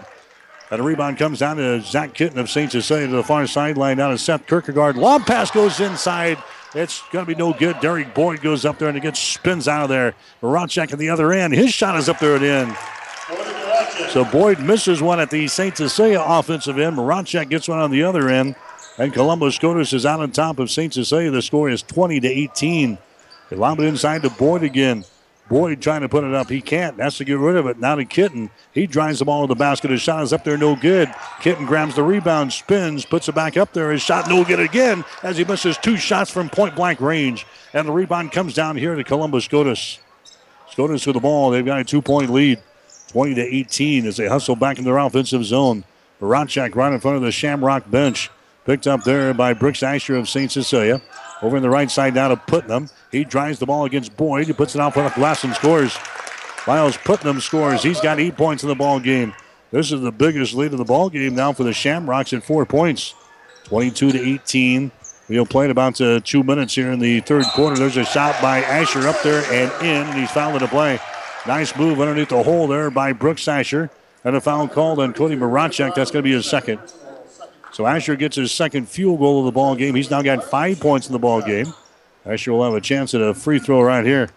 And 0.69 0.79
a 0.79 0.83
rebound 0.83 1.17
comes 1.17 1.39
down 1.39 1.57
to 1.57 1.81
Zach 1.81 2.13
Kitten 2.13 2.37
of 2.37 2.51
St. 2.51 2.71
Cecilia 2.71 3.07
to 3.07 3.15
the 3.15 3.23
far 3.23 3.47
sideline 3.47 3.97
down 3.97 4.11
to 4.11 4.17
Seth 4.19 4.45
Kierkegaard. 4.45 4.95
Long 4.95 5.23
pass 5.23 5.49
goes 5.49 5.79
inside. 5.79 6.37
It's 6.75 7.01
going 7.11 7.25
to 7.25 7.27
be 7.27 7.37
no 7.37 7.51
good. 7.51 7.79
Derek 7.79 8.13
Boyd 8.13 8.41
goes 8.41 8.63
up 8.63 8.77
there 8.77 8.89
and 8.89 8.97
it 8.97 9.01
gets 9.01 9.19
spins 9.19 9.67
out 9.67 9.81
of 9.81 9.89
there. 9.89 10.13
Maracek 10.43 10.93
at 10.93 10.99
the 10.99 11.09
other 11.09 11.33
end. 11.33 11.53
His 11.53 11.73
shot 11.73 11.97
is 11.97 12.07
up 12.07 12.19
there 12.19 12.35
and 12.35 12.43
in. 12.43 12.75
So 14.09 14.23
Boyd 14.23 14.59
misses 14.59 15.01
one 15.01 15.19
at 15.19 15.31
the 15.31 15.47
St. 15.47 15.75
Cecilia 15.75 16.23
offensive 16.23 16.77
end. 16.77 16.95
Maracek 16.95 17.49
gets 17.49 17.67
one 17.67 17.79
on 17.79 17.89
the 17.89 18.03
other 18.03 18.29
end. 18.29 18.55
And 18.97 19.11
Columbus 19.13 19.55
Scotus 19.55 19.93
is 19.93 20.05
out 20.05 20.19
on 20.19 20.31
top 20.31 20.59
of 20.59 20.69
St. 20.69 20.93
Cecilia. 20.93 21.31
The 21.31 21.41
score 21.41 21.69
is 21.69 21.81
20 21.81 22.19
to 22.19 22.27
18. 22.27 22.97
They 23.49 23.55
lob 23.55 23.79
it 23.79 23.85
inside 23.85 24.23
to 24.23 24.29
Boyd 24.29 24.63
again. 24.63 25.05
Boyd 25.47 25.79
trying 25.79 26.01
to 26.01 26.09
put 26.09 26.23
it 26.23 26.33
up. 26.33 26.49
He 26.49 26.59
can't. 26.59 26.99
Has 26.99 27.17
to 27.17 27.23
get 27.23 27.37
rid 27.37 27.55
of 27.55 27.67
it. 27.67 27.79
Now 27.79 27.95
to 27.95 28.05
Kitten. 28.05 28.49
He 28.73 28.87
drives 28.87 29.19
the 29.19 29.25
ball 29.25 29.43
to 29.43 29.47
the 29.47 29.55
basket. 29.55 29.91
His 29.91 30.01
shot 30.01 30.23
is 30.23 30.33
up 30.33 30.43
there, 30.43 30.57
no 30.57 30.75
good. 30.75 31.13
Kitten 31.39 31.67
grabs 31.67 31.95
the 31.95 32.03
rebound, 32.03 32.51
spins, 32.51 33.05
puts 33.05 33.29
it 33.29 33.35
back 33.35 33.55
up 33.55 33.71
there. 33.71 33.91
His 33.91 34.01
shot 34.01 34.27
no 34.27 34.43
good 34.43 34.59
again 34.59 35.05
as 35.21 35.37
he 35.37 35.45
misses 35.45 35.77
two 35.77 35.97
shots 35.97 36.31
from 36.31 36.49
point 36.49 36.75
blank 36.75 36.99
range. 36.99 37.45
And 37.73 37.87
the 37.87 37.91
rebound 37.91 38.31
comes 38.31 38.55
down 38.55 38.75
here 38.77 38.95
to 38.95 39.03
Columbus 39.03 39.45
Scotus. 39.45 39.99
Scotus 40.71 41.05
with 41.05 41.13
the 41.13 41.19
ball. 41.19 41.51
They've 41.51 41.65
got 41.65 41.79
a 41.79 41.83
two 41.83 42.01
point 42.01 42.31
lead. 42.31 42.59
20 43.09 43.35
to 43.35 43.41
18 43.41 44.07
as 44.07 44.17
they 44.17 44.27
hustle 44.27 44.55
back 44.55 44.77
in 44.77 44.83
their 44.83 44.97
offensive 44.97 45.45
zone. 45.45 45.85
Baranchak 46.19 46.75
right 46.75 46.91
in 46.91 46.99
front 46.99 47.17
of 47.17 47.23
the 47.23 47.31
Shamrock 47.31 47.89
bench. 47.89 48.29
Picked 48.65 48.87
up 48.87 49.03
there 49.03 49.33
by 49.33 49.53
Brooks 49.53 49.83
Asher 49.83 50.15
of 50.15 50.27
St. 50.27 50.51
Cecilia. 50.51 51.01
Over 51.41 51.57
in 51.57 51.63
the 51.63 51.69
right 51.69 51.89
side 51.91 52.13
now 52.13 52.29
to 52.29 52.37
Putnam. 52.37 52.89
He 53.11 53.23
drives 53.23 53.59
the 53.59 53.65
ball 53.65 53.85
against 53.85 54.15
Boyd. 54.15 54.47
He 54.47 54.53
puts 54.53 54.75
it 54.75 54.81
out 54.81 54.93
for 54.93 55.01
of 55.01 55.13
glass 55.13 55.43
and 55.43 55.53
scores. 55.53 55.97
Miles 56.65 56.97
Putnam 56.97 57.39
scores. 57.39 57.83
He's 57.83 58.01
got 58.01 58.19
eight 58.19 58.35
points 58.35 58.63
in 58.63 58.69
the 58.69 58.75
ball 58.75 58.99
game. 58.99 59.33
This 59.71 59.91
is 59.91 60.01
the 60.01 60.11
biggest 60.11 60.53
lead 60.53 60.71
of 60.71 60.77
the 60.77 60.85
ball 60.85 61.09
game 61.09 61.35
now 61.35 61.53
for 61.53 61.63
the 61.63 61.73
Shamrocks 61.73 62.33
at 62.33 62.43
four 62.43 62.65
points. 62.65 63.13
22 63.65 64.11
to 64.11 64.19
18. 64.19 64.91
We'll 65.27 65.45
play 65.45 65.65
in 65.65 65.71
about 65.71 65.99
uh, 65.99 66.19
two 66.23 66.43
minutes 66.43 66.75
here 66.75 66.91
in 66.91 66.99
the 66.99 67.19
third 67.21 67.45
quarter. 67.47 67.75
There's 67.75 67.97
a 67.97 68.05
shot 68.05 68.39
by 68.41 68.59
Asher 68.59 69.07
up 69.07 69.21
there 69.23 69.43
and 69.51 69.71
in, 69.83 70.07
and 70.07 70.19
he's 70.19 70.31
fouled 70.31 70.59
to 70.59 70.67
play. 70.67 70.99
Nice 71.47 71.75
move 71.75 71.99
underneath 71.99 72.29
the 72.29 72.43
hole 72.43 72.67
there 72.67 72.89
by 72.91 73.11
Brooks 73.13 73.47
Asher. 73.47 73.89
And 74.23 74.35
a 74.35 74.41
foul 74.41 74.67
called 74.67 74.99
on 74.99 75.13
Cody 75.13 75.35
Maracek. 75.35 75.93
That's 75.93 76.09
going 76.09 76.23
to 76.23 76.27
be 76.27 76.31
his 76.31 76.47
second. 76.47 76.79
So 77.75 77.85
Asher 77.85 78.15
gets 78.15 78.37
his 78.37 78.53
second 78.53 78.87
field 78.87 79.19
goal 79.19 79.39
of 79.39 79.45
the 79.47 79.51
ball 79.51 79.75
game. 79.75 79.95
He's 79.95 80.09
now 80.09 80.21
got 80.21 80.45
five 80.45 80.79
points 80.79 81.07
in 81.07 81.11
the 81.11 81.19
ball 81.19 81.41
game. 81.41 81.73
Asher 82.25 82.53
will 82.53 82.63
have 82.63 82.73
a 82.73 82.79
chance 82.79 83.13
at 83.13 83.19
a 83.19 83.33
free 83.33 83.59
throw 83.59 83.81
right 83.81 84.05
here. 84.05 84.29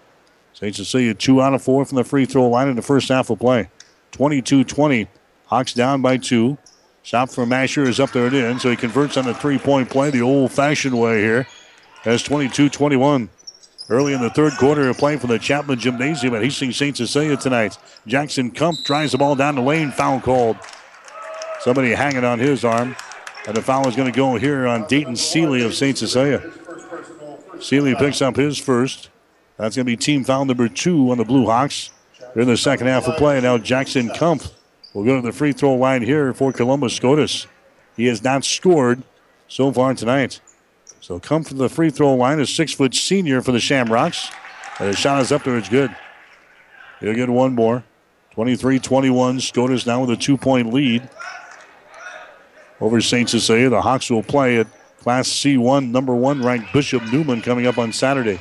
St. 0.55 0.75
Cecilia 0.75 1.15
two 1.15 1.41
out 1.41 1.55
of 1.55 1.63
four 1.63 1.85
from 1.85 1.95
the 1.95 2.03
free 2.03 2.25
throw 2.25 2.49
line 2.49 2.67
in 2.67 2.75
the 2.75 2.83
first 2.83 3.09
half 3.09 3.31
of 3.31 3.39
play. 3.39 3.71
22-20. 4.11 5.07
Hawks 5.47 5.73
down 5.73 6.03
by 6.03 6.17
two. 6.17 6.59
Shot 7.05 7.31
from 7.31 7.53
Asher 7.53 7.85
is 7.85 8.01
up 8.01 8.11
there 8.11 8.27
and 8.27 8.35
in, 8.35 8.59
so 8.59 8.71
he 8.71 8.77
converts 8.77 9.17
on 9.17 9.29
a 9.29 9.35
three-point 9.35 9.89
play 9.89 10.11
the 10.11 10.21
old-fashioned 10.21 10.99
way 10.99 11.21
here. 11.21 11.47
Has 12.03 12.25
22-21. 12.25 13.29
Early 13.89 14.15
in 14.15 14.21
the 14.21 14.31
third 14.31 14.55
quarter 14.55 14.89
of 14.89 14.99
play 14.99 15.17
for 15.17 15.29
the 15.29 15.39
Chapman 15.39 15.79
Gymnasium 15.79 16.35
at 16.35 16.43
Hastings 16.43 16.77
St. 16.77 16.97
Cecilia 16.97 17.37
tonight. 17.37 17.79
Jackson 18.05 18.51
Kumpf 18.51 18.85
drives 18.85 19.13
the 19.13 19.19
ball 19.19 19.37
down 19.37 19.55
the 19.55 19.63
lane. 19.63 19.93
Foul 19.93 20.21
called. 20.21 20.57
Somebody 21.61 21.93
hanging 21.93 22.25
on 22.25 22.41
his 22.41 22.65
arm. 22.65 22.97
And 23.49 23.57
the 23.57 23.63
foul 23.63 23.89
is 23.89 23.97
going 23.97 24.13
to 24.13 24.15
go 24.15 24.37
here 24.37 24.67
on 24.67 24.87
Dayton 24.89 25.17
Seeley 25.17 25.63
of 25.65 25.73
St. 25.73 25.97
Cecilia. 25.97 26.43
Seeley 27.61 27.95
picks 27.95 28.21
up 28.21 28.37
his 28.37 28.59
first. 28.59 29.09
That's 29.57 29.75
going 29.75 29.87
to 29.87 29.91
be 29.91 29.97
team 29.97 30.23
foul 30.23 30.45
number 30.45 30.69
two 30.69 31.11
on 31.11 31.17
the 31.17 31.25
Blue 31.25 31.47
Hawks. 31.47 31.89
They're 32.35 32.43
in 32.43 32.49
the 32.49 32.59
second 32.59 32.89
half 32.89 33.09
of 33.09 33.17
play. 33.17 33.41
Now 33.41 33.57
Jackson 33.57 34.11
Kumpf 34.11 34.53
will 34.93 35.03
go 35.03 35.17
to 35.17 35.23
the 35.23 35.33
free 35.33 35.53
throw 35.53 35.73
line 35.77 36.03
here 36.03 36.35
for 36.35 36.53
Columbus 36.53 36.93
Scotus. 36.93 37.47
He 37.97 38.05
has 38.09 38.23
not 38.23 38.45
scored 38.45 39.03
so 39.49 39.73
far 39.73 39.95
tonight. 39.95 40.43
So 41.01 41.19
Kumpf 41.19 41.49
from 41.49 41.57
the 41.57 41.71
free 41.71 41.89
throw 41.89 42.17
line, 42.17 42.41
a 42.41 42.47
six 42.47 42.75
foot 42.75 42.95
senior 42.95 43.41
for 43.41 43.53
the 43.53 43.61
Shamrocks. 43.61 44.31
And 44.79 44.93
the 44.93 44.95
shot 44.95 45.23
is 45.23 45.33
up 45.33 45.45
there. 45.45 45.57
It's 45.57 45.71
good. 45.71 45.97
He'll 47.01 47.15
get 47.15 47.31
one 47.31 47.55
more. 47.55 47.83
23 48.33 48.79
21. 48.79 49.41
Scotus 49.41 49.87
now 49.87 50.03
with 50.03 50.11
a 50.11 50.17
two 50.19 50.37
point 50.37 50.71
lead 50.71 51.09
over 52.81 53.01
St. 53.01 53.29
Cecilia. 53.29 53.69
The 53.69 53.83
Hawks 53.83 54.11
will 54.11 54.23
play 54.23 54.59
at 54.59 54.67
Class 55.01 55.29
C1, 55.29 55.91
number 55.91 56.15
one 56.15 56.43
ranked 56.43 56.73
Bishop 56.73 57.03
Neumann 57.13 57.43
coming 57.43 57.67
up 57.67 57.79
on 57.79 57.93
Saturday. 57.93 58.41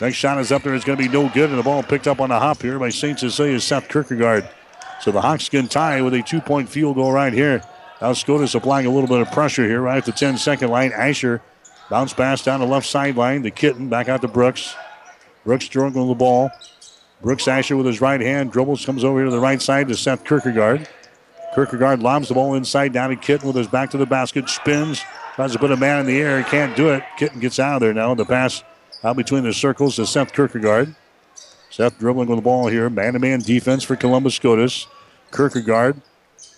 Next 0.00 0.16
shot 0.16 0.38
is 0.38 0.50
up 0.50 0.62
there. 0.62 0.74
It's 0.74 0.84
going 0.84 0.98
to 0.98 1.04
be 1.04 1.08
no 1.08 1.28
good, 1.28 1.50
and 1.50 1.58
the 1.58 1.62
ball 1.62 1.82
picked 1.82 2.08
up 2.08 2.20
on 2.20 2.30
a 2.30 2.38
hop 2.38 2.60
here 2.60 2.78
by 2.78 2.88
St. 2.88 3.18
Cecilia's 3.18 3.64
Seth 3.64 3.88
Kierkegaard. 3.88 4.48
So 5.00 5.12
the 5.12 5.20
Hawks 5.20 5.48
can 5.48 5.68
tie 5.68 6.02
with 6.02 6.14
a 6.14 6.22
two 6.22 6.40
point 6.40 6.68
field 6.68 6.96
goal 6.96 7.12
right 7.12 7.32
here. 7.32 7.62
Now 8.00 8.12
Scotus 8.12 8.54
applying 8.54 8.86
a 8.86 8.90
little 8.90 9.08
bit 9.08 9.20
of 9.20 9.30
pressure 9.30 9.64
here 9.64 9.80
right 9.80 9.98
at 9.98 10.04
the 10.04 10.12
10 10.12 10.38
second 10.38 10.70
line. 10.70 10.92
Asher 10.92 11.40
bounce 11.88 12.12
pass 12.12 12.42
down 12.42 12.60
the 12.60 12.66
left 12.66 12.86
sideline. 12.86 13.42
The 13.42 13.50
kitten 13.50 13.88
back 13.88 14.08
out 14.08 14.22
to 14.22 14.28
Brooks. 14.28 14.74
Brooks 15.44 15.64
struggling 15.64 16.08
the 16.08 16.14
ball. 16.14 16.50
Brooks 17.20 17.46
Asher 17.46 17.76
with 17.76 17.86
his 17.86 18.00
right 18.00 18.20
hand 18.20 18.50
dribbles, 18.50 18.84
comes 18.84 19.04
over 19.04 19.18
here 19.18 19.26
to 19.26 19.30
the 19.30 19.38
right 19.38 19.62
side 19.62 19.86
to 19.88 19.96
Seth 19.96 20.24
Kierkegaard. 20.24 20.88
Kierkegaard 21.54 22.00
lobs 22.00 22.28
the 22.28 22.34
ball 22.34 22.54
inside 22.54 22.92
down 22.92 23.10
to 23.10 23.16
Kitten 23.16 23.46
with 23.46 23.56
his 23.56 23.66
back 23.66 23.90
to 23.90 23.98
the 23.98 24.06
basket, 24.06 24.48
spins, 24.48 25.02
tries 25.34 25.52
to 25.52 25.58
put 25.58 25.70
a 25.70 25.76
man 25.76 26.00
in 26.00 26.06
the 26.06 26.18
air, 26.18 26.42
can't 26.44 26.74
do 26.74 26.90
it. 26.90 27.04
Kitten 27.18 27.40
gets 27.40 27.58
out 27.58 27.74
of 27.74 27.80
there 27.80 27.92
now. 27.92 28.14
The 28.14 28.24
pass 28.24 28.64
out 29.04 29.16
between 29.16 29.44
the 29.44 29.52
circles 29.52 29.96
to 29.96 30.06
Seth 30.06 30.32
Kierkegaard. 30.32 30.94
Seth 31.70 31.98
dribbling 31.98 32.28
with 32.28 32.38
the 32.38 32.42
ball 32.42 32.68
here. 32.68 32.88
Man 32.88 33.14
to 33.14 33.18
man 33.18 33.40
defense 33.40 33.82
for 33.84 33.96
Columbus 33.96 34.34
Scotus. 34.34 34.86
Kierkegaard 35.30 36.00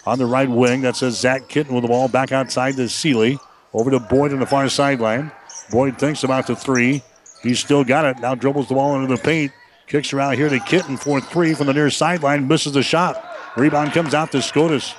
on 0.06 0.18
the 0.18 0.26
right 0.26 0.48
wing. 0.48 0.82
That 0.82 0.96
says 0.96 1.18
Zach 1.18 1.48
Kitten 1.48 1.74
with 1.74 1.82
the 1.82 1.88
ball 1.88 2.08
back 2.08 2.32
outside 2.32 2.76
to 2.76 2.88
Seeley. 2.88 3.38
Over 3.72 3.90
to 3.90 4.00
Boyd 4.00 4.32
on 4.32 4.40
the 4.40 4.46
far 4.46 4.68
sideline. 4.68 5.32
Boyd 5.70 5.98
thinks 5.98 6.22
about 6.22 6.46
the 6.46 6.54
three. 6.54 7.02
He's 7.42 7.58
still 7.58 7.84
got 7.84 8.04
it. 8.04 8.20
Now 8.20 8.34
dribbles 8.34 8.68
the 8.68 8.74
ball 8.74 8.94
into 9.00 9.14
the 9.14 9.20
paint. 9.20 9.52
Kicks 9.86 10.12
around 10.12 10.36
here 10.36 10.48
to 10.48 10.60
Kitten 10.60 10.96
for 10.96 11.20
three 11.20 11.54
from 11.54 11.66
the 11.66 11.74
near 11.74 11.90
sideline. 11.90 12.46
Misses 12.46 12.72
the 12.72 12.82
shot. 12.82 13.33
Rebound 13.56 13.92
comes 13.92 14.14
out 14.14 14.32
to 14.32 14.42
Scotus. 14.42 14.94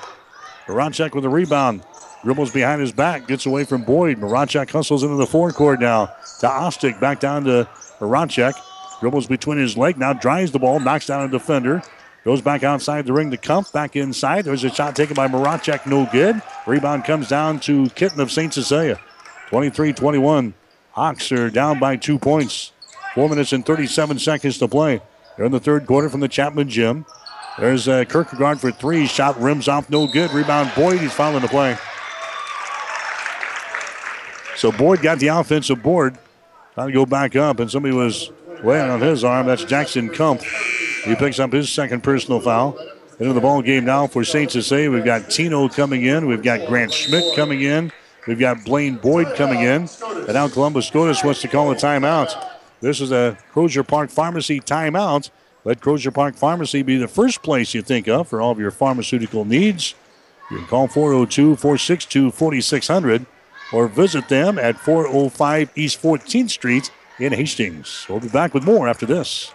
Maracek 0.68 1.14
with 1.14 1.24
the 1.24 1.30
rebound. 1.30 1.84
Dribbles 2.24 2.52
behind 2.52 2.82
his 2.82 2.92
back. 2.92 3.28
Gets 3.28 3.46
away 3.46 3.66
from 3.66 3.84
Boyd. 3.84 4.18
Maracek 4.18 4.70
hustles 4.70 5.04
into 5.04 5.16
the 5.16 5.28
forecourt 5.28 5.80
now. 5.80 6.08
To 6.40 6.48
Ostick. 6.48 7.00
Back 7.00 7.20
down 7.20 7.44
to 7.44 7.68
Maracek. 8.00 8.54
Dribbles 9.02 9.28
between 9.28 9.58
his 9.58 9.78
leg. 9.78 9.98
Now 9.98 10.14
drives 10.14 10.52
the 10.52 10.60
ball. 10.60 10.80
Knocks 10.80 11.06
down 11.06 11.26
a 11.26 11.28
defender. 11.30 11.84
Goes 12.24 12.42
back 12.42 12.64
outside 12.64 13.06
the 13.06 13.14
ring 13.14 13.30
to 13.32 13.38
Kumpf. 13.38 13.72
Back 13.74 13.96
inside. 13.96 14.46
There's 14.46 14.64
a 14.64 14.70
shot 14.70 14.96
taken 14.96 15.16
by 15.16 15.28
Maracek. 15.28 15.86
No 15.86 16.08
good. 16.12 16.42
Rebound 16.66 17.04
comes 17.04 17.28
down 17.28 17.60
to 17.62 17.90
Kitten 17.90 18.20
of 18.22 18.32
St. 18.32 18.54
Cecilia. 18.54 19.00
23-21. 19.50 20.54
Hawks 20.92 21.32
are 21.32 21.50
down 21.50 21.78
by 21.78 21.98
two 21.98 22.18
points. 22.18 22.72
Four 23.14 23.30
minutes 23.30 23.54
and 23.54 23.66
37 23.66 24.18
seconds 24.18 24.58
to 24.58 24.68
play. 24.68 25.02
They're 25.36 25.46
in 25.46 25.52
the 25.52 25.60
third 25.60 25.86
quarter 25.86 26.10
from 26.10 26.22
the 26.22 26.28
Chapman 26.28 26.70
Gym. 26.70 27.06
There's 27.58 27.88
uh, 27.88 28.04
Kierkegaard 28.06 28.60
for 28.60 28.72
three. 28.72 29.08
Shot 29.08 29.40
rims 29.40 29.68
off, 29.68 29.90
no 29.90 30.08
good. 30.08 30.32
Rebound, 30.32 30.72
Boyd. 30.76 31.00
He's 31.00 31.14
fouling 31.14 31.42
the 31.42 31.48
play. 31.48 31.78
So 34.58 34.72
Boyd 34.72 35.02
got 35.02 35.20
the 35.20 35.28
offensive 35.28 35.82
board. 35.82 36.18
Trying 36.74 36.88
to 36.88 36.94
go 36.94 37.06
back 37.06 37.36
up, 37.38 37.60
and 37.62 37.72
somebody 37.72 37.96
was 37.96 38.32
weighing 38.62 38.90
on 38.90 39.00
his 39.00 39.24
arm. 39.24 39.48
That's 39.48 39.64
Jackson 39.64 40.10
Kumpf. 40.10 40.44
He 41.06 41.16
picks 41.16 41.40
up 41.40 41.54
his 41.54 41.72
second 41.72 42.04
personal 42.04 42.42
foul. 42.42 42.78
Into 43.18 43.32
the 43.32 43.40
ball 43.40 43.62
game 43.62 43.86
now 43.86 44.08
for 44.08 44.26
St. 44.26 44.52
Cecilia. 44.52 44.92
We've 44.92 45.06
got 45.06 45.30
Tino 45.30 45.70
coming 45.70 46.04
in. 46.04 46.28
We've 46.28 46.44
got 46.44 46.68
Grant 46.68 46.92
Schmidt 46.92 47.24
coming 47.34 47.62
in. 47.62 47.94
We've 48.28 48.40
got 48.40 48.66
Blaine 48.66 48.96
Boyd 48.98 49.36
coming 49.36 49.62
in. 49.62 49.88
And 50.04 50.34
now 50.34 50.50
Columbus 50.50 50.88
Scotus 50.88 51.24
wants 51.24 51.42
to 51.42 51.48
call 51.48 51.72
a 51.72 51.76
timeout. 51.76 52.36
This 52.82 53.00
is 53.00 53.14
a 53.14 53.38
Crozier 53.54 53.84
Park 53.84 54.10
Pharmacy 54.10 54.60
timeout. 54.60 55.30
Let 55.66 55.82
Crozier 55.82 56.12
Park 56.12 56.36
Pharmacy 56.36 56.84
be 56.84 56.98
the 56.98 57.08
first 57.08 57.42
place 57.42 57.74
you 57.74 57.82
think 57.82 58.08
of 58.08 58.28
for 58.28 58.40
all 58.40 58.52
of 58.52 58.60
your 58.60 58.70
pharmaceutical 58.70 59.46
needs. 59.46 59.96
You 60.52 60.58
can 60.58 60.68
call 60.68 60.88
402 60.88 61.56
462 61.56 62.30
4600 62.30 63.26
or 63.74 63.88
visit 63.88 64.30
them 64.30 64.60
at 64.60 64.78
405 64.78 65.72
East 65.76 66.00
14th 66.00 66.52
Street 66.52 66.92
in 67.20 67.34
Hastings. 67.34 68.06
We'll 68.08 68.20
be 68.20 68.30
back 68.30 68.54
with 68.54 68.64
more 68.64 68.88
after 68.88 69.08
this. 69.08 69.55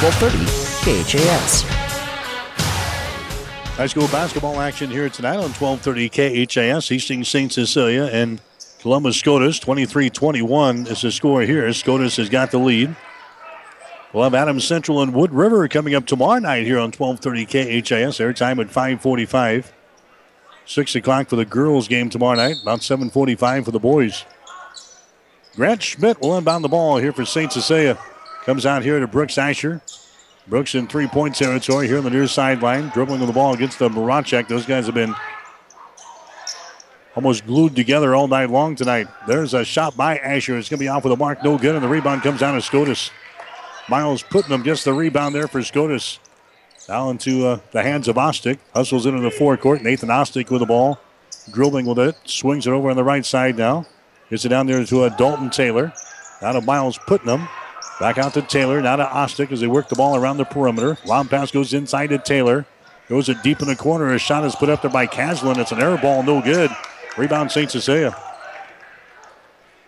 1230 0.00 1.18
KHAS. 1.18 1.62
High 3.76 3.86
school 3.88 4.06
basketball 4.06 4.60
action 4.60 4.88
here 4.90 5.08
tonight 5.08 5.38
on 5.38 5.50
1230 5.50 6.46
KHAS. 6.46 6.88
Hastings 6.88 7.26
St. 7.26 7.52
Cecilia 7.52 8.04
and 8.04 8.40
Columbus 8.78 9.16
Scotus. 9.16 9.58
23 9.58 10.08
21 10.08 10.86
is 10.86 11.02
the 11.02 11.10
score 11.10 11.42
here. 11.42 11.72
Scotus 11.72 12.14
has 12.14 12.28
got 12.28 12.52
the 12.52 12.58
lead. 12.58 12.94
We'll 14.12 14.22
have 14.22 14.34
Adams 14.34 14.64
Central 14.64 15.02
and 15.02 15.12
Wood 15.12 15.32
River 15.32 15.66
coming 15.66 15.96
up 15.96 16.06
tomorrow 16.06 16.38
night 16.38 16.64
here 16.64 16.78
on 16.78 16.92
1230 16.92 17.82
KHAS. 17.82 18.18
Airtime 18.20 18.60
at 18.60 18.70
545. 18.70 19.72
6 20.64 20.94
o'clock 20.94 21.28
for 21.28 21.34
the 21.34 21.44
girls 21.44 21.88
game 21.88 22.08
tomorrow 22.08 22.36
night. 22.36 22.62
About 22.62 22.84
745 22.84 23.64
for 23.64 23.72
the 23.72 23.80
boys. 23.80 24.24
Grant 25.56 25.82
Schmidt 25.82 26.20
will 26.20 26.38
inbound 26.38 26.62
the 26.62 26.68
ball 26.68 26.98
here 26.98 27.12
for 27.12 27.24
St. 27.24 27.50
Cecilia. 27.50 27.98
Comes 28.48 28.64
out 28.64 28.82
here 28.82 28.98
to 28.98 29.06
Brooks 29.06 29.36
Asher. 29.36 29.82
Brooks 30.46 30.74
in 30.74 30.86
three 30.86 31.06
point 31.06 31.34
territory 31.34 31.86
here 31.86 31.98
on 31.98 32.04
the 32.04 32.08
near 32.08 32.26
sideline, 32.26 32.88
dribbling 32.88 33.20
with 33.20 33.28
the 33.28 33.34
ball 33.34 33.52
against 33.52 33.78
the 33.78 33.90
Marachek. 33.90 34.48
Those 34.48 34.64
guys 34.64 34.86
have 34.86 34.94
been 34.94 35.14
almost 37.14 37.46
glued 37.46 37.76
together 37.76 38.14
all 38.14 38.26
night 38.26 38.48
long 38.48 38.74
tonight. 38.74 39.06
There's 39.26 39.52
a 39.52 39.66
shot 39.66 39.98
by 39.98 40.16
Asher. 40.16 40.56
It's 40.56 40.70
going 40.70 40.78
to 40.78 40.82
be 40.82 40.88
off 40.88 41.04
with 41.04 41.12
a 41.12 41.16
mark, 41.18 41.44
no 41.44 41.58
good, 41.58 41.74
and 41.74 41.84
the 41.84 41.90
rebound 41.90 42.22
comes 42.22 42.40
down 42.40 42.54
to 42.54 42.62
Scotus. 42.62 43.10
Miles 43.86 44.22
Putnam 44.22 44.62
gets 44.62 44.82
the 44.82 44.94
rebound 44.94 45.34
there 45.34 45.46
for 45.46 45.62
Scotus. 45.62 46.18
Now 46.88 47.10
into 47.10 47.46
uh, 47.46 47.60
the 47.72 47.82
hands 47.82 48.08
of 48.08 48.16
Ostick. 48.16 48.60
Hustles 48.74 49.04
into 49.04 49.20
the 49.20 49.30
forecourt. 49.30 49.82
Nathan 49.82 50.08
Ostick 50.08 50.48
with 50.48 50.60
the 50.60 50.66
ball. 50.66 50.98
Dribbling 51.52 51.84
with 51.84 51.98
it. 51.98 52.16
Swings 52.24 52.66
it 52.66 52.70
over 52.70 52.88
on 52.88 52.96
the 52.96 53.04
right 53.04 53.26
side 53.26 53.58
now. 53.58 53.84
Gets 54.30 54.46
it 54.46 54.48
down 54.48 54.66
there 54.66 54.82
to 54.86 55.02
uh, 55.02 55.14
Dalton 55.18 55.50
Taylor. 55.50 55.92
Now 56.40 56.52
to 56.52 56.62
Miles 56.62 56.96
Putnam. 57.06 57.46
Back 58.00 58.18
out 58.18 58.34
to 58.34 58.42
Taylor. 58.42 58.80
Now 58.80 58.96
to 58.96 59.04
Ostick 59.04 59.50
as 59.50 59.60
they 59.60 59.66
work 59.66 59.88
the 59.88 59.96
ball 59.96 60.16
around 60.16 60.36
the 60.36 60.44
perimeter. 60.44 60.98
Long 61.04 61.26
pass 61.26 61.50
goes 61.50 61.74
inside 61.74 62.08
to 62.08 62.18
Taylor. 62.18 62.64
Goes 63.08 63.28
it 63.28 63.42
deep 63.42 63.60
in 63.60 63.66
the 63.66 63.74
corner. 63.74 64.12
A 64.14 64.18
shot 64.18 64.44
is 64.44 64.54
put 64.54 64.68
up 64.68 64.82
there 64.82 64.90
by 64.90 65.06
Caslin. 65.06 65.58
It's 65.58 65.72
an 65.72 65.80
air 65.80 65.96
ball, 65.96 66.22
no 66.22 66.40
good. 66.40 66.70
Rebound 67.16 67.50
St. 67.50 67.70
Cecilia. 67.70 68.16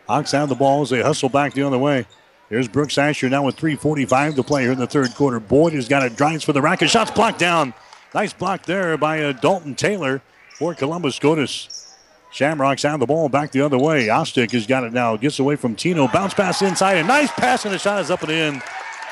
Hawks 0.08 0.32
have 0.32 0.48
the 0.48 0.56
ball 0.56 0.82
as 0.82 0.90
they 0.90 1.02
hustle 1.02 1.28
back 1.28 1.52
the 1.52 1.62
other 1.62 1.78
way. 1.78 2.06
Here's 2.48 2.66
Brooks 2.66 2.98
Asher 2.98 3.28
now 3.28 3.44
with 3.44 3.56
3.45 3.56 4.34
to 4.34 4.42
play 4.42 4.62
here 4.62 4.72
in 4.72 4.78
the 4.78 4.86
third 4.88 5.14
quarter. 5.14 5.38
Boyd 5.38 5.72
has 5.74 5.86
got 5.86 6.02
it, 6.02 6.16
drives 6.16 6.42
for 6.42 6.52
the 6.52 6.60
racket. 6.60 6.90
Shots 6.90 7.12
blocked 7.12 7.38
down. 7.38 7.74
Nice 8.12 8.32
block 8.32 8.66
there 8.66 8.96
by 8.96 9.22
uh, 9.22 9.32
Dalton 9.32 9.76
Taylor 9.76 10.20
for 10.56 10.74
Columbus 10.74 11.14
Scotus. 11.14 11.89
Shamrocks 12.32 12.82
have 12.84 13.00
the 13.00 13.06
ball 13.06 13.28
back 13.28 13.50
the 13.50 13.60
other 13.60 13.78
way. 13.78 14.06
Ostick 14.06 14.52
has 14.52 14.66
got 14.66 14.84
it 14.84 14.92
now. 14.92 15.16
Gets 15.16 15.38
away 15.38 15.56
from 15.56 15.74
Tino. 15.74 16.06
Bounce 16.08 16.34
pass 16.34 16.62
inside. 16.62 16.98
A 16.98 17.02
nice 17.02 17.30
pass 17.32 17.64
and 17.64 17.74
the 17.74 17.78
shot 17.78 18.00
is 18.00 18.10
up 18.10 18.22
and 18.22 18.30
in. 18.30 18.62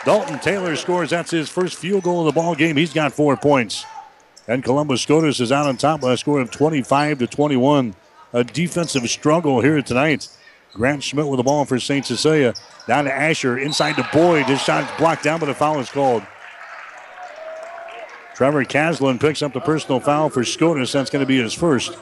Dalton 0.04 0.38
Taylor 0.38 0.76
scores. 0.76 1.10
That's 1.10 1.30
his 1.30 1.48
first 1.48 1.76
field 1.76 2.04
goal 2.04 2.20
of 2.20 2.26
the 2.32 2.40
ball 2.40 2.54
game. 2.54 2.76
He's 2.76 2.92
got 2.92 3.12
four 3.12 3.36
points. 3.36 3.84
And 4.46 4.62
Columbus 4.62 5.02
Scotus 5.02 5.40
is 5.40 5.52
out 5.52 5.66
on 5.66 5.76
top 5.76 6.00
by 6.00 6.12
a 6.12 6.16
score 6.16 6.40
of 6.40 6.50
25 6.50 7.18
to 7.18 7.26
21. 7.26 7.94
A 8.32 8.44
defensive 8.44 9.08
struggle 9.10 9.60
here 9.60 9.82
tonight. 9.82 10.28
Grant 10.72 11.02
Schmidt 11.02 11.26
with 11.26 11.38
the 11.38 11.42
ball 11.42 11.64
for 11.64 11.80
St. 11.80 12.06
Cecilia. 12.06 12.54
Down 12.86 13.04
to 13.04 13.14
Asher. 13.14 13.58
Inside 13.58 13.96
to 13.96 14.08
Boyd. 14.12 14.46
His 14.46 14.62
shot 14.62 14.84
is 14.84 14.96
blocked 14.96 15.24
down, 15.24 15.40
but 15.40 15.48
a 15.48 15.54
foul 15.54 15.80
is 15.80 15.90
called. 15.90 16.22
Trevor 18.34 18.64
Caslin 18.64 19.20
picks 19.20 19.42
up 19.42 19.52
the 19.52 19.60
personal 19.60 19.98
foul 19.98 20.30
for 20.30 20.44
Scotus. 20.44 20.92
That's 20.92 21.10
going 21.10 21.20
to 21.20 21.26
be 21.26 21.42
his 21.42 21.52
first. 21.52 21.98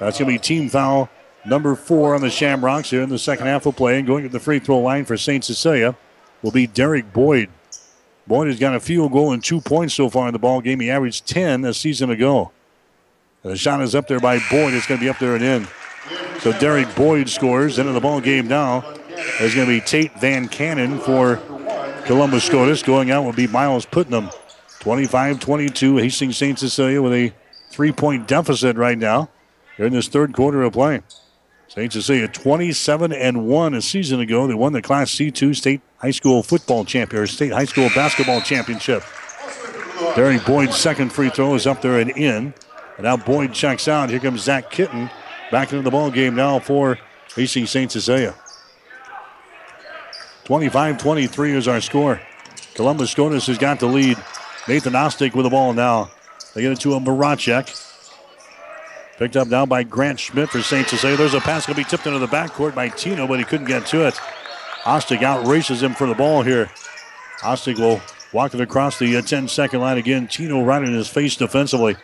That's 0.00 0.18
going 0.18 0.32
to 0.32 0.34
be 0.34 0.38
team 0.38 0.68
foul 0.70 1.10
number 1.44 1.74
four 1.74 2.14
on 2.14 2.22
the 2.22 2.30
Shamrocks 2.30 2.90
here 2.90 3.02
in 3.02 3.10
the 3.10 3.18
second 3.18 3.46
half 3.46 3.66
of 3.66 3.76
play. 3.76 3.98
And 3.98 4.06
going 4.06 4.24
to 4.24 4.30
the 4.30 4.40
free 4.40 4.58
throw 4.58 4.78
line 4.78 5.04
for 5.04 5.16
St. 5.16 5.44
Cecilia 5.44 5.94
will 6.42 6.50
be 6.50 6.66
Derek 6.66 7.12
Boyd. 7.12 7.50
Boyd 8.26 8.48
has 8.48 8.58
got 8.58 8.74
a 8.74 8.80
field 8.80 9.12
goal 9.12 9.32
and 9.32 9.44
two 9.44 9.60
points 9.60 9.94
so 9.94 10.08
far 10.08 10.26
in 10.26 10.32
the 10.32 10.38
ball 10.38 10.62
game. 10.62 10.80
He 10.80 10.90
averaged 10.90 11.26
10 11.26 11.64
a 11.66 11.74
season 11.74 12.10
ago. 12.10 12.50
And 13.42 13.52
the 13.52 13.56
shot 13.56 13.82
is 13.82 13.94
up 13.94 14.08
there 14.08 14.20
by 14.20 14.38
Boyd. 14.50 14.72
It's 14.72 14.86
going 14.86 15.00
to 15.00 15.04
be 15.04 15.10
up 15.10 15.18
there 15.18 15.34
and 15.34 15.44
in. 15.44 15.68
So 16.40 16.52
Derek 16.52 16.94
Boyd 16.94 17.28
scores. 17.28 17.78
Into 17.78 17.92
the 17.92 18.00
ball 18.00 18.20
game 18.20 18.48
now. 18.48 18.80
There's 19.38 19.54
going 19.54 19.66
to 19.66 19.72
be 19.72 19.80
Tate 19.80 20.18
Van 20.18 20.48
Cannon 20.48 20.98
for 20.98 21.36
Columbus 22.06 22.44
Scotus. 22.44 22.82
Going 22.82 23.10
out 23.10 23.24
will 23.24 23.32
be 23.32 23.46
Miles 23.46 23.84
Putnam. 23.84 24.30
25-22. 24.78 26.00
Hastings 26.00 26.38
St. 26.38 26.58
Cecilia 26.58 27.02
with 27.02 27.12
a 27.12 27.32
three-point 27.70 28.26
deficit 28.26 28.76
right 28.76 28.96
now. 28.96 29.28
Here 29.80 29.86
in 29.86 29.94
this 29.94 30.08
third 30.08 30.34
quarter 30.34 30.60
of 30.60 30.74
play. 30.74 31.00
St. 31.68 31.90
Cecilia 31.90 32.28
27 32.28 33.14
and 33.14 33.46
1 33.46 33.72
a 33.72 33.80
season 33.80 34.20
ago. 34.20 34.46
They 34.46 34.52
won 34.52 34.74
the 34.74 34.82
Class 34.82 35.10
C2 35.12 35.56
state 35.56 35.80
high 35.96 36.10
school 36.10 36.42
football 36.42 36.84
champion 36.84 37.22
or 37.22 37.26
state 37.26 37.50
high 37.50 37.64
school 37.64 37.88
basketball 37.94 38.42
championship. 38.42 39.02
Derek 40.14 40.44
Boyd's 40.44 40.76
second 40.76 41.10
free 41.14 41.30
throw 41.30 41.54
is 41.54 41.66
up 41.66 41.80
there 41.80 41.98
and 41.98 42.10
in. 42.10 42.52
And 42.98 43.04
now 43.04 43.16
Boyd 43.16 43.54
checks 43.54 43.88
out. 43.88 44.10
Here 44.10 44.20
comes 44.20 44.42
Zach 44.42 44.70
Kitten 44.70 45.08
back 45.50 45.72
into 45.72 45.82
the 45.82 45.90
ball 45.90 46.10
game 46.10 46.34
now 46.34 46.58
for 46.58 46.98
Hastings 47.34 47.70
St. 47.70 47.90
Cecilia. 47.90 48.34
25-23 50.44 51.54
is 51.54 51.66
our 51.66 51.80
score. 51.80 52.20
Columbus 52.74 53.12
Scotus 53.12 53.46
has 53.46 53.56
got 53.56 53.80
the 53.80 53.86
lead. 53.86 54.18
Nathan 54.68 54.92
Ostick 54.92 55.34
with 55.34 55.44
the 55.44 55.50
ball 55.50 55.72
now. 55.72 56.10
They 56.54 56.60
get 56.60 56.72
it 56.72 56.80
to 56.80 56.92
a 56.96 57.00
Marachek. 57.00 57.86
Picked 59.20 59.36
up 59.36 59.48
now 59.48 59.66
by 59.66 59.82
Grant 59.82 60.18
Schmidt 60.18 60.48
for 60.48 60.62
St. 60.62 60.88
Cecilia. 60.88 61.14
There's 61.14 61.34
a 61.34 61.40
pass 61.40 61.66
going 61.66 61.74
to 61.74 61.82
be 61.82 61.84
tipped 61.84 62.06
into 62.06 62.18
the 62.18 62.26
backcourt 62.26 62.74
by 62.74 62.88
Tino, 62.88 63.26
but 63.26 63.38
he 63.38 63.44
couldn't 63.44 63.66
get 63.66 63.84
to 63.88 64.06
it. 64.06 64.14
Ostig 64.84 65.22
out 65.22 65.46
races 65.46 65.82
him 65.82 65.92
for 65.92 66.06
the 66.06 66.14
ball 66.14 66.40
here. 66.40 66.70
Ostig 67.40 67.78
will 67.78 68.00
walk 68.32 68.54
it 68.54 68.62
across 68.62 68.98
the 68.98 69.14
uh, 69.18 69.20
10 69.20 69.46
second 69.48 69.80
line 69.80 69.98
again. 69.98 70.26
Tino 70.26 70.64
right 70.64 70.82
in 70.82 70.94
his 70.94 71.06
face 71.06 71.36
defensively. 71.36 71.98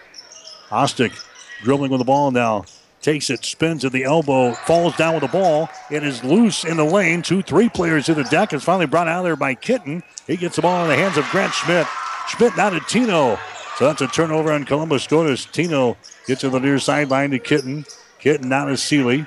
Ostig 0.68 1.18
dribbling 1.62 1.90
with 1.90 2.00
the 2.00 2.04
ball 2.04 2.30
now. 2.32 2.66
Takes 3.00 3.30
it, 3.30 3.46
spins 3.46 3.86
at 3.86 3.92
the 3.92 4.04
elbow, 4.04 4.52
falls 4.52 4.94
down 4.98 5.14
with 5.14 5.22
the 5.22 5.28
ball. 5.28 5.70
It 5.90 6.02
is 6.02 6.22
loose 6.22 6.64
in 6.64 6.76
the 6.76 6.84
lane. 6.84 7.22
Two, 7.22 7.40
three 7.40 7.70
players 7.70 8.04
to 8.06 8.14
the 8.14 8.24
deck. 8.24 8.52
It's 8.52 8.62
finally 8.62 8.84
brought 8.84 9.08
out 9.08 9.22
there 9.22 9.36
by 9.36 9.54
Kitten. 9.54 10.02
He 10.26 10.36
gets 10.36 10.56
the 10.56 10.62
ball 10.62 10.82
in 10.82 10.90
the 10.90 10.96
hands 10.96 11.16
of 11.16 11.24
Grant 11.30 11.54
Schmidt. 11.54 11.86
Schmidt 12.28 12.54
now 12.58 12.68
to 12.68 12.80
Tino. 12.80 13.38
So 13.76 13.84
that's 13.84 14.00
a 14.00 14.06
turnover 14.06 14.52
on 14.52 14.64
Columbus 14.64 15.04
Scotus. 15.04 15.44
Tino 15.44 15.98
gets 16.26 16.40
to 16.40 16.48
the 16.48 16.58
near 16.58 16.78
sideline 16.78 17.30
to 17.32 17.38
Kitten. 17.38 17.84
Kitten 18.18 18.48
now 18.48 18.64
to 18.64 18.76
Seeley. 18.76 19.26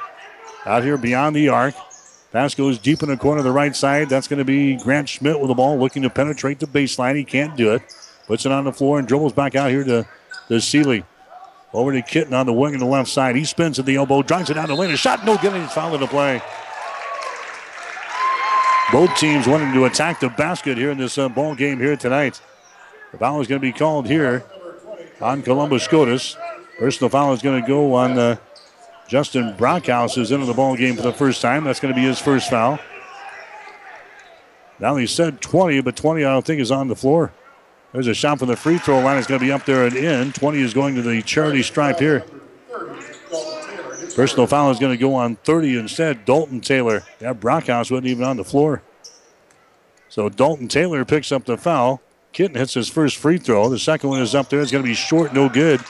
Out 0.66 0.84
here 0.84 0.98
beyond 0.98 1.36
the 1.36 1.50
arc. 1.50 1.76
Pass 2.32 2.56
goes 2.56 2.80
deep 2.80 3.04
in 3.04 3.10
the 3.10 3.18
corner 3.18 3.40
of 3.40 3.44
the 3.44 3.52
right 3.52 3.76
side. 3.76 4.10
That's 4.10 4.28
going 4.28 4.40
to 4.40 4.46
be 4.46 4.76
Grant 4.76 5.08
Schmidt 5.08 5.40
with 5.40 5.50
the 5.50 5.54
ball 5.54 5.78
looking 5.78 6.02
to 6.02 6.10
penetrate 6.10 6.60
the 6.60 6.66
baseline. 6.66 7.16
He 7.16 7.24
can't 7.24 7.56
do 7.56 7.74
it. 7.74 7.84
Puts 8.26 8.48
it 8.48 8.52
on 8.52 8.64
the 8.64 8.74
floor 8.74 8.98
and 8.98 9.08
dribbles 9.08 9.34
back 9.34 9.56
out 9.56 9.70
here 9.70 9.84
to, 9.84 10.08
to 10.48 10.60
Seeley. 10.60 11.04
Over 11.72 11.94
to 11.94 12.02
Kitten 12.02 12.34
on 12.34 12.48
the 12.48 12.54
wing 12.54 12.74
on 12.74 12.80
the 12.80 12.88
left 12.88 13.10
side. 13.10 13.36
He 13.36 13.46
spins 13.46 13.78
at 13.78 13.86
the 13.86 13.98
elbow, 13.98 14.24
drives 14.24 14.50
it 14.50 14.56
down 14.56 14.68
the 14.68 14.76
lane. 14.76 14.90
A 14.90 14.98
shot, 14.98 15.26
no 15.26 15.38
good, 15.38 15.54
and 15.54 15.94
in 15.94 16.00
the 16.00 16.08
play. 16.08 16.42
Both 18.92 19.16
teams 19.18 19.48
wanting 19.48 19.74
to 19.74 19.86
attack 19.86 20.20
the 20.20 20.30
basket 20.30 20.76
here 20.76 20.90
in 20.90 20.98
this 20.98 21.20
uh, 21.20 21.30
ball 21.30 21.54
game 21.54 21.78
here 21.78 21.96
tonight. 21.96 22.42
The 23.12 23.18
foul 23.18 23.42
is 23.42 23.48
going 23.48 23.60
to 23.60 23.68
be 23.68 23.72
called 23.72 24.08
here 24.08 24.44
on 25.20 25.42
Columbus 25.42 25.84
Scotus. 25.84 26.38
Personal 26.78 27.10
foul 27.10 27.34
is 27.34 27.42
going 27.42 27.62
to 27.62 27.68
go 27.68 27.94
on 27.96 28.18
uh, 28.18 28.36
Justin 29.08 29.56
Brockhouse, 29.58 30.16
who's 30.16 30.32
into 30.32 30.46
the 30.46 30.54
ball 30.54 30.76
game 30.76 30.96
for 30.96 31.02
the 31.02 31.14
first 31.14 31.42
time. 31.42 31.64
That's 31.64 31.80
going 31.80 31.94
to 31.94 32.00
be 32.00 32.06
his 32.06 32.20
first 32.20 32.50
foul. 32.50 32.80
Now 34.80 34.96
he 34.96 35.08
said 35.08 35.42
20, 35.42 35.82
but 35.82 35.96
20 35.96 36.24
I 36.24 36.32
don't 36.32 36.46
think 36.46 36.62
is 36.62 36.72
on 36.72 36.88
the 36.88 36.96
floor. 36.96 37.34
There's 37.92 38.08
a 38.08 38.14
shot 38.14 38.40
from 38.40 38.50
the 38.50 38.56
free 38.56 38.78
throw 38.78 39.00
line. 39.00 39.18
It's 39.18 39.28
going 39.28 39.40
to 39.40 39.46
be 39.46 39.52
up 39.52 39.66
there 39.66 39.86
and 39.86 39.96
in. 39.96 40.32
20 40.32 40.62
is 40.62 40.74
going 40.74 40.96
to 40.96 41.02
the 41.02 41.22
charity 41.24 41.64
stripe 41.64 42.00
here. 42.00 42.24
Personal 44.16 44.48
foul 44.48 44.70
is 44.70 44.80
going 44.80 44.92
to 44.92 44.98
go 44.98 45.16
on 45.16 45.38
30 45.38 45.80
instead. 45.80 46.26
Dalton 46.26 46.62
Taylor. 46.62 47.04
Yeah, 47.20 47.34
Brockhouse 47.34 47.90
wasn't 47.90 48.08
even 48.08 48.24
on 48.24 48.38
the 48.38 48.44
floor. 48.44 48.84
So 50.08 50.30
Dalton 50.30 50.68
Taylor 50.68 51.04
picks 51.04 51.32
up 51.32 51.46
the 51.46 51.58
foul. 51.58 52.02
Kitten 52.32 52.58
hits 52.58 52.74
his 52.74 52.90
first 52.90 53.18
free 53.18 53.38
throw. 53.38 53.70
The 53.70 53.80
second 53.80 54.10
one 54.10 54.22
is 54.22 54.36
up 54.36 54.50
there. 54.50 54.62
It's 54.62 54.72
going 54.72 54.84
to 54.84 54.88
be 54.88 54.94
short, 54.94 55.34
no 55.34 55.50
good. 55.50 55.82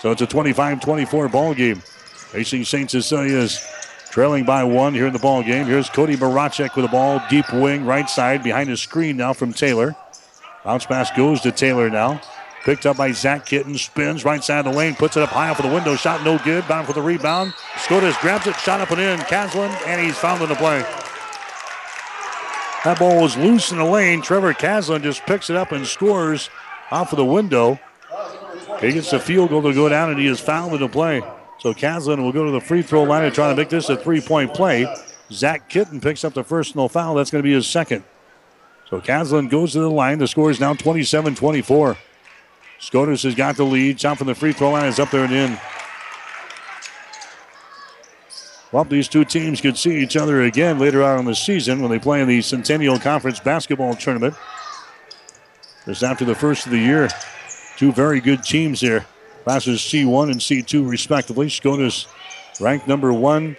So 0.00 0.10
it's 0.10 0.22
a 0.22 0.26
25-24 0.26 1.30
ball 1.30 1.54
game. 1.54 1.82
Hastings 2.32 2.68
St. 2.68 2.90
Cecilia 2.90 3.38
uh, 3.38 3.42
is 3.42 3.64
trailing 4.10 4.44
by 4.44 4.64
one 4.64 4.94
here 4.94 5.06
in 5.06 5.12
the 5.12 5.18
ball 5.18 5.42
game. 5.42 5.66
Here's 5.66 5.88
Cody 5.88 6.16
Maracek 6.16 6.74
with 6.74 6.84
the 6.84 6.90
ball, 6.90 7.22
deep 7.30 7.52
wing, 7.52 7.84
right 7.84 8.08
side, 8.08 8.42
behind 8.42 8.70
the 8.70 8.76
screen 8.76 9.16
now 9.16 9.32
from 9.32 9.52
Taylor. 9.52 9.94
Bounce 10.64 10.86
pass 10.86 11.10
goes 11.16 11.40
to 11.42 11.52
Taylor 11.52 11.90
now. 11.90 12.20
Picked 12.64 12.86
up 12.86 12.96
by 12.96 13.12
Zach 13.12 13.44
Kitten, 13.44 13.76
spins 13.76 14.24
right 14.24 14.42
side 14.42 14.66
of 14.66 14.72
the 14.72 14.78
lane, 14.78 14.94
puts 14.94 15.16
it 15.16 15.22
up 15.22 15.28
high 15.28 15.50
off 15.50 15.58
of 15.58 15.66
the 15.66 15.74
window, 15.74 15.96
shot 15.96 16.24
no 16.24 16.38
good. 16.38 16.66
Bound 16.66 16.86
for 16.86 16.94
the 16.94 17.02
rebound. 17.02 17.52
Scotus 17.76 18.16
grabs 18.18 18.46
it, 18.46 18.56
shot 18.56 18.80
up 18.80 18.90
and 18.90 19.00
in. 19.00 19.18
Caslin, 19.20 19.70
and 19.86 20.00
he's 20.00 20.16
fouled 20.16 20.42
in 20.42 20.48
the 20.48 20.54
play. 20.54 20.82
That 22.84 22.98
ball 22.98 23.22
was 23.22 23.36
loose 23.36 23.72
in 23.72 23.78
the 23.78 23.84
lane. 23.84 24.20
Trevor 24.20 24.52
Caslin 24.52 25.02
just 25.02 25.24
picks 25.24 25.48
it 25.48 25.56
up 25.56 25.72
and 25.72 25.86
scores 25.86 26.50
off 26.90 27.12
of 27.12 27.16
the 27.16 27.24
window. 27.24 27.80
He 28.80 28.92
gets 28.92 29.10
the 29.10 29.18
field 29.18 29.50
goal 29.50 29.62
to 29.62 29.72
go 29.72 29.88
down, 29.88 30.10
and 30.10 30.20
he 30.20 30.26
is 30.26 30.38
fouled 30.38 30.74
in 30.74 30.80
the 30.80 30.88
play. 30.88 31.22
So 31.60 31.72
Caslin 31.72 32.18
will 32.22 32.32
go 32.32 32.44
to 32.44 32.50
the 32.50 32.60
free 32.60 32.82
throw 32.82 33.04
line 33.04 33.24
and 33.24 33.34
try 33.34 33.48
to 33.48 33.56
make 33.56 33.70
this 33.70 33.88
a 33.88 33.96
three 33.96 34.20
point 34.20 34.52
play. 34.52 34.86
Zach 35.32 35.70
Kitten 35.70 36.00
picks 36.00 36.24
up 36.24 36.34
the 36.34 36.44
first 36.44 36.76
no 36.76 36.88
foul. 36.88 37.14
That's 37.14 37.30
going 37.30 37.42
to 37.42 37.46
be 37.46 37.54
his 37.54 37.66
second. 37.66 38.04
So 38.90 39.00
Caslin 39.00 39.48
goes 39.48 39.72
to 39.72 39.80
the 39.80 39.90
line. 39.90 40.18
The 40.18 40.28
score 40.28 40.50
is 40.50 40.60
now 40.60 40.74
27 40.74 41.34
24. 41.34 41.96
Scotus 42.80 43.22
has 43.22 43.34
got 43.34 43.56
the 43.56 43.64
lead. 43.64 43.98
Shot 43.98 44.18
from 44.18 44.26
the 44.26 44.34
free 44.34 44.52
throw 44.52 44.72
line 44.72 44.86
is 44.86 44.98
up 44.98 45.10
there 45.10 45.24
and 45.24 45.32
in. 45.32 45.58
Well, 48.74 48.82
these 48.82 49.06
two 49.06 49.24
teams 49.24 49.60
could 49.60 49.78
see 49.78 49.98
each 49.98 50.16
other 50.16 50.42
again 50.42 50.80
later 50.80 51.04
on 51.04 51.20
in 51.20 51.24
the 51.26 51.34
season 51.36 51.80
when 51.80 51.92
they 51.92 52.00
play 52.00 52.20
in 52.22 52.26
the 52.26 52.42
Centennial 52.42 52.98
Conference 52.98 53.38
basketball 53.38 53.94
tournament. 53.94 54.34
Just 55.86 56.02
after 56.02 56.24
the 56.24 56.34
first 56.34 56.66
of 56.66 56.72
the 56.72 56.78
year, 56.78 57.08
two 57.76 57.92
very 57.92 58.20
good 58.20 58.42
teams 58.42 58.80
here. 58.80 59.06
Classes 59.44 59.78
C1 59.78 60.32
and 60.32 60.40
C2, 60.40 60.90
respectively. 60.90 61.48
Scotus 61.48 62.08
ranked 62.60 62.88
number 62.88 63.12
one 63.12 63.56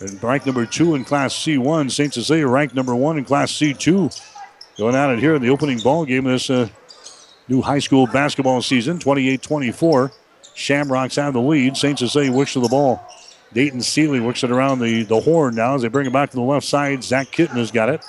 and 0.00 0.22
ranked 0.22 0.46
number 0.46 0.64
two 0.64 0.94
in 0.94 1.04
Class 1.04 1.34
C1. 1.34 1.90
St. 1.90 2.14
Cecilia 2.14 2.48
ranked 2.48 2.74
number 2.74 2.94
one 2.96 3.18
in 3.18 3.26
Class 3.26 3.52
C2. 3.52 4.18
Going 4.78 4.94
at 4.94 5.10
it 5.10 5.18
here 5.18 5.34
in 5.34 5.42
the 5.42 5.50
opening 5.50 5.78
ball 5.80 6.06
game 6.06 6.24
of 6.24 6.32
this 6.32 6.48
uh, 6.48 6.70
new 7.48 7.60
high 7.60 7.80
school 7.80 8.06
basketball 8.06 8.62
season, 8.62 8.98
28-24. 8.98 10.10
Shamrocks 10.54 11.16
have 11.16 11.34
the 11.34 11.40
lead. 11.42 11.76
St. 11.76 11.98
Cecilia 11.98 12.32
works 12.32 12.54
to 12.54 12.60
the 12.60 12.68
ball. 12.68 13.06
Dayton 13.54 13.82
Seeley 13.82 14.20
works 14.20 14.42
it 14.42 14.50
around 14.50 14.78
the, 14.78 15.02
the 15.02 15.20
horn 15.20 15.54
now 15.54 15.74
as 15.74 15.82
they 15.82 15.88
bring 15.88 16.06
it 16.06 16.12
back 16.12 16.30
to 16.30 16.36
the 16.36 16.42
left 16.42 16.66
side. 16.66 17.04
Zach 17.04 17.30
Kitten 17.30 17.56
has 17.56 17.70
got 17.70 17.88
it. 17.88 18.04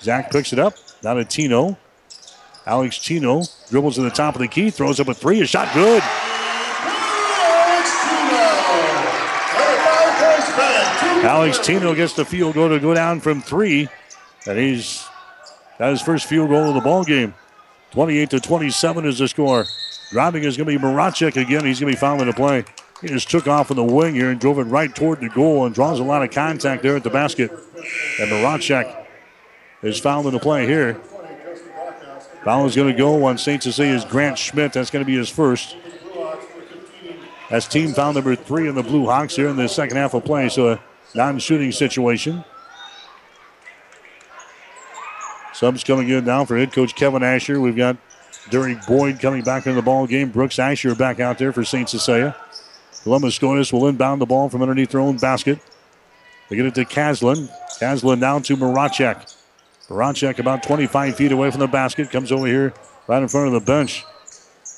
Zach 0.00 0.30
picks 0.30 0.52
it 0.52 0.58
up. 0.58 0.74
Now 1.02 1.14
to 1.14 1.24
Tino. 1.24 1.78
Alex 2.66 2.98
Tino 2.98 3.42
dribbles 3.68 3.96
to 3.96 4.02
the 4.02 4.10
top 4.10 4.34
of 4.34 4.40
the 4.40 4.48
key, 4.48 4.70
throws 4.70 4.98
up 4.98 5.08
a 5.08 5.14
three. 5.14 5.40
A 5.40 5.46
shot 5.46 5.72
good. 5.74 6.02
Alex 11.24 11.58
Tino 11.58 11.94
gets 11.94 12.12
the 12.12 12.24
field 12.24 12.54
goal 12.54 12.68
to 12.68 12.78
go 12.78 12.94
down 12.94 13.20
from 13.20 13.40
three. 13.40 13.88
And 14.46 14.58
he's 14.58 15.06
got 15.78 15.90
his 15.90 16.02
first 16.02 16.26
field 16.26 16.50
goal 16.50 16.68
of 16.68 16.74
the 16.74 16.80
ball 16.80 17.04
game. 17.04 17.34
28 17.92 18.30
to 18.30 18.40
27 18.40 19.06
is 19.06 19.18
the 19.18 19.28
score. 19.28 19.64
Driving 20.10 20.44
is 20.44 20.56
going 20.56 20.68
to 20.68 20.78
be 20.78 20.84
Maracek 20.84 21.36
again. 21.36 21.64
He's 21.64 21.80
going 21.80 21.92
to 21.92 21.96
be 21.96 22.00
fouling 22.00 22.26
the 22.26 22.32
play. 22.32 22.64
He 23.00 23.08
just 23.08 23.30
took 23.30 23.46
off 23.46 23.70
on 23.70 23.76
the 23.76 23.84
wing 23.84 24.14
here 24.14 24.30
and 24.30 24.40
drove 24.40 24.58
it 24.58 24.62
right 24.62 24.94
toward 24.94 25.20
the 25.20 25.28
goal 25.28 25.66
and 25.66 25.74
draws 25.74 26.00
a 26.00 26.04
lot 26.04 26.22
of 26.22 26.30
contact 26.30 26.82
there 26.82 26.96
at 26.96 27.04
the 27.04 27.10
basket. 27.10 27.50
And 27.50 28.30
Maracek 28.30 29.06
is 29.82 29.98
fouled 29.98 30.26
in 30.26 30.32
the 30.32 30.38
play 30.38 30.66
here. 30.66 30.94
Foul 32.44 32.66
is 32.66 32.76
going 32.76 32.92
to 32.92 32.98
go 32.98 33.24
on 33.24 33.38
St. 33.38 33.62
Cecilia's 33.62 34.04
Grant 34.04 34.38
Schmidt. 34.38 34.72
That's 34.74 34.90
going 34.90 35.04
to 35.04 35.06
be 35.06 35.16
his 35.16 35.28
first. 35.28 35.76
That's 37.50 37.66
team 37.66 37.92
foul 37.92 38.12
number 38.12 38.34
three 38.34 38.68
in 38.68 38.74
the 38.74 38.82
Blue 38.82 39.06
Hawks 39.06 39.36
here 39.36 39.48
in 39.48 39.56
the 39.56 39.68
second 39.68 39.96
half 39.96 40.14
of 40.14 40.24
play. 40.24 40.48
So 40.48 40.72
a 40.72 40.80
non-shooting 41.14 41.72
situation. 41.72 42.44
Subs 45.52 45.84
coming 45.84 46.08
in 46.08 46.24
now 46.24 46.44
for 46.44 46.58
head 46.58 46.72
coach 46.72 46.94
Kevin 46.94 47.22
Asher. 47.22 47.60
We've 47.60 47.76
got 47.76 47.96
Derek 48.50 48.84
Boyd 48.86 49.20
coming 49.20 49.42
back 49.42 49.66
into 49.66 49.76
the 49.76 49.84
ball 49.84 50.06
game. 50.06 50.30
Brooks 50.30 50.58
Asher 50.58 50.94
back 50.94 51.20
out 51.20 51.38
there 51.38 51.52
for 51.52 51.64
St. 51.64 51.88
Cecilia. 51.88 52.36
Columbus 53.04 53.34
Scotus 53.34 53.70
will 53.70 53.86
inbound 53.86 54.20
the 54.20 54.26
ball 54.26 54.48
from 54.48 54.62
underneath 54.62 54.90
their 54.90 55.00
own 55.00 55.18
basket. 55.18 55.58
They 56.48 56.56
get 56.56 56.64
it 56.66 56.74
to 56.76 56.84
Caslin. 56.86 57.50
Caslin 57.78 58.18
down 58.18 58.42
to 58.44 58.56
Maracek. 58.56 59.36
Maracek 59.88 60.38
about 60.38 60.62
25 60.62 61.14
feet 61.14 61.30
away 61.30 61.50
from 61.50 61.60
the 61.60 61.68
basket. 61.68 62.10
Comes 62.10 62.32
over 62.32 62.46
here 62.46 62.72
right 63.06 63.22
in 63.22 63.28
front 63.28 63.48
of 63.48 63.52
the 63.52 63.60
bench. 63.60 64.04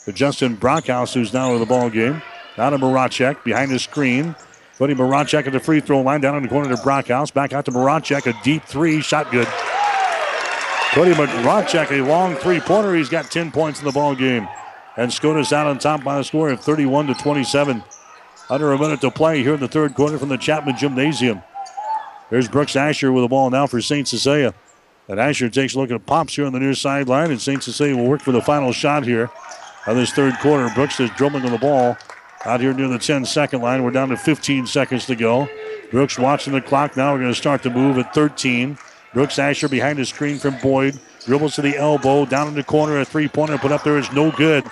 To 0.04 0.12
Justin 0.12 0.56
Brockhouse, 0.56 1.14
who's 1.14 1.32
now 1.32 1.54
in 1.54 1.60
the 1.60 1.66
ball 1.66 1.88
game. 1.88 2.20
Now 2.58 2.70
to 2.70 2.78
Maracek 2.78 3.44
behind 3.44 3.70
the 3.70 3.78
screen. 3.78 4.34
Putting 4.76 4.96
Maracek 4.96 5.46
at 5.46 5.52
the 5.52 5.60
free 5.60 5.80
throw 5.80 6.02
line 6.02 6.20
down 6.20 6.36
in 6.36 6.42
the 6.42 6.48
corner 6.48 6.68
to 6.74 6.82
Brockhouse. 6.82 7.32
Back 7.32 7.52
out 7.52 7.64
to 7.66 7.70
Maracek. 7.70 8.26
A 8.26 8.42
deep 8.42 8.64
three. 8.64 9.00
Shot 9.00 9.30
good. 9.30 9.46
Cody 10.90 11.12
Maracek, 11.12 11.90
a 11.92 12.00
long 12.02 12.34
three-pointer. 12.36 12.94
He's 12.94 13.10
got 13.10 13.30
10 13.30 13.52
points 13.52 13.80
in 13.80 13.84
the 13.84 13.92
ball 13.92 14.14
game. 14.14 14.48
And 14.96 15.12
Scotus 15.12 15.52
out 15.52 15.66
on 15.66 15.78
top 15.78 16.02
by 16.02 16.18
a 16.18 16.24
score 16.24 16.48
of 16.48 16.60
31 16.60 17.08
to 17.08 17.14
27. 17.14 17.84
Under 18.48 18.72
a 18.72 18.78
minute 18.78 19.00
to 19.00 19.10
play 19.10 19.42
here 19.42 19.54
in 19.54 19.60
the 19.60 19.68
third 19.68 19.94
quarter 19.94 20.18
from 20.18 20.28
the 20.28 20.36
Chapman 20.36 20.76
Gymnasium. 20.76 21.42
There's 22.30 22.48
Brooks 22.48 22.76
Asher 22.76 23.10
with 23.10 23.24
the 23.24 23.28
ball 23.28 23.50
now 23.50 23.66
for 23.66 23.80
St. 23.80 24.06
Cecilia. 24.06 24.54
And 25.08 25.18
Asher 25.18 25.48
takes 25.48 25.74
a 25.74 25.78
look 25.78 25.90
at 25.90 26.06
Pops 26.06 26.36
here 26.36 26.46
on 26.46 26.52
the 26.52 26.60
near 26.60 26.74
sideline, 26.74 27.30
and 27.30 27.40
St. 27.40 27.62
Cecilia 27.62 27.96
will 27.96 28.08
work 28.08 28.20
for 28.20 28.32
the 28.32 28.40
final 28.40 28.72
shot 28.72 29.04
here 29.04 29.30
of 29.86 29.96
this 29.96 30.12
third 30.12 30.34
quarter. 30.38 30.72
Brooks 30.74 30.98
is 31.00 31.10
dribbling 31.10 31.44
on 31.44 31.52
the 31.52 31.58
ball 31.58 31.96
out 32.44 32.60
here 32.60 32.72
near 32.72 32.88
the 32.88 32.98
10 32.98 33.24
second 33.24 33.62
line. 33.62 33.82
We're 33.82 33.90
down 33.90 34.08
to 34.10 34.16
15 34.16 34.66
seconds 34.66 35.06
to 35.06 35.16
go. 35.16 35.48
Brooks 35.90 36.18
watching 36.18 36.52
the 36.52 36.60
clock 36.60 36.96
now. 36.96 37.12
We're 37.12 37.20
going 37.20 37.32
to 37.32 37.38
start 37.38 37.62
the 37.62 37.70
move 37.70 37.98
at 37.98 38.14
13. 38.14 38.78
Brooks 39.12 39.38
Asher 39.38 39.68
behind 39.68 39.98
the 39.98 40.04
screen 40.04 40.38
from 40.38 40.56
Boyd. 40.58 41.00
Dribbles 41.24 41.56
to 41.56 41.62
the 41.62 41.76
elbow, 41.76 42.24
down 42.24 42.46
in 42.46 42.54
the 42.54 42.62
corner. 42.62 43.00
A 43.00 43.04
three 43.04 43.26
pointer 43.26 43.58
put 43.58 43.72
up 43.72 43.82
there 43.82 43.98
is 43.98 44.12
no 44.12 44.30
good. 44.30 44.64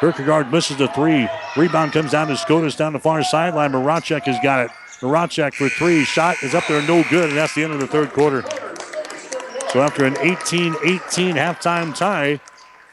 Kierkegaard 0.00 0.52
misses 0.52 0.76
the 0.76 0.88
three. 0.88 1.28
Rebound 1.56 1.92
comes 1.92 2.12
down 2.12 2.28
to 2.28 2.36
Scotus 2.36 2.76
down 2.76 2.92
the 2.92 3.00
far 3.00 3.22
sideline. 3.24 3.72
Maracek 3.72 4.22
has 4.22 4.38
got 4.42 4.66
it. 4.66 4.70
Maracek 5.00 5.54
for 5.54 5.68
three. 5.68 6.04
Shot 6.04 6.40
is 6.42 6.54
up 6.54 6.66
there, 6.68 6.80
no 6.86 7.04
good, 7.10 7.30
and 7.30 7.38
that's 7.38 7.54
the 7.54 7.64
end 7.64 7.72
of 7.72 7.80
the 7.80 7.86
third 7.86 8.12
quarter. 8.12 8.42
So 9.72 9.82
after 9.82 10.04
an 10.04 10.14
18-18 10.14 11.34
halftime 11.34 11.94
tie, 11.96 12.40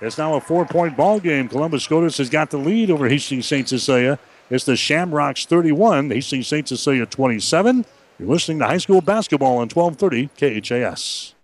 it's 0.01 0.17
now 0.17 0.35
a 0.35 0.41
four-point 0.41 0.97
ball 0.97 1.19
game. 1.19 1.47
Columbus 1.47 1.83
Scotus 1.83 2.17
has 2.17 2.29
got 2.29 2.49
the 2.49 2.57
lead 2.57 2.89
over 2.89 3.07
Hastings 3.07 3.45
St. 3.45 3.69
Cecilia. 3.69 4.19
It's 4.49 4.65
the 4.65 4.75
Shamrocks 4.75 5.45
31, 5.45 6.09
Hastings 6.09 6.47
St. 6.47 6.67
Cecilia 6.67 7.05
27. 7.05 7.85
You're 8.19 8.29
listening 8.29 8.59
to 8.59 8.65
high 8.65 8.77
school 8.77 9.01
basketball 9.01 9.57
on 9.57 9.69
1230 9.69 10.61
KHAS. 10.61 11.34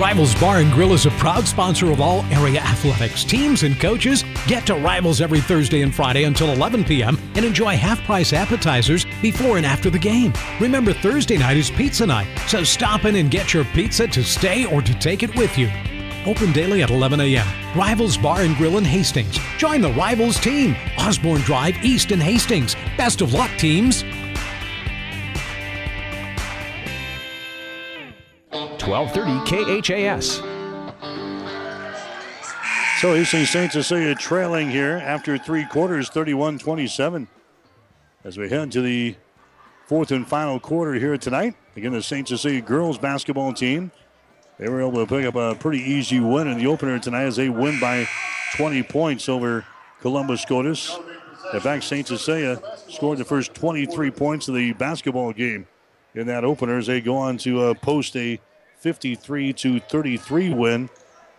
Rivals 0.00 0.34
Bar 0.36 0.60
and 0.60 0.72
Grill 0.72 0.94
is 0.94 1.04
a 1.04 1.10
proud 1.10 1.46
sponsor 1.46 1.90
of 1.90 2.00
all 2.00 2.24
area 2.32 2.60
athletics. 2.60 3.22
Teams 3.22 3.64
and 3.64 3.78
coaches 3.78 4.24
get 4.46 4.66
to 4.66 4.74
Rivals 4.74 5.20
every 5.20 5.42
Thursday 5.42 5.82
and 5.82 5.94
Friday 5.94 6.24
until 6.24 6.48
11 6.52 6.84
p.m. 6.84 7.18
and 7.34 7.44
enjoy 7.44 7.76
half 7.76 8.02
price 8.04 8.32
appetizers 8.32 9.04
before 9.20 9.58
and 9.58 9.66
after 9.66 9.90
the 9.90 9.98
game. 9.98 10.32
Remember, 10.58 10.94
Thursday 10.94 11.36
night 11.36 11.58
is 11.58 11.70
pizza 11.70 12.06
night, 12.06 12.26
so 12.48 12.64
stop 12.64 13.04
in 13.04 13.16
and 13.16 13.30
get 13.30 13.52
your 13.52 13.66
pizza 13.66 14.06
to 14.08 14.24
stay 14.24 14.64
or 14.64 14.80
to 14.80 14.98
take 15.00 15.22
it 15.22 15.36
with 15.36 15.58
you. 15.58 15.70
Open 16.24 16.50
daily 16.50 16.82
at 16.82 16.88
11 16.88 17.20
a.m. 17.20 17.46
Rivals 17.76 18.16
Bar 18.16 18.40
and 18.40 18.56
Grill 18.56 18.78
in 18.78 18.84
Hastings. 18.84 19.38
Join 19.58 19.82
the 19.82 19.92
Rivals 19.92 20.40
team. 20.40 20.76
Osborne 20.96 21.42
Drive 21.42 21.76
East 21.84 22.10
in 22.10 22.20
Hastings. 22.20 22.74
Best 22.96 23.20
of 23.20 23.34
luck, 23.34 23.50
teams. 23.58 24.02
1230 28.90 29.82
KHAS. 29.82 30.42
So 33.00 33.14
Hastings 33.14 33.50
St. 33.50 33.70
Cecilia 33.70 34.16
trailing 34.16 34.68
here 34.68 34.96
after 34.96 35.38
three 35.38 35.64
quarters, 35.64 36.08
31 36.08 36.58
27. 36.58 37.28
As 38.24 38.36
we 38.36 38.48
head 38.48 38.72
to 38.72 38.82
the 38.82 39.14
fourth 39.86 40.10
and 40.10 40.26
final 40.28 40.58
quarter 40.58 40.94
here 40.94 41.16
tonight. 41.16 41.54
Again, 41.76 41.92
the 41.92 42.02
St. 42.02 42.26
Cecilia 42.26 42.60
girls 42.60 42.98
basketball 42.98 43.54
team. 43.54 43.92
They 44.58 44.68
were 44.68 44.80
able 44.80 45.06
to 45.06 45.06
pick 45.06 45.24
up 45.24 45.36
a 45.36 45.54
pretty 45.54 45.78
easy 45.78 46.18
win 46.18 46.48
in 46.48 46.58
the 46.58 46.66
opener 46.66 46.98
tonight 46.98 47.22
as 47.22 47.36
they 47.36 47.48
win 47.48 47.78
by 47.78 48.08
20 48.56 48.82
points 48.82 49.28
over 49.28 49.64
Columbus 50.00 50.42
Scotus. 50.42 50.98
In 51.54 51.60
fact, 51.60 51.84
St. 51.84 52.08
Cecilia 52.08 52.60
scored 52.88 53.18
the 53.18 53.24
first 53.24 53.54
23 53.54 54.10
points 54.10 54.48
of 54.48 54.56
the 54.56 54.72
basketball 54.72 55.32
game 55.32 55.68
in 56.14 56.26
that 56.26 56.44
opener 56.44 56.78
as 56.78 56.88
they 56.88 57.00
go 57.00 57.16
on 57.16 57.38
to 57.38 57.62
uh, 57.62 57.74
post 57.74 58.16
a 58.16 58.40
53 58.80 59.52
to 59.52 59.80
33 59.80 60.54
win 60.54 60.90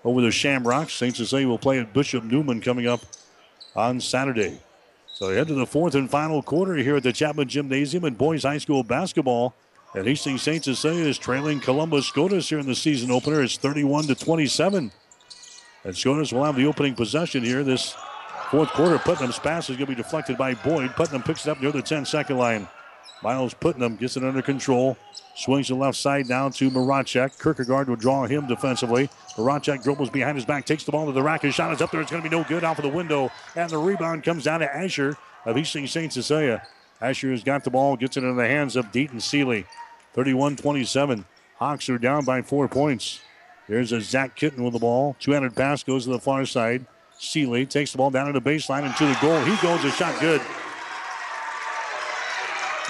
over 0.04 0.22
the 0.22 0.32
Shamrocks. 0.32 0.94
St. 0.94 1.16
Cecilia 1.16 1.48
will 1.48 1.58
play 1.58 1.80
at 1.80 1.94
Bishop 1.94 2.24
Neumann 2.24 2.62
coming 2.62 2.88
up 2.88 3.02
on 3.76 4.00
Saturday. 4.00 4.60
So 5.08 5.30
we 5.30 5.36
head 5.36 5.48
to 5.48 5.54
the 5.54 5.66
fourth 5.66 5.96
and 5.96 6.10
final 6.10 6.42
quarter 6.42 6.76
here 6.76 6.96
at 6.96 7.04
the 7.04 7.14
Chapman 7.14 7.48
Gymnasium 7.48 8.06
in 8.06 8.14
boys 8.14 8.44
high 8.44 8.58
school 8.58 8.84
basketball. 8.84 9.56
And 9.94 10.08
Hastings 10.08 10.42
St. 10.42 10.64
Cecilia 10.64 11.06
is 11.06 11.18
trailing 11.18 11.60
Columbus 11.60 12.06
Scotus 12.06 12.48
here 12.48 12.60
in 12.60 12.66
the 12.66 12.76
season 12.76 13.12
opener. 13.12 13.42
It's 13.42 13.58
31 13.58 14.06
to 14.06 14.16
27. 14.16 14.92
And 15.84 15.98
Scotus 15.98 16.32
will 16.32 16.46
have 16.46 16.56
the 16.56 16.66
opening 16.66 16.96
possession 16.96 17.44
here 17.44 17.64
this 17.64 17.96
fourth 18.50 18.70
quarter. 18.70 18.98
Putnam's 19.00 19.40
pass 19.40 19.70
is 19.70 19.76
going 19.76 19.88
to 19.88 19.96
be 19.96 20.02
deflected 20.02 20.38
by 20.38 20.54
Boyd. 20.54 20.96
Putnam 20.96 21.24
picks 21.24 21.46
it 21.46 21.50
up 21.50 21.62
near 21.62 21.72
the 21.72 21.82
10 21.82 22.06
second 22.06 22.38
line. 22.38 22.68
Miles 23.22 23.54
Putnam 23.54 23.96
gets 23.98 24.18
it 24.18 24.24
under 24.24 24.42
control. 24.42 24.98
Swings 25.36 25.68
the 25.68 25.76
left 25.76 25.98
side 25.98 26.28
down 26.28 26.52
to 26.54 26.70
Marachek. 26.70 27.42
Kierkegaard 27.42 27.88
will 27.88 27.96
draw 27.96 28.26
him 28.26 28.48
defensively. 28.48 29.10
Marachek 29.36 29.84
dribbles 29.84 30.10
behind 30.10 30.38
his 30.38 30.46
back, 30.46 30.66
takes 30.66 30.84
the 30.84 30.92
ball 30.92 31.06
to 31.06 31.12
the 31.12 31.22
rack. 31.22 31.42
His 31.42 31.56
shot 31.56 31.72
is 31.72 31.82
up 31.82 31.92
there. 31.92 32.02
It's 32.02 32.12
going 32.12 32.24
to 32.24 32.30
be 32.30 32.36
no 32.36 32.44
good 32.44 32.64
off 32.64 32.80
of 32.80 32.84
the 32.84 32.90
window. 32.90 33.32
And 33.56 33.70
the 33.70 33.78
rebound 33.78 34.24
comes 34.24 34.44
down 34.44 34.60
to 34.60 34.76
Asher 34.76 35.16
of 35.46 35.56
Hastings 35.56 35.92
St. 35.92 36.12
Cecilia. 36.12 36.68
Asher 37.00 37.32
has 37.32 37.44
got 37.44 37.64
the 37.64 37.72
ball, 37.72 37.96
gets 37.96 38.18
it 38.18 38.24
into 38.24 38.36
the 38.36 38.48
hands 38.48 38.76
of 38.76 38.92
Dayton 38.92 39.20
Seeley. 39.20 39.66
31 40.14 40.58
27. 40.58 41.26
Hawks 41.58 41.90
are 41.90 41.98
down 41.98 42.26
by 42.26 42.42
four 42.42 42.68
points. 42.68 43.22
There's 43.68 43.92
a 43.92 44.02
Zach 44.02 44.36
Kitten 44.36 44.64
with 44.64 44.74
the 44.74 44.80
ball. 44.80 45.16
Two 45.20 45.32
handed 45.32 45.56
pass 45.56 45.84
goes 45.84 46.04
to 46.04 46.12
the 46.12 46.20
far 46.20 46.46
side. 46.46 46.86
Seeley 47.18 47.66
takes 47.66 47.92
the 47.92 47.98
ball 47.98 48.10
down 48.10 48.28
to 48.28 48.34
the 48.34 48.42
baseline 48.42 48.84
and 48.84 48.96
to 48.98 49.06
the 49.06 49.18
goal. 49.22 49.40
He 49.44 49.56
goes, 49.62 49.84
a 49.86 49.92
shot 49.92 50.20
good. 50.20 50.42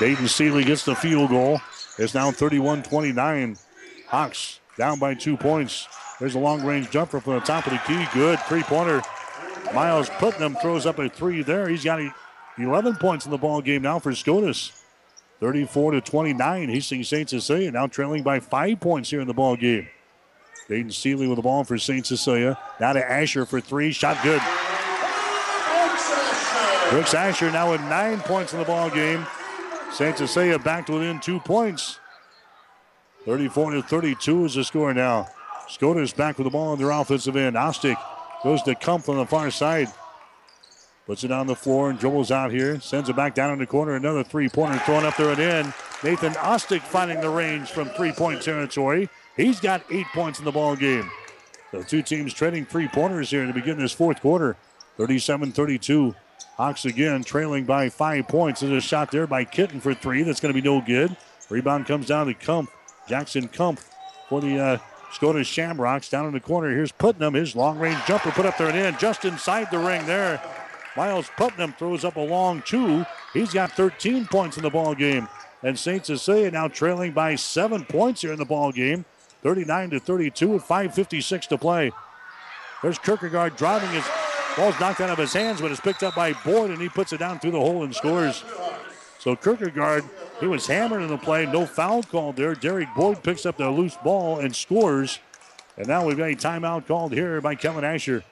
Dayton 0.02 0.28
Seeley 0.28 0.64
gets 0.64 0.84
the 0.84 0.95
field 0.95 1.30
goal. 1.30 1.61
It's 1.99 2.15
now 2.15 2.32
31 2.32 2.82
29. 2.82 3.56
Hawks 4.07 4.60
down 4.76 4.98
by 4.98 5.14
two 5.14 5.38
points. 5.38 5.88
There's 6.19 6.34
a 6.34 6.40
long 6.40 6.65
range 6.65 6.90
jumper 6.90 7.19
from 7.19 7.36
the 7.36 7.41
top 7.41 7.68
of 7.68 7.73
the 7.73 7.78
key. 7.86 8.07
Good. 8.11 8.40
Three 8.40 8.64
pointer. 8.64 9.03
Miles 9.76 10.10
Putnam 10.10 10.56
throws 10.56 10.88
up 10.88 10.98
a 10.98 11.07
three 11.07 11.44
there. 11.44 11.69
He's 11.69 11.84
got 11.84 12.02
11 12.57 12.95
points 12.95 13.26
in 13.26 13.32
the 13.32 13.38
ball 13.38 13.61
game 13.61 13.84
now 13.84 13.99
for 13.99 14.15
Scotus. 14.15 14.72
34 15.40 15.91
to 15.91 16.02
29. 16.02 16.69
Hastings 16.69 17.07
St. 17.07 17.30
Cecilia 17.30 17.69
now 17.69 17.86
trailing 17.86 18.23
by 18.23 18.40
five 18.40 18.80
points 18.80 19.11
here 19.11 19.22
in 19.22 19.28
the 19.28 19.36
ball 19.36 19.56
game. 19.56 19.88
Dayton 20.68 20.90
Seeley 20.90 21.28
with 21.28 21.36
the 21.36 21.44
ball 21.44 21.64
for 21.64 21.78
St. 21.78 22.07
Cecilia. 22.07 22.57
Now 22.80 22.94
to 22.94 23.07
Asher 23.07 23.45
for 23.45 23.61
three. 23.61 23.91
Shot 23.91 24.18
good. 24.23 24.41
Brooks 26.90 27.14
Asher 27.14 27.52
now 27.52 27.72
with 27.72 27.82
nine 27.82 28.19
points 28.22 28.52
in 28.52 28.57
the 28.57 28.65
ball 28.65 28.90
game. 28.90 29.28
St. 29.93 30.18
Cecilia 30.18 30.57
back 30.57 30.85
to 30.85 30.93
within 30.93 31.19
two 31.19 31.39
points. 31.39 31.99
34 33.26 33.72
to 33.72 33.81
32 33.84 34.45
is 34.45 34.55
the 34.55 34.63
score 34.63 34.93
now. 34.93 35.27
Scotus 35.68 36.13
back 36.13 36.38
with 36.38 36.45
the 36.45 36.51
ball 36.51 36.72
on 36.72 36.80
their 36.80 36.91
offensive 36.91 37.35
end. 37.35 37.55
Ostick 37.55 37.97
goes 38.43 38.63
to 38.63 38.73
Kumpf 38.73 39.09
on 39.09 39.18
the 39.18 39.26
far 39.26 39.51
side. 39.51 39.89
Puts 41.05 41.23
it 41.23 41.31
on 41.31 41.47
the 41.47 41.55
floor 41.55 41.89
and 41.89 41.99
dribbles 41.99 42.31
out 42.31 42.51
here. 42.51 42.80
Sends 42.80 43.09
it 43.09 43.15
back 43.15 43.35
down 43.35 43.51
in 43.51 43.59
the 43.59 43.65
corner. 43.65 43.95
Another 43.95 44.23
three 44.23 44.47
pointer 44.47 44.80
thrown 44.80 45.03
up 45.05 45.18
there 45.18 45.31
and 45.31 45.39
in. 45.39 45.73
Nathan 46.03 46.34
Ostick 46.34 46.81
finding 46.81 47.19
the 47.22 47.30
range 47.30 47.69
from 47.69 47.89
three 47.89 48.11
point 48.11 48.41
territory. 48.41 49.09
He's 49.35 49.59
got 49.59 49.84
eight 49.91 50.07
points 50.13 50.39
in 50.39 50.45
the 50.45 50.51
ball 50.51 50.76
game. 50.76 51.09
The 51.72 51.84
two 51.84 52.01
teams 52.01 52.34
trading 52.34 52.65
three 52.65 52.88
pointers 52.88 53.30
here 53.30 53.45
to 53.45 53.53
begin 53.53 53.77
this 53.77 53.91
fourth 53.91 54.22
quarter. 54.22 54.55
37 54.97 55.51
32. 55.51 56.15
Hawks 56.57 56.85
again 56.85 57.23
trailing 57.23 57.65
by 57.65 57.89
five 57.89 58.27
points. 58.27 58.61
There's 58.61 58.72
a 58.72 58.81
shot 58.81 59.11
there 59.11 59.27
by 59.27 59.43
Kitten 59.43 59.80
for 59.80 59.93
three. 59.93 60.23
That's 60.23 60.39
going 60.39 60.53
to 60.53 60.61
be 60.61 60.68
no 60.68 60.81
good. 60.81 61.15
Rebound 61.49 61.85
comes 61.85 62.07
down 62.07 62.27
to 62.27 62.34
Kumpf. 62.34 62.68
Jackson 63.07 63.47
Kumpf 63.47 63.84
for 64.30 64.41
the 64.41 64.59
uh, 64.59 64.77
Scotus 65.11 65.47
Shamrocks 65.47 66.09
down 66.09 66.26
in 66.27 66.34
the 66.34 66.39
corner. 66.39 66.69
Here's 66.69 66.91
Putnam. 66.91 67.34
His 67.34 67.55
long 67.55 67.80
range 67.80 67.99
jumper 68.05 68.31
put 68.31 68.45
up 68.45 68.57
there 68.57 68.69
and 68.69 68.77
in. 68.77 68.97
Just 68.97 69.26
inside 69.26 69.69
the 69.72 69.80
ring 69.80 70.05
there. 70.05 70.41
Miles 70.95 71.30
Putnam 71.38 71.73
throws 71.73 72.03
up 72.03 72.15
a 72.15 72.22
long 72.22 72.61
two. 72.65 73.05
He's 73.34 73.53
got 73.53 73.72
13 73.72 74.27
points 74.27 74.57
in 74.57 74.63
the 74.63 74.69
ball 74.69 74.93
game. 74.95 75.27
And 75.63 75.77
St. 75.77 76.05
Cecilia 76.05 76.51
now 76.51 76.68
trailing 76.68 77.11
by 77.11 77.35
seven 77.35 77.85
points 77.85 78.22
here 78.22 78.34
in 78.34 78.39
the 78.39 78.45
ball 78.45 78.72
game. 78.72 79.05
39 79.43 79.91
to 79.91 79.99
32 79.99 80.47
with 80.47 80.63
5.56 80.63 81.47
to 81.47 81.57
play. 81.57 81.91
There's 82.81 82.97
Kierkegaard 82.99 83.55
driving 83.57 83.89
his 83.91 84.05
ball's 84.56 84.80
knocked 84.80 85.02
out 85.02 85.10
of 85.10 85.18
his 85.18 85.34
hands, 85.34 85.61
but 85.61 85.72
it's 85.72 85.80
picked 85.80 86.03
up 86.03 86.15
by 86.15 86.34
Boyd, 86.34 86.72
and 86.72 86.82
he 86.82 86.90
puts 86.90 87.14
it 87.14 87.19
down 87.19 87.40
through 87.40 87.52
the 87.52 87.60
hole 87.60 87.84
and 87.84 87.95
scores. 87.95 88.44
So 89.19 89.36
Kierkegaard, 89.36 90.03
he 90.40 90.48
was 90.48 90.65
hammered 90.65 91.03
in 91.03 91.07
the 91.07 91.18
play. 91.18 91.45
No 91.45 91.65
foul 91.65 92.02
called 92.02 92.38
there. 92.38 92.56
Derek 92.56 92.90
Boyd 92.95 93.22
picks 93.22 93.45
up 93.45 93.57
the 93.57 93.69
loose 93.69 93.95
ball 94.03 94.40
and 94.40 94.56
scores. 94.56 95.19
And 95.78 95.88
now 95.88 96.06
we've 96.06 96.18
got 96.18 96.32
a 96.32 96.36
timeout 96.36 96.88
called 96.88 97.14
here 97.14 97.40
by 97.40 97.56
Kevin 97.56 97.84
Asher. 97.84 98.23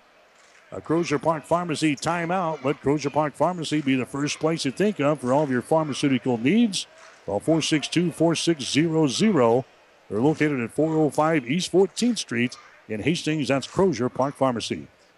A 0.71 0.81
Crozier 0.81 1.19
Park 1.19 1.45
Pharmacy 1.45 1.95
timeout. 1.95 2.63
Let 2.63 2.81
Crozier 2.81 3.11
Park 3.11 3.35
Pharmacy 3.35 3.81
be 3.81 3.95
the 3.95 4.05
first 4.05 4.39
place 4.39 4.65
you 4.65 4.71
think 4.71 4.99
of 4.99 5.21
for 5.21 5.33
all 5.33 5.43
of 5.43 5.51
your 5.51 5.61
pharmaceutical 5.61 6.37
needs. 6.37 6.87
Call 7.25 7.39
462 7.39 8.11
4600. 8.11 9.65
They're 10.09 10.21
located 10.21 10.59
at 10.59 10.71
405 10.71 11.47
East 11.47 11.71
14th 11.71 12.17
Street 12.17 12.57
in 12.87 13.01
Hastings. 13.01 13.47
That's 13.47 13.67
Crozier 13.67 14.09
Park 14.09 14.35
Pharmacy. 14.35 14.87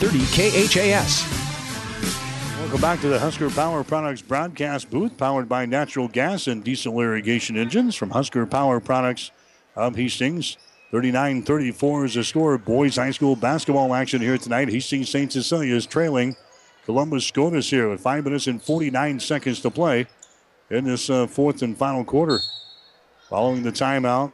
1230 0.00 0.90
KHAS. 0.90 1.24
Welcome 2.58 2.80
back 2.80 3.00
to 3.02 3.08
the 3.08 3.18
Husker 3.20 3.48
Power 3.50 3.84
Products 3.84 4.22
broadcast 4.22 4.90
booth, 4.90 5.16
powered 5.16 5.48
by 5.48 5.66
natural 5.66 6.08
gas 6.08 6.48
and 6.48 6.64
diesel 6.64 6.98
irrigation 7.00 7.56
engines 7.56 7.94
from 7.94 8.10
Husker 8.10 8.44
Power 8.44 8.80
Products 8.80 9.30
of 9.76 9.94
Hastings. 9.94 10.56
39 10.90 11.42
34 11.42 12.04
is 12.06 12.14
the 12.14 12.24
score. 12.24 12.58
Boys 12.58 12.96
High 12.96 13.12
School 13.12 13.36
basketball 13.36 13.94
action 13.94 14.20
here 14.20 14.36
tonight. 14.36 14.68
Hastings 14.68 15.10
St. 15.10 15.30
Cecilia 15.30 15.76
is 15.76 15.86
trailing 15.86 16.34
Columbus 16.86 17.24
Scotus 17.26 17.70
here 17.70 17.88
with 17.88 18.00
5 18.00 18.24
minutes 18.24 18.48
and 18.48 18.60
49 18.60 19.20
seconds 19.20 19.60
to 19.60 19.70
play 19.70 20.08
in 20.70 20.84
this 20.84 21.08
uh, 21.08 21.28
fourth 21.28 21.62
and 21.62 21.78
final 21.78 22.04
quarter. 22.04 22.40
Following 23.28 23.62
the 23.62 23.70
timeout, 23.70 24.32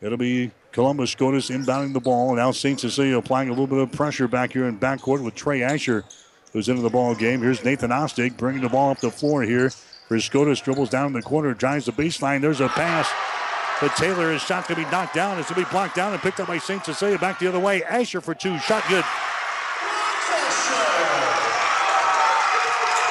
it'll 0.00 0.16
be 0.16 0.52
Columbus 0.72 1.10
Scotus 1.10 1.50
inbounding 1.50 1.92
the 1.92 2.00
ball. 2.00 2.34
Now 2.34 2.50
St. 2.50 2.80
Cecilia 2.80 3.18
applying 3.18 3.48
a 3.48 3.52
little 3.52 3.66
bit 3.66 3.78
of 3.78 3.92
pressure 3.92 4.26
back 4.26 4.52
here 4.52 4.66
in 4.66 4.78
backcourt 4.78 5.22
with 5.22 5.34
Trey 5.34 5.62
Asher, 5.62 6.04
who's 6.52 6.68
into 6.68 6.82
the 6.82 6.90
ball 6.90 7.14
game. 7.14 7.40
Here's 7.40 7.62
Nathan 7.62 7.90
Ostig 7.90 8.36
bringing 8.36 8.62
the 8.62 8.68
ball 8.68 8.90
up 8.90 8.98
the 9.00 9.10
floor 9.10 9.42
here 9.42 9.70
for 10.08 10.18
Scotus. 10.18 10.60
Dribbles 10.60 10.88
down 10.88 11.08
in 11.08 11.12
the 11.12 11.22
corner, 11.22 11.52
drives 11.52 11.86
the 11.86 11.92
baseline. 11.92 12.40
There's 12.40 12.60
a 12.60 12.68
pass. 12.68 13.08
But 13.80 13.96
Taylor, 13.96 14.32
is 14.32 14.40
shot 14.40 14.66
to 14.68 14.76
be 14.76 14.84
knocked 14.84 15.14
down. 15.14 15.38
It's 15.38 15.48
to 15.48 15.54
be 15.54 15.64
blocked 15.64 15.96
down 15.96 16.12
and 16.12 16.22
picked 16.22 16.40
up 16.40 16.48
by 16.48 16.58
St. 16.58 16.84
Cecilia. 16.84 17.18
Back 17.18 17.38
the 17.38 17.48
other 17.48 17.58
way. 17.60 17.82
Asher 17.82 18.20
for 18.20 18.34
two. 18.34 18.58
Shot 18.60 18.84
good. 18.88 19.04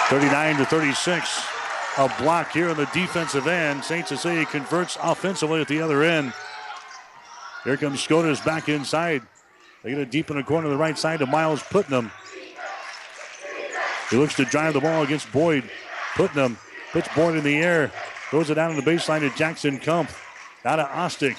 39 0.09 0.57
to 0.57 0.65
36. 0.65 1.45
A 1.97 2.13
block 2.19 2.51
here 2.51 2.69
on 2.69 2.77
the 2.77 2.85
defensive 2.93 3.47
end. 3.47 3.83
St. 3.83 4.07
Cecilia 4.07 4.45
converts 4.45 4.97
offensively 5.03 5.61
at 5.61 5.67
the 5.67 5.81
other 5.81 6.03
end. 6.03 6.33
Here 7.63 7.77
comes 7.77 8.01
Scotus 8.01 8.41
back 8.41 8.69
inside. 8.69 9.21
They 9.83 9.91
get 9.91 9.99
it 9.99 10.11
deep 10.11 10.29
in 10.29 10.37
the 10.37 10.43
corner 10.43 10.67
of 10.67 10.71
the 10.71 10.77
right 10.77 10.97
side 10.97 11.19
to 11.19 11.25
Miles 11.25 11.61
Putnam. 11.63 12.11
He 14.09 14.17
looks 14.17 14.35
to 14.35 14.45
drive 14.45 14.73
the 14.73 14.81
ball 14.81 15.03
against 15.03 15.31
Boyd. 15.31 15.63
Putnam 16.15 16.57
puts 16.91 17.07
Boyd 17.15 17.35
in 17.35 17.43
the 17.43 17.57
air. 17.57 17.91
Throws 18.29 18.49
it 18.49 18.55
down 18.55 18.75
to 18.75 18.81
the 18.81 18.89
baseline 18.89 19.21
to 19.21 19.29
Jackson 19.37 19.79
Kump. 19.79 20.09
Now 20.65 20.75
to 20.75 20.83
Ostick. 20.83 21.37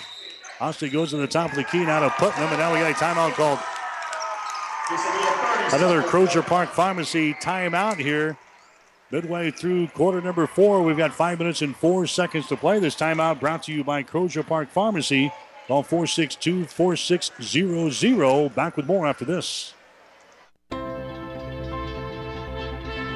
Ostick 0.58 0.92
goes 0.92 1.10
to 1.10 1.16
the 1.16 1.26
top 1.26 1.50
of 1.50 1.56
the 1.56 1.64
key 1.64 1.84
now 1.84 2.00
to 2.00 2.10
Putnam, 2.10 2.48
and 2.48 2.58
now 2.58 2.72
we 2.72 2.80
got 2.80 2.90
a 2.90 2.94
timeout 2.94 3.32
called. 3.34 3.58
Another 5.72 6.02
Crozier 6.02 6.42
Park 6.42 6.70
Pharmacy 6.70 7.34
timeout 7.34 7.96
here. 7.96 8.36
Midway 9.10 9.50
through 9.50 9.88
quarter 9.88 10.20
number 10.20 10.46
four, 10.46 10.82
we've 10.82 10.96
got 10.96 11.12
five 11.12 11.38
minutes 11.38 11.62
and 11.62 11.76
four 11.76 12.06
seconds 12.06 12.46
to 12.48 12.56
play. 12.56 12.78
This 12.78 12.94
timeout 12.94 13.40
brought 13.40 13.64
to 13.64 13.72
you 13.72 13.84
by 13.84 14.02
Crozier 14.02 14.42
Park 14.42 14.70
Pharmacy. 14.70 15.32
Call 15.68 15.82
462 15.82 16.64
4600. 16.66 18.54
Back 18.54 18.76
with 18.76 18.86
more 18.86 19.06
after 19.06 19.24
this. 19.24 19.74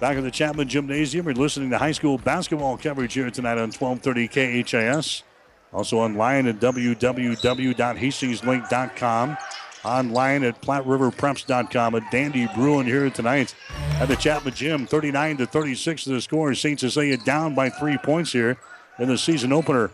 Back 0.00 0.16
at 0.16 0.22
the 0.22 0.30
Chapman 0.30 0.68
Gymnasium, 0.68 1.26
we're 1.26 1.32
listening 1.32 1.70
to 1.70 1.78
high 1.78 1.90
school 1.90 2.18
basketball 2.18 2.78
coverage 2.78 3.14
here 3.14 3.28
tonight 3.32 3.58
on 3.58 3.72
1230 3.72 4.62
KHAS. 4.62 5.24
Also 5.72 5.98
online 5.98 6.46
at 6.46 6.60
www.hastingslink.com. 6.60 9.36
Online 9.84 10.44
at 10.44 10.62
PlatteRiverPreps.com. 10.62 11.96
A 11.96 12.10
dandy 12.12 12.48
brewing 12.54 12.86
here 12.86 13.10
tonight 13.10 13.56
at 13.94 14.06
the 14.06 14.14
Chapman 14.14 14.54
Gym. 14.54 14.86
39 14.86 15.38
to 15.38 15.46
36 15.46 16.04
to 16.04 16.10
the 16.10 16.20
score. 16.20 16.54
St. 16.54 16.78
Cecilia 16.78 17.16
down 17.16 17.56
by 17.56 17.68
three 17.68 17.98
points 17.98 18.30
here 18.30 18.56
in 19.00 19.08
the 19.08 19.18
season 19.18 19.52
opener. 19.52 19.90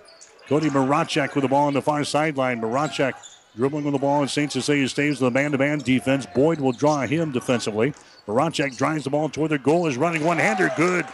Cody 0.48 0.68
Marachek 0.68 1.34
with 1.34 1.40
the 1.42 1.48
ball 1.48 1.68
on 1.68 1.72
the 1.72 1.80
far 1.80 2.04
sideline. 2.04 2.60
Marachek 2.60 3.14
dribbling 3.56 3.84
with 3.84 3.94
the 3.94 3.98
ball, 3.98 4.20
and 4.20 4.30
St. 4.30 4.52
Cecilia 4.52 4.86
stays 4.88 5.20
with 5.20 5.32
the 5.32 5.38
man-to-man 5.38 5.78
defense. 5.78 6.26
Boyd 6.34 6.60
will 6.60 6.72
draw 6.72 7.06
him 7.06 7.32
defensively. 7.32 7.94
Marachek 8.26 8.76
drives 8.76 9.04
the 9.04 9.10
ball 9.10 9.28
toward 9.28 9.50
the 9.50 9.58
goal, 9.58 9.86
is 9.86 9.96
running 9.96 10.24
one-hander, 10.24 10.70
good. 10.76 11.06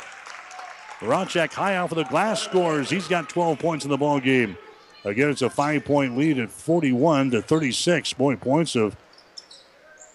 Marachek 1.01 1.53
high 1.53 1.79
off 1.79 1.93
of 1.93 1.97
the 1.97 2.05
glass 2.05 2.43
scores. 2.43 2.91
He's 2.91 3.09
got 3.09 3.29
12 3.29 3.59
points 3.59 3.85
in 3.85 3.91
the 3.91 3.97
ball 3.97 4.21
game. 4.21 4.57
Again, 5.05 5.31
it's 5.31 5.43
a 5.43 5.49
five-point 5.49 6.17
lead 6.17 6.39
at 6.39 6.51
41 6.51 7.31
to 7.31 7.43
36. 7.43 8.13
Boy, 8.13 8.37
points 8.37 8.77
of 8.77 8.97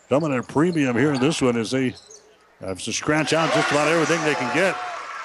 coming 0.09 0.31
at 0.31 0.39
a 0.39 0.43
premium 0.43 0.95
here 0.95 1.13
in 1.13 1.19
this 1.19 1.41
one 1.41 1.57
as 1.57 1.72
they 1.72 1.95
have 2.59 2.80
to 2.84 2.93
scratch 2.93 3.34
out 3.34 3.51
just 3.53 3.72
about 3.72 3.88
everything 3.88 4.23
they 4.23 4.35
can 4.35 4.53
get. 4.55 4.76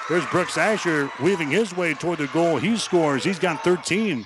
There's 0.09 0.25
Brooks 0.25 0.57
Asher 0.57 1.11
weaving 1.21 1.51
his 1.51 1.75
way 1.75 1.93
toward 1.93 2.17
the 2.17 2.27
goal. 2.27 2.57
He 2.57 2.75
scores. 2.75 3.23
He's 3.23 3.39
got 3.39 3.63
13. 3.63 4.25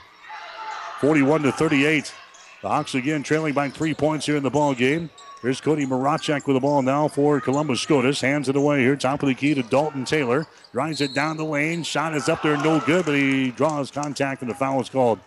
41 1.02 1.44
to 1.44 1.52
38. 1.52 2.14
The 2.62 2.70
Hawks 2.70 2.96
again 2.96 3.22
trailing 3.22 3.54
by 3.54 3.70
three 3.70 3.94
points 3.94 4.26
here 4.26 4.38
in 4.38 4.44
the 4.44 4.50
ball 4.50 4.74
game. 4.74 5.10
Here's 5.46 5.62
Cody 5.62 5.86
Marachek 5.86 6.48
with 6.48 6.56
the 6.56 6.60
ball 6.60 6.82
now 6.82 7.08
for 7.08 7.40
Columbus 7.40 7.80
Scotus. 7.80 8.20
Hands 8.20 8.50
it 8.50 8.56
away 8.56 8.80
here, 8.80 8.96
top 8.96 9.22
of 9.22 9.30
the 9.30 9.36
key 9.36 9.54
to 9.54 9.62
Dalton 9.62 10.04
Taylor. 10.04 10.48
Drives 10.72 11.02
it 11.02 11.14
down 11.14 11.38
the 11.38 11.46
lane. 11.46 11.84
Shot 11.84 12.16
is 12.16 12.28
up 12.28 12.42
there, 12.42 12.58
no 12.58 12.80
good, 12.80 13.06
but 13.06 13.14
he 13.14 13.52
draws 13.52 13.92
contact 13.92 14.42
and 14.42 14.50
the 14.50 14.56
foul 14.56 14.82
is 14.82 14.90
called. 14.90 15.20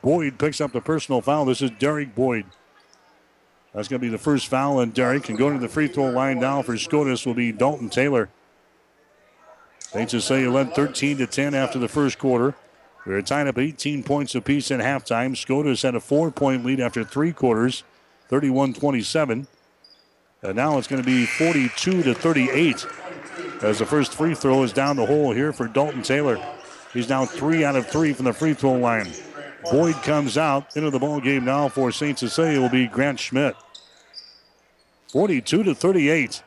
Boyd 0.00 0.38
picks 0.38 0.62
up 0.62 0.72
the 0.72 0.80
personal 0.80 1.20
foul. 1.20 1.44
This 1.44 1.60
is 1.60 1.70
Derek 1.72 2.14
Boyd. 2.14 2.46
That's 3.74 3.86
going 3.86 4.00
to 4.00 4.06
be 4.06 4.08
the 4.08 4.16
first 4.16 4.46
foul, 4.46 4.80
and 4.80 4.94
Derek 4.94 5.24
can 5.24 5.36
go 5.36 5.52
to 5.52 5.58
the 5.58 5.68
free 5.68 5.88
throw 5.88 6.08
line 6.08 6.40
now 6.40 6.62
for 6.62 6.78
Scotus 6.78 7.26
will 7.26 7.34
be 7.34 7.52
Dalton 7.52 7.90
Taylor. 7.90 8.30
Just 9.92 10.26
say 10.26 10.48
led 10.48 10.74
13 10.74 11.18
to 11.18 11.26
10 11.26 11.52
after 11.52 11.78
the 11.78 11.86
first 11.86 12.18
quarter. 12.18 12.54
We 13.04 13.12
are 13.12 13.20
tied 13.20 13.46
up 13.46 13.58
18 13.58 14.04
points 14.04 14.34
apiece 14.34 14.70
at 14.70 14.80
halftime. 14.80 15.36
Scotus 15.36 15.82
had 15.82 15.94
a 15.94 16.00
four 16.00 16.30
point 16.30 16.64
lead 16.64 16.80
after 16.80 17.04
three 17.04 17.34
quarters, 17.34 17.84
31 18.34 18.74
27. 18.74 19.46
And 20.42 20.56
now 20.56 20.76
it's 20.76 20.88
going 20.88 21.00
to 21.00 21.06
be 21.06 21.24
42 21.24 22.02
to 22.02 22.14
38 22.14 22.84
as 23.62 23.78
the 23.78 23.86
first 23.86 24.12
free 24.12 24.34
throw 24.34 24.64
is 24.64 24.72
down 24.72 24.96
the 24.96 25.06
hole 25.06 25.30
here 25.30 25.52
for 25.52 25.68
Dalton 25.68 26.02
Taylor. 26.02 26.44
He's 26.92 27.08
now 27.08 27.26
three 27.26 27.64
out 27.64 27.76
of 27.76 27.86
three 27.86 28.12
from 28.12 28.24
the 28.24 28.32
free 28.32 28.52
throw 28.52 28.72
line. 28.72 29.06
Boyd 29.70 29.94
comes 30.02 30.36
out 30.36 30.76
into 30.76 30.90
the 30.90 30.98
ball 30.98 31.20
game 31.20 31.44
now 31.44 31.68
for 31.68 31.92
St. 31.92 32.18
Cecilia 32.18 32.60
will 32.60 32.68
be 32.68 32.88
Grant 32.88 33.20
Schmidt. 33.20 33.54
42 35.12 35.62
to 35.62 35.72
38. 35.72 36.42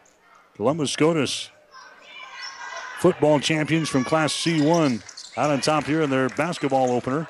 Columbus 0.57 0.91
Scotus, 0.91 1.51
football 2.99 3.39
champions 3.39 3.87
from 3.87 4.03
Class 4.03 4.33
C1, 4.33 5.37
out 5.37 5.51
on 5.51 5.61
top 5.61 5.85
here 5.85 6.01
in 6.01 6.09
their 6.09 6.27
basketball 6.27 6.91
opener. 6.91 7.29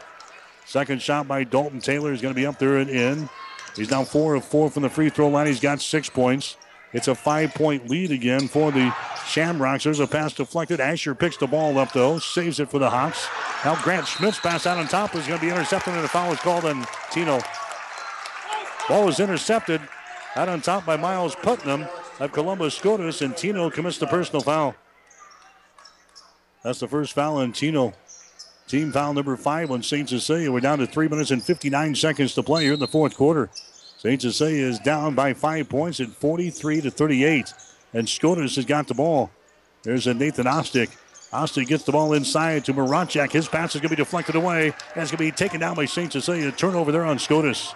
Second 0.66 1.00
shot 1.00 1.28
by 1.28 1.44
Dalton 1.44 1.80
Taylor 1.80 2.12
is 2.12 2.24
going 2.24 2.34
to 2.34 2.36
be 2.36 2.48
up 2.48 2.58
there 2.58 2.78
and 2.78 2.90
in. 2.90 3.30
He's 3.78 3.92
now 3.92 4.04
four 4.04 4.36
of 4.36 4.44
four 4.44 4.70
from 4.70 4.84
the 4.84 4.90
free 4.90 5.10
throw 5.10 5.30
line. 5.30 5.48
He's 5.48 5.60
got 5.60 5.82
six 5.82 6.10
points. 6.10 6.58
It's 6.94 7.08
a 7.08 7.16
five 7.16 7.54
point 7.54 7.90
lead 7.90 8.12
again 8.12 8.48
for 8.48 8.72
the 8.72 8.94
Shamrocks. 9.26 9.84
There's 9.84 10.00
a 10.00 10.08
pass 10.08 10.34
deflected. 10.34 10.80
Asher 10.80 11.14
picks 11.14 11.38
the 11.38 11.48
ball 11.48 11.78
up 11.78 11.94
though, 11.94 12.20
saves 12.20 12.60
it 12.60 12.70
for 12.70 12.80
the 12.80 12.90
Hawks. 12.90 13.28
Now 13.64 13.82
Grant 13.82 14.08
Schmidt's 14.08 14.40
pass 14.40 14.66
out 14.66 14.78
on 14.78 14.88
top 14.88 15.16
is 15.16 15.28
going 15.28 15.40
to 15.40 15.46
be 15.46 15.52
intercepted 15.52 15.94
and 15.94 16.04
a 16.04 16.08
foul 16.08 16.32
is 16.34 16.40
called 16.40 16.66
on 16.66 16.86
Tino. 17.12 17.40
Ball 18.90 19.06
was 19.06 19.20
intercepted 19.20 19.82
out 20.36 20.50
on 20.50 20.62
top 20.62 20.86
by 20.86 20.96
Miles 20.96 21.36
Putnam 21.36 21.88
of 22.20 22.32
Columbus 22.32 22.76
Scotus, 22.76 23.22
and 23.22 23.36
Tino 23.36 23.70
commits 23.70 23.98
the 23.98 24.08
personal 24.08 24.42
foul. 24.42 24.76
That's 26.64 26.80
the 26.80 26.88
first 26.88 27.14
foul 27.14 27.38
on 27.38 27.52
Tino. 27.52 27.94
Team 28.68 28.92
foul 28.92 29.14
number 29.14 29.36
five 29.38 29.72
on 29.72 29.82
St. 29.82 30.10
Cecilia. 30.10 30.52
We're 30.52 30.60
down 30.60 30.80
to 30.80 30.88
three 30.88 31.08
minutes 31.08 31.32
and 31.32 31.42
59 31.42 31.96
seconds 31.96 32.34
to 32.36 32.44
play 32.44 32.64
here 32.64 32.74
in 32.74 32.80
the 32.80 32.88
fourth 32.88 33.16
quarter. 33.16 33.50
St. 33.98 34.22
Cecilia 34.22 34.66
is 34.66 34.80
down 34.80 35.16
by 35.16 35.34
five 35.34 35.70
points 35.70 36.00
at 36.00 36.10
43 36.10 36.82
to 36.82 36.92
38. 36.92 37.54
And 37.94 38.08
Scotus 38.08 38.56
has 38.56 38.66
got 38.66 38.88
the 38.88 38.94
ball. 38.94 39.32
There's 39.84 40.06
a 40.06 40.14
Nathan 40.14 40.46
Ostick. 40.46 40.96
Ostick 41.32 41.68
gets 41.68 41.84
the 41.84 41.92
ball 41.92 42.14
inside 42.14 42.64
to 42.66 42.74
Marachek. 42.74 43.32
His 43.32 43.48
pass 43.48 43.74
is 43.74 43.82
going 43.82 43.90
to 43.90 43.96
be 43.96 44.04
deflected 44.04 44.36
away. 44.36 44.68
It's 44.96 44.96
going 44.96 45.08
to 45.08 45.18
be 45.18 45.32
taken 45.32 45.60
down 45.60 45.76
by 45.76 45.86
St. 45.86 46.12
Cecilia. 46.12 46.52
Turnover 46.52 46.92
there 46.92 47.06
on 47.06 47.18
Scotus. 47.18 47.74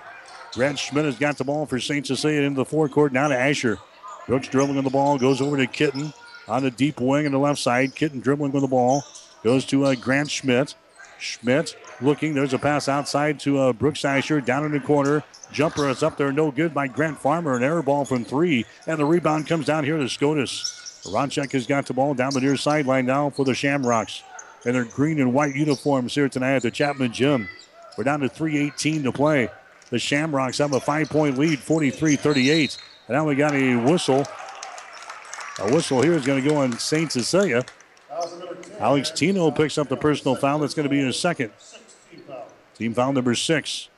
Grant 0.53 0.77
Schmidt 0.77 1.05
has 1.05 1.17
got 1.17 1.37
the 1.37 1.43
ball 1.43 1.65
for 1.65 1.79
St. 1.79 2.05
Cecilia 2.05 2.41
into 2.41 2.57
the 2.57 2.65
forecourt. 2.65 3.13
Now 3.13 3.27
to 3.27 3.37
Asher. 3.37 3.79
Brooks 4.27 4.47
dribbling 4.47 4.77
on 4.77 4.83
the 4.83 4.89
ball. 4.89 5.17
Goes 5.17 5.41
over 5.41 5.57
to 5.57 5.65
Kitten 5.65 6.13
on 6.47 6.63
the 6.63 6.71
deep 6.71 6.99
wing 6.99 7.25
on 7.25 7.31
the 7.31 7.39
left 7.39 7.59
side. 7.59 7.95
Kitten 7.95 8.19
dribbling 8.19 8.51
with 8.51 8.61
the 8.61 8.67
ball. 8.67 9.03
Goes 9.43 9.65
to 9.65 9.85
uh, 9.85 9.95
Grant 9.95 10.29
Schmidt. 10.29 10.75
Schmidt 11.17 11.75
looking. 12.01 12.33
There's 12.33 12.53
a 12.53 12.59
pass 12.59 12.87
outside 12.87 13.39
to 13.41 13.57
uh, 13.59 13.73
Brooks 13.73 14.05
Asher 14.05 14.41
down 14.41 14.65
in 14.65 14.71
the 14.71 14.79
corner. 14.79 15.23
Jumper 15.51 15.89
is 15.89 16.03
up 16.03 16.17
there, 16.17 16.31
no 16.31 16.51
good 16.51 16.73
by 16.73 16.87
Grant 16.87 17.17
Farmer. 17.17 17.55
An 17.55 17.63
air 17.63 17.81
ball 17.81 18.05
from 18.05 18.23
three. 18.23 18.65
And 18.87 18.99
the 18.99 19.05
rebound 19.05 19.47
comes 19.47 19.65
down 19.65 19.83
here 19.83 19.97
to 19.97 20.07
Scotus. 20.07 21.03
Ronchek 21.05 21.51
has 21.53 21.65
got 21.65 21.85
the 21.85 21.93
ball 21.93 22.13
down 22.13 22.33
the 22.33 22.41
near 22.41 22.55
sideline 22.55 23.05
now 23.05 23.29
for 23.29 23.43
the 23.45 23.53
Shamrocks. 23.53 24.23
In 24.65 24.73
their 24.73 24.85
green 24.85 25.19
and 25.19 25.33
white 25.33 25.55
uniforms 25.55 26.13
here 26.13 26.29
tonight 26.29 26.55
at 26.55 26.61
the 26.61 26.71
Chapman 26.71 27.11
Gym. 27.11 27.49
We're 27.97 28.03
down 28.03 28.19
to 28.19 28.29
3.18 28.29 29.03
to 29.03 29.11
play. 29.11 29.49
The 29.89 29.99
Shamrocks 29.99 30.59
have 30.59 30.73
a 30.73 30.79
five 30.79 31.09
point 31.09 31.37
lead, 31.37 31.59
43 31.59 32.15
38. 32.15 32.77
And 33.07 33.15
now 33.15 33.25
we 33.25 33.35
got 33.35 33.53
a 33.53 33.75
whistle. 33.75 34.25
A 35.59 35.73
whistle 35.73 36.01
here 36.01 36.13
is 36.13 36.25
going 36.25 36.41
to 36.41 36.49
go 36.49 36.57
on 36.57 36.77
St. 36.77 37.11
Cecilia. 37.11 37.65
Alex 38.79 39.11
Tino 39.11 39.51
picks 39.51 39.77
up 39.77 39.89
the 39.89 39.97
personal 39.97 40.35
foul. 40.35 40.59
That's 40.59 40.73
going 40.73 40.87
to 40.87 40.89
be 40.89 41.03
his 41.03 41.19
second. 41.19 41.51
Team 42.81 42.95
foul 42.95 43.13
number 43.13 43.35
six 43.35 43.89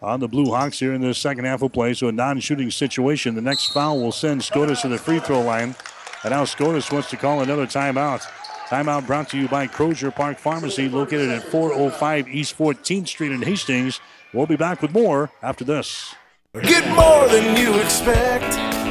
on 0.00 0.20
the 0.20 0.28
Blue 0.28 0.52
Hawks 0.52 0.78
here 0.78 0.94
in 0.94 1.00
the 1.00 1.12
second 1.12 1.44
half 1.44 1.60
of 1.62 1.72
play. 1.72 1.92
So 1.92 2.06
a 2.06 2.12
non-shooting 2.12 2.70
situation. 2.70 3.34
The 3.34 3.40
next 3.40 3.70
foul 3.70 4.00
will 4.00 4.12
send 4.12 4.44
Scotus 4.44 4.82
to 4.82 4.88
the 4.88 4.96
free 4.96 5.18
throw 5.18 5.40
line. 5.40 5.74
And 6.22 6.30
now 6.30 6.44
Scotus 6.44 6.92
wants 6.92 7.10
to 7.10 7.16
call 7.16 7.40
another 7.40 7.66
timeout. 7.66 8.22
Timeout 8.68 9.08
brought 9.08 9.28
to 9.30 9.36
you 9.36 9.48
by 9.48 9.66
Crozier 9.66 10.12
Park 10.12 10.38
Pharmacy, 10.38 10.88
located 10.88 11.30
at 11.30 11.42
405 11.42 12.28
East 12.28 12.56
14th 12.56 13.08
Street 13.08 13.32
in 13.32 13.42
Hastings. 13.42 13.98
We'll 14.32 14.46
be 14.46 14.54
back 14.54 14.82
with 14.82 14.92
more 14.92 15.32
after 15.42 15.64
this. 15.64 16.14
Get 16.62 16.86
more 16.94 17.26
than 17.26 17.56
you 17.56 17.74
expect 17.80 18.85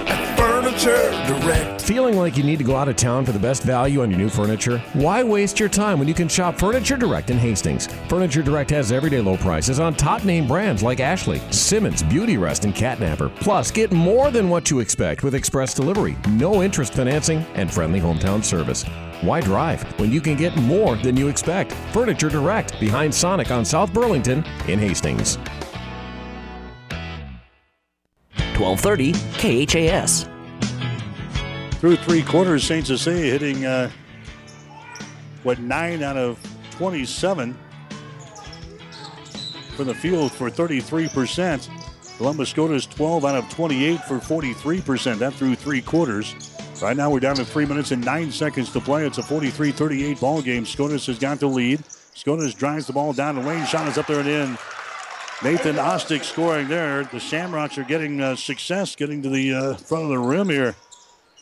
Furniture 0.75 1.11
Direct. 1.25 1.81
Feeling 1.81 2.17
like 2.17 2.35
you 2.35 2.43
need 2.43 2.57
to 2.57 2.65
go 2.65 2.75
out 2.75 2.89
of 2.89 2.97
town 2.97 3.23
for 3.23 3.31
the 3.31 3.39
best 3.39 3.63
value 3.63 4.01
on 4.01 4.11
your 4.11 4.19
new 4.19 4.27
furniture? 4.29 4.79
Why 4.91 5.23
waste 5.23 5.57
your 5.57 5.69
time 5.69 5.99
when 5.99 6.07
you 6.07 6.13
can 6.13 6.27
shop 6.27 6.59
Furniture 6.59 6.97
Direct 6.97 7.29
in 7.29 7.37
Hastings? 7.37 7.87
Furniture 8.09 8.43
Direct 8.43 8.69
has 8.71 8.91
everyday 8.91 9.21
low 9.21 9.37
prices 9.37 9.79
on 9.79 9.93
top 9.93 10.25
name 10.25 10.47
brands 10.47 10.83
like 10.83 10.99
Ashley, 10.99 11.39
Simmons, 11.49 12.03
Beauty 12.03 12.35
Rest, 12.35 12.65
and 12.65 12.75
Catnapper. 12.75 13.29
Plus, 13.29 13.71
get 13.71 13.93
more 13.93 14.31
than 14.31 14.49
what 14.49 14.69
you 14.69 14.81
expect 14.81 15.23
with 15.23 15.33
express 15.33 15.73
delivery, 15.73 16.17
no 16.31 16.61
interest 16.61 16.93
financing, 16.93 17.39
and 17.53 17.73
friendly 17.73 18.01
hometown 18.01 18.43
service. 18.43 18.83
Why 19.21 19.39
drive 19.39 19.81
when 19.97 20.11
you 20.11 20.19
can 20.19 20.35
get 20.35 20.57
more 20.57 20.97
than 20.97 21.15
you 21.15 21.29
expect? 21.29 21.71
Furniture 21.93 22.29
Direct 22.29 22.77
behind 22.81 23.15
Sonic 23.15 23.49
on 23.49 23.63
South 23.63 23.93
Burlington 23.93 24.43
in 24.67 24.79
Hastings. 24.79 25.37
1230 28.57 29.13
KHAS. 29.39 30.34
Through 31.85 31.97
three 31.97 32.23
quarters, 32.23 32.63
St. 32.63 32.87
Cecilia 32.87 33.31
hitting 33.31 33.63
uh, 33.63 33.91
what 35.43 35.59
nine 35.59 36.01
out 36.01 36.17
of 36.17 36.39
27 36.71 37.55
from 39.75 39.85
the 39.85 39.93
field 39.93 40.31
for 40.31 40.49
33%. 40.49 41.69
Columbus 42.17 42.49
Scotus 42.49 42.87
12 42.87 43.25
out 43.25 43.35
of 43.35 43.47
28 43.51 43.99
for 43.99 44.15
43%. 44.15 45.19
That 45.19 45.35
through 45.35 45.53
three 45.53 45.79
quarters. 45.79 46.33
Right 46.81 46.97
now, 46.97 47.11
we're 47.11 47.19
down 47.19 47.35
to 47.35 47.45
three 47.45 47.67
minutes 47.67 47.91
and 47.91 48.03
nine 48.03 48.31
seconds 48.31 48.71
to 48.71 48.79
play. 48.81 49.05
It's 49.05 49.19
a 49.19 49.23
43 49.23 49.71
38 49.71 50.19
ball 50.19 50.41
game. 50.41 50.65
Scotus 50.65 51.05
has 51.05 51.19
got 51.19 51.39
the 51.39 51.45
lead. 51.45 51.83
Scotus 52.15 52.55
drives 52.55 52.87
the 52.87 52.93
ball 52.93 53.13
down 53.13 53.35
the 53.35 53.41
lane. 53.43 53.63
Shot 53.67 53.87
is 53.87 53.99
up 53.99 54.07
there 54.07 54.21
and 54.21 54.27
in. 54.27 54.57
Nathan 55.43 55.75
Ostick 55.75 56.23
scoring 56.23 56.67
there. 56.67 57.03
The 57.03 57.19
Shamrocks 57.19 57.77
are 57.77 57.83
getting 57.83 58.21
uh, 58.21 58.35
success 58.35 58.95
getting 58.95 59.21
to 59.21 59.29
the 59.29 59.53
uh, 59.53 59.75
front 59.75 60.05
of 60.05 60.09
the 60.09 60.17
rim 60.17 60.49
here. 60.49 60.73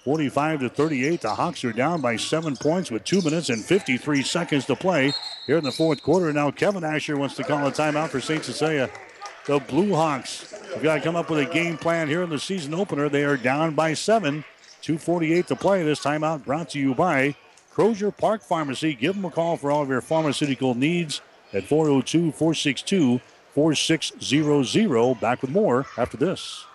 45 0.03 0.59
to 0.61 0.69
38. 0.69 1.21
The 1.21 1.35
Hawks 1.35 1.63
are 1.63 1.71
down 1.71 2.01
by 2.01 2.17
seven 2.17 2.57
points 2.57 2.91
with 2.91 3.05
two 3.05 3.21
minutes 3.21 3.49
and 3.49 3.63
53 3.63 4.21
seconds 4.21 4.65
to 4.65 4.75
play 4.75 5.13
here 5.47 5.57
in 5.57 5.63
the 5.63 5.71
fourth 5.71 6.03
quarter. 6.03 6.31
Now 6.33 6.51
Kevin 6.51 6.83
Asher 6.83 7.17
wants 7.17 7.35
to 7.35 7.43
call 7.43 7.65
a 7.67 7.71
timeout 7.71 8.09
for 8.09 8.19
St. 8.19 8.43
Cecilia. 8.43 8.85
Uh, 8.85 8.97
the 9.45 9.59
Blue 9.59 9.93
Hawks 9.93 10.51
have 10.73 10.83
got 10.83 10.95
to 10.95 11.01
come 11.01 11.15
up 11.15 11.29
with 11.29 11.39
a 11.39 11.53
game 11.53 11.77
plan 11.77 12.07
here 12.07 12.23
in 12.23 12.29
the 12.29 12.39
season 12.39 12.73
opener. 12.73 13.09
They 13.09 13.23
are 13.23 13.37
down 13.37 13.75
by 13.75 13.93
seven. 13.93 14.43
248 14.81 15.47
to 15.47 15.55
play. 15.55 15.83
This 15.83 16.01
timeout 16.01 16.43
brought 16.43 16.69
to 16.71 16.79
you 16.79 16.93
by 16.93 17.35
Crozier 17.71 18.11
Park 18.11 18.41
Pharmacy. 18.41 18.93
Give 18.93 19.15
them 19.15 19.25
a 19.25 19.31
call 19.31 19.55
for 19.55 19.71
all 19.71 19.83
of 19.83 19.89
your 19.89 20.01
pharmaceutical 20.01 20.75
needs 20.75 21.21
at 21.53 21.63
402 21.63 22.33
462 22.33 23.21
4600. 23.53 25.19
Back 25.21 25.41
with 25.41 25.51
more 25.51 25.85
after 25.97 26.17
this. 26.17 26.65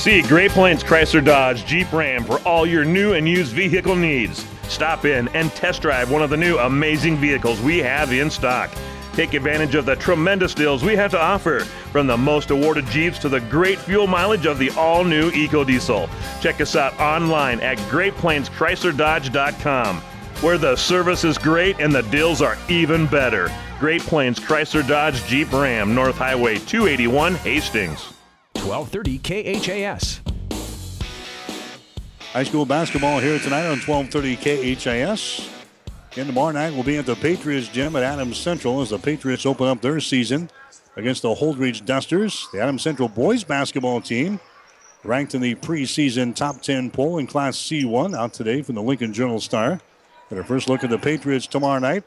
See 0.00 0.22
Great 0.22 0.50
Plains 0.52 0.82
Chrysler 0.82 1.22
Dodge 1.22 1.66
Jeep 1.66 1.92
Ram 1.92 2.24
for 2.24 2.38
all 2.38 2.64
your 2.64 2.86
new 2.86 3.12
and 3.12 3.28
used 3.28 3.52
vehicle 3.52 3.94
needs. 3.94 4.46
Stop 4.62 5.04
in 5.04 5.28
and 5.34 5.50
test 5.50 5.82
drive 5.82 6.10
one 6.10 6.22
of 6.22 6.30
the 6.30 6.38
new 6.38 6.56
amazing 6.56 7.18
vehicles 7.18 7.60
we 7.60 7.80
have 7.80 8.10
in 8.10 8.30
stock. 8.30 8.70
Take 9.12 9.34
advantage 9.34 9.74
of 9.74 9.84
the 9.84 9.96
tremendous 9.96 10.54
deals 10.54 10.82
we 10.82 10.96
have 10.96 11.10
to 11.10 11.20
offer, 11.20 11.66
from 11.92 12.06
the 12.06 12.16
most 12.16 12.50
awarded 12.50 12.86
Jeeps 12.86 13.18
to 13.18 13.28
the 13.28 13.42
great 13.42 13.78
fuel 13.78 14.06
mileage 14.06 14.46
of 14.46 14.58
the 14.58 14.70
all 14.70 15.04
new 15.04 15.30
EcoDiesel. 15.32 16.08
Check 16.40 16.62
us 16.62 16.76
out 16.76 16.98
online 16.98 17.60
at 17.60 17.76
GreatPlainsChryslerDodge.com, 17.90 19.96
where 20.40 20.56
the 20.56 20.76
service 20.76 21.24
is 21.24 21.36
great 21.36 21.78
and 21.78 21.94
the 21.94 22.04
deals 22.04 22.40
are 22.40 22.56
even 22.70 23.06
better. 23.06 23.52
Great 23.78 24.00
Plains 24.00 24.40
Chrysler 24.40 24.88
Dodge 24.88 25.22
Jeep 25.26 25.52
Ram, 25.52 25.94
North 25.94 26.16
Highway 26.16 26.56
281, 26.56 27.34
Hastings. 27.34 28.14
1230 28.64 29.18
KHAS. 29.18 30.20
High 32.32 32.44
school 32.44 32.64
basketball 32.64 33.18
here 33.18 33.38
tonight 33.38 33.66
on 33.66 33.80
1230 33.80 34.36
KHAS. 34.76 35.48
Again, 36.12 36.26
tomorrow 36.26 36.52
night 36.52 36.74
we'll 36.74 36.82
be 36.82 36.96
at 36.96 37.06
the 37.06 37.16
Patriots 37.16 37.68
Gym 37.68 37.96
at 37.96 38.02
Adams 38.02 38.36
Central 38.36 38.80
as 38.82 38.90
the 38.90 38.98
Patriots 38.98 39.46
open 39.46 39.66
up 39.66 39.80
their 39.80 39.98
season 40.00 40.50
against 40.96 41.22
the 41.22 41.34
Holdrege 41.34 41.84
Dusters. 41.84 42.48
The 42.52 42.60
Adams 42.60 42.82
Central 42.82 43.08
boys 43.08 43.44
basketball 43.44 44.00
team 44.00 44.38
ranked 45.04 45.34
in 45.34 45.40
the 45.40 45.54
preseason 45.56 46.34
top 46.34 46.60
10 46.60 46.90
poll 46.90 47.18
in 47.18 47.26
Class 47.26 47.56
C1 47.56 48.16
out 48.16 48.34
today 48.34 48.62
from 48.62 48.74
the 48.74 48.82
Lincoln 48.82 49.12
Journal 49.12 49.40
Star. 49.40 49.80
And 50.28 50.38
our 50.38 50.44
first 50.44 50.68
look 50.68 50.84
at 50.84 50.90
the 50.90 50.98
Patriots 50.98 51.46
tomorrow 51.46 51.80
night. 51.80 52.04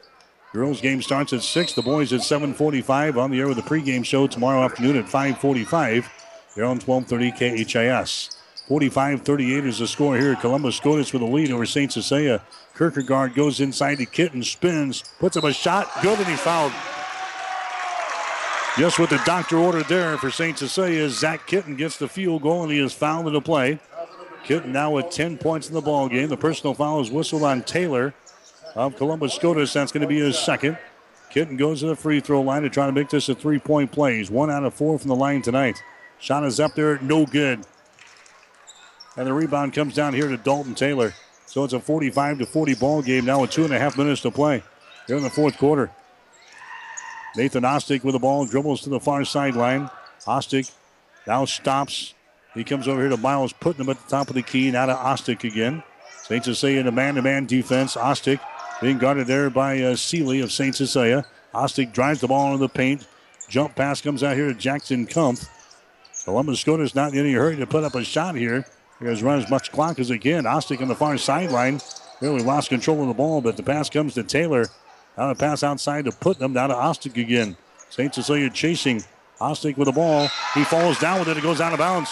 Girls 0.53 0.81
game 0.81 1.01
starts 1.01 1.33
at 1.33 1.41
6, 1.41 1.73
the 1.73 1.81
boys 1.81 2.13
at 2.13 2.21
7.45 2.21 3.17
on 3.17 3.31
the 3.31 3.39
air 3.39 3.47
with 3.47 3.57
the 3.57 3.63
pregame 3.63 4.05
show 4.05 4.27
tomorrow 4.27 4.63
afternoon 4.63 4.95
at 4.95 5.05
5.45 5.05 6.05
here 6.55 6.65
on 6.65 6.79
1230 6.79 7.65
KHAS. 7.65 8.37
45-38 8.69 9.65
is 9.65 9.79
the 9.79 9.87
score 9.87 10.17
here. 10.17 10.35
Columbus 10.35 10.77
Scotus 10.77 11.11
with 11.11 11.21
a 11.21 11.25
lead 11.25 11.51
over 11.51 11.65
St. 11.65 11.91
Cecilia. 11.91 12.41
Kierkegaard 12.77 13.35
goes 13.35 13.59
inside 13.59 13.97
to 13.97 14.05
Kitten, 14.05 14.41
spins, 14.41 15.03
puts 15.19 15.35
up 15.35 15.43
a 15.43 15.53
shot, 15.53 15.89
good, 16.01 16.17
and 16.17 16.27
he 16.27 16.35
fouled. 16.35 16.71
Just 18.77 18.97
what 18.97 19.09
the 19.09 19.21
doctor 19.25 19.57
ordered 19.57 19.85
there 19.85 20.17
for 20.17 20.31
St. 20.31 20.57
Cecilia. 20.57 21.07
Zach 21.09 21.45
Kitten 21.45 21.75
gets 21.75 21.97
the 21.97 22.07
field 22.07 22.41
goal, 22.41 22.63
and 22.63 22.71
he 22.71 22.79
is 22.79 22.93
fouled 22.93 23.27
into 23.27 23.41
play. 23.41 23.79
Kitten 24.43 24.71
now 24.71 24.91
with 24.91 25.09
10 25.09 25.37
points 25.37 25.67
in 25.67 25.73
the 25.73 25.81
ball 25.81 26.09
game. 26.09 26.29
The 26.29 26.37
personal 26.37 26.73
foul 26.73 26.99
is 26.99 27.11
whistled 27.11 27.43
on 27.43 27.61
Taylor 27.63 28.13
of 28.75 28.95
Columbus 28.95 29.33
Scotus. 29.33 29.73
That's 29.73 29.91
going 29.91 30.01
to 30.01 30.07
be 30.07 30.19
his 30.19 30.37
second. 30.39 30.77
Kitten 31.29 31.55
goes 31.57 31.81
to 31.81 31.87
the 31.87 31.95
free 31.95 32.19
throw 32.19 32.41
line 32.41 32.63
to 32.63 32.69
try 32.69 32.85
to 32.85 32.91
make 32.91 33.09
this 33.09 33.29
a 33.29 33.35
three-point 33.35 33.91
play. 33.91 34.17
He's 34.17 34.31
one 34.31 34.49
out 34.49 34.63
of 34.63 34.73
four 34.73 34.97
from 34.97 35.09
the 35.09 35.15
line 35.15 35.41
tonight. 35.41 35.81
Shot 36.23 36.45
is 36.45 36.57
up 36.57 36.73
there, 36.73 36.97
no 36.99 37.25
good. 37.25 37.65
And 39.17 39.27
the 39.27 39.33
rebound 39.33 39.73
comes 39.73 39.93
down 39.93 40.13
here 40.13 40.29
to 40.29 40.37
Dalton 40.37 40.73
Taylor. 40.73 41.13
So 41.47 41.65
it's 41.65 41.73
a 41.73 41.81
45 41.81 42.39
to 42.39 42.45
40 42.45 42.75
ball 42.75 43.01
game 43.01 43.25
now 43.25 43.41
with 43.41 43.51
two 43.51 43.65
and 43.65 43.73
a 43.73 43.77
half 43.77 43.97
minutes 43.97 44.21
to 44.21 44.31
play 44.31 44.63
here 45.05 45.17
in 45.17 45.23
the 45.23 45.29
fourth 45.29 45.57
quarter. 45.57 45.91
Nathan 47.35 47.63
Ostick 47.63 48.05
with 48.05 48.13
the 48.13 48.19
ball, 48.19 48.45
dribbles 48.45 48.83
to 48.83 48.89
the 48.89 49.01
far 49.01 49.25
sideline. 49.25 49.89
Ostick 50.25 50.71
now 51.27 51.43
stops. 51.43 52.13
He 52.53 52.63
comes 52.63 52.87
over 52.87 53.01
here 53.01 53.09
to 53.09 53.17
Miles, 53.17 53.51
putting 53.51 53.83
him 53.83 53.89
at 53.89 54.01
the 54.01 54.09
top 54.09 54.29
of 54.29 54.35
the 54.35 54.43
key. 54.43 54.71
Now 54.71 54.85
to 54.85 54.93
Ostick 54.93 55.43
again. 55.43 55.83
St. 56.21 56.45
Cecilia 56.45 56.79
in 56.79 56.87
a 56.87 56.91
man-to-man 56.93 57.47
defense. 57.47 57.97
Ostick 57.97 58.39
being 58.81 58.97
guarded 58.97 59.27
there 59.27 59.49
by 59.49 59.81
uh, 59.81 59.97
Seeley 59.97 60.39
of 60.39 60.53
St. 60.53 60.73
Cecilia. 60.73 61.25
Ostick 61.53 61.91
drives 61.91 62.21
the 62.21 62.29
ball 62.29 62.53
into 62.53 62.59
the 62.59 62.69
paint. 62.69 63.05
Jump 63.49 63.75
pass 63.75 63.99
comes 63.99 64.23
out 64.23 64.37
here 64.37 64.47
to 64.47 64.53
Jackson 64.53 65.05
Kumpf. 65.05 65.49
Columbus 66.25 66.65
is 66.65 66.95
not 66.95 67.13
in 67.13 67.19
any 67.19 67.33
hurry 67.33 67.57
to 67.57 67.67
put 67.67 67.83
up 67.83 67.95
a 67.95 68.03
shot 68.03 68.35
here. 68.35 68.65
He 68.99 69.05
has 69.05 69.21
run 69.21 69.39
as 69.39 69.49
much 69.49 69.71
clock 69.71 69.99
as 69.99 70.07
he 70.09 70.17
can. 70.17 70.45
Ostick 70.45 70.81
on 70.81 70.87
the 70.87 70.95
far 70.95 71.17
sideline. 71.17 71.81
Really 72.21 72.41
lost 72.41 72.69
control 72.69 73.01
of 73.01 73.09
the 73.09 73.13
ball, 73.13 73.41
but 73.41 73.57
the 73.57 73.63
pass 73.63 73.89
comes 73.89 74.13
to 74.13 74.23
Taylor. 74.23 74.67
Now 75.17 75.29
a 75.29 75.35
pass 75.35 75.63
outside 75.63 76.05
to 76.05 76.11
Putnam. 76.11 76.53
Down 76.53 76.69
to 76.69 76.75
Ostick 76.75 77.17
again. 77.17 77.57
St. 77.89 78.13
Cecilia 78.15 78.49
chasing. 78.49 79.03
Ostick 79.41 79.75
with 79.75 79.87
the 79.87 79.91
ball. 79.91 80.29
He 80.53 80.63
falls 80.63 80.97
down 80.99 81.19
with 81.19 81.27
it. 81.27 81.37
It 81.37 81.43
goes 81.43 81.59
out 81.59 81.73
of 81.73 81.79
bounds. 81.79 82.09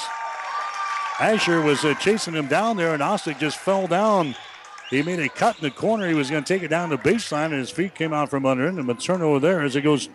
Asher 1.20 1.62
was 1.62 1.86
uh, 1.86 1.94
chasing 1.96 2.34
him 2.34 2.48
down 2.48 2.76
there, 2.76 2.94
and 2.94 3.02
Ostick 3.02 3.40
just 3.40 3.58
fell 3.58 3.88
down. 3.88 4.36
He 4.90 5.02
made 5.02 5.20
a 5.20 5.30
cut 5.30 5.56
in 5.58 5.64
the 5.64 5.72
corner. 5.72 6.10
He 6.10 6.14
was 6.14 6.30
going 6.30 6.44
to 6.44 6.54
take 6.54 6.64
it 6.64 6.68
down 6.68 6.90
the 6.90 6.98
baseline, 6.98 7.46
and 7.46 7.54
his 7.54 7.70
feet 7.70 7.96
came 7.96 8.12
out 8.12 8.30
from 8.30 8.46
under 8.46 8.68
him. 8.68 8.78
And 8.78 8.90
a 8.90 8.94
turnover 8.96 9.40
there 9.40 9.62
as 9.62 9.78
it 9.78 9.82
goes 9.82 10.10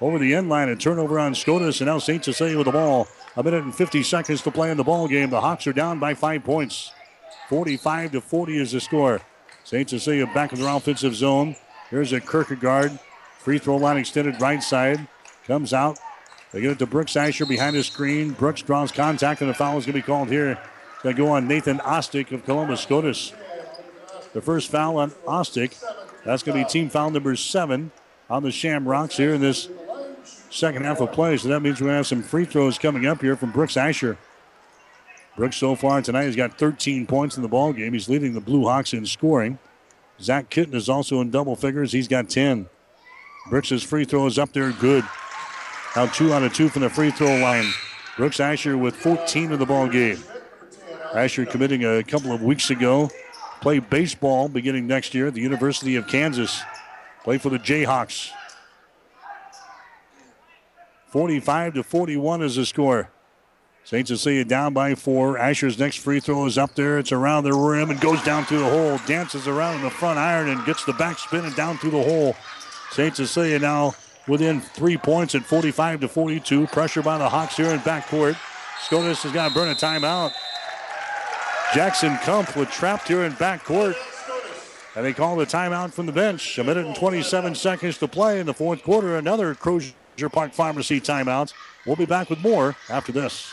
over 0.00 0.18
the 0.18 0.34
end 0.34 0.48
line. 0.48 0.68
A 0.68 0.76
turnover 0.76 1.18
on 1.18 1.34
Scotus, 1.34 1.80
and 1.80 1.88
now 1.88 1.98
St. 1.98 2.24
Cecilia 2.24 2.56
with 2.56 2.66
the 2.66 2.72
ball. 2.72 3.08
A 3.34 3.42
minute 3.42 3.64
and 3.64 3.74
50 3.74 4.02
seconds 4.02 4.42
to 4.42 4.50
play 4.50 4.70
in 4.70 4.76
the 4.76 4.84
ball 4.84 5.08
game. 5.08 5.30
The 5.30 5.40
Hawks 5.40 5.66
are 5.66 5.72
down 5.72 5.98
by 5.98 6.14
five 6.14 6.44
points. 6.44 6.92
45 7.48 8.12
to 8.12 8.20
40 8.20 8.58
is 8.58 8.72
the 8.72 8.80
score. 8.80 9.22
St. 9.64 9.88
Cecilia 9.88 10.26
back 10.26 10.52
in 10.52 10.60
their 10.60 10.74
offensive 10.74 11.14
zone. 11.14 11.56
Here's 11.88 12.12
a 12.12 12.20
Kierkegaard. 12.20 12.98
Free 13.38 13.58
throw 13.58 13.76
line 13.76 13.96
extended 13.96 14.40
right 14.40 14.62
side. 14.62 15.06
Comes 15.46 15.72
out. 15.72 15.98
They 16.52 16.60
get 16.60 16.72
it 16.72 16.78
to 16.80 16.86
Brooks 16.86 17.16
Asher 17.16 17.46
behind 17.46 17.74
the 17.74 17.82
screen. 17.82 18.32
Brooks 18.32 18.60
draws 18.60 18.92
contact, 18.92 19.40
and 19.40 19.48
the 19.48 19.54
foul 19.54 19.78
is 19.78 19.86
going 19.86 19.94
to 19.94 20.02
be 20.02 20.06
called 20.06 20.28
here. 20.28 20.58
To 21.02 21.14
go 21.14 21.28
on 21.28 21.48
Nathan 21.48 21.78
Ostick 21.78 22.30
of 22.32 22.44
Columbus 22.44 22.82
Scotus. 22.82 23.32
The 24.34 24.42
first 24.42 24.70
foul 24.70 24.98
on 24.98 25.10
Ostick. 25.26 25.82
That's 26.24 26.42
going 26.42 26.58
to 26.58 26.64
be 26.64 26.70
team 26.70 26.90
foul 26.90 27.10
number 27.10 27.34
seven 27.34 27.90
on 28.30 28.42
the 28.42 28.50
Shamrocks 28.50 29.16
here 29.16 29.34
in 29.34 29.40
this 29.40 29.68
second 30.52 30.84
half 30.84 31.00
of 31.00 31.12
play. 31.12 31.36
So 31.36 31.48
that 31.48 31.60
means 31.60 31.78
to 31.78 31.86
have 31.86 32.06
some 32.06 32.22
free 32.22 32.44
throws 32.44 32.78
coming 32.78 33.06
up 33.06 33.20
here 33.20 33.36
from 33.36 33.50
Brooks 33.50 33.76
Asher. 33.76 34.18
Brooks 35.36 35.56
so 35.56 35.74
far 35.74 36.02
tonight 36.02 36.24
has 36.24 36.36
got 36.36 36.58
13 36.58 37.06
points 37.06 37.36
in 37.36 37.42
the 37.42 37.48
ball 37.48 37.72
game. 37.72 37.94
He's 37.94 38.08
leading 38.08 38.34
the 38.34 38.40
Blue 38.40 38.64
Hawks 38.64 38.92
in 38.92 39.06
scoring. 39.06 39.58
Zach 40.20 40.50
Kitten 40.50 40.74
is 40.74 40.88
also 40.88 41.20
in 41.20 41.30
double 41.30 41.56
figures. 41.56 41.92
He's 41.92 42.06
got 42.06 42.28
10. 42.28 42.68
Brooks's 43.48 43.82
free 43.82 44.04
throw 44.04 44.26
is 44.26 44.38
up 44.38 44.52
there 44.52 44.72
good. 44.72 45.04
Now 45.96 46.06
two 46.06 46.32
out 46.32 46.42
of 46.42 46.52
two 46.52 46.68
from 46.68 46.82
the 46.82 46.90
free 46.90 47.10
throw 47.10 47.38
line. 47.38 47.66
Brooks 48.16 48.40
Asher 48.40 48.76
with 48.76 48.94
14 48.94 49.52
in 49.52 49.58
the 49.58 49.66
ball 49.66 49.88
game. 49.88 50.22
Asher 51.14 51.46
committing 51.46 51.84
a 51.84 52.02
couple 52.02 52.32
of 52.32 52.42
weeks 52.42 52.70
ago. 52.70 53.10
Play 53.62 53.78
baseball 53.78 54.48
beginning 54.48 54.86
next 54.86 55.14
year 55.14 55.28
at 55.28 55.34
the 55.34 55.40
University 55.40 55.96
of 55.96 56.06
Kansas. 56.08 56.62
Play 57.24 57.38
for 57.38 57.48
the 57.48 57.58
Jayhawks. 57.58 58.32
45 61.12 61.74
to 61.74 61.82
41 61.82 62.40
is 62.42 62.56
the 62.56 62.64
score. 62.64 63.10
St. 63.84 64.08
Cecilia 64.08 64.46
down 64.46 64.72
by 64.72 64.94
four. 64.94 65.36
Asher's 65.36 65.78
next 65.78 65.96
free 65.96 66.20
throw 66.20 66.46
is 66.46 66.56
up 66.56 66.74
there. 66.74 66.98
It's 66.98 67.12
around 67.12 67.44
the 67.44 67.52
rim 67.52 67.90
and 67.90 68.00
goes 68.00 68.22
down 68.22 68.46
through 68.46 68.60
the 68.60 68.70
hole. 68.70 68.98
Dances 69.06 69.46
around 69.46 69.76
in 69.76 69.82
the 69.82 69.90
front 69.90 70.18
iron 70.18 70.48
and 70.48 70.64
gets 70.64 70.86
the 70.86 70.94
back 70.94 71.18
spin 71.18 71.44
and 71.44 71.54
down 71.54 71.76
through 71.76 71.90
the 71.90 72.02
hole. 72.02 72.34
St. 72.92 73.14
Cecilia 73.14 73.58
now 73.58 73.94
within 74.26 74.62
three 74.62 74.96
points 74.96 75.34
at 75.34 75.44
45 75.44 76.00
to 76.00 76.08
42. 76.08 76.68
Pressure 76.68 77.02
by 77.02 77.18
the 77.18 77.28
Hawks 77.28 77.58
here 77.58 77.68
in 77.68 77.80
backcourt. 77.80 78.38
Scotus 78.80 79.22
has 79.22 79.32
got 79.32 79.48
to 79.48 79.54
burn 79.54 79.68
a 79.68 79.74
timeout. 79.74 80.32
Jackson 81.74 82.14
Kumpf 82.16 82.56
was 82.56 82.68
trapped 82.68 83.08
here 83.08 83.24
in 83.24 83.32
backcourt. 83.32 83.96
And 84.96 85.04
they 85.04 85.12
call 85.12 85.36
the 85.36 85.44
timeout 85.44 85.92
from 85.92 86.06
the 86.06 86.12
bench. 86.12 86.58
A 86.58 86.64
minute 86.64 86.86
and 86.86 86.96
27 86.96 87.54
seconds 87.54 87.98
to 87.98 88.08
play 88.08 88.40
in 88.40 88.46
the 88.46 88.54
fourth 88.54 88.82
quarter. 88.82 89.16
Another 89.16 89.54
Crozier 89.54 89.92
Your 90.16 90.28
park 90.28 90.52
Pharmacy 90.52 91.00
timeout. 91.00 91.52
We'll 91.86 91.96
be 91.96 92.06
back 92.06 92.30
with 92.30 92.40
more 92.40 92.76
after 92.88 93.12
this. 93.12 93.52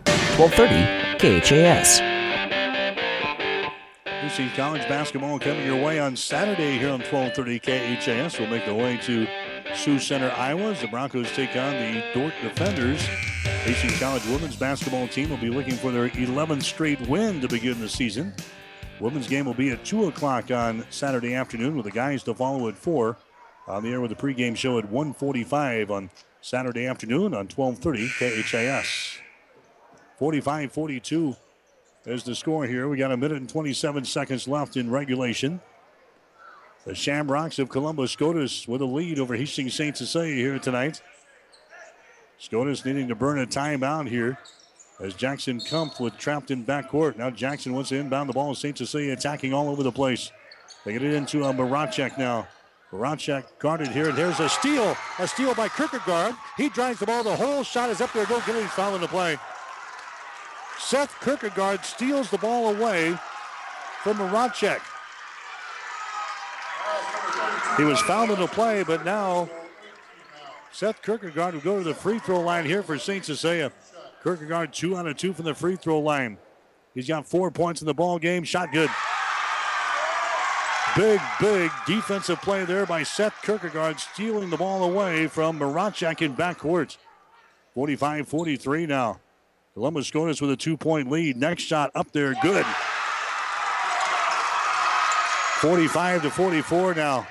1230 0.37 1.41
KHAS. 1.41 1.99
Hastings 4.05 4.53
College 4.53 4.87
basketball 4.87 5.37
coming 5.39 5.65
your 5.65 5.83
way 5.83 5.99
on 5.99 6.15
Saturday 6.15 6.77
here 6.77 6.89
on 6.89 7.01
1230 7.01 7.59
KHAS. 7.59 8.39
We'll 8.39 8.49
make 8.49 8.65
the 8.65 8.73
way 8.73 8.97
to 9.03 9.27
Sioux 9.75 9.99
Center, 9.99 10.31
Iowa 10.31 10.71
as 10.71 10.81
the 10.81 10.87
Broncos 10.87 11.29
take 11.33 11.55
on 11.55 11.73
the 11.73 12.03
Dordt 12.13 12.33
Defenders. 12.41 13.01
Hastings 13.65 13.99
College 13.99 14.25
women's 14.27 14.55
basketball 14.55 15.07
team 15.09 15.29
will 15.29 15.37
be 15.37 15.49
looking 15.49 15.75
for 15.75 15.91
their 15.91 16.09
11th 16.09 16.63
straight 16.63 17.01
win 17.07 17.41
to 17.41 17.47
begin 17.47 17.79
the 17.79 17.89
season. 17.89 18.33
Women's 19.01 19.27
game 19.27 19.45
will 19.45 19.53
be 19.53 19.71
at 19.71 19.83
2 19.83 20.07
o'clock 20.07 20.49
on 20.49 20.85
Saturday 20.89 21.35
afternoon 21.35 21.75
with 21.75 21.85
the 21.85 21.91
guys 21.91 22.23
to 22.23 22.33
follow 22.33 22.69
at 22.69 22.77
4. 22.77 23.17
On 23.67 23.83
the 23.83 23.89
air 23.89 24.01
with 24.01 24.09
the 24.09 24.15
pregame 24.15 24.55
show 24.55 24.79
at 24.79 24.89
1.45 24.89 25.89
on 25.89 26.09
Saturday 26.41 26.87
afternoon 26.87 27.33
on 27.33 27.47
1230 27.47 28.07
KHAS. 30.21 30.69
45-42 30.71 31.35
is 32.05 32.23
the 32.23 32.35
score 32.35 32.65
here. 32.65 32.87
We 32.87 32.97
got 32.97 33.11
a 33.11 33.17
minute 33.17 33.37
and 33.37 33.49
27 33.49 34.05
seconds 34.05 34.47
left 34.47 34.77
in 34.77 34.91
regulation. 34.91 35.61
The 36.85 36.95
Shamrocks 36.95 37.59
of 37.59 37.69
Columbus 37.69 38.11
SCOTUS 38.11 38.67
with 38.67 38.81
a 38.81 38.85
lead 38.85 39.19
over 39.19 39.35
Hastings 39.35 39.73
St. 39.73 39.97
Cecilia 39.97 40.35
here 40.35 40.59
tonight. 40.59 41.01
SCOTUS 42.39 42.85
needing 42.85 43.07
to 43.07 43.15
burn 43.15 43.39
a 43.39 43.45
timeout 43.45 44.07
here 44.07 44.37
as 44.99 45.13
Jackson 45.13 45.59
Kumpf 45.59 45.99
with 45.99 46.17
trapped 46.17 46.51
in 46.51 46.65
backcourt. 46.65 47.17
Now 47.17 47.29
Jackson 47.29 47.73
wants 47.73 47.89
to 47.89 47.97
inbound 47.97 48.29
the 48.29 48.33
ball. 48.33 48.55
St. 48.55 48.77
Cecilia 48.77 49.13
attacking 49.13 49.53
all 49.53 49.69
over 49.69 49.83
the 49.83 49.91
place. 49.91 50.31
They 50.85 50.93
get 50.93 51.03
it 51.03 51.13
into 51.13 51.43
a 51.43 51.53
Maracek 51.53 52.17
now. 52.17 52.47
Maracek 52.91 53.45
guarded 53.59 53.87
here, 53.89 54.09
and 54.09 54.17
here's 54.17 54.39
a 54.39 54.49
steal. 54.49 54.97
A 55.19 55.27
steal 55.27 55.53
by 55.53 55.69
Kierkegaard. 55.69 56.35
He 56.57 56.69
drives 56.69 56.99
the 56.99 57.05
ball. 57.05 57.23
The 57.23 57.35
whole 57.35 57.63
shot 57.63 57.89
is 57.89 58.01
up 58.01 58.11
there. 58.11 58.25
Get 58.25 58.49
any 58.49 58.65
foul 58.67 58.95
in 58.95 59.01
the 59.01 59.07
play. 59.07 59.37
Seth 60.81 61.17
Kierkegaard 61.21 61.85
steals 61.85 62.29
the 62.29 62.37
ball 62.37 62.75
away 62.75 63.17
from 64.03 64.17
Maracek. 64.17 64.81
He 67.77 67.83
was 67.83 68.01
fouled 68.01 68.31
in 68.31 68.39
the 68.39 68.47
play, 68.47 68.83
but 68.83 69.05
now 69.05 69.49
Seth 70.73 71.01
Kierkegaard 71.01 71.53
will 71.53 71.61
go 71.61 71.77
to 71.77 71.83
the 71.83 71.93
free 71.93 72.19
throw 72.19 72.41
line 72.41 72.65
here 72.65 72.83
for 72.83 72.97
St. 72.97 73.23
Cecilia. 73.23 73.71
Kierkegaard 74.23 74.73
two 74.73 74.97
out 74.97 75.07
of 75.07 75.15
two 75.15 75.33
from 75.33 75.45
the 75.45 75.55
free 75.55 75.75
throw 75.77 75.99
line. 75.99 76.37
He's 76.93 77.07
got 77.07 77.25
four 77.25 77.51
points 77.51 77.81
in 77.81 77.87
the 77.87 77.93
ball 77.93 78.19
game. 78.19 78.43
Shot 78.43 78.71
good. 78.73 78.89
Big, 80.97 81.21
big 81.39 81.71
defensive 81.87 82.41
play 82.41 82.65
there 82.65 82.85
by 82.85 83.03
Seth 83.03 83.41
Kierkegaard, 83.43 83.99
stealing 83.99 84.49
the 84.49 84.57
ball 84.57 84.83
away 84.83 85.27
from 85.27 85.57
Maracek 85.57 86.21
in 86.21 86.35
backcourt. 86.35 86.97
45 87.73 88.27
43 88.27 88.85
now. 88.87 89.19
Columbus 89.81 90.05
SCOTUS 90.09 90.39
with 90.41 90.51
a 90.51 90.55
two 90.55 90.77
point 90.77 91.09
lead. 91.09 91.37
Next 91.37 91.63
shot 91.63 91.89
up 91.95 92.11
there, 92.11 92.35
good. 92.43 92.67
45 95.57 96.21
to 96.21 96.29
44 96.29 96.93
now. 96.93 97.27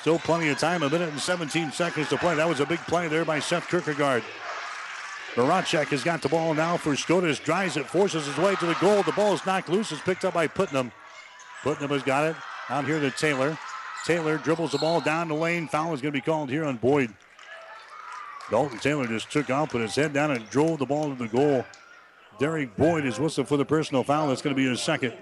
Still 0.00 0.18
plenty 0.18 0.48
of 0.48 0.56
time, 0.56 0.82
a 0.82 0.88
minute 0.88 1.10
and 1.10 1.20
17 1.20 1.72
seconds 1.72 2.08
to 2.08 2.16
play. 2.16 2.34
That 2.34 2.48
was 2.48 2.60
a 2.60 2.64
big 2.66 2.78
play 2.86 3.08
there 3.08 3.26
by 3.26 3.40
Seth 3.40 3.68
Kierkegaard. 3.68 4.22
Maracek 5.34 5.88
has 5.88 6.02
got 6.02 6.22
the 6.22 6.30
ball 6.30 6.54
now 6.54 6.78
for 6.78 6.96
SCOTUS. 6.96 7.40
Drives 7.40 7.76
it, 7.76 7.84
forces 7.84 8.24
his 8.24 8.38
way 8.38 8.54
to 8.54 8.64
the 8.64 8.76
goal. 8.80 9.02
The 9.02 9.12
ball 9.12 9.34
is 9.34 9.44
knocked 9.44 9.68
loose. 9.68 9.92
It's 9.92 10.00
picked 10.00 10.24
up 10.24 10.32
by 10.32 10.46
Putnam. 10.46 10.92
Putnam 11.62 11.90
has 11.90 12.02
got 12.02 12.24
it. 12.24 12.36
Out 12.70 12.86
here 12.86 13.00
to 13.00 13.10
Taylor. 13.10 13.58
Taylor 14.06 14.38
dribbles 14.38 14.72
the 14.72 14.78
ball 14.78 15.02
down 15.02 15.28
the 15.28 15.34
lane. 15.34 15.68
Foul 15.68 15.92
is 15.92 16.00
going 16.00 16.14
to 16.14 16.18
be 16.18 16.22
called 16.22 16.48
here 16.48 16.64
on 16.64 16.78
Boyd. 16.78 17.12
Dalton 18.50 18.78
Taylor 18.78 19.06
just 19.06 19.30
took 19.30 19.50
off, 19.50 19.70
put 19.70 19.80
his 19.80 19.94
head 19.94 20.12
down, 20.12 20.30
and 20.30 20.48
drove 20.50 20.78
the 20.78 20.86
ball 20.86 21.08
to 21.08 21.16
the 21.16 21.28
goal. 21.28 21.64
Derek 22.38 22.76
Boyd 22.76 23.04
is 23.04 23.18
whistled 23.18 23.48
for 23.48 23.56
the 23.56 23.64
personal 23.64 24.04
foul. 24.04 24.28
That's 24.28 24.42
going 24.42 24.54
to 24.54 24.60
be 24.60 24.68
his 24.68 24.80
second. 24.80 25.14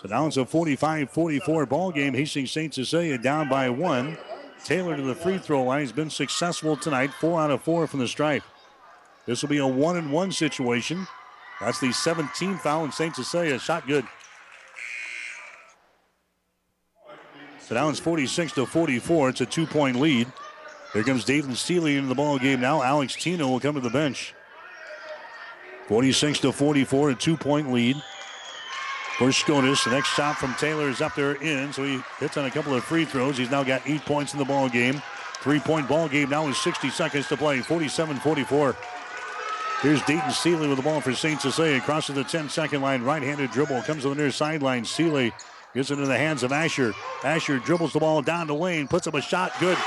So 0.00 0.08
now 0.08 0.26
it's 0.26 0.36
a 0.36 0.44
45-44 0.44 1.68
ball 1.68 1.90
game. 1.90 2.14
Hastings 2.14 2.52
St. 2.52 2.72
Cecilia 2.72 3.18
down 3.18 3.48
by 3.48 3.68
one. 3.68 4.16
Taylor 4.64 4.96
to 4.96 5.02
the 5.02 5.14
free 5.14 5.38
throw 5.38 5.64
line. 5.64 5.80
He's 5.80 5.92
been 5.92 6.10
successful 6.10 6.76
tonight. 6.76 7.12
Four 7.20 7.40
out 7.40 7.50
of 7.50 7.62
four 7.62 7.86
from 7.86 8.00
the 8.00 8.08
stripe. 8.08 8.42
This 9.26 9.42
will 9.42 9.48
be 9.48 9.58
a 9.58 9.66
one 9.66 9.96
and 9.96 10.12
one 10.12 10.30
situation. 10.30 11.06
That's 11.60 11.80
the 11.80 11.88
17th 11.88 12.60
foul 12.60 12.84
in 12.84 12.92
St. 12.92 13.16
Cecilia. 13.16 13.58
Shot 13.58 13.86
good. 13.86 14.06
So 17.60 17.74
now 17.74 17.88
it's 17.88 17.98
46 17.98 18.52
to 18.52 18.66
44. 18.66 19.30
It's 19.30 19.40
a 19.40 19.46
two 19.46 19.66
point 19.66 19.96
lead. 19.96 20.28
Here 20.92 21.04
comes 21.04 21.24
David 21.24 21.56
Steely 21.56 21.96
into 21.96 22.08
the 22.08 22.14
ball 22.14 22.38
game 22.38 22.60
now. 22.60 22.82
Alex 22.82 23.14
Tino 23.14 23.48
will 23.48 23.60
come 23.60 23.74
to 23.74 23.80
the 23.80 23.90
bench. 23.90 24.34
46 25.86 26.40
to 26.40 26.52
44, 26.52 27.10
a 27.10 27.14
two 27.14 27.36
point 27.36 27.72
lead 27.72 27.96
for 29.18 29.32
SCOTUS. 29.32 29.84
The 29.84 29.90
next 29.90 30.08
shot 30.08 30.36
from 30.36 30.54
Taylor 30.54 30.88
is 30.88 31.00
up 31.00 31.14
there 31.14 31.32
in, 31.32 31.72
so 31.72 31.82
he 31.82 32.00
hits 32.18 32.36
on 32.36 32.44
a 32.44 32.50
couple 32.50 32.74
of 32.74 32.84
free 32.84 33.04
throws. 33.04 33.36
He's 33.36 33.50
now 33.50 33.64
got 33.64 33.82
eight 33.86 34.02
points 34.02 34.32
in 34.32 34.38
the 34.38 34.44
ball 34.44 34.68
game. 34.68 35.02
Three 35.40 35.60
point 35.60 35.88
ball 35.88 36.08
game 36.08 36.30
now 36.30 36.46
with 36.46 36.56
60 36.56 36.90
seconds 36.90 37.28
to 37.28 37.36
play. 37.36 37.60
47 37.60 38.16
44. 38.16 38.76
Here's 39.82 40.02
Dayton 40.02 40.32
Seeley 40.32 40.66
with 40.66 40.76
the 40.76 40.82
ball 40.82 41.00
for 41.00 41.14
St. 41.14 41.40
Cecilia. 41.40 41.80
Crosses 41.80 42.16
the 42.16 42.24
10 42.24 42.48
second 42.48 42.82
line. 42.82 43.02
Right 43.02 43.22
handed 43.22 43.52
dribble. 43.52 43.82
Comes 43.82 44.02
to 44.02 44.08
the 44.08 44.14
near 44.16 44.32
sideline. 44.32 44.84
Seeley 44.84 45.32
gets 45.72 45.90
it 45.90 45.94
into 45.94 46.06
the 46.06 46.18
hands 46.18 46.42
of 46.42 46.50
Asher. 46.50 46.94
Asher 47.22 47.60
dribbles 47.60 47.92
the 47.92 48.00
ball 48.00 48.20
down 48.20 48.48
the 48.48 48.54
lane. 48.54 48.88
Puts 48.88 49.06
up 49.06 49.14
a 49.14 49.20
shot. 49.20 49.52
Good. 49.60 49.78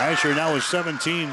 Asher 0.00 0.34
now 0.34 0.54
is 0.54 0.64
17. 0.64 1.30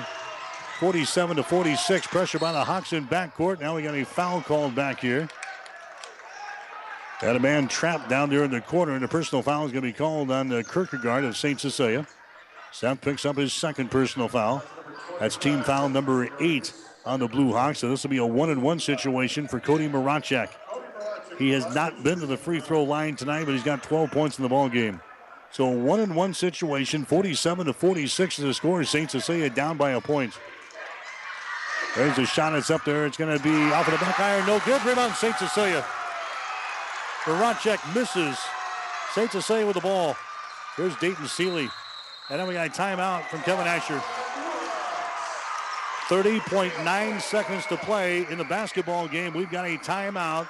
47 0.81 1.37
to 1.37 1.43
46. 1.43 2.07
Pressure 2.07 2.37
by 2.37 2.51
the 2.51 2.61
Hawks 2.61 2.91
in 2.91 3.07
backcourt. 3.07 3.61
Now 3.61 3.77
we 3.77 3.81
got 3.81 3.95
a 3.95 4.03
foul 4.03 4.41
called 4.41 4.75
back 4.75 4.99
here. 4.99 5.29
Had 7.19 7.37
a 7.37 7.39
man 7.39 7.69
trapped 7.69 8.09
down 8.09 8.29
there 8.29 8.43
in 8.43 8.51
the 8.51 8.59
corner, 8.59 8.91
and 8.91 9.05
a 9.05 9.07
personal 9.07 9.41
foul 9.41 9.65
is 9.65 9.71
going 9.71 9.83
to 9.83 9.87
be 9.87 9.93
called 9.93 10.29
on 10.31 10.49
the 10.49 10.65
Kierkegaard 10.65 11.23
of 11.23 11.37
St. 11.37 11.57
Cecilia. 11.57 12.05
Seth 12.73 12.99
picks 12.99 13.25
up 13.25 13.37
his 13.37 13.53
second 13.53 13.89
personal 13.89 14.27
foul. 14.27 14.61
That's 15.17 15.37
team 15.37 15.63
foul 15.63 15.87
number 15.87 16.27
eight 16.41 16.73
on 17.05 17.21
the 17.21 17.27
Blue 17.29 17.53
Hawks. 17.53 17.79
So 17.79 17.89
this 17.89 18.03
will 18.03 18.09
be 18.09 18.17
a 18.17 18.25
one 18.25 18.49
and 18.49 18.61
one 18.61 18.81
situation 18.81 19.47
for 19.47 19.61
Cody 19.61 19.87
Maracek. 19.87 20.49
He 21.39 21.51
has 21.51 21.73
not 21.73 22.03
been 22.03 22.19
to 22.19 22.25
the 22.25 22.37
free 22.37 22.59
throw 22.59 22.83
line 22.83 23.15
tonight, 23.15 23.45
but 23.45 23.53
he's 23.53 23.63
got 23.63 23.81
12 23.81 24.11
points 24.11 24.37
in 24.37 24.43
the 24.43 24.49
ball 24.49 24.67
game. 24.67 24.99
So 25.51 25.69
one 25.69 25.99
and 25.99 26.15
one 26.15 26.33
situation, 26.33 27.05
47 27.05 27.67
to 27.67 27.73
46 27.73 28.39
is 28.39 28.45
the 28.45 28.53
score. 28.53 28.83
St. 28.83 29.09
Cecilia 29.09 29.49
down 29.49 29.77
by 29.77 29.91
a 29.91 30.01
point. 30.01 30.37
There's 31.95 32.17
a 32.19 32.25
shot 32.25 32.53
that's 32.53 32.69
up 32.69 32.85
there. 32.85 33.05
It's 33.05 33.17
going 33.17 33.35
to 33.35 33.43
be 33.43 33.55
off 33.71 33.87
of 33.87 33.93
the 33.93 33.99
back 34.05 34.19
iron. 34.19 34.45
No 34.45 34.59
good. 34.59 34.83
Rebound 34.85 35.15
St. 35.15 35.35
Cecilia. 35.37 35.83
Maracek 37.23 37.95
misses. 37.95 38.37
St. 39.13 39.31
Cecilia 39.31 39.65
with 39.65 39.75
the 39.75 39.81
ball. 39.81 40.15
Here's 40.75 40.95
Dayton 40.97 41.27
Seeley. 41.27 41.69
And 42.29 42.39
then 42.39 42.47
we 42.47 42.53
got 42.53 42.67
a 42.67 42.69
timeout 42.69 43.25
from 43.29 43.41
Kevin 43.41 43.65
Asher. 43.65 44.01
30.9 46.07 47.21
seconds 47.21 47.65
to 47.65 47.77
play 47.77 48.27
in 48.29 48.37
the 48.37 48.43
basketball 48.43 49.07
game. 49.07 49.33
We've 49.33 49.49
got 49.49 49.65
a 49.65 49.77
timeout 49.77 50.47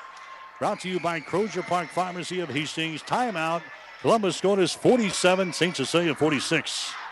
brought 0.60 0.82
to 0.82 0.90
you 0.90 1.00
by 1.00 1.20
Crozier 1.20 1.64
Park 1.64 1.88
Pharmacy 1.88 2.42
of 2.42 2.50
Hastings. 2.50 3.02
Timeout. 3.04 3.62
Columbus 4.02 4.38
SCOTUS 4.38 4.74
47, 4.74 5.54
St. 5.54 5.76
Cecilia 5.76 6.14
46. 6.14 7.07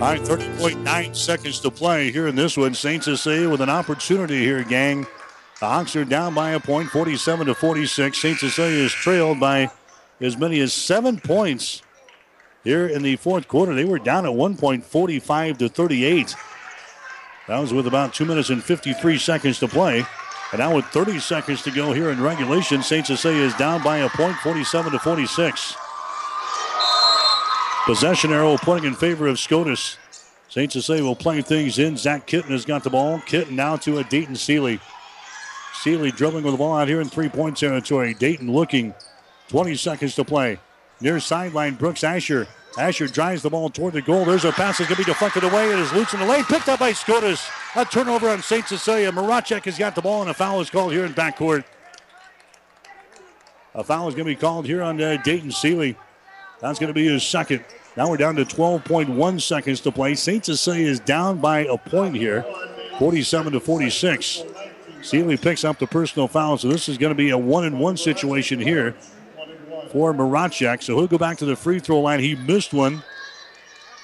All 0.00 0.06
right, 0.06 0.22
30.9 0.22 1.14
seconds 1.14 1.60
to 1.60 1.70
play 1.70 2.10
here 2.10 2.26
in 2.26 2.34
this 2.34 2.56
one. 2.56 2.72
Saints 2.72 3.04
SA 3.20 3.50
with 3.50 3.60
an 3.60 3.68
opportunity 3.68 4.38
here, 4.38 4.64
gang. 4.64 5.02
The 5.60 5.66
Hawks 5.66 5.94
are 5.94 6.06
down 6.06 6.32
by 6.32 6.52
a 6.52 6.58
point, 6.58 6.88
47 6.88 7.48
to 7.48 7.54
46. 7.54 8.16
Saints 8.16 8.54
SA 8.54 8.62
is 8.62 8.92
trailed 8.92 9.38
by 9.38 9.70
as 10.18 10.38
many 10.38 10.58
as 10.60 10.72
seven 10.72 11.20
points 11.20 11.82
here 12.64 12.86
in 12.86 13.02
the 13.02 13.16
fourth 13.16 13.46
quarter. 13.46 13.74
They 13.74 13.84
were 13.84 13.98
down 13.98 14.24
at 14.24 14.32
one 14.32 14.56
point, 14.56 14.86
45 14.86 15.58
to 15.58 15.68
38. 15.68 16.34
That 17.46 17.58
was 17.58 17.74
with 17.74 17.86
about 17.86 18.14
two 18.14 18.24
minutes 18.24 18.48
and 18.48 18.64
53 18.64 19.18
seconds 19.18 19.58
to 19.58 19.68
play. 19.68 20.06
And 20.52 20.60
now 20.60 20.74
with 20.74 20.86
30 20.86 21.18
seconds 21.18 21.60
to 21.64 21.70
go 21.70 21.92
here 21.92 22.08
in 22.08 22.22
regulation, 22.22 22.82
Saints 22.82 23.20
SA 23.20 23.28
is 23.28 23.52
down 23.56 23.82
by 23.82 23.98
a 23.98 24.08
point, 24.08 24.36
47 24.38 24.92
to 24.92 24.98
46. 24.98 25.76
Possession 27.90 28.32
arrow 28.32 28.56
pointing 28.56 28.92
in 28.92 28.94
favor 28.94 29.26
of 29.26 29.36
SCOTUS. 29.36 29.98
Saints 30.48 30.86
SA 30.86 31.02
will 31.02 31.16
play 31.16 31.42
things 31.42 31.80
in. 31.80 31.96
Zach 31.96 32.24
Kitten 32.24 32.52
has 32.52 32.64
got 32.64 32.84
the 32.84 32.90
ball. 32.90 33.20
Kitten 33.26 33.56
now 33.56 33.74
to 33.78 33.98
a 33.98 34.04
Dayton 34.04 34.36
Seeley. 34.36 34.78
Seeley 35.74 36.12
dribbling 36.12 36.44
with 36.44 36.54
the 36.54 36.58
ball 36.58 36.76
out 36.76 36.86
here 36.86 37.00
in 37.00 37.08
three-point 37.08 37.56
territory. 37.56 38.14
Dayton 38.14 38.52
looking. 38.52 38.94
20 39.48 39.74
seconds 39.74 40.14
to 40.14 40.24
play. 40.24 40.60
Near 41.00 41.18
sideline, 41.18 41.74
Brooks 41.74 42.04
Asher. 42.04 42.46
Asher 42.78 43.08
drives 43.08 43.42
the 43.42 43.50
ball 43.50 43.68
toward 43.68 43.94
the 43.94 44.02
goal. 44.02 44.24
There's 44.24 44.44
a 44.44 44.52
pass 44.52 44.78
that's 44.78 44.88
going 44.88 44.98
to 44.98 45.04
be 45.04 45.12
deflected 45.12 45.42
away. 45.42 45.72
It 45.72 45.80
is 45.80 45.92
loose 45.92 46.14
in 46.14 46.20
the 46.20 46.26
lane. 46.26 46.44
Picked 46.44 46.68
up 46.68 46.78
by 46.78 46.92
Scotus. 46.92 47.44
A 47.74 47.84
turnover 47.84 48.28
on 48.28 48.40
St. 48.40 48.68
Cecilia. 48.68 49.10
Maracek 49.10 49.64
has 49.64 49.76
got 49.76 49.96
the 49.96 50.02
ball, 50.02 50.20
and 50.20 50.30
a 50.30 50.34
foul 50.34 50.60
is 50.60 50.70
called 50.70 50.92
here 50.92 51.04
in 51.04 51.12
backcourt. 51.12 51.64
A 53.74 53.82
foul 53.82 54.06
is 54.06 54.14
going 54.14 54.26
to 54.26 54.32
be 54.32 54.40
called 54.40 54.64
here 54.64 54.80
on 54.80 55.02
uh, 55.02 55.16
Dayton 55.24 55.50
Seeley. 55.50 55.96
That's 56.60 56.78
going 56.78 56.88
to 56.88 56.94
be 56.94 57.08
his 57.08 57.24
second. 57.24 57.64
Now 57.96 58.08
we're 58.08 58.16
down 58.16 58.36
to 58.36 58.44
12.1 58.44 59.40
seconds 59.40 59.80
to 59.80 59.92
play. 59.92 60.14
St. 60.14 60.44
Cecilia 60.44 60.86
is 60.86 61.00
down 61.00 61.38
by 61.38 61.60
a 61.60 61.76
point 61.76 62.14
here, 62.16 62.44
47 62.98 63.52
to 63.52 63.60
46. 63.60 64.44
Seeley 65.02 65.36
picks 65.36 65.64
up 65.64 65.78
the 65.78 65.86
personal 65.86 66.28
foul, 66.28 66.56
so 66.58 66.68
this 66.68 66.88
is 66.88 66.98
going 66.98 67.10
to 67.10 67.16
be 67.16 67.30
a 67.30 67.38
one 67.38 67.64
and 67.64 67.80
one 67.80 67.96
situation 67.96 68.60
here 68.60 68.94
for 69.90 70.12
Maracek. 70.14 70.82
So 70.82 70.96
he'll 70.96 71.08
go 71.08 71.18
back 71.18 71.38
to 71.38 71.44
the 71.44 71.56
free 71.56 71.80
throw 71.80 72.00
line. 72.00 72.20
He 72.20 72.36
missed 72.36 72.72
one 72.72 73.02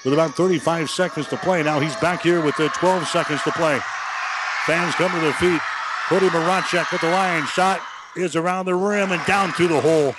with 0.03 0.13
about 0.13 0.35
35 0.35 0.89
seconds 0.89 1.27
to 1.27 1.37
play. 1.37 1.63
Now 1.63 1.79
he's 1.79 1.95
back 1.97 2.21
here 2.21 2.41
with 2.41 2.57
the 2.57 2.67
12 2.69 3.07
seconds 3.07 3.41
to 3.43 3.51
play. 3.51 3.79
Fans 4.65 4.95
come 4.95 5.11
to 5.11 5.19
their 5.19 5.33
feet. 5.33 5.61
Cody 6.07 6.27
Maracek 6.27 6.91
with 6.91 7.01
the 7.01 7.09
line. 7.09 7.45
Shot 7.45 7.79
is 8.15 8.35
around 8.35 8.65
the 8.65 8.75
rim 8.75 9.11
and 9.11 9.25
down 9.25 9.51
through 9.51 9.69
the 9.69 9.81
hole. 9.81 10.13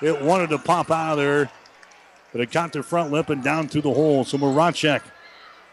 It 0.00 0.20
wanted 0.22 0.50
to 0.50 0.58
pop 0.58 0.90
out 0.90 1.12
of 1.12 1.18
there, 1.18 1.50
but 2.32 2.40
it 2.40 2.52
caught 2.52 2.72
the 2.72 2.82
front 2.82 3.10
lip 3.10 3.30
and 3.30 3.42
down 3.42 3.68
through 3.68 3.82
the 3.82 3.92
hole. 3.92 4.24
So 4.24 4.38
Maracek 4.38 5.02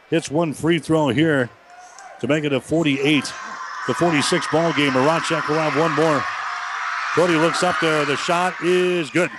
hits 0.10 0.30
one 0.32 0.54
free 0.54 0.80
throw 0.80 1.10
here 1.10 1.50
to 2.22 2.28
make 2.28 2.44
it 2.44 2.54
a 2.54 2.62
48 2.62 3.24
to 3.88 3.94
46 3.94 4.48
ball 4.52 4.74
game. 4.74 4.92
Maracek 4.92 5.48
will 5.48 5.56
have 5.56 5.78
one 5.78 5.92
more. 5.94 6.24
Cody 7.14 7.36
looks 7.36 7.64
up 7.64 7.80
there. 7.80 8.06
The 8.06 8.18
shot 8.18 8.56
is 8.64 9.10
good. 9.10 9.30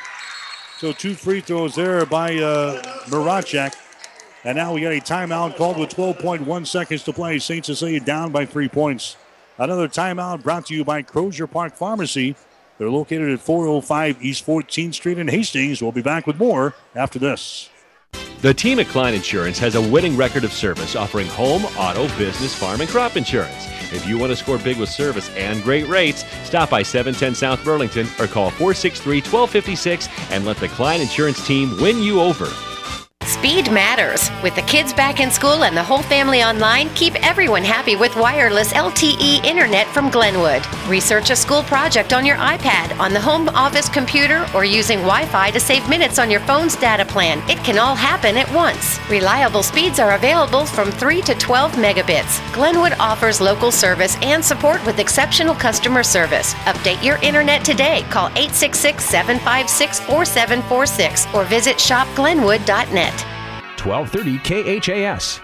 So 0.78 0.93
two 0.93 1.14
free 1.14 1.40
throws 1.40 1.74
there 1.74 2.05
by 2.06 2.36
uh, 2.36 2.82
Maracek. 3.06 3.74
And 4.44 4.56
now 4.56 4.72
we 4.72 4.82
got 4.82 4.93
a 4.93 5.01
timeout 5.01 5.56
called 5.56 5.78
with 5.78 5.90
12.1 5.90 6.66
seconds 6.66 7.02
to 7.05 7.12
play. 7.12 7.38
St. 7.38 7.64
Cecilia 7.64 7.98
down 8.01 8.30
by 8.30 8.47
three 8.47 8.68
points. 8.68 9.16
Another 9.59 9.88
timeout 9.88 10.43
brought 10.43 10.66
to 10.66 10.74
you 10.74 10.84
by 10.84 11.02
Crozier 11.02 11.47
Park 11.47 11.74
Pharmacy. 11.74 12.36
They're 12.78 12.90
located 12.90 13.31
at 13.31 13.40
405 13.40 14.23
East 14.23 14.47
14th 14.47 14.94
Street 14.94 15.19
in 15.19 15.28
Hastings. 15.28 15.81
We'll 15.81 15.93
be 15.93 16.03
back 16.03 16.27
with 16.27 16.39
more 16.39 16.74
after 16.94 17.19
this. 17.19 17.70
The 18.43 18.53
team 18.53 18.78
at 18.78 18.86
Klein 18.89 19.15
Insurance 19.15 19.59
has 19.59 19.74
a 19.74 19.81
winning 19.81 20.16
record 20.16 20.44
of 20.44 20.53
service 20.53 20.94
offering 20.94 21.27
home, 21.28 21.65
auto, 21.78 22.07
business, 22.19 22.55
farm, 22.55 22.81
and 22.81 22.89
crop 22.89 23.16
insurance. 23.16 23.66
If 23.93 24.07
you 24.07 24.19
want 24.19 24.31
to 24.31 24.36
score 24.36 24.59
big 24.59 24.78
with 24.78 24.90
service 24.90 25.31
and 25.31 25.62
great 25.62 25.89
rates, 25.89 26.24
stop 26.44 26.69
by 26.70 26.82
710 26.82 27.35
South 27.35 27.65
Burlington 27.65 28.07
or 28.19 28.27
call 28.27 28.51
463 28.51 29.16
1256 29.20 30.09
and 30.31 30.44
let 30.44 30.59
the 30.59 30.69
Klein 30.69 31.01
Insurance 31.01 31.47
team 31.47 31.77
win 31.81 32.03
you 32.03 32.20
over. 32.20 32.48
Speed 33.27 33.73
matters. 33.73 34.31
With 34.40 34.55
the 34.55 34.62
kids 34.62 34.93
back 34.93 35.19
in 35.19 35.32
school 35.32 35.65
and 35.65 35.77
the 35.77 35.82
whole 35.82 36.03
family 36.03 36.44
online, 36.44 36.89
keep 36.90 37.16
everyone 37.27 37.65
happy 37.65 37.97
with 37.97 38.15
wireless 38.15 38.73
LTE 38.73 39.44
internet 39.44 39.89
from 39.89 40.11
Glenwood. 40.11 40.65
Research 40.86 41.31
a 41.31 41.36
school 41.36 41.65
project 41.65 42.12
on 42.12 42.24
your 42.24 42.36
iPad, 42.36 42.97
on 43.01 43.12
the 43.12 43.20
home 43.20 43.48
office 43.48 43.89
computer, 43.89 44.47
or 44.55 44.65
using 44.65 44.98
Wi 44.98 45.27
Fi 45.27 45.51
to 45.51 45.59
save 45.59 45.89
minutes 45.89 46.20
on 46.20 46.31
your 46.31 46.39
phone's 46.40 46.77
data 46.77 47.05
plan. 47.05 47.43
It 47.51 47.59
can 47.65 47.78
all 47.78 47.97
happen 47.97 48.36
at 48.36 48.51
once. 48.53 49.01
Reliable 49.11 49.65
speeds 49.65 49.98
are 49.98 50.15
available 50.15 50.65
from 50.65 50.93
3 50.93 51.20
to 51.23 51.35
12 51.35 51.73
megabits. 51.73 52.40
Glenwood 52.55 52.93
offers 53.01 53.40
local 53.40 53.73
service 53.73 54.16
and 54.23 54.44
support 54.44 54.85
with 54.86 55.01
exceptional 55.01 55.55
customer 55.57 56.05
service. 56.05 56.55
Update 56.70 57.03
your 57.03 57.16
internet 57.23 57.65
today. 57.65 58.03
Call 58.09 58.28
866 58.36 59.05
756 59.05 59.98
4746 59.98 61.35
or 61.35 61.44
visit 61.44 61.77
shopglenwood.net. 61.77 63.26
1230 63.86 64.80
KHAS. 64.80 65.40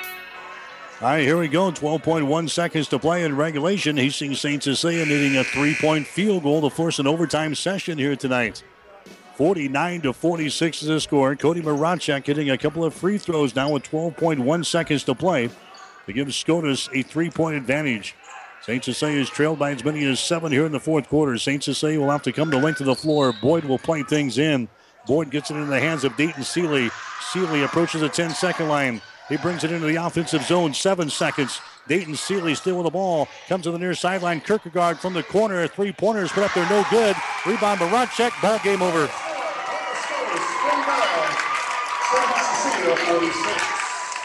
All 1.00 1.08
right, 1.08 1.22
here 1.22 1.38
we 1.38 1.46
go. 1.46 1.70
12.1 1.70 2.50
seconds 2.50 2.88
to 2.88 2.98
play 2.98 3.24
in 3.24 3.36
regulation. 3.36 3.96
Hastings 3.96 4.40
St. 4.40 4.60
Cecilia 4.60 5.06
needing 5.06 5.36
a 5.36 5.44
three 5.44 5.76
point 5.76 6.06
field 6.08 6.42
goal 6.42 6.60
to 6.62 6.70
force 6.70 6.98
an 6.98 7.06
overtime 7.06 7.54
session 7.54 7.98
here 7.98 8.16
tonight. 8.16 8.64
49 9.36 10.02
to 10.02 10.12
46 10.12 10.82
is 10.82 10.88
the 10.88 11.00
score. 11.00 11.36
Cody 11.36 11.62
Maracek 11.62 12.26
hitting 12.26 12.50
a 12.50 12.58
couple 12.58 12.84
of 12.84 12.92
free 12.92 13.16
throws 13.16 13.54
now 13.54 13.70
with 13.70 13.84
12.1 13.84 14.66
seconds 14.66 15.04
to 15.04 15.14
play 15.14 15.48
to 16.06 16.12
give 16.12 16.32
SCOTUS 16.34 16.88
a 16.92 17.02
three 17.02 17.30
point 17.30 17.56
advantage. 17.56 18.16
St. 18.62 18.84
Cecilia 18.84 19.20
is 19.20 19.30
trailed 19.30 19.60
by 19.60 19.70
as 19.70 19.84
many 19.84 20.04
as 20.04 20.18
seven 20.18 20.50
here 20.50 20.66
in 20.66 20.72
the 20.72 20.80
fourth 20.80 21.08
quarter. 21.08 21.38
St. 21.38 21.62
Cecilia 21.62 22.00
will 22.00 22.10
have 22.10 22.22
to 22.22 22.32
come 22.32 22.50
to 22.50 22.58
length 22.58 22.80
of 22.80 22.86
the 22.86 22.96
floor. 22.96 23.32
Boyd 23.40 23.64
will 23.64 23.78
play 23.78 24.02
things 24.02 24.38
in. 24.38 24.68
Boyd 25.06 25.30
gets 25.30 25.50
it 25.50 25.54
into 25.54 25.66
the 25.66 25.80
hands 25.80 26.02
of 26.02 26.16
Dayton 26.16 26.42
Seeley. 26.42 26.90
Seeley 27.32 27.62
approaches 27.62 28.02
the 28.02 28.10
10 28.10 28.32
second 28.32 28.68
line. 28.68 29.00
He 29.30 29.38
brings 29.38 29.64
it 29.64 29.72
into 29.72 29.86
the 29.86 29.96
offensive 29.96 30.42
zone, 30.42 30.74
seven 30.74 31.08
seconds. 31.08 31.62
Dayton 31.88 32.14
Seeley 32.14 32.54
still 32.54 32.76
with 32.76 32.84
the 32.84 32.90
ball. 32.90 33.26
Comes 33.48 33.64
to 33.64 33.70
the 33.70 33.78
near 33.78 33.94
sideline. 33.94 34.42
Kierkegaard 34.42 34.98
from 34.98 35.14
the 35.14 35.22
corner. 35.22 35.66
Three 35.66 35.92
pointers 35.92 36.30
put 36.30 36.42
up 36.42 36.52
there, 36.52 36.68
no 36.68 36.84
good. 36.90 37.16
Rebound 37.46 37.80
Maracek. 37.80 38.32
Ball 38.42 38.58
game 38.58 38.82
over. 38.82 39.08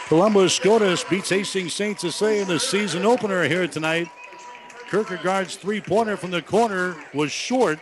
Columbus 0.08 0.54
SCOTUS 0.54 1.04
beats 1.04 1.30
Hastings 1.30 1.72
St. 1.72 1.98
Cecilia 1.98 2.42
in 2.42 2.48
the 2.48 2.60
season 2.60 3.06
opener 3.06 3.44
here 3.44 3.66
tonight. 3.66 4.08
Kierkegaard's 4.90 5.56
three 5.56 5.80
pointer 5.80 6.18
from 6.18 6.30
the 6.30 6.42
corner 6.42 6.94
was 7.14 7.32
short. 7.32 7.78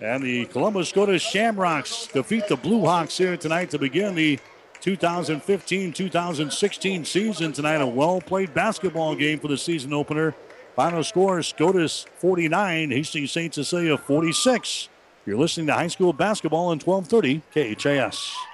And 0.00 0.22
the 0.22 0.46
Columbus 0.46 0.90
SCOTUS 0.90 1.22
Shamrocks 1.22 2.06
defeat 2.06 2.46
the 2.46 2.56
Blue 2.56 2.84
Hawks 2.84 3.18
here 3.18 3.36
tonight 3.36 3.70
to 3.70 3.78
begin 3.78 4.14
the 4.14 4.38
2015 4.80 5.92
2016 5.92 7.04
season 7.04 7.52
tonight. 7.52 7.80
A 7.80 7.86
well 7.86 8.20
played 8.20 8.54
basketball 8.54 9.16
game 9.16 9.40
for 9.40 9.48
the 9.48 9.58
season 9.58 9.92
opener. 9.92 10.34
Final 10.76 11.02
score 11.02 11.42
SCOTUS 11.42 12.06
49, 12.18 12.92
Hastings 12.92 13.32
St. 13.32 13.52
Cecilia 13.52 13.98
46. 13.98 14.88
You're 15.26 15.36
listening 15.36 15.66
to 15.66 15.74
high 15.74 15.88
school 15.88 16.12
basketball 16.12 16.70
in 16.70 16.78
1230 16.78 17.42
KHAS. 17.74 18.47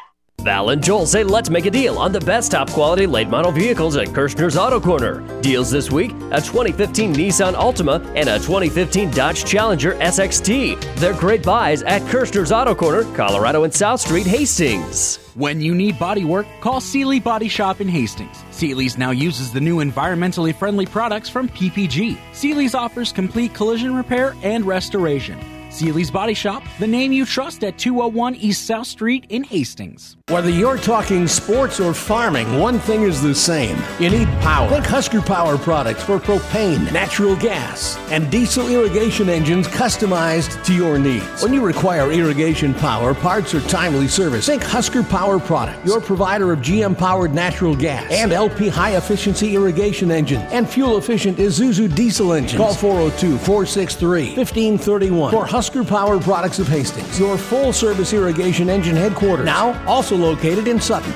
Val 0.45 0.69
and 0.69 0.85
Joel 0.85 1.07
say 1.07 1.25
let's 1.25 1.49
make 1.49 1.65
a 1.65 1.71
deal 1.71 1.99
on 1.99 2.13
the 2.13 2.21
best 2.21 2.53
top 2.53 2.69
quality 2.71 3.07
late 3.07 3.31
model 3.31 3.51
vehicles 3.51 3.97
at 3.97 4.09
Kirshner's 4.09 4.59
Auto 4.59 4.79
Corner. 4.79 5.23
Deals 5.41 5.71
this 5.71 5.91
week 5.91 6.11
a 6.33 6.41
2015 6.41 7.15
Nissan 7.15 7.55
Altima 7.55 8.05
and 8.15 8.29
a 8.29 8.39
2015 8.39 9.11
Dodge 9.11 9.47
Challenger 9.47 9.95
SXT. 9.95 10.79
They're 10.97 11.15
great 11.15 11.43
buys 11.43 11.83
at 11.83 12.03
Kirshner's 12.03 12.53
Auto 12.53 12.75
Corner, 12.75 13.05
Colorado 13.17 13.65
and 13.65 13.73
South 13.73 14.01
Street, 14.01 14.27
Hastings. 14.27 15.17
When 15.35 15.63
you 15.63 15.75
need 15.75 15.99
body 15.99 16.25
work, 16.25 16.47
call 16.61 16.81
Seeley 16.81 17.21
Body 17.21 17.49
Shop 17.49 17.81
in 17.81 17.89
Hastings. 17.89 18.37
Seeley's 18.51 18.99
now 18.99 19.13
uses 19.13 19.51
the 19.51 19.61
new 19.61 19.79
environmentally 19.79 20.55
friendly 20.55 20.85
products 20.85 21.31
from 21.31 21.49
PPG. 21.49 22.19
Seeley's 22.33 22.75
offers 22.75 23.13
complete 23.13 23.55
collision 23.55 23.95
repair 23.95 24.37
and 24.43 24.67
restoration. 24.67 25.39
Seeley's 25.75 26.09
Body 26.09 26.35
Shop, 26.35 26.63
the 26.79 26.87
name 26.87 27.11
you 27.11 27.27
trust 27.27 27.65
at 27.65 27.77
201 27.79 28.37
East 28.37 28.65
South 28.65 28.87
Street 28.87 29.27
in 29.29 29.43
Hastings. 29.43 30.17
Whether 30.29 30.49
you're 30.49 30.79
talking 30.79 31.27
sports 31.27 31.81
or 31.81 31.93
farming, 31.93 32.61
one 32.61 32.79
thing 32.79 33.03
is 33.03 33.21
the 33.21 33.35
same. 33.35 33.77
You 33.99 34.09
need 34.09 34.29
power. 34.41 34.69
Think 34.69 34.87
Husker 34.87 35.21
Power 35.21 35.59
products 35.59 36.05
for 36.05 36.21
propane, 36.21 36.91
natural 36.93 37.35
gas, 37.35 37.99
and 38.13 38.31
diesel 38.31 38.69
irrigation 38.69 39.29
engines 39.29 39.67
customized 39.67 40.65
to 40.65 40.75
your 40.75 40.97
needs. 40.97 41.43
When 41.43 41.53
you 41.53 41.61
require 41.61 42.13
irrigation 42.13 42.73
power, 42.73 43.13
parts, 43.13 43.53
or 43.53 43.61
timely 43.63 44.07
service, 44.07 44.47
think 44.47 44.63
Husker 44.63 45.03
Power 45.03 45.41
products, 45.41 45.85
your 45.85 46.01
provider 46.01 46.53
of 46.53 46.61
GM 46.61 46.97
powered 46.97 47.35
natural 47.35 47.75
gas 47.75 48.11
and 48.13 48.33
LP 48.33 48.69
high 48.69 48.97
efficiency 48.97 49.57
irrigation 49.57 50.13
engines 50.13 50.45
and 50.53 50.71
fuel 50.71 50.99
efficient 50.99 51.37
Isuzu 51.39 51.93
diesel 51.97 52.33
engines. 52.33 52.61
Call 52.61 52.75
402 52.75 53.39
463 53.39 54.37
1531 54.37 55.33
for 55.33 55.45
Husker 55.45 55.64
Power 55.71 56.21
Products 56.21 56.59
of 56.59 56.69
Hastings, 56.69 57.19
your 57.19 57.39
full 57.39 57.73
service 57.73 58.13
irrigation 58.13 58.69
engine 58.69 58.97
headquarters. 58.97 59.47
Now, 59.47 59.83
also 59.87 60.17
located 60.17 60.69
in 60.69 60.81
Sutton. 60.81 61.13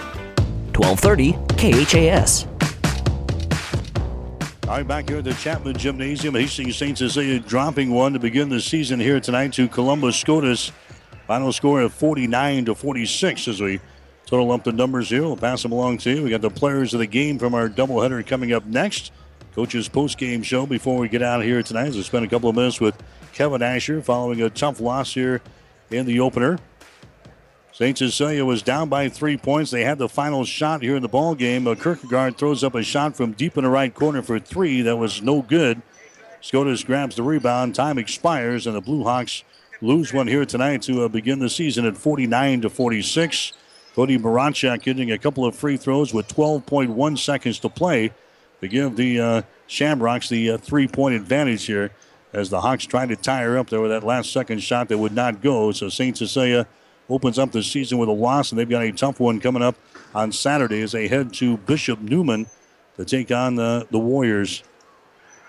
1230 0.74 1.32
KHAS. 1.56 2.46
All 4.68 4.76
right, 4.76 4.86
back 4.86 5.08
here 5.08 5.18
at 5.18 5.24
the 5.24 5.34
Chapman 5.34 5.76
Gymnasium, 5.76 6.34
Hastings 6.34 6.76
St. 6.76 6.96
Cecilia 6.96 7.40
dropping 7.40 7.90
one 7.90 8.12
to 8.12 8.18
begin 8.18 8.48
the 8.48 8.60
season 8.60 9.00
here 9.00 9.18
tonight 9.18 9.52
to 9.54 9.68
Columbus 9.68 10.16
Scotus. 10.16 10.72
Final 11.26 11.52
score 11.52 11.80
of 11.82 11.92
49 11.92 12.66
to 12.66 12.74
46 12.74 13.48
as 13.48 13.60
we 13.60 13.80
total 14.26 14.52
up 14.52 14.64
the 14.64 14.72
numbers 14.72 15.08
here. 15.08 15.22
We'll 15.22 15.36
pass 15.36 15.62
them 15.62 15.72
along 15.72 15.98
to 15.98 16.10
you. 16.10 16.22
We 16.22 16.30
got 16.30 16.42
the 16.42 16.50
players 16.50 16.92
of 16.92 17.00
the 17.00 17.06
game 17.06 17.38
from 17.38 17.54
our 17.54 17.68
doubleheader 17.68 18.26
coming 18.26 18.52
up 18.52 18.66
next. 18.66 19.10
Coach's 19.54 19.88
post-game 19.88 20.42
show 20.42 20.66
before 20.66 20.98
we 20.98 21.08
get 21.08 21.22
out 21.22 21.40
of 21.40 21.46
here 21.46 21.62
tonight. 21.62 21.92
we 21.94 22.02
spend 22.02 22.24
a 22.24 22.28
couple 22.28 22.48
of 22.48 22.54
minutes 22.54 22.80
with 22.80 22.94
Kevin 23.38 23.62
Asher 23.62 24.02
following 24.02 24.42
a 24.42 24.50
tough 24.50 24.80
loss 24.80 25.14
here 25.14 25.40
in 25.92 26.06
the 26.06 26.18
opener. 26.18 26.58
St. 27.72 27.96
Cecilia 27.96 28.44
was 28.44 28.62
down 28.62 28.88
by 28.88 29.08
three 29.08 29.36
points. 29.36 29.70
They 29.70 29.84
had 29.84 29.98
the 29.98 30.08
final 30.08 30.44
shot 30.44 30.82
here 30.82 30.96
in 30.96 31.02
the 31.02 31.08
ball 31.08 31.36
game. 31.36 31.64
Kierkegaard 31.76 32.36
throws 32.36 32.64
up 32.64 32.74
a 32.74 32.82
shot 32.82 33.16
from 33.16 33.30
deep 33.30 33.56
in 33.56 33.62
the 33.62 33.70
right 33.70 33.94
corner 33.94 34.22
for 34.22 34.40
three. 34.40 34.82
That 34.82 34.96
was 34.96 35.22
no 35.22 35.42
good. 35.42 35.80
Scotus 36.40 36.82
grabs 36.82 37.14
the 37.14 37.22
rebound. 37.22 37.76
Time 37.76 37.96
expires, 37.96 38.66
and 38.66 38.74
the 38.74 38.80
Blue 38.80 39.04
Hawks 39.04 39.44
lose 39.80 40.12
one 40.12 40.26
here 40.26 40.44
tonight 40.44 40.82
to 40.82 41.04
uh, 41.04 41.08
begin 41.08 41.38
the 41.38 41.48
season 41.48 41.86
at 41.86 41.96
49 41.96 42.62
to 42.62 42.68
46. 42.68 43.52
Cody 43.94 44.18
Maracek 44.18 44.82
getting 44.82 45.12
a 45.12 45.18
couple 45.18 45.44
of 45.44 45.54
free 45.54 45.76
throws 45.76 46.12
with 46.12 46.26
12.1 46.26 47.16
seconds 47.16 47.60
to 47.60 47.68
play 47.68 48.10
to 48.60 48.66
give 48.66 48.96
the 48.96 49.20
uh, 49.20 49.42
Shamrocks 49.68 50.28
the 50.28 50.50
uh, 50.50 50.58
three-point 50.58 51.14
advantage 51.14 51.66
here 51.66 51.92
as 52.38 52.50
the 52.50 52.60
Hawks 52.60 52.86
tried 52.86 53.08
to 53.08 53.16
tie 53.16 53.42
her 53.42 53.58
up 53.58 53.68
there 53.68 53.80
with 53.80 53.90
that 53.90 54.04
last 54.04 54.32
second 54.32 54.62
shot 54.62 54.88
that 54.88 54.98
would 54.98 55.12
not 55.12 55.42
go. 55.42 55.72
So 55.72 55.88
St. 55.88 56.16
Cecilia 56.16 56.66
opens 57.10 57.38
up 57.38 57.50
the 57.50 57.62
season 57.62 57.98
with 57.98 58.08
a 58.08 58.12
loss, 58.12 58.52
and 58.52 58.58
they've 58.58 58.68
got 58.68 58.84
a 58.84 58.92
tough 58.92 59.18
one 59.18 59.40
coming 59.40 59.62
up 59.62 59.74
on 60.14 60.30
Saturday 60.30 60.80
as 60.82 60.92
they 60.92 61.08
head 61.08 61.32
to 61.34 61.56
Bishop 61.56 62.00
Neumann 62.00 62.46
to 62.96 63.04
take 63.04 63.30
on 63.32 63.56
the, 63.56 63.86
the 63.90 63.98
Warriors. 63.98 64.62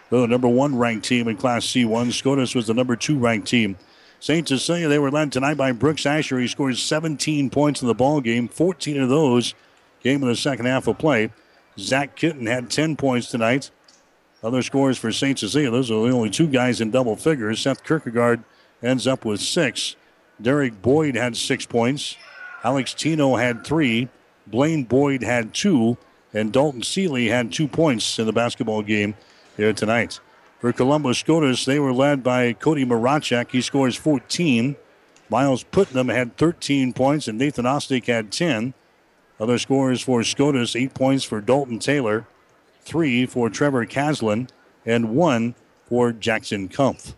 The 0.10 0.26
number 0.26 0.48
one 0.48 0.76
ranked 0.76 1.06
team 1.06 1.28
in 1.28 1.38
Class 1.38 1.66
C1. 1.68 2.12
Scotus 2.12 2.56
was 2.56 2.66
the 2.66 2.74
number 2.74 2.96
two 2.96 3.20
ranked 3.20 3.48
team. 3.48 3.78
St. 4.20 4.48
Cecilia, 4.48 4.88
they 4.88 5.00
were 5.00 5.12
led 5.12 5.32
tonight 5.32 5.58
by 5.58 5.72
Brooks 5.72 6.06
Asher. 6.06 6.40
He 6.40 6.48
scored 6.48 6.76
17 6.76 7.52
points 7.52 7.82
in 7.82 7.88
the 7.88 7.94
ball 7.94 8.20
game. 8.20 8.48
14 8.48 9.00
of 9.00 9.10
those 9.10 9.54
came 10.02 10.24
in 10.24 10.30
the 10.30 10.36
second 10.36 10.66
half 10.66 10.88
of 10.88 10.98
play. 10.98 11.32
Zach 11.78 12.16
Kitten 12.16 12.48
had 12.48 12.72
10 12.72 12.96
points 12.96 13.30
tonight. 13.30 13.70
Other 14.42 14.62
scores 14.62 14.98
for 14.98 15.12
St. 15.12 15.38
Cecilia, 15.38 15.70
those 15.70 15.92
are 15.92 15.96
the 15.96 16.14
only 16.14 16.30
two 16.30 16.48
guys 16.48 16.80
in 16.80 16.92
double 16.92 17.16
figures. 17.16 17.60
Seth 17.60 17.84
Kierkegaard 17.84 18.44
ends 18.82 19.06
up 19.06 19.26
with 19.26 19.42
six. 19.42 19.96
Derek 20.42 20.82
Boyd 20.82 21.16
had 21.16 21.36
six 21.36 21.66
points. 21.66 22.16
Alex 22.64 22.94
Tino 22.94 23.36
had 23.36 23.66
three. 23.66 24.08
Blaine 24.48 24.84
Boyd 24.84 25.24
had 25.24 25.54
two. 25.54 25.98
And 26.34 26.54
Dayton 26.54 26.84
Seeley 26.84 27.28
had 27.28 27.52
two 27.52 27.68
points 27.68 28.20
in 28.20 28.26
the 28.26 28.34
basketball 28.34 28.82
game 28.82 29.16
here 29.58 29.74
tonight. 29.74 30.20
For 30.60 30.72
Columbus 30.72 31.18
Scotus, 31.18 31.66
they 31.66 31.80
were 31.80 31.94
led 31.94 32.24
by 32.24 32.54
Cody 32.54 32.86
Marachek. 32.86 33.52
He 33.52 33.62
scores 33.62 33.96
14. 33.96 34.76
Miles 35.30 35.64
Putnam 35.64 36.10
had 36.10 36.38
13 36.38 36.94
points, 36.94 37.28
and 37.28 37.38
Nathan 37.38 37.66
Ostick 37.66 38.06
had 38.06 38.32
10. 38.32 38.74
Other 39.40 39.58
scores 39.58 40.02
for 40.02 40.24
Scotus, 40.24 40.76
eight 40.76 40.94
points 40.94 41.24
for 41.24 41.40
Dalton 41.40 41.80
Taylor, 41.80 42.28
three 42.90 43.26
for 43.26 43.50
Trevor 43.50 43.86
Caslin, 43.86 44.50
and 44.86 45.16
one 45.16 45.54
for 45.86 46.12
Jackson 46.12 46.68
Kumpf. 46.68 47.14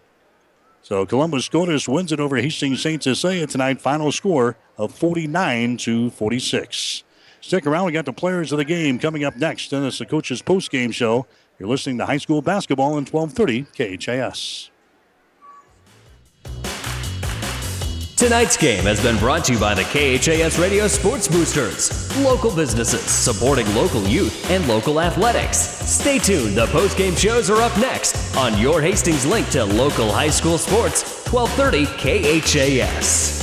So 0.81 1.05
Columbus 1.05 1.45
Scotus 1.45 1.87
wins 1.87 2.11
it 2.11 2.19
over 2.19 2.35
Hastings 2.37 2.81
St. 2.81 3.01
Cecilia 3.01 3.47
tonight. 3.47 3.79
Final 3.79 4.11
score 4.11 4.57
of 4.77 4.93
49 4.93 5.77
to 5.77 6.09
46. 6.09 7.03
Stick 7.39 7.65
around. 7.65 7.85
We 7.85 7.91
got 7.91 8.05
the 8.05 8.13
players 8.13 8.51
of 8.51 8.57
the 8.57 8.65
game 8.65 8.99
coming 8.99 9.23
up 9.23 9.37
next. 9.37 9.71
And 9.71 9.85
it's 9.85 9.99
the 9.99 10.05
coach's 10.05 10.41
post-game 10.41 10.91
show. 10.91 11.27
You're 11.59 11.69
listening 11.69 11.99
to 11.99 12.07
high 12.07 12.17
school 12.17 12.41
basketball 12.41 12.97
in 12.97 13.05
1230 13.05 13.97
KHAS. 13.97 14.70
Tonight's 18.21 18.55
game 18.55 18.83
has 18.83 19.01
been 19.01 19.17
brought 19.17 19.43
to 19.45 19.53
you 19.53 19.59
by 19.59 19.73
the 19.73 19.81
KHAS 19.81 20.59
Radio 20.59 20.87
Sports 20.87 21.27
Boosters, 21.27 22.15
local 22.23 22.55
businesses 22.55 23.01
supporting 23.01 23.65
local 23.73 24.03
youth 24.03 24.47
and 24.51 24.67
local 24.67 25.01
athletics. 25.01 25.57
Stay 25.57 26.19
tuned, 26.19 26.55
the 26.55 26.67
post-game 26.67 27.15
shows 27.15 27.49
are 27.49 27.59
up 27.59 27.75
next 27.79 28.37
on 28.37 28.55
your 28.59 28.79
Hastings 28.79 29.25
link 29.25 29.49
to 29.49 29.65
local 29.65 30.11
high 30.11 30.29
school 30.29 30.59
sports, 30.59 31.25
1230 31.31 31.87
KHAS. 31.97 33.41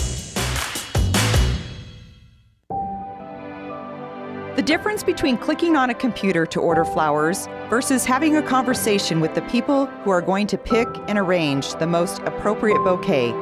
The 4.55 4.63
difference 4.63 5.03
between 5.03 5.39
clicking 5.39 5.75
on 5.75 5.91
a 5.91 5.95
computer 5.95 6.47
to 6.47 6.61
order 6.61 6.85
flowers 6.85 7.49
versus 7.69 8.05
having 8.05 8.37
a 8.37 8.43
conversation 8.43 9.19
with 9.19 9.35
the 9.35 9.43
people 9.43 9.87
who 9.87 10.11
are 10.11 10.23
going 10.23 10.47
to 10.47 10.57
pick 10.57 10.87
and 11.09 11.19
arrange 11.19 11.75
the 11.81 11.87
most 11.89 12.21
appropriate 12.21 12.79
bouquet 12.85 13.35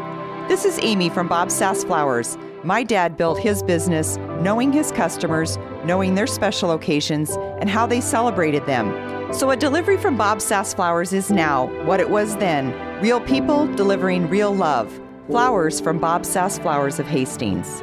this 0.49 0.65
is 0.65 0.79
Amy 0.81 1.09
from 1.09 1.27
Bob 1.27 1.51
Sass 1.51 1.83
Flowers. 1.83 2.39
My 2.63 2.85
dad 2.85 3.17
built 3.17 3.39
his 3.39 3.65
business 3.65 4.17
knowing 4.41 4.73
his 4.73 4.93
customers, 4.93 5.59
knowing 5.85 6.15
their 6.15 6.27
special 6.29 6.71
occasions, 6.71 7.37
and 7.61 7.69
how 7.69 7.85
they 7.85 8.01
celebrated 8.01 8.65
them. 8.65 9.33
So 9.33 9.51
a 9.51 9.57
delivery 9.57 9.97
from 9.97 10.17
Bob 10.17 10.41
Sass 10.41 10.73
Flowers 10.73 11.13
is 11.13 11.33
now 11.33 11.67
what 11.85 11.99
it 11.99 12.11
was 12.11 12.37
then 12.37 12.73
real 13.03 13.21
people 13.21 13.67
delivering 13.75 14.29
real 14.29 14.55
love. 14.55 15.01
Flowers 15.27 15.81
from 15.81 15.99
Bob 15.99 16.25
Sass 16.25 16.61
Flowers 16.61 17.01
of 17.01 17.07
Hastings. 17.07 17.83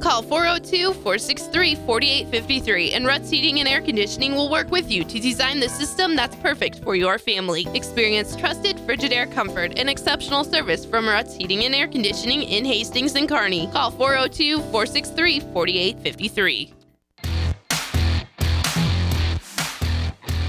Call 0.00 0.22
402 0.22 0.92
463 0.92 1.74
4853 1.74 2.92
and 2.92 3.06
Ruts 3.06 3.30
Heating 3.30 3.60
and 3.60 3.68
Air 3.68 3.80
Conditioning 3.80 4.34
will 4.34 4.50
work 4.50 4.70
with 4.70 4.90
you 4.90 5.04
to 5.04 5.18
design 5.18 5.58
the 5.58 5.68
system 5.68 6.14
that's 6.14 6.36
perfect 6.36 6.82
for 6.84 6.94
your 6.94 7.18
family. 7.18 7.66
Experience 7.74 8.36
trusted 8.36 8.76
Frigidaire 8.78 9.30
comfort 9.32 9.78
and 9.78 9.88
exceptional 9.88 10.44
service 10.44 10.84
from 10.84 11.08
Ruts 11.08 11.34
Heating 11.34 11.64
and 11.64 11.74
Air 11.74 11.88
Conditioning 11.88 12.42
in 12.42 12.64
Hastings 12.64 13.14
and 13.14 13.28
Kearney. 13.28 13.68
Call 13.68 13.90
402 13.90 14.58
463 14.58 15.40
4853. 15.40 16.72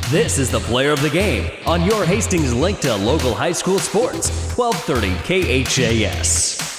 This 0.09 0.37
is 0.37 0.49
the 0.49 0.61
player 0.61 0.91
of 0.91 1.01
the 1.01 1.09
game 1.09 1.51
on 1.65 1.83
your 1.83 2.05
Hastings 2.05 2.53
link 2.53 2.79
to 2.81 2.95
local 2.95 3.33
high 3.33 3.51
school 3.51 3.79
sports, 3.79 4.29
1230 4.55 5.65
KHAS. 5.65 6.76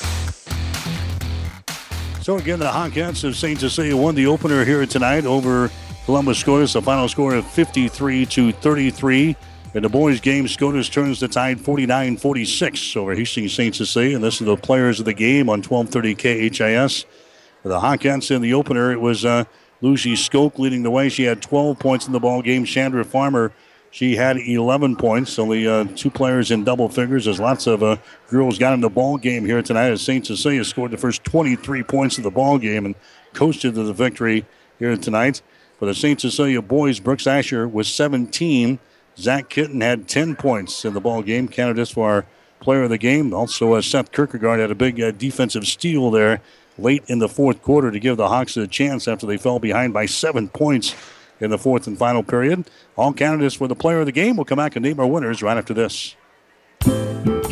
So 2.29 2.37
again, 2.37 2.59
the 2.59 2.67
Hawkettes 2.67 3.25
of 3.25 3.37
St. 3.37 3.59
Cecilia 3.59 3.97
won 3.97 4.15
the 4.15 4.27
opener 4.27 4.63
here 4.63 4.85
tonight 4.85 5.25
over 5.25 5.71
Columbus 6.05 6.37
Scotus. 6.37 6.75
The 6.75 6.83
final 6.83 7.09
score 7.09 7.35
of 7.35 7.47
53 7.47 8.27
to 8.27 8.53
33. 8.53 9.35
In 9.73 9.83
the 9.83 9.89
boys' 9.89 10.21
game, 10.21 10.47
Scotus 10.47 10.91
turns 10.91 11.21
the 11.21 11.29
tide 11.29 11.57
49-46 11.57 12.99
over 12.99 13.15
Hastings 13.15 13.55
St. 13.55 13.75
Cecilia. 13.75 14.17
And 14.17 14.23
this 14.23 14.43
is 14.43 14.47
the 14.47 14.59
players 14.59 15.01
of 15.01 15.07
the 15.07 15.15
game 15.15 15.49
on 15.49 15.63
1230 15.63 16.51
KHAS. 16.51 17.07
For 17.63 17.71
the 17.71 17.81
Hawkettes 17.81 18.31
in 18.31 18.43
the 18.43 18.53
opener, 18.53 18.93
it 18.93 19.01
was 19.01 19.25
uh, 19.25 19.45
Lucy 19.81 20.13
Skoke 20.13 20.59
leading 20.59 20.83
the 20.83 20.91
way. 20.91 21.09
She 21.09 21.23
had 21.23 21.41
12 21.41 21.79
points 21.79 22.07
in 22.07 22.13
the 22.13 22.21
ball 22.21 22.43
game. 22.43 22.67
Chandra 22.67 23.07
Farmer 23.07 23.55
she 23.91 24.17
had 24.17 24.37
11 24.37 24.97
points. 24.97 25.39
Only 25.39 25.67
uh, 25.67 25.85
two 25.97 26.11
players 26.11 26.51
in 26.51 26.65
double 26.65 26.89
figures. 26.89 27.25
There's 27.25 27.41
lots 27.41 27.67
of 27.67 27.83
uh, 27.83 27.97
girls 28.29 28.59
got 28.59 28.75
in 28.75 28.81
the 28.81 28.91
ball 28.91 29.17
game 29.17 29.45
here 29.45 29.63
tonight 29.63 29.91
as 29.91 30.03
St. 30.03 30.27
Cecilia 30.27 30.65
scored 30.65 30.91
the 30.91 30.97
first 30.97 31.25
23 31.25 31.83
points 31.83 32.19
of 32.19 32.25
the 32.25 32.31
ball 32.31 32.59
game 32.59 32.85
and 32.85 32.95
coasted 33.33 33.75
to 33.75 33.83
the 33.83 33.93
victory 33.93 34.45
here 34.79 34.97
tonight. 34.97 35.43
For 35.79 35.87
the 35.87 35.95
St. 35.95 36.21
Cecilia 36.21 36.61
boys, 36.61 37.01
Brooks 37.01 37.27
Asher 37.27 37.67
was 37.67 37.89
17. 37.89 38.79
Zach 39.17 39.49
Kitten 39.49 39.81
had 39.81 40.09
10 40.09 40.37
points 40.37 40.85
in 40.85 40.95
the 40.95 41.01
ball 41.01 41.23
game. 41.23 41.49
Candidates 41.49 41.93
for 41.93 42.11
our 42.11 42.27
player 42.61 42.83
of 42.83 42.91
the 42.91 42.99
game. 42.99 43.33
Also, 43.33 43.75
uh, 43.75 43.81
Seth 43.81 44.13
Kierkegaard 44.13 44.61
had 44.61 44.71
a 44.71 44.75
big 44.75 45.01
uh, 45.01 45.13
defensive 45.13 45.67
steal 45.67 46.11
there 46.11 46.41
late 46.79 47.03
in 47.07 47.19
the 47.19 47.29
fourth 47.29 47.63
quarter 47.63 47.91
to 47.91 47.99
give 47.99 48.17
the 48.17 48.29
Hawks 48.29 48.57
a 48.57 48.67
chance 48.67 49.09
after 49.09 49.27
they 49.27 49.37
fell 49.37 49.59
behind 49.59 49.93
by 49.93 50.07
seven 50.07 50.49
points 50.49 50.95
in 51.41 51.51
the 51.51 51.59
fourth 51.59 51.87
and 51.87 51.99
final 51.99 52.23
period. 52.23 52.69
All 52.97 53.13
candidates 53.13 53.55
for 53.55 53.69
the 53.69 53.77
player 53.77 54.01
of 54.01 54.07
the 54.07 54.13
game 54.13 54.37
will 54.37 54.45
come 54.45 54.57
back 54.57 54.77
and 54.77 54.85
name 54.85 55.01
our 55.01 55.07
winners 55.07 55.43
right 55.43 55.57
after 55.57 55.75
this. 55.75 56.17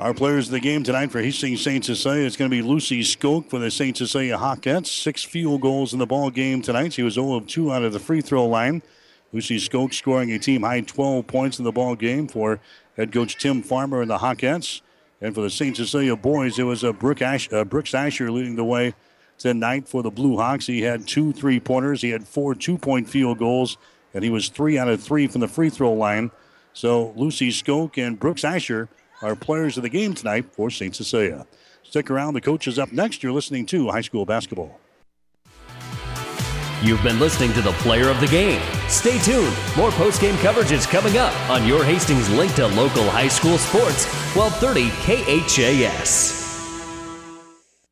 Our 0.00 0.14
players 0.14 0.46
of 0.46 0.52
the 0.52 0.60
game 0.60 0.82
tonight 0.82 1.10
for 1.12 1.20
Hastings 1.20 1.60
St. 1.60 1.84
Cecilia 1.84 2.24
is 2.24 2.34
going 2.34 2.50
to 2.50 2.56
be 2.56 2.62
Lucy 2.62 3.02
Skoke 3.02 3.50
for 3.50 3.58
the 3.58 3.70
St. 3.70 3.94
Cecilia 3.94 4.38
Hawkettes. 4.38 4.86
Six 4.86 5.22
field 5.22 5.60
goals 5.60 5.92
in 5.92 5.98
the 5.98 6.06
ball 6.06 6.30
game 6.30 6.62
tonight. 6.62 6.94
She 6.94 7.02
was 7.02 7.14
0 7.14 7.34
of 7.34 7.46
2 7.46 7.70
out 7.70 7.82
of 7.82 7.92
the 7.92 7.98
free 7.98 8.22
throw 8.22 8.46
line. 8.46 8.82
Lucy 9.34 9.58
Skoke 9.58 9.92
scoring 9.92 10.32
a 10.32 10.38
team 10.38 10.62
high 10.62 10.80
12 10.80 11.26
points 11.26 11.58
in 11.58 11.66
the 11.66 11.70
ball 11.70 11.96
game 11.96 12.28
for 12.28 12.60
head 12.96 13.12
coach 13.12 13.36
Tim 13.36 13.62
Farmer 13.62 14.00
and 14.00 14.10
the 14.10 14.16
Hawkettes. 14.16 14.80
And 15.20 15.34
for 15.34 15.42
the 15.42 15.50
St. 15.50 15.76
Cecilia 15.76 16.16
boys, 16.16 16.58
it 16.58 16.62
was 16.62 16.82
a 16.82 16.94
Brooke 16.94 17.20
Ash, 17.20 17.52
uh, 17.52 17.66
Brooks 17.66 17.92
Asher 17.92 18.30
leading 18.30 18.56
the 18.56 18.64
way 18.64 18.94
tonight 19.36 19.86
for 19.86 20.02
the 20.02 20.10
Blue 20.10 20.38
Hawks. 20.38 20.66
He 20.66 20.80
had 20.80 21.06
two 21.06 21.30
three 21.34 21.60
pointers, 21.60 22.00
he 22.00 22.08
had 22.08 22.26
four 22.26 22.54
two 22.54 22.78
point 22.78 23.06
field 23.06 23.36
goals, 23.36 23.76
and 24.14 24.24
he 24.24 24.30
was 24.30 24.48
three 24.48 24.78
out 24.78 24.88
of 24.88 25.02
three 25.02 25.26
from 25.26 25.42
the 25.42 25.48
free 25.48 25.68
throw 25.68 25.92
line. 25.92 26.30
So 26.72 27.12
Lucy 27.16 27.50
Skoke 27.50 27.98
and 27.98 28.18
Brooks 28.18 28.44
Asher 28.44 28.88
are 29.22 29.36
players 29.36 29.76
of 29.76 29.82
the 29.82 29.88
game 29.88 30.14
tonight 30.14 30.46
for 30.52 30.70
St. 30.70 30.94
Cecilia. 30.94 31.46
Stick 31.82 32.10
around, 32.10 32.34
the 32.34 32.40
coach 32.40 32.66
is 32.66 32.78
up 32.78 32.92
next. 32.92 33.22
You're 33.22 33.32
listening 33.32 33.66
to 33.66 33.90
high 33.90 34.00
school 34.00 34.24
basketball. 34.24 34.80
You've 36.82 37.02
been 37.02 37.20
listening 37.20 37.52
to 37.52 37.60
the 37.60 37.72
player 37.72 38.08
of 38.08 38.20
the 38.20 38.26
game. 38.28 38.62
Stay 38.88 39.18
tuned. 39.18 39.54
More 39.76 39.90
post-game 39.90 40.36
coverage 40.38 40.72
is 40.72 40.86
coming 40.86 41.18
up 41.18 41.34
on 41.50 41.66
your 41.66 41.84
Hastings 41.84 42.30
link 42.30 42.54
to 42.54 42.66
local 42.68 43.10
high 43.10 43.28
school 43.28 43.58
sports, 43.58 44.06
1230 44.34 44.88
KHAS. 45.04 46.39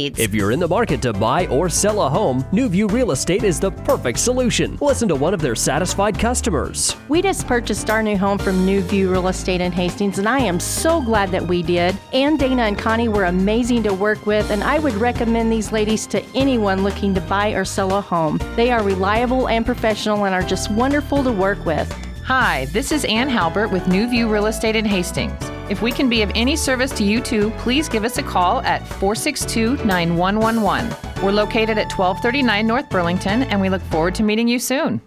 If 0.00 0.34
you're 0.34 0.50
in 0.50 0.60
the 0.60 0.68
market 0.68 1.02
to 1.02 1.12
buy 1.12 1.46
or 1.48 1.68
sell 1.68 2.00
a 2.02 2.08
home, 2.08 2.42
Newview 2.52 2.90
Real 2.90 3.10
Estate 3.10 3.44
is 3.44 3.60
the 3.60 3.70
perfect 3.70 4.18
solution. 4.18 4.78
Listen 4.80 5.08
to 5.08 5.14
one 5.14 5.34
of 5.34 5.42
their 5.42 5.54
satisfied 5.54 6.18
customers. 6.18 6.96
We 7.08 7.20
just 7.20 7.46
purchased 7.46 7.90
our 7.90 8.02
new 8.02 8.16
home 8.16 8.38
from 8.38 8.64
New 8.64 8.80
View 8.80 9.10
Real 9.10 9.28
Estate 9.28 9.60
in 9.60 9.72
Hastings, 9.72 10.18
and 10.18 10.28
I 10.28 10.38
am 10.38 10.58
so 10.58 11.02
glad 11.02 11.30
that 11.32 11.46
we 11.46 11.62
did. 11.62 11.98
Ann, 12.14 12.38
Dana, 12.38 12.62
and 12.62 12.78
Connie 12.78 13.08
were 13.08 13.24
amazing 13.24 13.82
to 13.82 13.92
work 13.92 14.24
with, 14.24 14.50
and 14.50 14.64
I 14.64 14.78
would 14.78 14.94
recommend 14.94 15.52
these 15.52 15.70
ladies 15.70 16.06
to 16.08 16.24
anyone 16.34 16.82
looking 16.82 17.14
to 17.14 17.20
buy 17.20 17.50
or 17.50 17.66
sell 17.66 17.94
a 17.96 18.00
home. 18.00 18.40
They 18.56 18.70
are 18.70 18.82
reliable 18.82 19.48
and 19.48 19.66
professional 19.66 20.24
and 20.24 20.34
are 20.34 20.42
just 20.42 20.70
wonderful 20.70 21.22
to 21.24 21.32
work 21.32 21.62
with. 21.66 21.94
Hi, 22.30 22.66
this 22.66 22.92
is 22.92 23.04
Ann 23.06 23.28
Halbert 23.28 23.72
with 23.72 23.88
New 23.88 24.08
View 24.08 24.28
Real 24.28 24.46
Estate 24.46 24.76
in 24.76 24.84
Hastings. 24.84 25.50
If 25.68 25.82
we 25.82 25.90
can 25.90 26.08
be 26.08 26.22
of 26.22 26.30
any 26.36 26.54
service 26.54 26.92
to 26.92 27.02
you 27.02 27.20
too, 27.20 27.50
please 27.58 27.88
give 27.88 28.04
us 28.04 28.18
a 28.18 28.22
call 28.22 28.60
at 28.60 28.86
462 28.86 29.84
9111. 29.84 31.24
We're 31.24 31.32
located 31.32 31.76
at 31.76 31.90
1239 31.90 32.64
North 32.68 32.88
Burlington, 32.88 33.42
and 33.42 33.60
we 33.60 33.68
look 33.68 33.82
forward 33.82 34.14
to 34.14 34.22
meeting 34.22 34.46
you 34.46 34.60
soon. 34.60 35.00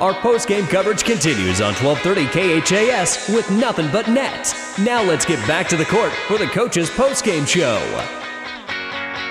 Our 0.00 0.14
post-game 0.14 0.66
coverage 0.66 1.04
continues 1.04 1.60
on 1.60 1.74
1230 1.74 2.26
KHAS 2.60 3.28
with 3.32 3.48
nothing 3.52 3.88
but 3.92 4.08
net. 4.08 4.52
Now 4.80 5.04
let's 5.04 5.24
get 5.24 5.38
back 5.46 5.68
to 5.68 5.76
the 5.76 5.84
court 5.84 6.12
for 6.26 6.38
the 6.38 6.46
coach's 6.46 6.90
post-game 6.90 7.44
show. 7.44 7.78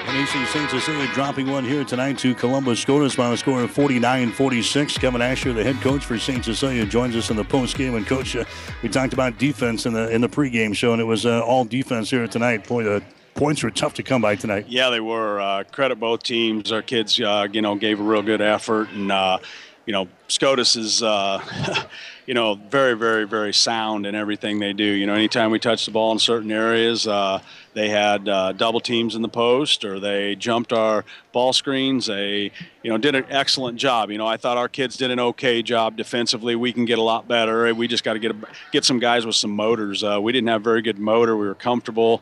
And 0.08 0.16
Hastings 0.16 0.50
St. 0.52 0.70
Cecilia 0.70 1.06
dropping 1.08 1.48
one 1.52 1.66
here 1.66 1.84
tonight 1.84 2.18
to 2.20 2.34
Columbus 2.34 2.80
Scotus 2.80 3.18
by 3.18 3.30
a 3.34 3.36
score 3.36 3.62
of 3.64 3.74
49-46. 3.74 4.98
Kevin 5.02 5.22
Asher, 5.22 5.52
the 5.52 5.66
head 5.66 5.76
coach 5.82 6.06
for 6.06 6.18
St. 6.18 6.46
Cecilia, 6.46 6.86
joins 6.86 7.14
us 7.18 7.30
in 7.30 7.36
the 7.36 7.44
post 7.44 7.78
game. 7.78 7.94
And 7.94 8.08
coach, 8.08 8.34
uh, 8.34 8.46
we 8.82 8.88
talked 8.88 9.12
about 9.12 9.38
defense 9.38 9.86
in 9.86 9.92
the 9.92 10.10
in 10.10 10.22
the 10.22 10.30
pregame 10.30 10.74
show, 10.74 10.94
and 10.94 11.02
it 11.02 11.06
was 11.06 11.26
uh, 11.26 11.42
all 11.42 11.66
defense 11.66 12.10
here 12.10 12.26
tonight. 12.26 12.66
Boy, 12.66 12.84
the 12.84 13.04
points 13.36 13.62
were 13.62 13.70
tough 13.70 13.96
to 13.96 14.04
come 14.04 14.22
by 14.22 14.38
tonight. 14.38 14.68
Yeah, 14.70 14.92
they 14.92 15.02
were. 15.02 15.42
Uh, 15.42 15.66
credit 15.74 16.00
both 16.00 16.24
teams. 16.24 16.72
Our 16.72 16.82
kids, 16.82 17.20
uh, 17.20 17.48
you 17.52 17.62
know, 17.62 17.76
gave 17.76 18.00
a 18.00 18.04
real 18.04 18.22
good 18.22 18.40
effort, 18.40 18.88
and 18.92 19.12
uh, 19.12 19.40
you 19.86 19.92
know, 19.92 20.08
SCOTUS 20.30 20.78
is, 20.78 21.04
uh, 21.04 21.44
you 22.28 22.34
know, 22.34 22.56
very, 22.56 22.94
very, 22.94 23.26
very 23.26 23.54
sound 23.54 24.06
in 24.06 24.14
everything 24.14 24.60
they 24.60 24.74
do. 24.74 24.84
You 24.84 25.08
know, 25.08 25.14
anytime 25.14 25.50
we 25.50 25.60
touch 25.60 25.86
the 25.86 25.92
ball 25.92 26.12
in 26.12 26.20
certain 26.20 26.52
areas, 26.52 27.08
uh, 27.08 27.40
they 27.74 27.88
had 27.88 28.28
uh, 28.28 28.52
double 28.52 28.82
teams 28.82 29.16
in 29.16 29.22
the 29.22 29.30
post 29.30 29.86
or 29.86 29.98
they 29.98 30.36
jumped 30.36 30.74
our 30.74 31.06
ball 31.32 31.54
screens. 31.54 32.08
They, 32.08 32.52
you 32.84 32.92
know, 32.92 32.98
did 32.98 33.16
an 33.16 33.26
excellent 33.30 33.80
job. 33.80 34.12
You 34.12 34.18
know, 34.18 34.28
I 34.28 34.36
thought 34.36 34.58
our 34.58 34.68
kids 34.68 34.98
did 34.98 35.10
an 35.10 35.22
okay 35.22 35.64
job 35.64 35.96
defensively. 35.96 36.58
We 36.58 36.74
can 36.74 36.84
get 36.84 37.00
a 37.00 37.02
lot 37.02 37.30
better. 37.30 37.74
We 37.74 37.88
just 37.88 38.04
got 38.04 38.14
to 38.14 38.20
get 38.20 38.36
get 38.74 38.84
some 38.84 39.00
guys 39.00 39.26
with 39.26 39.36
some 39.36 39.52
motors. 39.52 40.04
Uh, 40.04 40.20
we 40.22 40.34
didn't 40.34 40.50
have 40.50 40.62
very 40.62 40.82
good 40.82 41.00
motor. 41.00 41.38
We 41.38 41.48
were 41.48 41.56
comfortable 41.56 42.22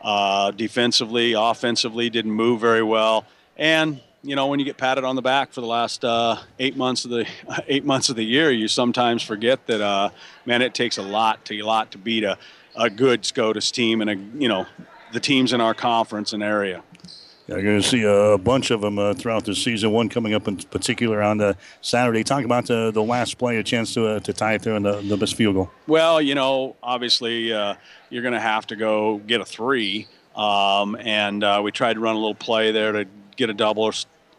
uh, 0.00 0.52
defensively, 0.52 1.34
offensively, 1.34 2.08
didn't 2.08 2.32
move 2.32 2.58
very 2.58 2.82
well, 2.82 3.26
and 3.58 4.00
you 4.22 4.36
know, 4.36 4.46
when 4.46 4.58
you 4.58 4.64
get 4.64 4.76
patted 4.76 5.04
on 5.04 5.16
the 5.16 5.22
back 5.22 5.52
for 5.52 5.60
the 5.60 5.66
last 5.66 6.04
uh, 6.04 6.36
eight 6.58 6.76
months 6.76 7.04
of 7.04 7.10
the 7.10 7.26
eight 7.66 7.84
months 7.84 8.08
of 8.08 8.16
the 8.16 8.24
year, 8.24 8.50
you 8.50 8.68
sometimes 8.68 9.22
forget 9.22 9.66
that, 9.66 9.80
uh, 9.80 10.10
man, 10.46 10.62
it 10.62 10.74
takes 10.74 10.98
a 10.98 11.02
lot 11.02 11.44
to 11.46 11.58
a 11.58 11.62
lot 11.62 11.90
to 11.92 11.98
beat 11.98 12.24
a, 12.24 12.38
a 12.76 12.88
good 12.88 13.24
SCOTUS 13.24 13.70
team 13.70 14.00
and 14.00 14.10
a 14.10 14.16
you 14.40 14.48
know 14.48 14.66
the 15.12 15.20
teams 15.20 15.52
in 15.52 15.60
our 15.60 15.74
conference 15.74 16.32
and 16.32 16.42
area. 16.42 16.82
Yeah, 17.48 17.56
you're 17.56 17.64
going 17.64 17.82
to 17.82 17.88
see 17.88 18.04
a 18.04 18.38
bunch 18.38 18.70
of 18.70 18.80
them 18.80 19.00
uh, 19.00 19.14
throughout 19.14 19.44
the 19.44 19.54
season. 19.54 19.90
One 19.90 20.08
coming 20.08 20.32
up 20.32 20.46
in 20.46 20.58
particular 20.58 21.20
on 21.20 21.38
the 21.38 21.56
Saturday. 21.80 22.22
Talk 22.22 22.44
about 22.44 22.66
the, 22.66 22.92
the 22.92 23.02
last 23.02 23.36
play, 23.36 23.56
a 23.56 23.64
chance 23.64 23.92
to 23.94 24.06
uh, 24.06 24.20
to 24.20 24.32
tie 24.32 24.54
it 24.54 24.62
there 24.62 24.76
in 24.76 24.84
the, 24.84 25.00
the 25.00 25.16
best 25.16 25.34
field 25.34 25.56
goal. 25.56 25.70
Well, 25.88 26.22
you 26.22 26.36
know, 26.36 26.76
obviously 26.82 27.52
uh, 27.52 27.74
you're 28.10 28.22
going 28.22 28.34
to 28.34 28.40
have 28.40 28.68
to 28.68 28.76
go 28.76 29.18
get 29.18 29.40
a 29.40 29.44
three, 29.44 30.06
um, 30.36 30.94
and 31.00 31.42
uh, 31.42 31.60
we 31.64 31.72
tried 31.72 31.94
to 31.94 32.00
run 32.00 32.14
a 32.14 32.18
little 32.18 32.36
play 32.36 32.70
there 32.70 32.92
to 32.92 33.06
get 33.36 33.50
a 33.50 33.54
double 33.54 33.84
or 33.84 33.92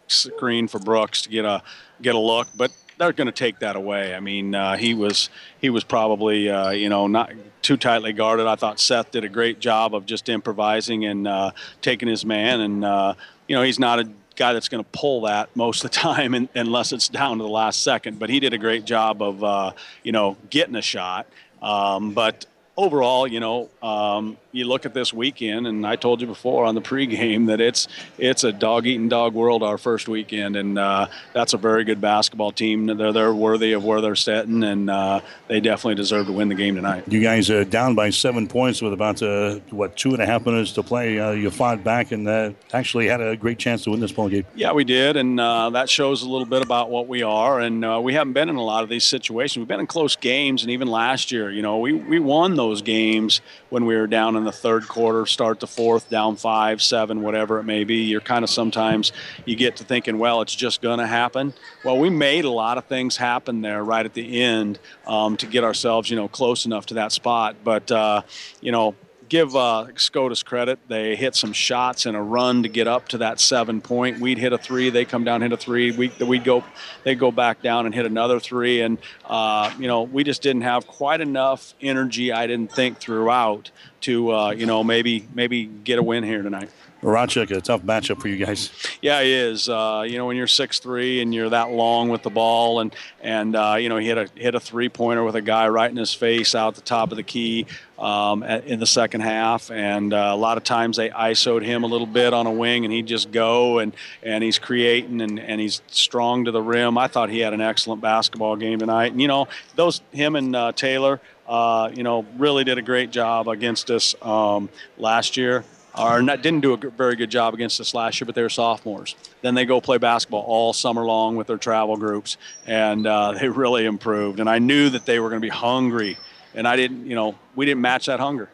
screen 0.08 0.68
for 0.68 0.80
Brooks 0.80 1.24
to 1.24 1.30
get 1.30 1.46
a 1.46 1.64
get 2.02 2.16
a 2.16 2.20
look, 2.20 2.48
but 2.56 2.72
they're 2.98 3.14
going 3.14 3.28
to 3.28 3.32
take 3.32 3.60
that 3.60 3.76
away. 3.76 4.14
I 4.16 4.20
mean, 4.20 4.56
uh, 4.56 4.78
he 4.78 4.94
was 4.94 5.30
he 5.60 5.70
was 5.70 5.84
probably 5.84 6.50
uh, 6.50 6.72
you 6.72 6.90
know 6.90 7.08
not 7.08 7.32
too 7.62 7.78
tightly 7.78 8.14
guarded. 8.14 8.48
I 8.48 8.56
thought 8.56 8.80
Seth 8.80 9.12
did 9.12 9.24
a 9.24 9.30
great 9.30 9.60
job 9.60 9.96
of 9.96 10.06
just 10.06 10.30
improvising 10.30 11.06
and 11.06 11.28
uh, 11.28 11.52
taking 11.82 12.08
his 12.08 12.26
man, 12.26 12.62
and 12.62 12.86
uh, 12.86 13.14
you 13.48 13.56
know 13.56 13.64
he's 13.64 13.80
not 13.80 14.00
a 14.00 14.10
guy 14.36 14.54
that's 14.54 14.68
going 14.68 14.84
to 14.84 14.90
pull 14.92 15.22
that 15.22 15.56
most 15.56 15.84
of 15.84 15.92
the 15.92 15.98
time 16.00 16.50
unless 16.56 16.92
it's 16.92 17.08
down 17.10 17.38
to 17.38 17.44
the 17.44 17.50
last 17.50 17.84
second. 17.84 18.20
But 18.20 18.30
he 18.30 18.40
did 18.40 18.54
a 18.54 18.58
great 18.58 18.86
job 18.86 19.22
of 19.22 19.44
uh, 19.44 19.72
you 20.04 20.12
know 20.12 20.38
getting 20.50 20.76
a 20.76 20.82
shot. 20.82 21.28
Um, 21.62 22.12
but 22.12 22.46
overall, 22.78 23.28
you 23.28 23.40
know, 23.40 23.70
um, 23.82 24.38
you 24.52 24.66
look 24.66 24.86
at 24.86 24.94
this 24.94 25.12
weekend, 25.12 25.66
and 25.66 25.86
I 25.86 25.96
told 25.96 26.22
you 26.22 26.28
before 26.28 26.66
on 26.66 26.76
the 26.76 26.82
pregame 26.82 27.48
that 27.48 27.60
it's 27.60 27.88
it's 28.18 28.44
a 28.44 28.52
dog 28.52 28.86
eating 28.86 29.10
dog 29.10 29.34
world 29.34 29.64
our 29.64 29.78
first 29.80 30.08
weekend, 30.08 30.56
and 30.56 30.78
uh, 30.78 31.08
that's 31.34 31.54
a 31.54 31.58
very 31.58 31.84
good 31.84 32.00
basketball 32.00 32.52
team. 32.52 32.86
They're 32.86 33.12
they're 33.12 33.34
worthy 33.34 33.74
of 33.74 33.84
where 33.84 34.00
they're 34.00 34.16
sitting, 34.16 34.64
and 34.64 34.90
uh, 34.90 35.22
they 35.48 35.60
definitely 35.60 35.96
deserve 35.96 36.28
to 36.28 36.34
win 36.34 36.50
the 36.50 36.56
game 36.56 36.76
tonight. 36.76 37.04
You 37.08 37.22
guys 37.22 37.50
are 37.50 37.66
down 37.66 37.96
by 37.96 38.12
seven 38.12 38.48
points 38.48 38.82
with 38.82 38.94
about 38.94 39.22
uh, 39.24 39.56
what 39.72 39.98
two 39.98 40.14
and 40.14 40.22
a 40.22 40.26
half 40.26 40.46
minutes 40.46 40.72
to 40.74 40.84
play. 40.84 41.20
Uh, 41.20 41.32
you 41.32 41.50
fought 41.50 41.84
back 41.84 42.12
and 42.12 42.28
uh, 42.28 42.52
actually 42.74 43.08
had 43.08 43.22
a 43.22 43.36
great 43.36 43.58
chance 43.58 43.84
to 43.86 43.92
win 43.92 44.00
this 44.00 44.12
ball 44.12 44.30
game. 44.30 44.46
Yeah, 44.54 44.74
we 44.74 44.84
did, 44.84 45.18
and 45.18 45.40
uh, 45.40 45.72
that 45.72 45.90
shows 45.90 46.22
a 46.22 46.30
little 46.30 46.46
bit 46.46 46.62
about 46.62 46.92
what 46.92 47.08
we 47.08 47.24
are. 47.24 47.60
And 47.60 48.04
we 48.04 48.14
haven't 48.14 48.34
been 48.34 48.50
in 48.50 48.56
a 48.56 48.64
lot 48.64 48.84
of 48.84 48.90
these 48.90 49.04
situations. 49.04 49.58
We've 49.58 49.68
been 49.68 49.80
in 49.80 49.88
close 49.88 50.16
games, 50.16 50.62
and 50.62 50.70
even 50.70 50.88
last 50.88 51.32
year, 51.32 51.50
you 51.50 51.64
know, 51.64 51.80
we 51.80 51.94
we 51.94 52.20
won 52.20 52.56
those 52.56 52.63
games 52.72 53.42
when 53.70 53.86
we 53.86 53.96
were 53.96 54.08
down 54.08 54.36
in 54.36 54.44
the 54.44 54.52
third 54.52 54.88
quarter, 54.88 55.26
start 55.26 55.60
the 55.60 55.68
fourth, 55.68 56.10
down 56.10 56.36
five, 56.36 56.82
seven, 56.82 57.22
whatever 57.22 57.60
it 57.60 57.64
may 57.64 57.84
be. 57.84 58.04
You're 58.04 58.22
kind 58.22 58.44
of 58.44 58.50
sometimes 58.50 59.12
you 59.46 59.56
get 59.56 59.78
to 59.78 59.84
thinking, 59.84 60.18
well, 60.18 60.42
it's 60.42 60.56
just 60.56 60.82
going 60.82 61.00
to 61.00 61.08
happen. 61.08 61.54
Well, 61.84 61.98
we 61.98 62.10
made 62.10 62.46
a 62.46 62.50
lot 62.50 62.78
of 62.78 62.86
things 62.86 63.18
happen 63.18 63.62
there 63.62 63.84
right 63.84 64.06
at 64.06 64.14
the 64.14 64.42
end 64.42 64.80
um, 65.06 65.38
to 65.38 65.46
get 65.46 65.64
ourselves, 65.64 66.10
you 66.10 66.16
know, 66.16 66.28
close 66.28 66.66
enough 66.66 66.86
to 66.88 66.94
that 66.96 67.12
spot. 67.12 67.56
But 67.64 67.92
uh, 67.92 68.22
you 68.62 68.72
know, 68.72 68.96
give 69.34 69.56
uh, 69.56 69.88
SCOTUS 69.96 70.44
credit. 70.44 70.78
They 70.90 71.16
hit 71.16 71.34
some 71.34 71.54
shots 71.54 72.06
and 72.06 72.16
a 72.16 72.22
run 72.22 72.62
to 72.62 72.70
get 72.70 72.88
up 72.88 73.08
to 73.10 73.18
that 73.18 73.40
seven 73.40 73.82
point. 73.82 74.20
We'd 74.20 74.38
hit 74.38 74.54
a 74.54 74.60
three. 74.60 74.92
They 74.92 75.06
come 75.06 75.24
down, 75.24 75.42
hit 75.42 75.52
a 75.52 75.58
three. 75.58 75.90
We 75.90 76.12
we'd 76.24 76.44
go, 76.44 76.64
they 77.04 77.16
go 77.16 77.32
back 77.32 77.64
down 77.64 77.88
and 77.88 77.96
hit 77.96 78.06
another 78.06 78.40
three. 78.40 78.82
And 78.82 79.00
uh, 79.26 79.74
you 79.80 79.88
know, 79.88 80.04
we 80.04 80.24
just 80.24 80.44
didn't 80.44 80.62
have 80.62 80.86
quite 80.86 81.20
enough 81.20 81.74
energy. 81.82 82.32
I 82.32 82.46
didn't 82.46 82.72
think 82.72 83.00
throughout 83.00 83.72
to 84.02 84.32
uh, 84.32 84.52
you 84.52 84.68
know 84.68 84.84
maybe 84.84 85.28
maybe 85.34 85.66
get 85.66 85.98
a 85.98 86.04
win 86.04 86.24
here 86.24 86.44
tonight. 86.44 86.70
Rochek, 87.04 87.52
a 87.52 87.60
tough 87.60 87.82
matchup 87.84 88.22
for 88.22 88.30
you 88.30 88.44
guys. 88.44 88.72
Yeah, 89.02 89.22
he 89.22 89.34
is. 89.34 89.68
Uh, 89.68 90.06
you 90.08 90.18
know, 90.18 90.26
when 90.26 90.38
you're 90.38 90.48
six 90.48 90.80
three 90.80 91.22
and 91.22 91.34
you're 91.34 91.50
that 91.50 91.72
long 91.72 92.10
with 92.10 92.24
the 92.24 92.30
ball, 92.30 92.80
and 92.80 92.96
and 93.22 93.56
uh, 93.56 93.76
you 93.78 93.90
know 93.90 93.98
he 93.98 94.08
hit 94.08 94.18
a 94.18 94.30
hit 94.36 94.56
a 94.56 94.60
three 94.60 94.90
pointer 94.90 95.24
with 95.24 95.36
a 95.36 95.42
guy 95.42 95.68
right 95.68 95.90
in 95.90 95.98
his 95.98 96.14
face 96.14 96.56
out 96.56 96.76
the 96.76 96.82
top 96.82 97.12
of 97.12 97.18
the 97.18 97.24
key 97.24 97.66
um, 98.00 98.42
at, 98.44 98.66
in 98.66 98.80
the 98.80 98.86
second 98.86 99.22
half, 99.22 99.70
and 99.70 100.14
uh, 100.14 100.32
a 100.32 100.36
lot 100.36 100.58
of 100.58 100.64
times 100.64 100.98
they 100.98 101.10
isoed 101.10 101.64
him 101.64 101.84
a 101.84 101.88
little 101.88 102.08
bit 102.08 102.34
on 102.34 102.48
a 102.48 102.52
wing, 102.52 102.86
and 102.86 102.94
he'd 102.94 103.08
just 103.08 103.32
go 103.32 103.80
and 103.80 103.94
and 104.24 104.44
he's 104.44 104.58
creating 104.58 105.22
and 105.22 105.40
and 105.40 105.60
he's 105.60 105.82
strong 105.88 106.46
to 106.46 106.52
the 106.52 106.62
rim. 106.62 106.98
I 106.98 107.08
thought 107.08 107.30
he 107.30 107.40
had 107.40 107.54
an 107.54 107.62
excellent 107.62 108.02
basketball 108.02 108.56
game 108.56 108.80
tonight, 108.80 109.12
and 109.12 109.22
you 109.22 109.28
know 109.28 109.50
those 109.76 110.02
him 110.12 110.36
and 110.36 110.56
uh, 110.56 110.72
Taylor. 110.72 111.20
Uh, 111.46 111.92
you 111.94 112.04
know, 112.04 112.26
really 112.38 112.64
did 112.64 112.78
a 112.78 112.82
great 112.82 113.12
job 113.12 113.50
against 113.50 113.92
us 113.92 114.16
um, 114.22 114.70
last 114.98 115.36
year 115.36 115.66
or 115.98 116.22
not, 116.22 116.42
didn't 116.42 116.62
do 116.62 116.74
a 116.74 116.78
very 116.78 117.16
good 117.16 117.30
job 117.30 117.54
against 117.54 117.80
us 117.80 117.94
last 117.94 118.20
year, 118.20 118.26
but 118.26 118.36
they 118.36 118.42
were 118.42 118.50
sophomores. 118.50 119.16
Then 119.42 119.56
they 119.56 119.66
go 119.66 119.80
play 119.82 119.98
basketball 119.98 120.42
all 120.42 120.74
summer 120.74 121.04
long 121.06 121.36
with 121.36 121.48
their 121.48 121.58
travel 121.58 121.98
groups, 121.98 122.38
and 122.66 123.06
uh, 123.06 123.34
they 123.34 123.50
really 123.50 123.86
improved. 123.86 124.40
And 124.40 124.50
I 124.50 124.60
knew 124.60 124.90
that 124.90 125.06
they 125.06 125.20
were 125.20 125.30
going 125.30 125.42
to 125.42 125.46
be 125.46 125.50
hungry, 125.50 126.18
and 126.56 126.68
I 126.68 126.76
didn't, 126.76 127.06
you 127.06 127.16
know, 127.16 127.36
we 127.56 127.66
didn't 127.66 127.82
match 127.82 128.08
that 128.08 128.20
hunger. 128.20 128.50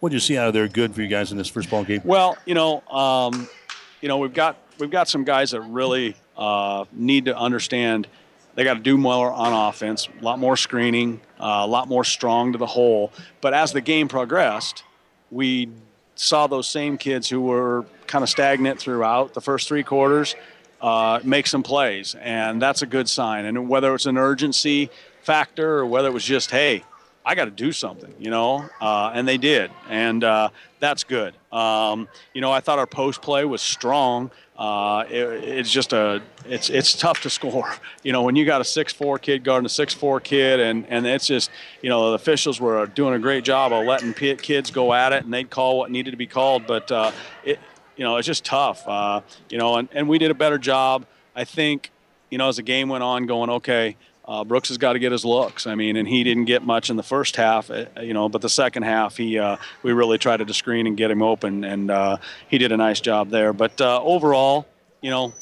What 0.00 0.10
did 0.10 0.16
you 0.16 0.20
see 0.20 0.36
out 0.36 0.48
of 0.48 0.54
there 0.54 0.66
good 0.68 0.94
for 0.94 1.02
you 1.02 1.08
guys 1.08 1.30
in 1.30 1.38
this 1.38 1.48
first 1.48 1.70
ball 1.70 1.84
game? 1.84 2.00
Well, 2.04 2.36
you 2.44 2.54
know, 2.54 2.80
um, 2.88 3.48
you 4.00 4.08
know, 4.08 4.18
we've 4.18 4.34
got 4.34 4.56
we've 4.78 4.90
got 4.90 5.08
some 5.08 5.22
guys 5.24 5.52
that 5.52 5.60
really 5.60 6.16
uh, 6.36 6.84
need 6.92 7.26
to 7.26 7.36
understand 7.36 8.08
they 8.54 8.64
got 8.64 8.74
to 8.74 8.80
do 8.80 8.98
more 8.98 9.32
on 9.32 9.68
offense, 9.68 10.08
a 10.20 10.24
lot 10.24 10.38
more 10.38 10.56
screening, 10.56 11.20
uh, 11.40 11.62
a 11.62 11.66
lot 11.66 11.88
more 11.88 12.04
strong 12.04 12.52
to 12.52 12.58
the 12.58 12.66
hole. 12.66 13.12
But 13.40 13.54
as 13.54 13.72
the 13.72 13.80
game 13.80 14.08
progressed, 14.08 14.84
we 15.30 15.70
saw 16.22 16.46
those 16.46 16.68
same 16.68 16.96
kids 16.96 17.28
who 17.28 17.40
were 17.40 17.84
kind 18.06 18.22
of 18.22 18.28
stagnant 18.28 18.78
throughout 18.78 19.34
the 19.34 19.40
first 19.40 19.66
three 19.66 19.82
quarters 19.82 20.36
uh, 20.80 21.18
make 21.24 21.46
some 21.46 21.62
plays, 21.62 22.14
and 22.20 22.62
that's 22.62 22.82
a 22.82 22.86
good 22.86 23.08
sign. 23.08 23.44
And 23.44 23.68
whether 23.68 23.92
it's 23.94 24.06
an 24.06 24.16
urgency 24.16 24.90
factor 25.22 25.78
or 25.78 25.86
whether 25.86 26.08
it 26.08 26.14
was 26.14 26.24
just, 26.24 26.50
hey, 26.50 26.84
I 27.24 27.34
got 27.34 27.46
to 27.46 27.50
do 27.50 27.72
something, 27.72 28.14
you 28.18 28.30
know, 28.30 28.68
uh, 28.80 29.10
and 29.14 29.26
they 29.26 29.36
did, 29.36 29.70
and 29.88 30.22
uh, 30.22 30.50
that's 30.82 31.04
good. 31.04 31.32
Um, 31.52 32.08
you 32.34 32.40
know, 32.40 32.50
I 32.50 32.58
thought 32.58 32.80
our 32.80 32.88
post 32.88 33.22
play 33.22 33.44
was 33.44 33.62
strong. 33.62 34.32
Uh, 34.58 35.04
it, 35.08 35.44
it's 35.44 35.70
just 35.70 35.92
a 35.92 36.20
it's 36.44 36.70
it's 36.70 36.98
tough 36.98 37.22
to 37.22 37.30
score. 37.38 37.72
You 38.02 38.10
know, 38.10 38.22
when 38.22 38.34
you 38.34 38.44
got 38.44 38.60
a 38.60 38.64
six 38.64 38.92
four 38.92 39.16
kid 39.20 39.44
guarding 39.44 39.64
a 39.64 39.68
six 39.68 39.94
four 39.94 40.18
kid, 40.18 40.58
and 40.58 40.84
and 40.88 41.06
it's 41.06 41.28
just 41.28 41.52
you 41.82 41.88
know 41.88 42.10
the 42.10 42.16
officials 42.16 42.60
were 42.60 42.84
doing 42.86 43.14
a 43.14 43.20
great 43.20 43.44
job 43.44 43.72
of 43.72 43.86
letting 43.86 44.12
kids 44.12 44.72
go 44.72 44.92
at 44.92 45.12
it, 45.12 45.22
and 45.24 45.32
they'd 45.32 45.48
call 45.48 45.78
what 45.78 45.92
needed 45.92 46.10
to 46.10 46.16
be 46.16 46.26
called. 46.26 46.66
But 46.66 46.90
uh, 46.90 47.12
it 47.44 47.60
you 47.96 48.02
know 48.02 48.16
it's 48.16 48.26
just 48.26 48.44
tough. 48.44 48.86
Uh, 48.86 49.20
you 49.50 49.58
know, 49.58 49.76
and, 49.76 49.88
and 49.92 50.08
we 50.08 50.18
did 50.18 50.32
a 50.32 50.34
better 50.34 50.58
job, 50.58 51.06
I 51.36 51.44
think. 51.44 51.92
You 52.28 52.38
know, 52.38 52.48
as 52.48 52.56
the 52.56 52.62
game 52.62 52.88
went 52.88 53.04
on, 53.04 53.26
going 53.26 53.50
okay. 53.50 53.96
Uh, 54.24 54.44
Brooks 54.44 54.68
has 54.68 54.78
got 54.78 54.92
to 54.92 54.98
get 54.98 55.10
his 55.10 55.24
looks. 55.24 55.66
I 55.66 55.74
mean, 55.74 55.96
and 55.96 56.06
he 56.06 56.22
didn't 56.22 56.44
get 56.44 56.62
much 56.62 56.90
in 56.90 56.96
the 56.96 57.02
first 57.02 57.36
half, 57.36 57.70
uh, 57.70 57.86
you 58.00 58.14
know, 58.14 58.28
but 58.28 58.40
the 58.40 58.48
second 58.48 58.84
half, 58.84 59.16
he 59.16 59.38
uh, 59.38 59.56
we 59.82 59.92
really 59.92 60.18
tried 60.18 60.46
to 60.46 60.54
screen 60.54 60.86
and 60.86 60.96
get 60.96 61.10
him 61.10 61.22
open, 61.22 61.64
and 61.64 61.90
uh, 61.90 62.18
he 62.48 62.58
did 62.58 62.70
a 62.72 62.76
nice 62.76 63.00
job 63.00 63.30
there. 63.30 63.52
But 63.52 63.80
uh, 63.80 64.00
overall, 64.02 64.66
you 65.00 65.10
know, 65.10 65.32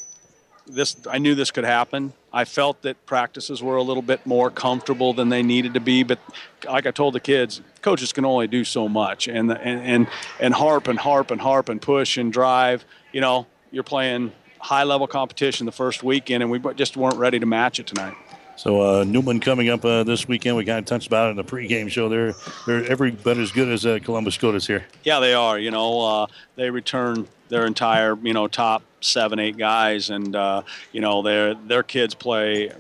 this 0.66 0.96
I 1.08 1.18
knew 1.18 1.34
this 1.34 1.50
could 1.50 1.64
happen. 1.64 2.14
I 2.32 2.44
felt 2.44 2.82
that 2.82 3.04
practices 3.06 3.62
were 3.62 3.76
a 3.76 3.82
little 3.82 4.02
bit 4.02 4.24
more 4.24 4.50
comfortable 4.50 5.12
than 5.12 5.28
they 5.28 5.42
needed 5.42 5.74
to 5.74 5.80
be, 5.80 6.02
but 6.02 6.18
like 6.64 6.86
I 6.86 6.90
told 6.90 7.14
the 7.14 7.20
kids, 7.20 7.60
coaches 7.82 8.12
can 8.12 8.24
only 8.24 8.46
do 8.46 8.64
so 8.64 8.88
much, 8.88 9.28
and 9.28 9.50
and 9.50 9.80
and, 9.80 10.06
and 10.38 10.54
harp 10.54 10.88
and 10.88 10.98
harp 10.98 11.30
and 11.30 11.40
harp 11.40 11.68
and 11.68 11.82
push 11.82 12.16
and 12.16 12.32
drive. 12.32 12.84
You 13.12 13.20
know, 13.20 13.46
you're 13.70 13.82
playing 13.82 14.32
high 14.58 14.84
level 14.84 15.06
competition 15.06 15.66
the 15.66 15.72
first 15.72 16.02
weekend, 16.02 16.42
and 16.42 16.50
we 16.50 16.58
just 16.74 16.96
weren't 16.96 17.16
ready 17.16 17.38
to 17.38 17.46
match 17.46 17.78
it 17.78 17.86
tonight. 17.86 18.14
So 18.60 18.82
uh, 18.82 19.04
Neumann 19.04 19.40
coming 19.40 19.70
up 19.70 19.86
uh, 19.86 20.04
this 20.04 20.28
weekend. 20.28 20.54
We 20.54 20.66
kind 20.66 20.80
of 20.80 20.84
touched 20.84 21.06
about 21.06 21.28
it 21.28 21.30
in 21.30 21.36
the 21.38 21.44
pregame 21.44 21.88
show. 21.88 22.10
They're 22.10 22.34
they're 22.66 22.84
every 22.84 23.10
bit 23.10 23.38
as 23.38 23.52
good 23.52 23.68
as 23.70 23.86
uh, 23.86 24.00
Columbus 24.02 24.34
SCOTUS 24.34 24.66
here. 24.66 24.84
Yeah, 25.02 25.18
they 25.18 25.32
are. 25.32 25.58
You 25.58 25.70
know, 25.70 26.02
uh, 26.02 26.26
they 26.56 26.68
return 26.68 27.26
their 27.48 27.64
entire 27.64 28.18
you 28.22 28.34
know 28.34 28.48
top 28.48 28.82
seven 29.00 29.38
eight 29.38 29.56
guys, 29.56 30.10
and 30.10 30.36
uh, 30.36 30.60
you 30.92 31.00
know 31.00 31.22
their 31.22 31.54
their 31.54 31.82
kids 31.82 32.14
play 32.14 32.70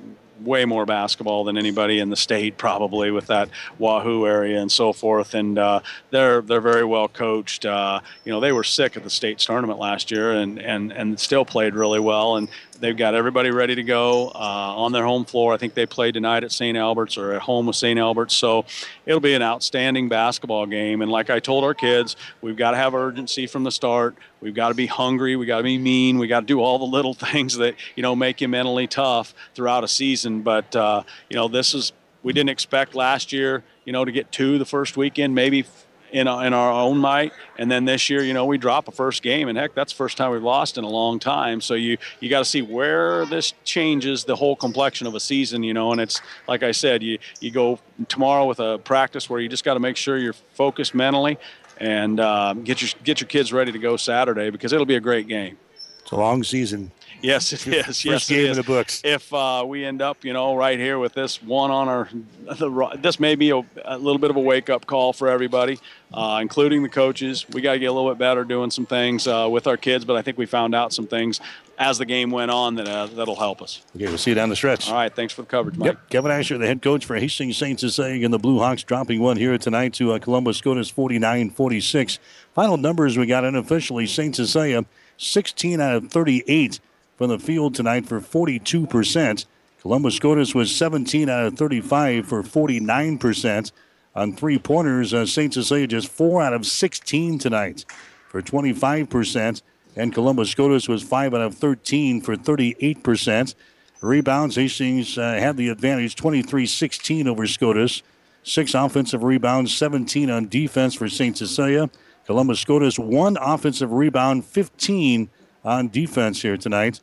way 0.42 0.64
more 0.64 0.86
basketball 0.86 1.44
than 1.44 1.56
anybody 1.56 1.98
in 1.98 2.10
the 2.10 2.16
state, 2.16 2.56
probably 2.56 3.10
with 3.10 3.26
that 3.26 3.48
Wahoo 3.78 4.26
area 4.26 4.60
and 4.60 4.70
so 4.70 4.92
forth. 4.92 5.34
And 5.34 5.58
uh, 5.58 5.80
they're 6.10 6.40
they're 6.42 6.60
very 6.60 6.84
well 6.84 7.08
coached. 7.08 7.64
Uh, 7.64 8.00
you 8.24 8.32
know, 8.32 8.40
they 8.40 8.52
were 8.52 8.64
sick 8.64 8.96
at 8.96 9.04
the 9.04 9.10
state 9.10 9.38
tournament 9.38 9.78
last 9.78 10.10
year, 10.10 10.32
and 10.32 10.58
and 10.58 10.92
and 10.92 11.18
still 11.18 11.44
played 11.44 11.74
really 11.74 12.00
well. 12.00 12.36
And 12.36 12.48
they've 12.80 12.96
got 12.96 13.14
everybody 13.14 13.50
ready 13.50 13.74
to 13.74 13.82
go 13.82 14.28
uh, 14.28 14.74
on 14.76 14.92
their 14.92 15.04
home 15.04 15.24
floor. 15.24 15.52
I 15.52 15.56
think 15.56 15.74
they 15.74 15.86
play 15.86 16.10
tonight 16.10 16.42
at 16.42 16.50
St. 16.50 16.76
Albert's 16.76 17.16
or 17.16 17.32
at 17.32 17.42
home 17.42 17.66
with 17.66 17.76
St. 17.76 17.98
Albert's. 17.98 18.34
So 18.34 18.64
it'll 19.06 19.20
be 19.20 19.34
an 19.34 19.42
outstanding 19.42 20.08
basketball 20.08 20.66
game. 20.66 21.02
And 21.02 21.10
like 21.10 21.30
I 21.30 21.38
told 21.38 21.64
our 21.64 21.74
kids, 21.74 22.16
we've 22.40 22.56
got 22.56 22.72
to 22.72 22.76
have 22.76 22.94
urgency 22.94 23.46
from 23.46 23.64
the 23.64 23.70
start. 23.70 24.16
We've 24.40 24.54
got 24.54 24.68
to 24.68 24.74
be 24.74 24.86
hungry. 24.86 25.36
We 25.36 25.46
got 25.46 25.58
to 25.58 25.64
be 25.64 25.78
mean. 25.78 26.18
We 26.18 26.26
got 26.26 26.40
to 26.40 26.46
do 26.46 26.60
all 26.60 26.78
the 26.78 26.86
little 26.86 27.14
things 27.30 27.56
that 27.58 27.76
you 27.94 28.02
know 28.02 28.16
make 28.16 28.40
you 28.40 28.48
mentally 28.48 28.86
tough 28.86 29.34
throughout 29.54 29.84
a 29.84 29.88
season. 29.88 30.42
But 30.42 30.74
uh, 30.74 31.02
you 31.28 31.36
know, 31.36 31.48
this 31.48 31.74
is 31.74 31.92
we 32.22 32.32
didn't 32.32 32.50
expect 32.50 32.94
last 32.94 33.32
year. 33.32 33.62
You 33.84 33.92
know, 33.92 34.04
to 34.04 34.12
get 34.12 34.32
two 34.32 34.58
the 34.58 34.64
first 34.64 34.96
weekend, 34.96 35.34
maybe 35.34 35.64
in, 36.12 36.26
in 36.26 36.52
our 36.54 36.72
own 36.72 36.98
might. 36.98 37.32
And 37.58 37.70
then 37.70 37.84
this 37.84 38.08
year, 38.08 38.22
you 38.22 38.34
know, 38.34 38.44
we 38.44 38.58
drop 38.58 38.88
a 38.88 38.92
first 38.92 39.22
game, 39.22 39.48
and 39.48 39.56
heck, 39.56 39.74
that's 39.74 39.92
the 39.92 39.96
first 39.96 40.16
time 40.16 40.30
we've 40.32 40.42
lost 40.42 40.78
in 40.78 40.84
a 40.84 40.88
long 40.88 41.18
time. 41.18 41.60
So 41.60 41.74
you 41.74 41.98
you 42.20 42.28
got 42.30 42.40
to 42.40 42.44
see 42.44 42.62
where 42.62 43.26
this 43.26 43.52
changes 43.64 44.24
the 44.24 44.36
whole 44.36 44.56
complexion 44.56 45.06
of 45.06 45.14
a 45.14 45.20
season, 45.20 45.62
you 45.62 45.74
know. 45.74 45.92
And 45.92 46.00
it's 46.00 46.20
like 46.48 46.62
I 46.62 46.72
said, 46.72 47.02
you 47.02 47.18
you 47.40 47.50
go 47.50 47.78
tomorrow 48.08 48.46
with 48.46 48.60
a 48.60 48.78
practice 48.78 49.28
where 49.28 49.40
you 49.40 49.48
just 49.48 49.64
got 49.64 49.74
to 49.74 49.80
make 49.80 49.96
sure 49.96 50.16
you're 50.16 50.34
focused 50.54 50.94
mentally 50.94 51.38
and 51.78 52.20
uh, 52.20 52.54
get 52.54 52.82
your 52.82 52.90
get 53.04 53.20
your 53.20 53.28
kids 53.28 53.52
ready 53.52 53.72
to 53.72 53.78
go 53.78 53.96
Saturday 53.96 54.50
because 54.50 54.72
it'll 54.72 54.86
be 54.86 54.96
a 54.96 55.00
great 55.00 55.26
game. 55.26 55.56
It's 56.02 56.12
a 56.12 56.16
long 56.16 56.42
season. 56.42 56.92
Yes, 57.22 57.52
it 57.52 57.66
is. 57.66 57.86
First 57.86 58.04
yes, 58.04 58.28
game 58.28 58.38
it 58.38 58.44
is. 58.44 58.58
in 58.58 58.62
the 58.62 58.66
books. 58.66 59.02
If 59.04 59.32
uh, 59.32 59.64
we 59.66 59.84
end 59.84 60.02
up, 60.02 60.24
you 60.24 60.32
know, 60.32 60.54
right 60.56 60.78
here 60.78 60.98
with 60.98 61.14
this 61.14 61.42
one 61.42 61.70
on 61.70 61.88
our, 61.88 62.08
the, 62.44 62.98
this 62.98 63.20
may 63.20 63.34
be 63.34 63.50
a, 63.50 63.62
a 63.84 63.98
little 63.98 64.18
bit 64.18 64.30
of 64.30 64.36
a 64.36 64.40
wake 64.40 64.70
up 64.70 64.86
call 64.86 65.12
for 65.12 65.28
everybody, 65.28 65.78
uh, 66.12 66.38
including 66.40 66.82
the 66.82 66.88
coaches. 66.88 67.46
We 67.50 67.60
got 67.60 67.74
to 67.74 67.78
get 67.78 67.86
a 67.86 67.92
little 67.92 68.10
bit 68.10 68.18
better 68.18 68.44
doing 68.44 68.70
some 68.70 68.86
things 68.86 69.26
uh, 69.26 69.48
with 69.50 69.66
our 69.66 69.76
kids, 69.76 70.04
but 70.04 70.16
I 70.16 70.22
think 70.22 70.38
we 70.38 70.46
found 70.46 70.74
out 70.74 70.92
some 70.92 71.06
things 71.06 71.40
as 71.78 71.96
the 71.96 72.04
game 72.04 72.30
went 72.30 72.50
on 72.50 72.74
that 72.74 72.86
uh, 72.86 73.06
that'll 73.06 73.36
help 73.36 73.62
us. 73.62 73.82
Okay, 73.96 74.06
we'll 74.06 74.18
see 74.18 74.32
you 74.32 74.34
down 74.34 74.50
the 74.50 74.56
stretch. 74.56 74.88
All 74.88 74.94
right, 74.94 75.14
thanks 75.14 75.32
for 75.32 75.40
the 75.40 75.48
coverage, 75.48 75.76
Mike. 75.76 75.86
Yep. 75.86 76.10
Kevin 76.10 76.30
Asher, 76.30 76.58
the 76.58 76.66
head 76.66 76.82
coach 76.82 77.06
for 77.06 77.16
Hastings 77.16 77.56
Saints, 77.56 77.82
is 77.82 77.94
saying, 77.94 78.22
and 78.22 78.34
the 78.34 78.38
Blue 78.38 78.58
Hawks 78.58 78.82
dropping 78.82 79.20
one 79.20 79.38
here 79.38 79.56
tonight 79.56 79.94
to 79.94 80.12
uh, 80.12 80.18
Columbus 80.18 80.58
SCOTUS 80.58 80.90
49 80.90 81.50
46. 81.50 82.18
Final 82.54 82.76
numbers 82.76 83.16
we 83.16 83.24
got 83.24 83.44
unofficially 83.44 84.06
St. 84.06 84.36
Cecilia 84.36 84.84
16 85.16 85.80
out 85.80 85.96
of 85.96 86.10
38 86.10 86.80
from 87.20 87.28
the 87.28 87.38
field 87.38 87.74
tonight 87.74 88.06
for 88.06 88.18
42%. 88.18 89.44
Columbus 89.82 90.14
SCOTUS 90.14 90.54
was 90.54 90.74
17 90.74 91.28
out 91.28 91.44
of 91.44 91.54
35 91.58 92.26
for 92.26 92.42
49%. 92.42 93.72
On 94.14 94.34
three 94.34 94.58
pointers, 94.58 95.12
uh, 95.12 95.26
St. 95.26 95.52
Cecilia 95.52 95.86
just 95.86 96.08
4 96.08 96.40
out 96.40 96.54
of 96.54 96.64
16 96.64 97.38
tonight 97.38 97.84
for 98.30 98.40
25%. 98.40 99.60
And 99.96 100.14
Columbus 100.14 100.48
SCOTUS 100.48 100.88
was 100.88 101.02
5 101.02 101.34
out 101.34 101.42
of 101.42 101.54
13 101.56 102.22
for 102.22 102.36
38%. 102.36 103.54
Rebounds, 104.00 104.56
Hastings 104.56 105.18
uh, 105.18 105.34
had 105.34 105.58
the 105.58 105.68
advantage 105.68 106.16
23 106.16 106.64
16 106.64 107.28
over 107.28 107.46
SCOTUS. 107.46 108.02
Six 108.44 108.72
offensive 108.72 109.22
rebounds, 109.22 109.76
17 109.76 110.30
on 110.30 110.48
defense 110.48 110.94
for 110.94 111.10
St. 111.10 111.36
Cecilia. 111.36 111.90
Columbus 112.24 112.60
SCOTUS, 112.60 112.98
one 112.98 113.36
offensive 113.38 113.92
rebound, 113.92 114.46
15 114.46 115.28
on 115.64 115.88
defense 115.88 116.42
here 116.42 116.56
tonight. 116.56 117.00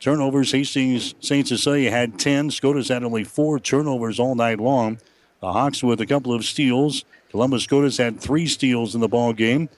Turnovers, 0.00 0.50
Hastings 0.52 1.14
St. 1.20 1.46
Cecilia 1.46 1.90
had 1.90 2.18
10. 2.18 2.50
SCOTUS 2.50 2.88
had 2.88 3.04
only 3.04 3.24
four 3.24 3.60
turnovers 3.60 4.18
all 4.18 4.34
night 4.34 4.58
long. 4.58 4.98
The 5.40 5.52
Hawks 5.52 5.82
with 5.82 6.00
a 6.00 6.06
couple 6.06 6.32
of 6.32 6.44
steals. 6.44 7.04
Columbus 7.30 7.64
Scotus 7.64 7.96
had 7.96 8.20
three 8.20 8.46
steals 8.46 8.94
in 8.94 9.00
the 9.00 9.08
ball 9.08 9.32
game. 9.32 9.68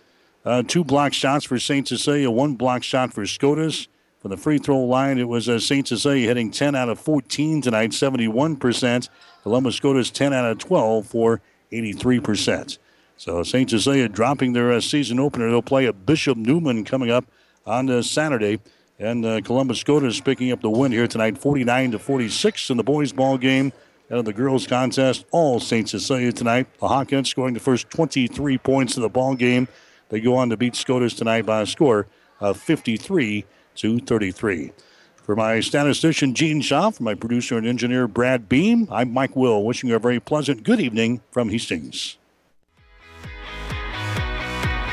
Uh, 0.45 0.63
two 0.63 0.85
block 0.85 1.13
shots 1.13 1.45
for 1.45 1.59
St. 1.59 1.87
Cecilia, 1.87 2.31
one 2.31 2.55
block 2.55 2.83
shot 2.83 3.13
for 3.13 3.27
Scotus. 3.27 3.89
For 4.21 4.29
the 4.29 4.37
free 4.37 4.59
throw 4.59 4.81
line, 4.81 5.19
it 5.19 5.29
was 5.29 5.49
uh, 5.49 5.59
St. 5.59 5.87
Cecilia 5.87 6.27
hitting 6.27 6.51
10 6.51 6.75
out 6.75 6.89
of 6.89 6.99
14 6.99 7.61
tonight, 7.61 7.91
71%. 7.91 9.09
Columbus 9.43 9.77
Scotus 9.77 10.11
10 10.11 10.33
out 10.33 10.51
of 10.51 10.59
12 10.59 11.07
for 11.07 11.43
83%. 11.71 12.79
So 13.17 13.43
St. 13.43 13.69
Cecilia 13.69 14.09
dropping 14.09 14.55
their 14.55 14.73
uh, 14.73 14.81
season 14.81 15.21
opener. 15.21 15.51
They'll 15.51 15.63
play 15.63 15.87
at 15.87 16.07
Bishop 16.07 16.39
Neumann 16.39 16.85
coming 16.85 17.11
up 17.11 17.27
on 17.67 17.91
uh, 17.91 18.03
Saturday. 18.03 18.61
And 18.99 19.25
uh, 19.25 19.41
Columbus 19.41 19.81
Scotus 19.81 20.21
picking 20.21 20.53
up 20.53 20.61
the 20.61 20.71
win 20.71 20.93
here 20.93 21.07
tonight, 21.09 21.37
49 21.37 21.93
to 21.93 21.99
46 21.99 22.71
in 22.71 22.77
the 22.77 22.85
boys' 22.85 23.13
ball 23.13 23.39
game. 23.39 23.73
And 24.11 24.27
the 24.27 24.33
girls' 24.33 24.67
contest, 24.67 25.25
all 25.31 25.61
St. 25.61 25.89
Cecilia 25.89 26.31
tonight. 26.31 26.67
The 26.79 26.89
Hawkettes 26.89 27.29
scoring 27.29 27.55
the 27.55 27.61
first 27.61 27.91
23 27.91 28.59
points 28.59 28.97
of 28.97 29.03
the 29.03 29.09
ball 29.09 29.35
game. 29.35 29.67
They 30.11 30.21
go 30.21 30.37
on 30.37 30.51
to 30.51 30.57
beat 30.57 30.77
Scotus 30.77 31.15
tonight 31.15 31.47
by 31.47 31.63
a 31.63 31.67
score 31.67 32.07
of 32.39 32.59
53 32.59 33.45
to 33.77 33.99
33. 33.99 34.73
For 35.17 35.35
my 35.35 35.61
statistician, 35.61 36.35
Gene 36.35 36.61
Shaw, 36.61 36.91
for 36.91 37.03
my 37.03 37.15
producer 37.15 37.57
and 37.57 37.67
engineer, 37.67 38.07
Brad 38.07 38.47
Beam, 38.47 38.87
I'm 38.91 39.11
Mike 39.11 39.35
Will, 39.35 39.65
wishing 39.65 39.89
you 39.89 39.97
a 39.97 39.99
very 39.99 40.21
pleasant 40.21 40.63
good 40.65 40.81
evening 40.81 41.23
from 41.31 41.49
Hastings. 41.49 42.19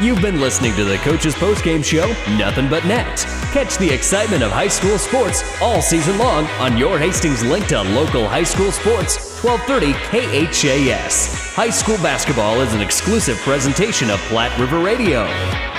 You've 0.02 0.20
been 0.20 0.42
listening 0.42 0.74
to 0.78 0.84
the 0.84 0.98
Coach's 0.98 1.36
Postgame 1.36 1.86
Show, 1.86 2.08
Nothing 2.36 2.68
But 2.68 2.84
Net. 2.86 3.20
Catch 3.54 3.78
the 3.78 3.88
excitement 3.88 4.42
of 4.42 4.52
high 4.52 4.68
school 4.68 4.98
sports 4.98 5.44
all 5.62 5.80
season 5.80 6.18
long 6.18 6.48
on 6.60 6.76
your 6.76 6.98
Hastings 6.98 7.44
link 7.44 7.68
to 7.68 7.84
local 7.84 8.28
high 8.28 8.42
school 8.42 8.72
sports, 8.72 9.40
1230 9.44 9.94
KHAS. 10.10 11.54
High 11.54 11.70
school 11.70 11.98
basketball 11.98 12.62
is 12.62 12.74
an 12.74 12.82
exclusive 12.82 13.38
presentation 13.42 14.10
of 14.10 14.20
Platte 14.22 14.58
River 14.60 14.80
Radio. 14.80 15.71